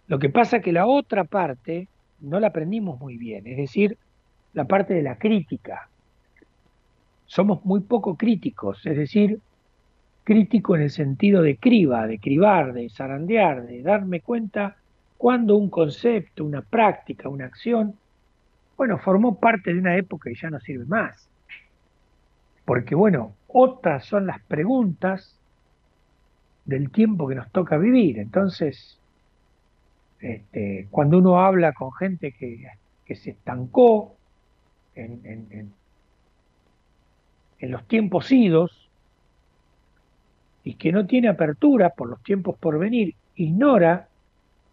Lo 0.08 0.20
que 0.20 0.30
pasa 0.30 0.58
es 0.58 0.64
que 0.64 0.72
la 0.72 0.88
otra 0.88 1.24
parte 1.24 1.88
no 2.20 2.40
la 2.40 2.48
aprendimos 2.48 3.00
muy 3.00 3.18
bien, 3.18 3.46
es 3.48 3.58
decir, 3.58 3.98
la 4.54 4.66
parte 4.66 4.94
de 4.94 5.04
la 5.04 5.18
crítica. 5.18 5.90
Somos 7.26 7.66
muy 7.66 7.82
poco 7.82 8.16
críticos, 8.16 8.86
es 8.86 8.98
decir, 8.98 9.40
crítico 10.24 10.76
en 10.76 10.84
el 10.84 10.90
sentido 10.90 11.42
de 11.42 11.58
criba, 11.58 12.08
de 12.08 12.20
cribar, 12.20 12.74
de 12.74 12.90
zarandear, 12.90 13.66
de 13.66 13.82
darme 13.82 14.22
cuenta 14.22 14.78
cuando 15.18 15.56
un 15.56 15.70
concepto, 15.70 16.44
una 16.44 16.62
práctica, 16.62 17.30
una 17.30 17.46
acción, 17.46 17.96
bueno, 18.78 18.98
formó 18.98 19.40
parte 19.40 19.74
de 19.74 19.80
una 19.80 19.96
época 19.96 20.30
y 20.30 20.36
ya 20.36 20.50
no 20.50 20.60
sirve 20.60 20.86
más. 20.86 21.30
Porque 22.66 22.96
bueno, 22.96 23.34
otras 23.48 24.06
son 24.06 24.26
las 24.26 24.42
preguntas 24.42 25.40
del 26.66 26.90
tiempo 26.92 27.28
que 27.28 27.36
nos 27.36 27.52
toca 27.52 27.78
vivir. 27.78 28.20
Entonces, 28.20 29.00
este, 30.20 30.88
cuando 30.90 31.18
uno 31.18 31.40
habla 31.40 31.74
con 31.74 31.92
gente 31.94 32.32
que, 32.32 32.68
se 33.16 33.32
estancó 33.32 34.16
en, 34.96 35.22
en, 37.60 37.72
los 37.72 37.88
tiempos 37.88 38.32
idos 38.32 38.90
y 40.64 40.76
que 40.76 40.92
no 40.92 41.06
tiene 41.06 41.30
apertura 41.30 41.90
por 41.92 42.10
los 42.10 42.22
tiempos 42.24 42.58
por 42.58 42.78
venir, 42.78 43.16
ignora 43.36 44.08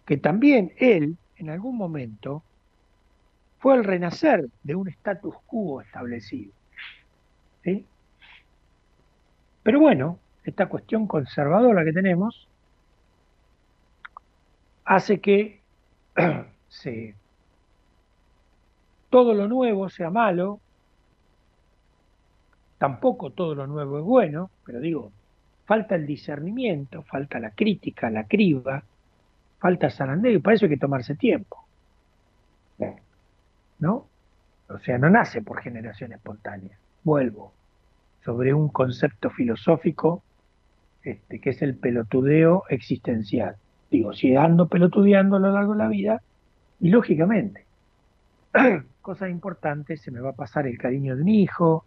que 0.07 0.17
también 0.17 0.73
él, 0.79 1.17
en 1.37 1.51
algún 1.51 1.77
momento, 1.77 2.43
fue 3.59 3.77
el 3.77 3.85
renacer 3.85 4.47
de 4.63 4.75
un 4.75 4.89
status 4.89 5.35
quo 5.47 5.81
establecido. 5.81 6.53
Pero 9.63 9.79
bueno, 9.79 10.19
esta 10.45 10.67
cuestión 10.67 11.07
conservadora 11.07 11.85
que 11.85 11.93
tenemos 11.93 12.49
hace 14.85 15.21
que 15.21 15.61
todo 19.11 19.35
lo 19.35 19.49
nuevo 19.49 19.89
sea 19.89 20.11
malo, 20.11 20.61
tampoco 22.79 23.31
todo 23.31 23.55
lo 23.55 23.67
nuevo 23.67 23.99
es 23.99 24.05
bueno, 24.05 24.51
pero 24.65 24.81
digo, 24.81 25.13
falta 25.67 25.95
el 25.95 26.07
discernimiento, 26.07 27.03
falta 27.03 27.39
la 27.39 27.51
crítica, 27.51 28.11
la 28.11 28.25
criba, 28.25 28.83
falta 29.59 29.91
zarandeo 29.91 30.33
y 30.33 30.39
para 30.39 30.57
eso 30.57 30.67
hay 30.67 30.71
que 30.71 30.77
tomarse 30.79 31.15
tiempo. 31.15 31.59
¿No? 33.79 34.07
O 34.69 34.79
sea, 34.79 34.97
no 34.99 35.11
nace 35.11 35.43
por 35.43 35.61
generación 35.61 36.13
espontánea. 36.13 36.79
Vuelvo 37.05 37.53
sobre 38.25 38.55
un 38.55 38.69
concepto 38.69 39.31
filosófico 39.31 40.23
este, 41.03 41.41
que 41.41 41.51
es 41.51 41.63
el 41.63 41.77
pelotudeo 41.77 42.65
existencial. 42.69 43.57
Digo, 43.93 44.15
si 44.15 44.35
ando 44.35 44.69
pelotudeando 44.69 45.37
a 45.37 45.39
lo 45.39 45.53
largo 45.53 45.73
de 45.73 45.79
la 45.79 45.89
vida, 45.89 46.23
y 46.81 46.89
lógicamente, 46.89 47.67
cosas 49.03 49.29
importantes, 49.29 50.01
se 50.01 50.11
me 50.11 50.21
va 50.21 50.31
a 50.31 50.35
pasar 50.35 50.67
el 50.67 50.79
cariño 50.79 51.15
de 51.15 51.21
un 51.21 51.29
hijo, 51.29 51.85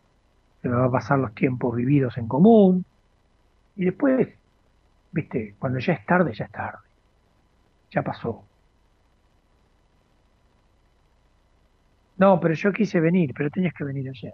se 0.62 0.70
me 0.70 0.76
va 0.76 0.86
a 0.86 0.92
pasar 0.92 1.18
los 1.18 1.34
tiempos 1.34 1.76
vividos 1.76 2.16
en 2.20 2.28
común, 2.28 2.86
y 3.76 3.86
después, 3.86 4.30
viste, 5.12 5.56
cuando 5.58 5.80
ya 5.80 5.94
es 5.94 6.06
tarde, 6.06 6.32
ya 6.36 6.46
es 6.46 6.52
tarde, 6.52 6.78
ya 7.90 8.04
pasó. 8.04 8.44
No, 12.18 12.40
pero 12.40 12.54
yo 12.54 12.72
quise 12.72 13.00
venir, 13.00 13.34
pero 13.36 13.50
tenías 13.50 13.74
que 13.74 13.84
venir 13.84 14.08
ayer. 14.10 14.34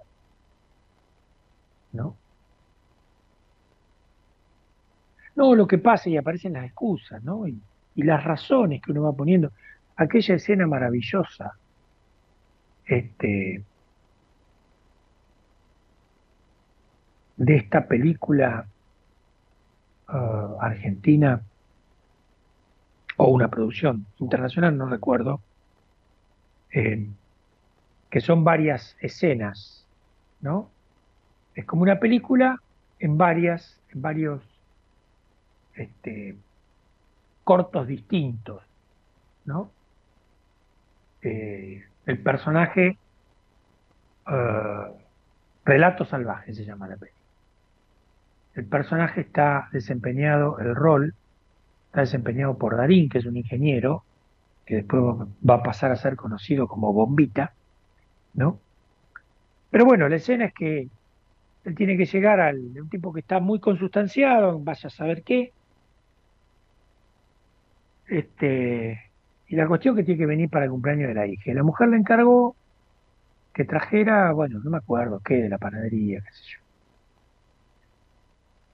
¿No? 1.94 2.18
No, 5.42 5.56
lo 5.56 5.66
que 5.66 5.80
pasa 5.80 6.08
y 6.08 6.18
aparecen 6.18 6.54
las 6.54 6.66
excusas, 6.66 7.24
¿no? 7.24 7.48
Y, 7.48 7.60
las 7.96 8.24
razones 8.24 8.80
que 8.80 8.92
uno 8.92 9.02
va 9.02 9.12
poniendo. 9.12 9.52
Aquella 9.96 10.36
escena 10.36 10.68
maravillosa, 10.68 11.54
este, 12.86 13.64
de 17.38 17.56
esta 17.56 17.88
película 17.88 18.68
uh, 20.10 20.62
argentina 20.62 21.42
o 23.18 23.30
una 23.30 23.50
producción 23.50 24.06
internacional, 24.20 24.78
no 24.78 24.86
recuerdo, 24.86 25.42
eh, 26.72 27.08
que 28.12 28.22
son 28.22 28.44
varias 28.44 28.96
escenas, 29.02 29.88
¿no? 30.40 30.70
Es 31.56 31.66
como 31.66 31.82
una 31.82 32.00
película 32.00 32.62
en 33.00 33.18
varias, 33.18 33.82
en 33.90 34.04
varios 34.04 34.51
este, 35.76 36.36
cortos 37.44 37.88
distintos, 37.88 38.62
¿no? 39.46 39.72
Eh, 41.22 41.84
el 42.06 42.20
personaje 42.20 42.98
uh, 44.28 44.94
Relato 45.64 46.06
Salvaje 46.06 46.54
se 46.54 46.66
llama 46.66 46.88
la 46.88 46.98
película. 46.98 47.22
El 48.56 48.66
personaje 48.66 49.22
está 49.22 49.70
desempeñado, 49.72 50.60
el 50.60 50.76
rol 50.76 51.14
está 51.88 52.02
desempeñado 52.02 52.58
por 52.58 52.76
Darín, 52.76 53.10
que 53.10 53.20
es 53.20 53.26
un 53.26 53.38
ingeniero, 53.38 54.04
que 54.66 54.76
después 54.78 55.28
va 55.48 55.56
a 55.56 55.64
pasar 55.64 55.92
a 55.92 55.96
ser 55.96 56.16
conocido 56.16 56.68
como 56.68 56.92
Bombita, 56.92 57.54
¿no? 58.34 58.60
Pero 59.70 59.86
bueno, 59.86 60.10
la 60.10 60.18
escena 60.18 60.46
es 60.46 60.54
que 60.54 60.90
él 61.64 61.76
tiene 61.76 61.96
que 61.96 62.06
llegar 62.06 62.40
al 62.40 62.58
un 62.58 62.90
tipo 62.90 63.14
que 63.14 63.22
está 63.22 63.40
muy 63.40 63.60
consustanciado, 63.60 64.60
vaya 64.60 64.88
a 64.88 64.90
saber 64.90 65.24
qué, 65.24 65.54
este, 68.08 69.12
y 69.48 69.56
la 69.56 69.68
cuestión 69.68 69.96
que 69.96 70.04
tiene 70.04 70.20
que 70.20 70.26
venir 70.26 70.50
para 70.50 70.66
el 70.66 70.72
cumpleaños 70.72 71.10
de 71.10 71.14
la 71.14 71.28
hija. 71.28 71.54
la 71.54 71.64
mujer 71.64 71.90
le 71.90 71.98
encargó 71.98 72.56
que 73.54 73.66
trajera, 73.66 74.32
bueno, 74.32 74.60
no 74.64 74.70
me 74.72 74.78
acuerdo 74.78 75.20
qué, 75.20 75.36
de 75.36 75.50
la 75.50 75.58
panadería, 75.58 76.22
qué 76.22 76.32
sé 76.32 76.44
yo. 76.54 76.60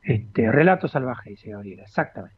Este, 0.04 0.52
relato 0.52 0.88
salvaje, 0.88 1.32
dice 1.32 1.50
Gabriela, 1.50 1.84
exactamente. 1.84 2.38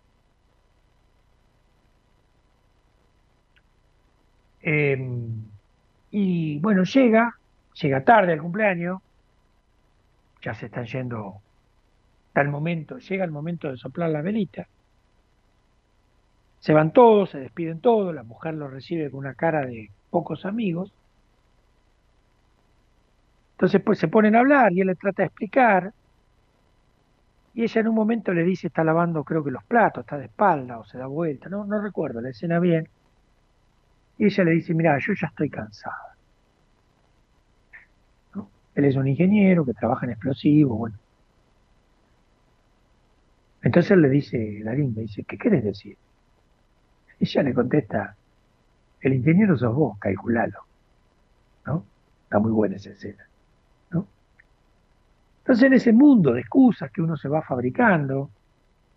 Em, 4.62 5.44
y 6.12 6.60
bueno, 6.60 6.84
llega, 6.84 7.36
llega 7.82 8.04
tarde 8.04 8.34
al 8.34 8.42
cumpleaños, 8.42 9.02
ya 10.42 10.54
se 10.54 10.68
están 10.68 10.86
yendo, 10.86 11.42
tal 12.34 12.50
momento, 12.50 12.98
llega 13.00 13.26
el 13.26 13.32
momento 13.32 13.70
de 13.70 13.78
soplar 13.78 14.10
la 14.10 14.22
velita 14.22 14.68
se 16.60 16.74
van 16.74 16.92
todos, 16.92 17.30
se 17.30 17.40
despiden 17.40 17.80
todos, 17.80 18.14
la 18.14 18.24
mujer 18.24 18.54
lo 18.54 18.68
recibe 18.68 19.10
con 19.10 19.20
una 19.20 19.34
cara 19.34 19.66
de 19.66 19.90
pocos 20.10 20.46
amigos, 20.46 20.94
Entonces 23.60 23.82
pues 23.82 24.00
se 24.00 24.08
ponen 24.08 24.38
a 24.38 24.40
hablar 24.40 24.72
y 24.72 24.80
él 24.80 24.88
le 24.88 24.96
trata 24.96 25.22
de 25.22 25.28
explicar 25.28 25.92
y 27.54 27.64
ella 27.64 27.82
en 27.82 27.90
un 27.90 27.96
momento 27.96 28.32
le 28.34 28.44
dice, 28.44 28.68
está 28.68 28.86
lavando 28.86 29.26
creo 29.26 29.44
que 29.44 29.52
los 29.52 29.66
platos, 29.66 30.06
está 30.06 30.18
de 30.18 30.26
espalda 30.28 30.80
o 30.80 30.86
se 30.86 30.98
da 30.98 31.08
vuelta, 31.08 31.50
no, 31.50 31.66
no 31.66 31.82
recuerdo 31.82 32.22
la 32.22 32.30
escena 32.30 32.58
bien. 32.60 32.88
Y 34.18 34.28
ella 34.28 34.46
le 34.46 34.52
dice, 34.52 34.74
mira, 34.74 34.98
yo 35.00 35.12
ya 35.14 35.28
estoy 35.28 35.50
cansada. 35.50 36.16
Él 38.76 38.86
es 38.86 38.96
un 38.96 39.10
ingeniero 39.10 39.66
que 39.66 39.74
trabaja 39.74 40.06
en 40.06 40.14
explosivos, 40.14 40.78
bueno. 40.78 40.96
Entonces 43.62 43.98
le 43.98 44.08
dice, 44.10 44.62
la 44.64 44.74
linda, 44.74 45.02
dice, 45.02 45.26
¿qué 45.26 45.38
quieres 45.38 45.66
decir? 45.66 45.98
Ella 47.20 47.44
le 47.44 47.54
contesta, 47.54 48.16
el 49.02 49.14
ingeniero 49.14 49.58
sos 49.58 49.76
vos, 49.76 49.98
calculalo. 50.00 50.60
¿No? 51.66 51.84
Está 52.24 52.40
muy 52.40 52.52
buena 52.52 52.78
esa 52.78 52.92
escena. 52.92 53.24
¿no? 53.92 54.08
Entonces 55.40 55.66
en 55.66 55.74
ese 55.74 55.94
mundo 55.94 56.34
de 56.34 56.42
excusas 56.42 56.92
que 56.92 57.02
uno 57.02 57.18
se 57.18 57.28
va 57.28 57.42
fabricando, 57.42 58.30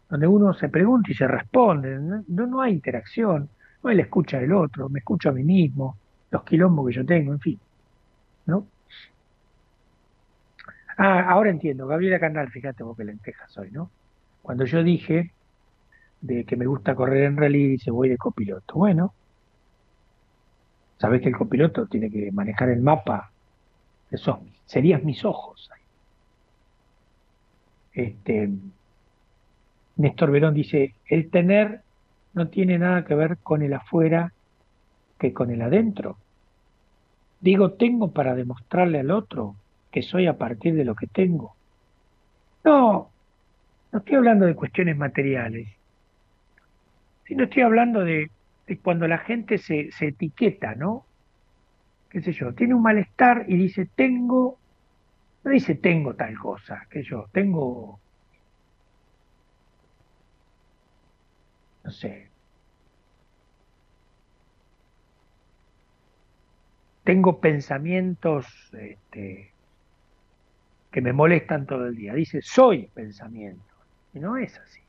donde 0.08 0.26
uno 0.26 0.52
se 0.52 0.68
pregunta 0.68 1.10
y 1.10 1.14
se 1.14 1.26
responde, 1.26 1.98
no, 1.98 2.46
no 2.46 2.60
hay 2.60 2.74
interacción, 2.74 3.48
no 3.82 3.90
hay 3.90 3.96
la 3.96 4.02
escucha 4.02 4.38
del 4.38 4.52
otro, 4.52 4.88
me 4.88 4.98
escucho 4.98 5.30
a 5.30 5.32
mí 5.32 5.42
mismo, 5.42 5.96
los 6.30 6.44
quilombos 6.44 6.86
que 6.88 6.94
yo 6.94 7.06
tengo, 7.06 7.32
en 7.32 7.40
fin. 7.40 7.58
¿No? 8.46 8.66
Ah, 10.96 11.30
ahora 11.30 11.50
entiendo, 11.50 11.86
Gabriela 11.86 12.20
Canal, 12.20 12.50
fíjate 12.50 12.82
vos 12.82 12.96
que 12.96 13.04
lenteja 13.04 13.48
soy, 13.48 13.70
¿no? 13.70 13.90
Cuando 14.42 14.64
yo 14.64 14.82
dije 14.82 15.32
de 16.22 16.44
que 16.44 16.56
me 16.56 16.66
gusta 16.66 16.94
correr 16.94 17.24
en 17.24 17.36
rally, 17.36 17.68
dice 17.68 17.90
voy 17.90 18.08
de 18.08 18.16
copiloto. 18.16 18.74
Bueno, 18.74 19.12
sabés 20.98 21.20
que 21.20 21.28
el 21.28 21.36
copiloto 21.36 21.86
tiene 21.86 22.10
que 22.10 22.32
manejar 22.32 22.70
el 22.70 22.80
mapa, 22.80 23.30
esos 24.10 24.38
serías 24.64 25.02
mis 25.02 25.24
ojos. 25.24 25.68
Este, 27.92 28.48
Néstor 29.96 30.30
Verón 30.30 30.54
dice, 30.54 30.94
el 31.06 31.28
tener 31.30 31.82
no 32.32 32.48
tiene 32.48 32.78
nada 32.78 33.04
que 33.04 33.14
ver 33.14 33.38
con 33.38 33.62
el 33.62 33.74
afuera 33.74 34.32
que 35.18 35.32
con 35.32 35.50
el 35.50 35.60
adentro. 35.60 36.16
Digo, 37.40 37.72
tengo 37.72 38.12
para 38.12 38.34
demostrarle 38.34 39.00
al 39.00 39.10
otro 39.10 39.56
que 39.90 40.02
soy 40.02 40.26
a 40.26 40.38
partir 40.38 40.74
de 40.74 40.84
lo 40.84 40.94
que 40.94 41.06
tengo. 41.06 41.54
No, 42.64 43.10
no 43.90 43.98
estoy 43.98 44.14
hablando 44.14 44.46
de 44.46 44.54
cuestiones 44.54 44.96
materiales, 44.96 45.68
sino 47.26 47.44
estoy 47.44 47.62
hablando 47.62 48.04
de, 48.04 48.30
cuando 48.82 49.06
la 49.06 49.18
gente 49.18 49.58
se, 49.58 49.90
se 49.92 50.08
etiqueta, 50.08 50.74
¿no? 50.74 51.04
qué 52.10 52.20
sé 52.20 52.32
yo, 52.32 52.52
tiene 52.52 52.74
un 52.74 52.82
malestar 52.82 53.46
y 53.48 53.56
dice, 53.56 53.86
tengo, 53.96 54.58
no 55.44 55.50
dice 55.50 55.74
tengo 55.76 56.14
tal 56.14 56.38
cosa, 56.38 56.86
que 56.90 57.02
yo, 57.02 57.26
tengo, 57.32 57.98
no 61.84 61.90
sé, 61.90 62.28
tengo 67.04 67.40
pensamientos 67.40 68.46
este, 68.72 69.52
que 70.90 71.00
me 71.00 71.12
molestan 71.12 71.66
todo 71.66 71.86
el 71.86 71.96
día. 71.96 72.14
Dice, 72.14 72.42
soy 72.42 72.88
pensamiento. 72.94 73.74
Y 74.14 74.20
no 74.20 74.36
es 74.36 74.56
así. 74.58 74.81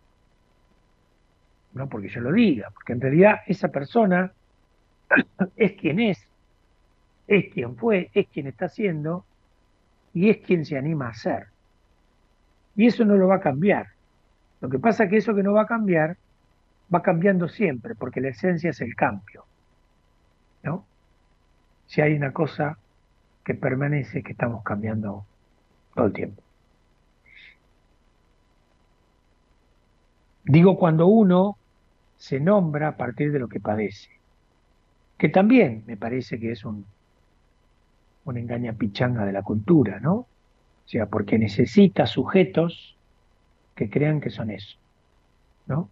No 1.73 1.89
porque 1.89 2.09
yo 2.09 2.21
lo 2.21 2.31
diga, 2.31 2.69
porque 2.71 2.93
en 2.93 3.01
realidad 3.01 3.41
esa 3.47 3.69
persona 3.69 4.31
es 5.55 5.73
quien 5.73 5.99
es, 5.99 6.27
es 7.27 7.51
quien 7.53 7.75
fue, 7.75 8.09
es 8.13 8.27
quien 8.27 8.47
está 8.47 8.69
siendo 8.69 9.25
y 10.13 10.29
es 10.29 10.37
quien 10.37 10.65
se 10.65 10.77
anima 10.77 11.09
a 11.09 11.13
ser. 11.13 11.47
Y 12.75 12.87
eso 12.87 13.05
no 13.05 13.15
lo 13.15 13.27
va 13.27 13.35
a 13.35 13.39
cambiar. 13.39 13.87
Lo 14.61 14.69
que 14.69 14.79
pasa 14.79 15.05
es 15.05 15.09
que 15.09 15.17
eso 15.17 15.35
que 15.35 15.43
no 15.43 15.53
va 15.53 15.63
a 15.63 15.67
cambiar 15.67 16.17
va 16.93 17.01
cambiando 17.01 17.47
siempre, 17.47 17.95
porque 17.95 18.21
la 18.21 18.29
esencia 18.29 18.69
es 18.69 18.81
el 18.81 18.95
cambio. 18.95 19.45
¿No? 20.63 20.85
Si 21.87 22.01
hay 22.01 22.13
una 22.13 22.31
cosa 22.31 22.77
que 23.43 23.55
permanece, 23.55 24.23
que 24.23 24.31
estamos 24.31 24.63
cambiando 24.63 25.25
todo 25.93 26.05
el 26.05 26.13
tiempo. 26.13 26.41
Digo 30.45 30.77
cuando 30.77 31.07
uno 31.07 31.57
se 32.23 32.39
nombra 32.39 32.87
a 32.87 32.95
partir 32.95 33.33
de 33.33 33.39
lo 33.39 33.49
que 33.49 33.59
padece, 33.59 34.09
que 35.17 35.27
también 35.27 35.83
me 35.85 35.97
parece 35.97 36.39
que 36.39 36.53
es 36.53 36.63
un, 36.63 36.85
una 38.23 38.39
engaña 38.39 38.71
pichanga 38.71 39.25
de 39.25 39.33
la 39.33 39.41
cultura, 39.41 39.99
¿no? 39.99 40.13
O 40.13 40.27
sea, 40.85 41.07
porque 41.07 41.37
necesita 41.37 42.05
sujetos 42.05 42.95
que 43.75 43.89
crean 43.89 44.21
que 44.21 44.29
son 44.29 44.51
eso, 44.51 44.77
¿no? 45.67 45.89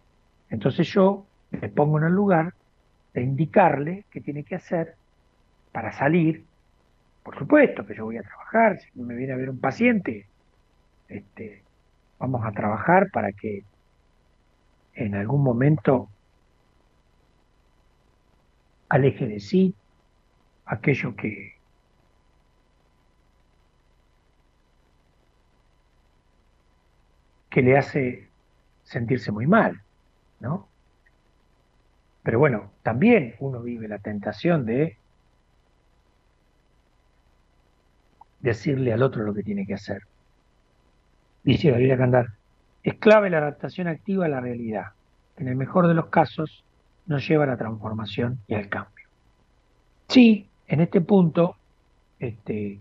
Entonces 0.48 0.88
yo 0.88 1.26
me 1.50 1.68
pongo 1.68 1.98
en 1.98 2.04
el 2.04 2.14
lugar 2.14 2.54
de 3.12 3.20
indicarle 3.20 4.06
qué 4.10 4.22
tiene 4.22 4.42
que 4.42 4.54
hacer 4.54 4.94
para 5.70 5.92
salir. 5.92 6.46
Por 7.22 7.38
supuesto 7.38 7.84
que 7.84 7.94
yo 7.94 8.06
voy 8.06 8.16
a 8.16 8.22
trabajar, 8.22 8.80
si 8.80 8.98
me 8.98 9.16
viene 9.16 9.34
a 9.34 9.36
ver 9.36 9.50
un 9.50 9.60
paciente, 9.60 10.24
este, 11.10 11.62
vamos 12.18 12.40
a 12.42 12.52
trabajar 12.52 13.10
para 13.10 13.32
que 13.32 13.64
en 14.94 15.14
algún 15.14 15.42
momento 15.42 16.08
aleje 18.92 19.26
de 19.26 19.40
sí 19.40 19.74
aquello 20.66 21.16
que 21.16 21.54
que 27.48 27.62
le 27.62 27.76
hace 27.78 28.28
sentirse 28.82 29.32
muy 29.32 29.46
mal, 29.46 29.80
¿no? 30.40 30.68
Pero 32.22 32.38
bueno, 32.38 32.70
también 32.82 33.34
uno 33.40 33.62
vive 33.62 33.88
la 33.88 33.98
tentación 33.98 34.66
de 34.66 34.98
decirle 38.40 38.92
al 38.92 39.02
otro 39.02 39.22
lo 39.22 39.32
que 39.32 39.42
tiene 39.42 39.66
que 39.66 39.74
hacer. 39.74 40.02
Dice 41.44 41.70
Gabriela 41.70 41.96
Candar, 41.96 42.26
es 42.82 42.94
clave 42.94 43.30
la 43.30 43.38
adaptación 43.38 43.86
activa 43.88 44.26
a 44.26 44.28
la 44.28 44.40
realidad, 44.40 44.92
en 45.38 45.48
el 45.48 45.56
mejor 45.56 45.88
de 45.88 45.94
los 45.94 46.06
casos 46.06 46.64
nos 47.12 47.28
lleva 47.28 47.44
a 47.44 47.48
la 47.48 47.56
transformación 47.56 48.40
y 48.48 48.54
al 48.54 48.68
cambio. 48.68 49.06
Sí, 50.08 50.48
en 50.66 50.80
este 50.80 51.00
punto 51.00 51.56
este, 52.18 52.80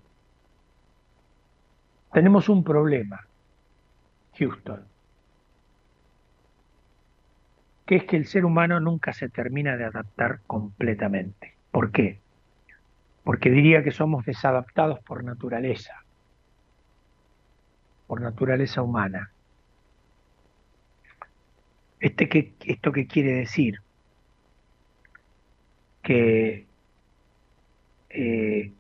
tenemos 2.11 2.49
un 2.49 2.63
problema, 2.63 3.25
Houston, 4.37 4.83
que 7.85 7.95
es 7.95 8.03
que 8.05 8.17
el 8.17 8.25
ser 8.25 8.45
humano 8.45 8.79
nunca 8.79 9.13
se 9.13 9.29
termina 9.29 9.77
de 9.77 9.85
adaptar 9.85 10.39
completamente. 10.47 11.55
¿Por 11.71 11.91
qué? 11.91 12.19
Porque 13.23 13.49
diría 13.49 13.83
que 13.83 13.91
somos 13.91 14.25
desadaptados 14.25 14.99
por 14.99 15.23
naturaleza, 15.23 16.03
por 18.07 18.21
naturaleza 18.21 18.81
humana. 18.81 19.31
Este 21.99 22.27
que, 22.29 22.53
¿Esto 22.65 22.91
qué 22.91 23.07
quiere 23.07 23.33
decir? 23.33 23.81
Que 26.01 26.65
eh, 28.09 28.71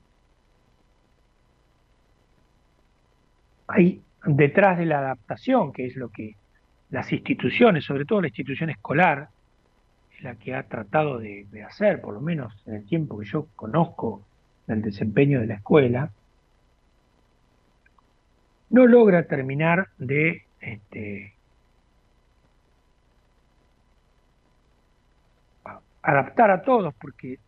hay 3.67 4.01
detrás 4.25 4.77
de 4.77 4.85
la 4.85 4.99
adaptación, 4.99 5.71
que 5.71 5.87
es 5.87 5.95
lo 5.95 6.09
que 6.09 6.35
las 6.89 7.11
instituciones, 7.11 7.85
sobre 7.85 8.05
todo 8.05 8.21
la 8.21 8.27
institución 8.27 8.69
escolar, 8.69 9.29
es 10.15 10.23
la 10.23 10.35
que 10.35 10.53
ha 10.53 10.63
tratado 10.63 11.19
de, 11.19 11.47
hacer, 11.65 12.01
por 12.01 12.13
lo 12.13 12.21
menos 12.21 12.53
en 12.67 12.75
el 12.75 12.85
tiempo 12.85 13.17
que 13.17 13.25
yo 13.25 13.47
conozco 13.55 14.21
del 14.67 14.81
desempeño 14.81 15.39
de 15.39 15.47
la 15.47 15.55
escuela, 15.55 16.11
no 18.69 18.87
logra 18.87 19.23
terminar 19.23 19.89
de 19.97 20.43
este, 20.59 21.33
adaptar 26.11 26.51
a 26.51 26.61
todos, 26.61 26.93
porque 26.95 27.39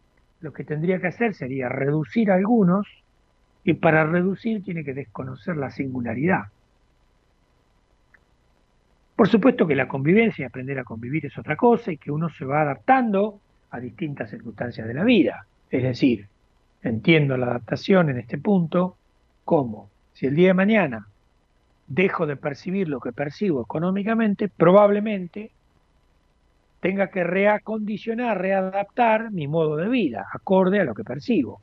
lo 0.41 0.52
que 0.53 0.64
tendría 0.64 0.99
que 0.99 1.07
hacer 1.07 1.34
sería 1.34 1.69
reducir 1.69 2.31
a 2.31 2.35
algunos, 2.35 2.88
y 3.64 3.73
para 3.73 4.06
reducir 4.06 4.64
tiene 4.64 4.84
que 4.84 4.94
desconocer 4.94 5.56
la 5.56 5.69
singularidad. 5.69 6.44
Por 9.15 9.30
supuesto 9.30 9.68
que 9.68 9.76
la 9.76 9.88
convivencia 9.88 10.44
y 10.44 10.45
aprender 10.45 10.80
a 10.80 10.84
convivir 10.84 11.26
es 11.26 11.38
otra 11.38 11.56
cosa 11.56 11.91
y 11.91 11.98
que 11.98 12.11
uno 12.11 12.30
se 12.30 12.45
va 12.45 12.61
adaptando 12.61 13.40
a 13.72 13.80
distintas 13.80 14.30
circunstancias 14.30 14.88
de 14.88 14.94
la 14.94 15.03
vida. 15.03 15.45
Es 15.69 15.84
decir, 15.84 16.27
entiendo 16.81 17.38
la 17.38 17.45
adaptación 17.48 18.10
en 18.10 18.19
este 18.19 18.38
punto 18.38 18.98
como 19.45 19.90
si 20.14 20.26
el 20.26 20.35
día 20.35 20.49
de 20.49 20.53
mañana 20.56 21.07
dejo 21.88 22.26
de 22.26 22.35
percibir 22.35 22.90
lo 22.90 22.99
que 22.99 23.14
percibo 23.14 23.61
económicamente, 23.61 24.49
probablemente 24.49 25.52
tenga 26.84 27.07
que 27.07 27.23
reacondicionar, 27.23 28.41
readaptar 28.41 29.31
mi 29.31 29.47
modo 29.47 29.77
de 29.77 29.88
vida, 29.88 30.27
acorde 30.34 30.81
a 30.81 30.84
lo 30.84 30.93
que 30.93 31.05
percibo. 31.05 31.61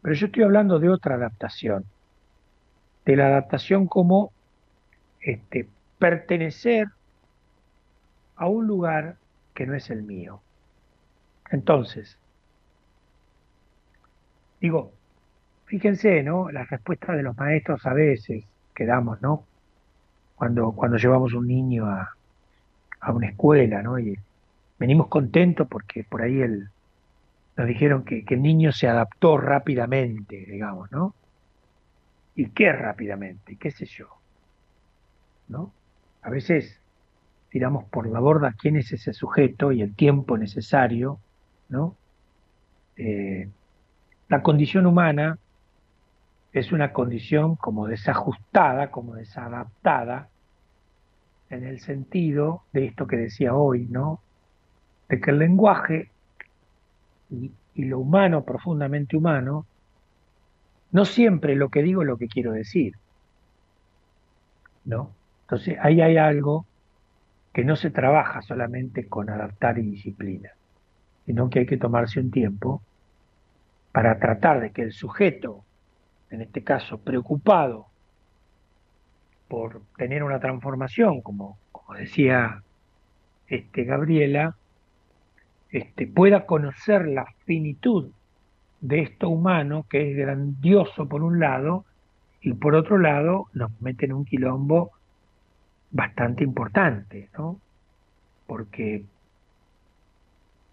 Pero 0.00 0.14
yo 0.14 0.26
estoy 0.26 0.44
hablando 0.44 0.78
de 0.78 0.88
otra 0.88 1.16
adaptación, 1.16 1.84
de 3.04 3.16
la 3.16 3.26
adaptación 3.26 3.88
como 3.88 4.30
este, 5.20 5.68
pertenecer 5.98 6.86
a 8.36 8.46
un 8.46 8.68
lugar 8.68 9.16
que 9.52 9.66
no 9.66 9.74
es 9.74 9.90
el 9.90 10.04
mío. 10.04 10.40
Entonces, 11.50 12.16
digo, 14.60 14.92
fíjense, 15.64 16.22
¿no? 16.22 16.52
Las 16.52 16.70
respuestas 16.70 17.16
de 17.16 17.24
los 17.24 17.36
maestros 17.36 17.84
a 17.84 17.94
veces 17.94 18.44
que 18.76 18.86
damos, 18.86 19.20
¿no? 19.22 19.44
Cuando, 20.36 20.70
cuando 20.70 20.98
llevamos 20.98 21.34
un 21.34 21.48
niño 21.48 21.86
a, 21.86 22.14
a 23.00 23.12
una 23.12 23.28
escuela, 23.28 23.82
¿no? 23.82 23.98
Y 23.98 24.18
venimos 24.78 25.08
contentos 25.08 25.68
porque 25.68 26.04
por 26.04 26.22
ahí 26.22 26.40
el, 26.40 26.68
nos 27.60 27.66
dijeron 27.66 28.04
que, 28.04 28.24
el 28.26 28.42
niño 28.42 28.72
se 28.72 28.88
adaptó 28.88 29.36
rápidamente, 29.36 30.46
digamos, 30.46 30.90
¿no? 30.90 31.14
¿Y 32.34 32.46
qué 32.46 32.72
rápidamente? 32.72 33.56
¿Qué 33.56 33.70
sé 33.70 33.84
yo? 33.84 34.08
¿No? 35.48 35.70
A 36.22 36.30
veces 36.30 36.80
tiramos 37.50 37.84
por 37.84 38.08
la 38.08 38.18
borda 38.18 38.54
quién 38.58 38.76
es 38.76 38.92
ese 38.92 39.12
sujeto 39.12 39.72
y 39.72 39.82
el 39.82 39.94
tiempo 39.94 40.38
necesario, 40.38 41.18
¿no? 41.68 41.96
Eh, 42.96 43.50
la 44.28 44.42
condición 44.42 44.86
humana 44.86 45.36
es 46.52 46.72
una 46.72 46.94
condición 46.94 47.56
como 47.56 47.88
desajustada, 47.88 48.90
como 48.90 49.16
desadaptada, 49.16 50.29
en 51.50 51.64
el 51.64 51.80
sentido 51.80 52.62
de 52.72 52.86
esto 52.86 53.06
que 53.06 53.16
decía 53.16 53.54
hoy, 53.54 53.86
¿no? 53.86 54.20
De 55.08 55.20
que 55.20 55.32
el 55.32 55.38
lenguaje 55.38 56.10
y, 57.28 57.52
lo 57.74 57.98
humano, 57.98 58.44
profundamente 58.44 59.16
humano, 59.16 59.66
no 60.92 61.04
siempre 61.04 61.56
lo 61.56 61.70
que 61.70 61.82
digo 61.82 62.02
es 62.02 62.08
lo 62.08 62.18
que 62.18 62.28
quiero 62.28 62.52
decir, 62.52 62.94
¿no? 64.84 65.10
Entonces 65.42 65.78
ahí 65.80 66.00
hay 66.00 66.16
algo 66.16 66.66
que 67.52 67.64
no 67.64 67.76
se 67.76 67.90
trabaja 67.90 68.42
solamente 68.42 69.08
con 69.08 69.30
adaptar 69.30 69.78
y 69.78 69.82
disciplina, 69.82 70.50
sino 71.26 71.48
que 71.48 71.60
hay 71.60 71.66
que 71.66 71.78
tomarse 71.78 72.20
un 72.20 72.30
tiempo 72.30 72.82
para 73.92 74.18
tratar 74.18 74.60
de 74.60 74.72
que 74.72 74.82
el 74.82 74.92
sujeto, 74.92 75.64
en 76.30 76.42
este 76.42 76.62
caso 76.62 76.98
preocupado 76.98 77.89
por 79.50 79.82
tener 79.96 80.22
una 80.22 80.38
transformación, 80.38 81.22
como, 81.22 81.58
como 81.72 81.98
decía 81.98 82.62
este, 83.48 83.82
Gabriela, 83.82 84.54
este, 85.70 86.06
pueda 86.06 86.46
conocer 86.46 87.08
la 87.08 87.26
finitud 87.46 88.12
de 88.80 89.00
esto 89.00 89.28
humano, 89.28 89.86
que 89.90 90.12
es 90.12 90.16
grandioso 90.16 91.08
por 91.08 91.24
un 91.24 91.40
lado, 91.40 91.84
y 92.40 92.54
por 92.54 92.76
otro 92.76 92.96
lado 92.96 93.48
nos 93.52 93.72
mete 93.82 94.06
en 94.06 94.12
un 94.12 94.24
quilombo 94.24 94.92
bastante 95.90 96.44
importante, 96.44 97.28
¿no? 97.36 97.60
Porque 98.46 99.04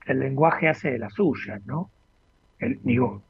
el 0.05 0.19
lenguaje 0.19 0.69
hace 0.69 0.91
de 0.91 0.99
la 0.99 1.09
suya, 1.09 1.59
¿no? 1.65 1.89
El, 2.59 2.79
digo, 2.83 3.23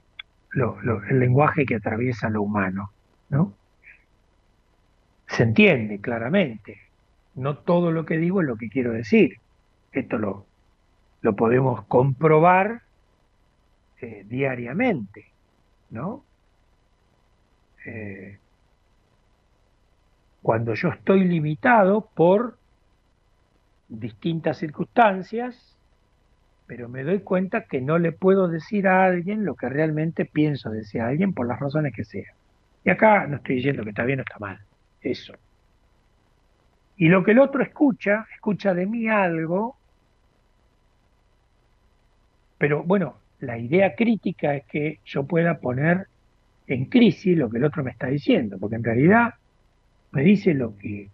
lo, 0.51 0.77
el 1.05 1.19
lenguaje 1.19 1.65
que 1.65 1.75
atraviesa 1.75 2.29
lo 2.29 2.41
humano, 2.41 2.91
¿no? 3.29 3.53
Se 5.27 5.43
entiende 5.43 5.99
claramente. 5.99 6.79
No 7.35 7.57
todo 7.57 7.91
lo 7.91 8.05
que 8.05 8.17
digo 8.17 8.41
es 8.41 8.47
lo 8.47 8.57
que 8.57 8.69
quiero 8.69 8.91
decir. 8.91 9.39
Esto 9.91 10.17
lo, 10.17 10.45
lo 11.21 11.35
podemos 11.35 11.85
comprobar 11.85 12.81
eh, 14.01 14.25
diariamente, 14.27 15.25
¿no? 15.89 16.23
Eh, 17.85 18.37
cuando 20.41 20.73
yo 20.75 20.89
estoy 20.89 21.23
limitado 21.25 22.09
por 22.13 22.57
distintas 23.89 24.57
circunstancias, 24.57 25.77
pero 26.67 26.89
me 26.89 27.03
doy 27.03 27.19
cuenta 27.19 27.65
que 27.65 27.81
no 27.81 27.97
le 27.97 28.11
puedo 28.11 28.47
decir 28.47 28.87
a 28.87 29.05
alguien 29.05 29.45
lo 29.45 29.55
que 29.55 29.69
realmente 29.69 30.25
pienso 30.25 30.69
decir 30.69 31.01
a 31.01 31.07
alguien 31.07 31.33
por 31.33 31.47
las 31.47 31.59
razones 31.59 31.93
que 31.95 32.03
sea. 32.03 32.33
Y 32.83 32.89
acá 32.89 33.25
no 33.27 33.37
estoy 33.37 33.55
diciendo 33.55 33.83
que 33.83 33.89
está 33.89 34.03
bien 34.03 34.19
o 34.19 34.23
está 34.23 34.37
mal, 34.39 34.59
eso. 35.11 35.33
Y 36.97 37.09
lo 37.09 37.23
que 37.23 37.31
el 37.31 37.39
otro 37.39 37.61
escucha, 37.61 38.25
escucha 38.33 38.73
de 38.73 38.85
mí 38.85 39.07
algo, 39.07 39.77
pero 42.57 42.83
bueno, 42.83 43.17
la 43.39 43.57
idea 43.57 43.95
crítica 43.95 44.55
es 44.55 44.65
que 44.65 44.99
yo 45.05 45.25
pueda 45.25 45.59
poner 45.59 46.07
en 46.65 46.85
crisis 46.85 47.37
lo 47.37 47.49
que 47.49 47.57
el 47.57 47.65
otro 47.65 47.83
me 47.83 47.91
está 47.91 48.07
diciendo, 48.07 48.57
porque 48.59 48.77
en 48.77 48.83
realidad 48.83 49.35
me 50.11 50.23
dice 50.23 50.53
lo 50.53 50.75
que, 50.77 51.09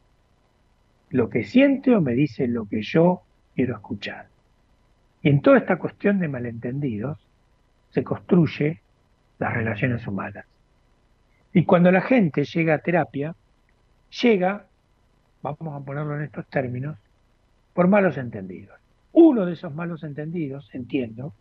lo 1.09 1.29
que 1.29 1.43
siente 1.43 1.93
o 1.93 2.01
me 2.01 2.13
dice 2.13 2.47
lo 2.47 2.65
que 2.65 2.81
yo 2.81 3.21
quiero 3.55 3.75
escuchar. 3.75 4.27
Y 5.21 5.29
en 5.29 5.41
toda 5.41 5.57
esta 5.57 5.77
cuestión 5.77 6.19
de 6.19 6.27
malentendidos 6.27 7.17
se 7.91 8.03
construye 8.03 8.81
las 9.39 9.53
relaciones 9.53 10.07
humanas. 10.07 10.45
Y 11.53 11.65
cuando 11.65 11.91
la 11.91 12.01
gente 12.01 12.45
llega 12.45 12.75
a 12.75 12.79
terapia, 12.79 13.35
llega, 14.21 14.65
vamos 15.41 15.81
a 15.81 15.85
ponerlo 15.85 16.15
en 16.15 16.23
estos 16.23 16.45
términos, 16.47 16.97
por 17.73 17.87
malos 17.87 18.17
entendidos. 18.17 18.79
Uno 19.13 19.45
de 19.45 19.53
esos 19.53 19.73
malos 19.73 20.03
entendidos, 20.03 20.69
entiendo, 20.73 21.33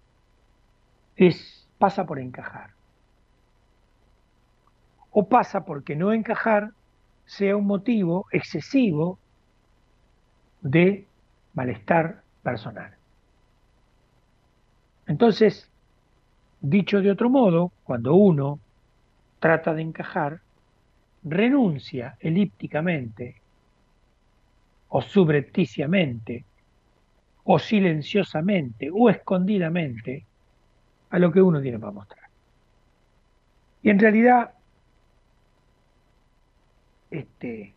es 1.16 1.66
pasa 1.78 2.06
por 2.06 2.18
encajar. 2.18 2.70
O 5.10 5.28
pasa 5.28 5.64
porque 5.64 5.96
no 5.96 6.12
encajar 6.12 6.70
sea 7.26 7.56
un 7.56 7.66
motivo 7.66 8.26
excesivo 8.30 9.18
de 10.62 11.06
malestar 11.54 12.22
personal. 12.42 12.94
Entonces, 15.06 15.68
dicho 16.60 17.00
de 17.00 17.10
otro 17.10 17.28
modo, 17.28 17.72
cuando 17.84 18.14
uno 18.14 18.58
trata 19.40 19.74
de 19.74 19.82
encajar, 19.82 20.40
renuncia 21.24 22.16
elípticamente 22.20 23.36
o 24.88 25.00
subrepticiamente 25.00 26.44
o 27.44 27.58
silenciosamente 27.58 28.90
o 28.92 29.10
escondidamente 29.10 30.24
a 31.10 31.18
lo 31.18 31.32
que 31.32 31.42
uno 31.42 31.60
tiene 31.60 31.78
para 31.78 31.92
mostrar. 31.92 32.28
Y 33.82 33.90
en 33.90 33.98
realidad, 33.98 34.54
este, 37.10 37.74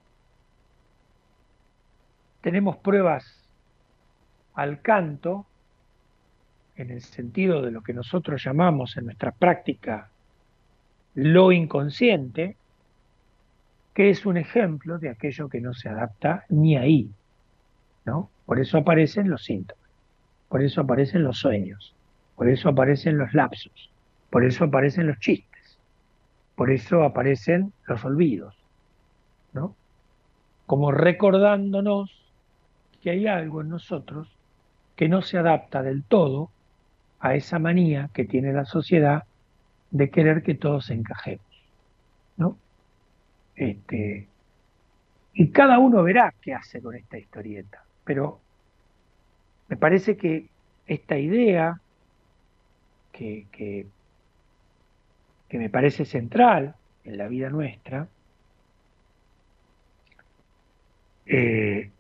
tenemos 2.42 2.78
pruebas 2.78 3.50
al 4.54 4.82
canto 4.82 5.46
en 6.76 6.92
el 6.92 7.02
sentido 7.02 7.62
de 7.62 7.72
lo 7.72 7.82
que 7.82 7.94
nosotros 7.94 8.44
llamamos 8.44 8.98
en 8.98 9.06
nuestra 9.06 9.32
práctica 9.32 10.10
lo 11.16 11.52
inconsciente, 11.52 12.58
que 13.96 14.10
es 14.10 14.26
un 14.26 14.36
ejemplo 14.36 15.00
de 15.00 15.10
aquello 15.10 15.48
que 15.48 15.62
no 15.62 15.74
se 15.74 15.88
adapta 15.88 16.44
ni 16.50 16.76
ahí, 16.76 17.10
¿no? 18.04 18.30
Por 18.46 18.60
eso 18.60 18.78
aparecen 18.78 19.30
los 19.30 19.46
síntomas, 19.46 19.90
por 20.50 20.62
eso 20.62 20.82
aparecen 20.82 21.24
los 21.24 21.40
sueños, 21.40 21.96
por 22.36 22.50
eso 22.50 22.68
aparecen 22.68 23.18
los 23.18 23.34
lapsos, 23.34 23.90
por 24.30 24.44
eso 24.44 24.66
aparecen 24.66 25.08
los 25.08 25.18
chistes, 25.20 25.80
por 26.56 26.72
eso 26.72 27.04
aparecen 27.04 27.72
los 27.88 28.04
olvidos, 28.04 28.54
¿no? 29.54 29.74
Como 30.66 30.92
recordándonos 30.92 32.12
que 33.02 33.12
hay 33.12 33.28
algo 33.28 33.62
en 33.62 33.70
nosotros 33.70 34.28
que 34.98 35.08
no 35.08 35.22
se 35.22 35.38
adapta 35.38 35.82
del 35.84 36.04
todo 36.04 36.50
a 37.22 37.36
esa 37.36 37.60
manía 37.60 38.10
que 38.14 38.26
tiene 38.26 38.52
la 38.52 38.66
sociedad 38.66 39.24
de 39.92 40.10
querer 40.10 40.44
que 40.44 40.56
todos 40.56 40.90
encajemos, 40.90 41.46
¿no? 42.36 42.58
Este, 43.56 44.28
y 45.34 45.50
cada 45.52 45.80
uno 45.80 46.04
verá 46.04 46.34
qué 46.42 46.54
hace 46.54 46.82
con 46.82 46.96
esta 46.96 47.18
historieta, 47.18 47.84
pero 48.04 48.42
me 49.68 49.78
parece 49.78 50.18
que 50.18 50.50
esta 50.88 51.18
idea 51.18 51.80
que, 53.12 53.48
que, 53.52 53.88
me 55.58 55.70
parece 55.70 56.04
central 56.04 56.76
en 57.06 57.18
la 57.18 57.30
vida 57.30 57.50
nuestra, 57.50 58.10
eh, 61.26 61.92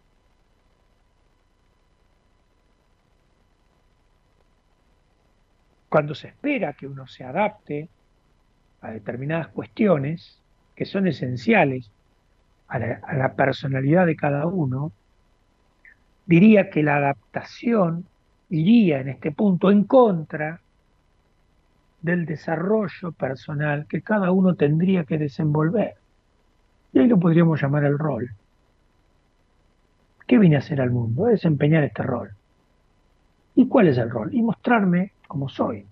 cuando 5.88 6.14
se 6.16 6.28
espera 6.28 6.74
que 6.74 6.86
uno 6.86 7.08
se 7.08 7.24
adapte 7.24 7.88
a 8.82 8.92
determinadas 8.92 9.48
cuestiones 9.48 10.42
que 10.76 10.86
son 10.86 11.08
esenciales 11.08 11.90
a 12.68 12.80
la, 12.80 13.34
personalidad 13.36 14.06
de 14.06 14.16
cada 14.16 14.46
uno, 14.48 14.92
diría 16.26 16.70
que 16.70 16.84
la 16.84 16.98
adaptación 16.98 18.06
iría 18.50 19.00
en 19.00 19.10
este 19.10 19.32
punto 19.32 19.72
en 19.72 19.84
contra 19.84 20.60
del 22.02 22.26
desarrollo 22.26 23.12
personal 23.12 23.88
que 23.88 24.02
cada 24.02 24.32
uno 24.32 24.56
tendría 24.56 25.06
que 25.06 25.18
desenvolver. 25.18 25.96
Y 26.94 27.00
ahí 27.00 27.08
lo 27.08 27.20
podríamos 27.20 27.62
llamar 27.62 27.86
el 27.86 27.98
rol. 27.98 28.30
¿Qué 30.28 30.38
vine 30.38 30.56
a 30.56 30.60
hacer 30.60 30.82
al 30.82 30.92
mundo? 30.92 31.26
A 31.26 31.30
desempeñar 31.30 31.84
este 31.84 32.04
rol. 32.04 32.32
¿Y 33.56 33.68
cuál 33.68 33.88
es 33.88 33.98
el 33.98 34.10
rol? 34.10 34.34
Y 34.34 34.42
mostrarme 34.42 35.14
como 35.28 35.50
soy. 35.50 35.86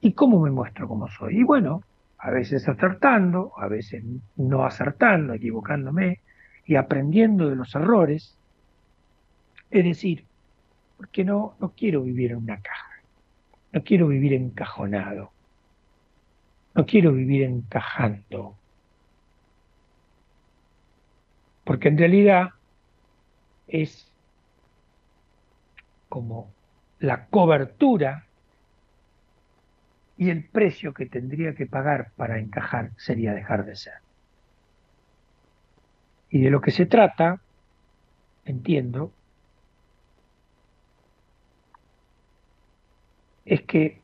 ¿Y 0.00 0.12
cómo 0.12 0.40
me 0.40 0.50
muestro 0.50 0.86
como 0.86 1.08
soy? 1.08 1.38
Y 1.40 1.44
bueno, 1.44 1.82
a 2.24 2.30
veces 2.30 2.66
acertando, 2.66 3.52
a 3.58 3.68
veces 3.68 4.02
no 4.36 4.64
acertando, 4.64 5.34
equivocándome 5.34 6.22
y 6.64 6.76
aprendiendo 6.76 7.50
de 7.50 7.56
los 7.56 7.74
errores. 7.74 8.38
Es 9.70 9.84
decir, 9.84 10.24
porque 10.96 11.22
no, 11.22 11.54
no 11.60 11.74
quiero 11.76 12.02
vivir 12.02 12.30
en 12.30 12.38
una 12.38 12.62
caja, 12.62 13.02
no 13.72 13.84
quiero 13.84 14.08
vivir 14.08 14.32
encajonado, 14.32 15.32
no 16.74 16.86
quiero 16.86 17.12
vivir 17.12 17.42
encajando, 17.42 18.56
porque 21.64 21.88
en 21.88 21.98
realidad 21.98 22.52
es 23.68 24.10
como 26.08 26.50
la 27.00 27.26
cobertura 27.26 28.24
y 30.16 30.30
el 30.30 30.44
precio 30.44 30.94
que 30.94 31.06
tendría 31.06 31.54
que 31.54 31.66
pagar 31.66 32.12
para 32.16 32.38
encajar 32.38 32.90
sería 32.96 33.34
dejar 33.34 33.64
de 33.64 33.76
ser. 33.76 33.94
Y 36.30 36.40
de 36.40 36.50
lo 36.50 36.60
que 36.60 36.70
se 36.70 36.86
trata, 36.86 37.40
entiendo, 38.44 39.12
es 43.44 43.62
que 43.62 44.00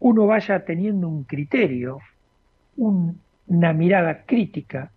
uno 0.00 0.26
vaya 0.26 0.64
teniendo 0.64 1.08
un 1.08 1.24
criterio, 1.24 2.00
una 2.76 3.72
mirada 3.72 4.24
crítica 4.24 4.90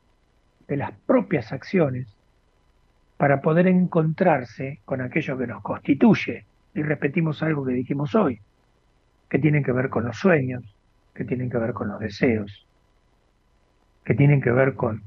de 0.67 0.77
las 0.77 0.91
propias 1.05 1.51
acciones 1.51 2.07
para 3.17 3.41
poder 3.41 3.67
encontrarse 3.67 4.79
con 4.85 5.01
aquello 5.01 5.37
que 5.37 5.47
nos 5.47 5.61
constituye. 5.61 6.45
Y 6.73 6.81
repetimos 6.81 7.43
algo 7.43 7.65
que 7.65 7.73
dijimos 7.73 8.15
hoy, 8.15 8.41
que 9.29 9.39
tienen 9.39 9.63
que 9.63 9.71
ver 9.71 9.89
con 9.89 10.05
los 10.05 10.17
sueños, 10.17 10.63
que 11.13 11.25
tienen 11.25 11.49
que 11.49 11.57
ver 11.57 11.73
con 11.73 11.87
los 11.87 11.99
deseos, 11.99 12.67
que 14.03 14.13
tienen 14.15 14.41
que 14.41 14.51
ver 14.51 14.75
con, 14.75 15.03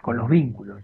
con 0.00 0.16
los 0.16 0.28
vínculos. 0.28 0.82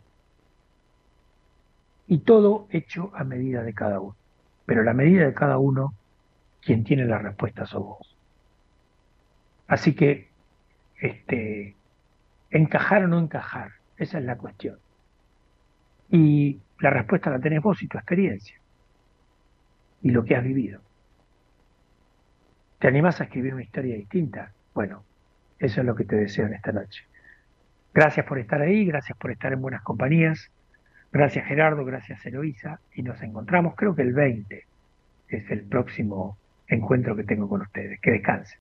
Y 2.06 2.18
todo 2.18 2.68
hecho 2.70 3.10
a 3.14 3.24
medida 3.24 3.62
de 3.62 3.74
cada 3.74 4.00
uno. 4.00 4.16
Pero 4.64 4.82
la 4.82 4.92
medida 4.92 5.26
de 5.26 5.34
cada 5.34 5.58
uno, 5.58 5.94
quien 6.60 6.84
tiene 6.84 7.04
la 7.06 7.18
respuesta 7.18 7.66
sos 7.66 7.84
vos. 7.84 8.16
Así 9.66 9.94
que, 9.94 10.28
este, 11.00 11.76
encajar 12.50 13.04
o 13.04 13.08
no 13.08 13.18
encajar, 13.18 13.72
esa 13.96 14.18
es 14.18 14.24
la 14.24 14.36
cuestión. 14.36 14.78
Y 16.10 16.60
la 16.78 16.90
respuesta 16.90 17.30
la 17.30 17.40
tenés 17.40 17.62
vos 17.62 17.82
y 17.82 17.88
tu 17.88 17.98
experiencia. 17.98 18.56
Y 20.06 20.10
lo 20.10 20.24
que 20.24 20.36
has 20.36 20.44
vivido. 20.44 20.80
¿Te 22.78 22.86
animás 22.86 23.20
a 23.20 23.24
escribir 23.24 23.54
una 23.54 23.64
historia 23.64 23.96
distinta? 23.96 24.52
Bueno, 24.72 25.02
eso 25.58 25.80
es 25.80 25.84
lo 25.84 25.96
que 25.96 26.04
te 26.04 26.14
deseo 26.14 26.46
en 26.46 26.54
esta 26.54 26.70
noche. 26.70 27.02
Gracias 27.92 28.24
por 28.24 28.38
estar 28.38 28.60
ahí, 28.60 28.84
gracias 28.84 29.18
por 29.18 29.32
estar 29.32 29.52
en 29.52 29.60
buenas 29.60 29.82
compañías. 29.82 30.48
Gracias 31.10 31.44
Gerardo, 31.46 31.84
gracias 31.84 32.24
Eloísa. 32.24 32.78
Y 32.94 33.02
nos 33.02 33.20
encontramos, 33.20 33.74
creo 33.74 33.96
que 33.96 34.02
el 34.02 34.12
20 34.12 34.64
es 35.26 35.50
el 35.50 35.64
próximo 35.64 36.38
encuentro 36.68 37.16
que 37.16 37.24
tengo 37.24 37.48
con 37.48 37.62
ustedes. 37.62 37.98
Que 38.00 38.12
descansen. 38.12 38.54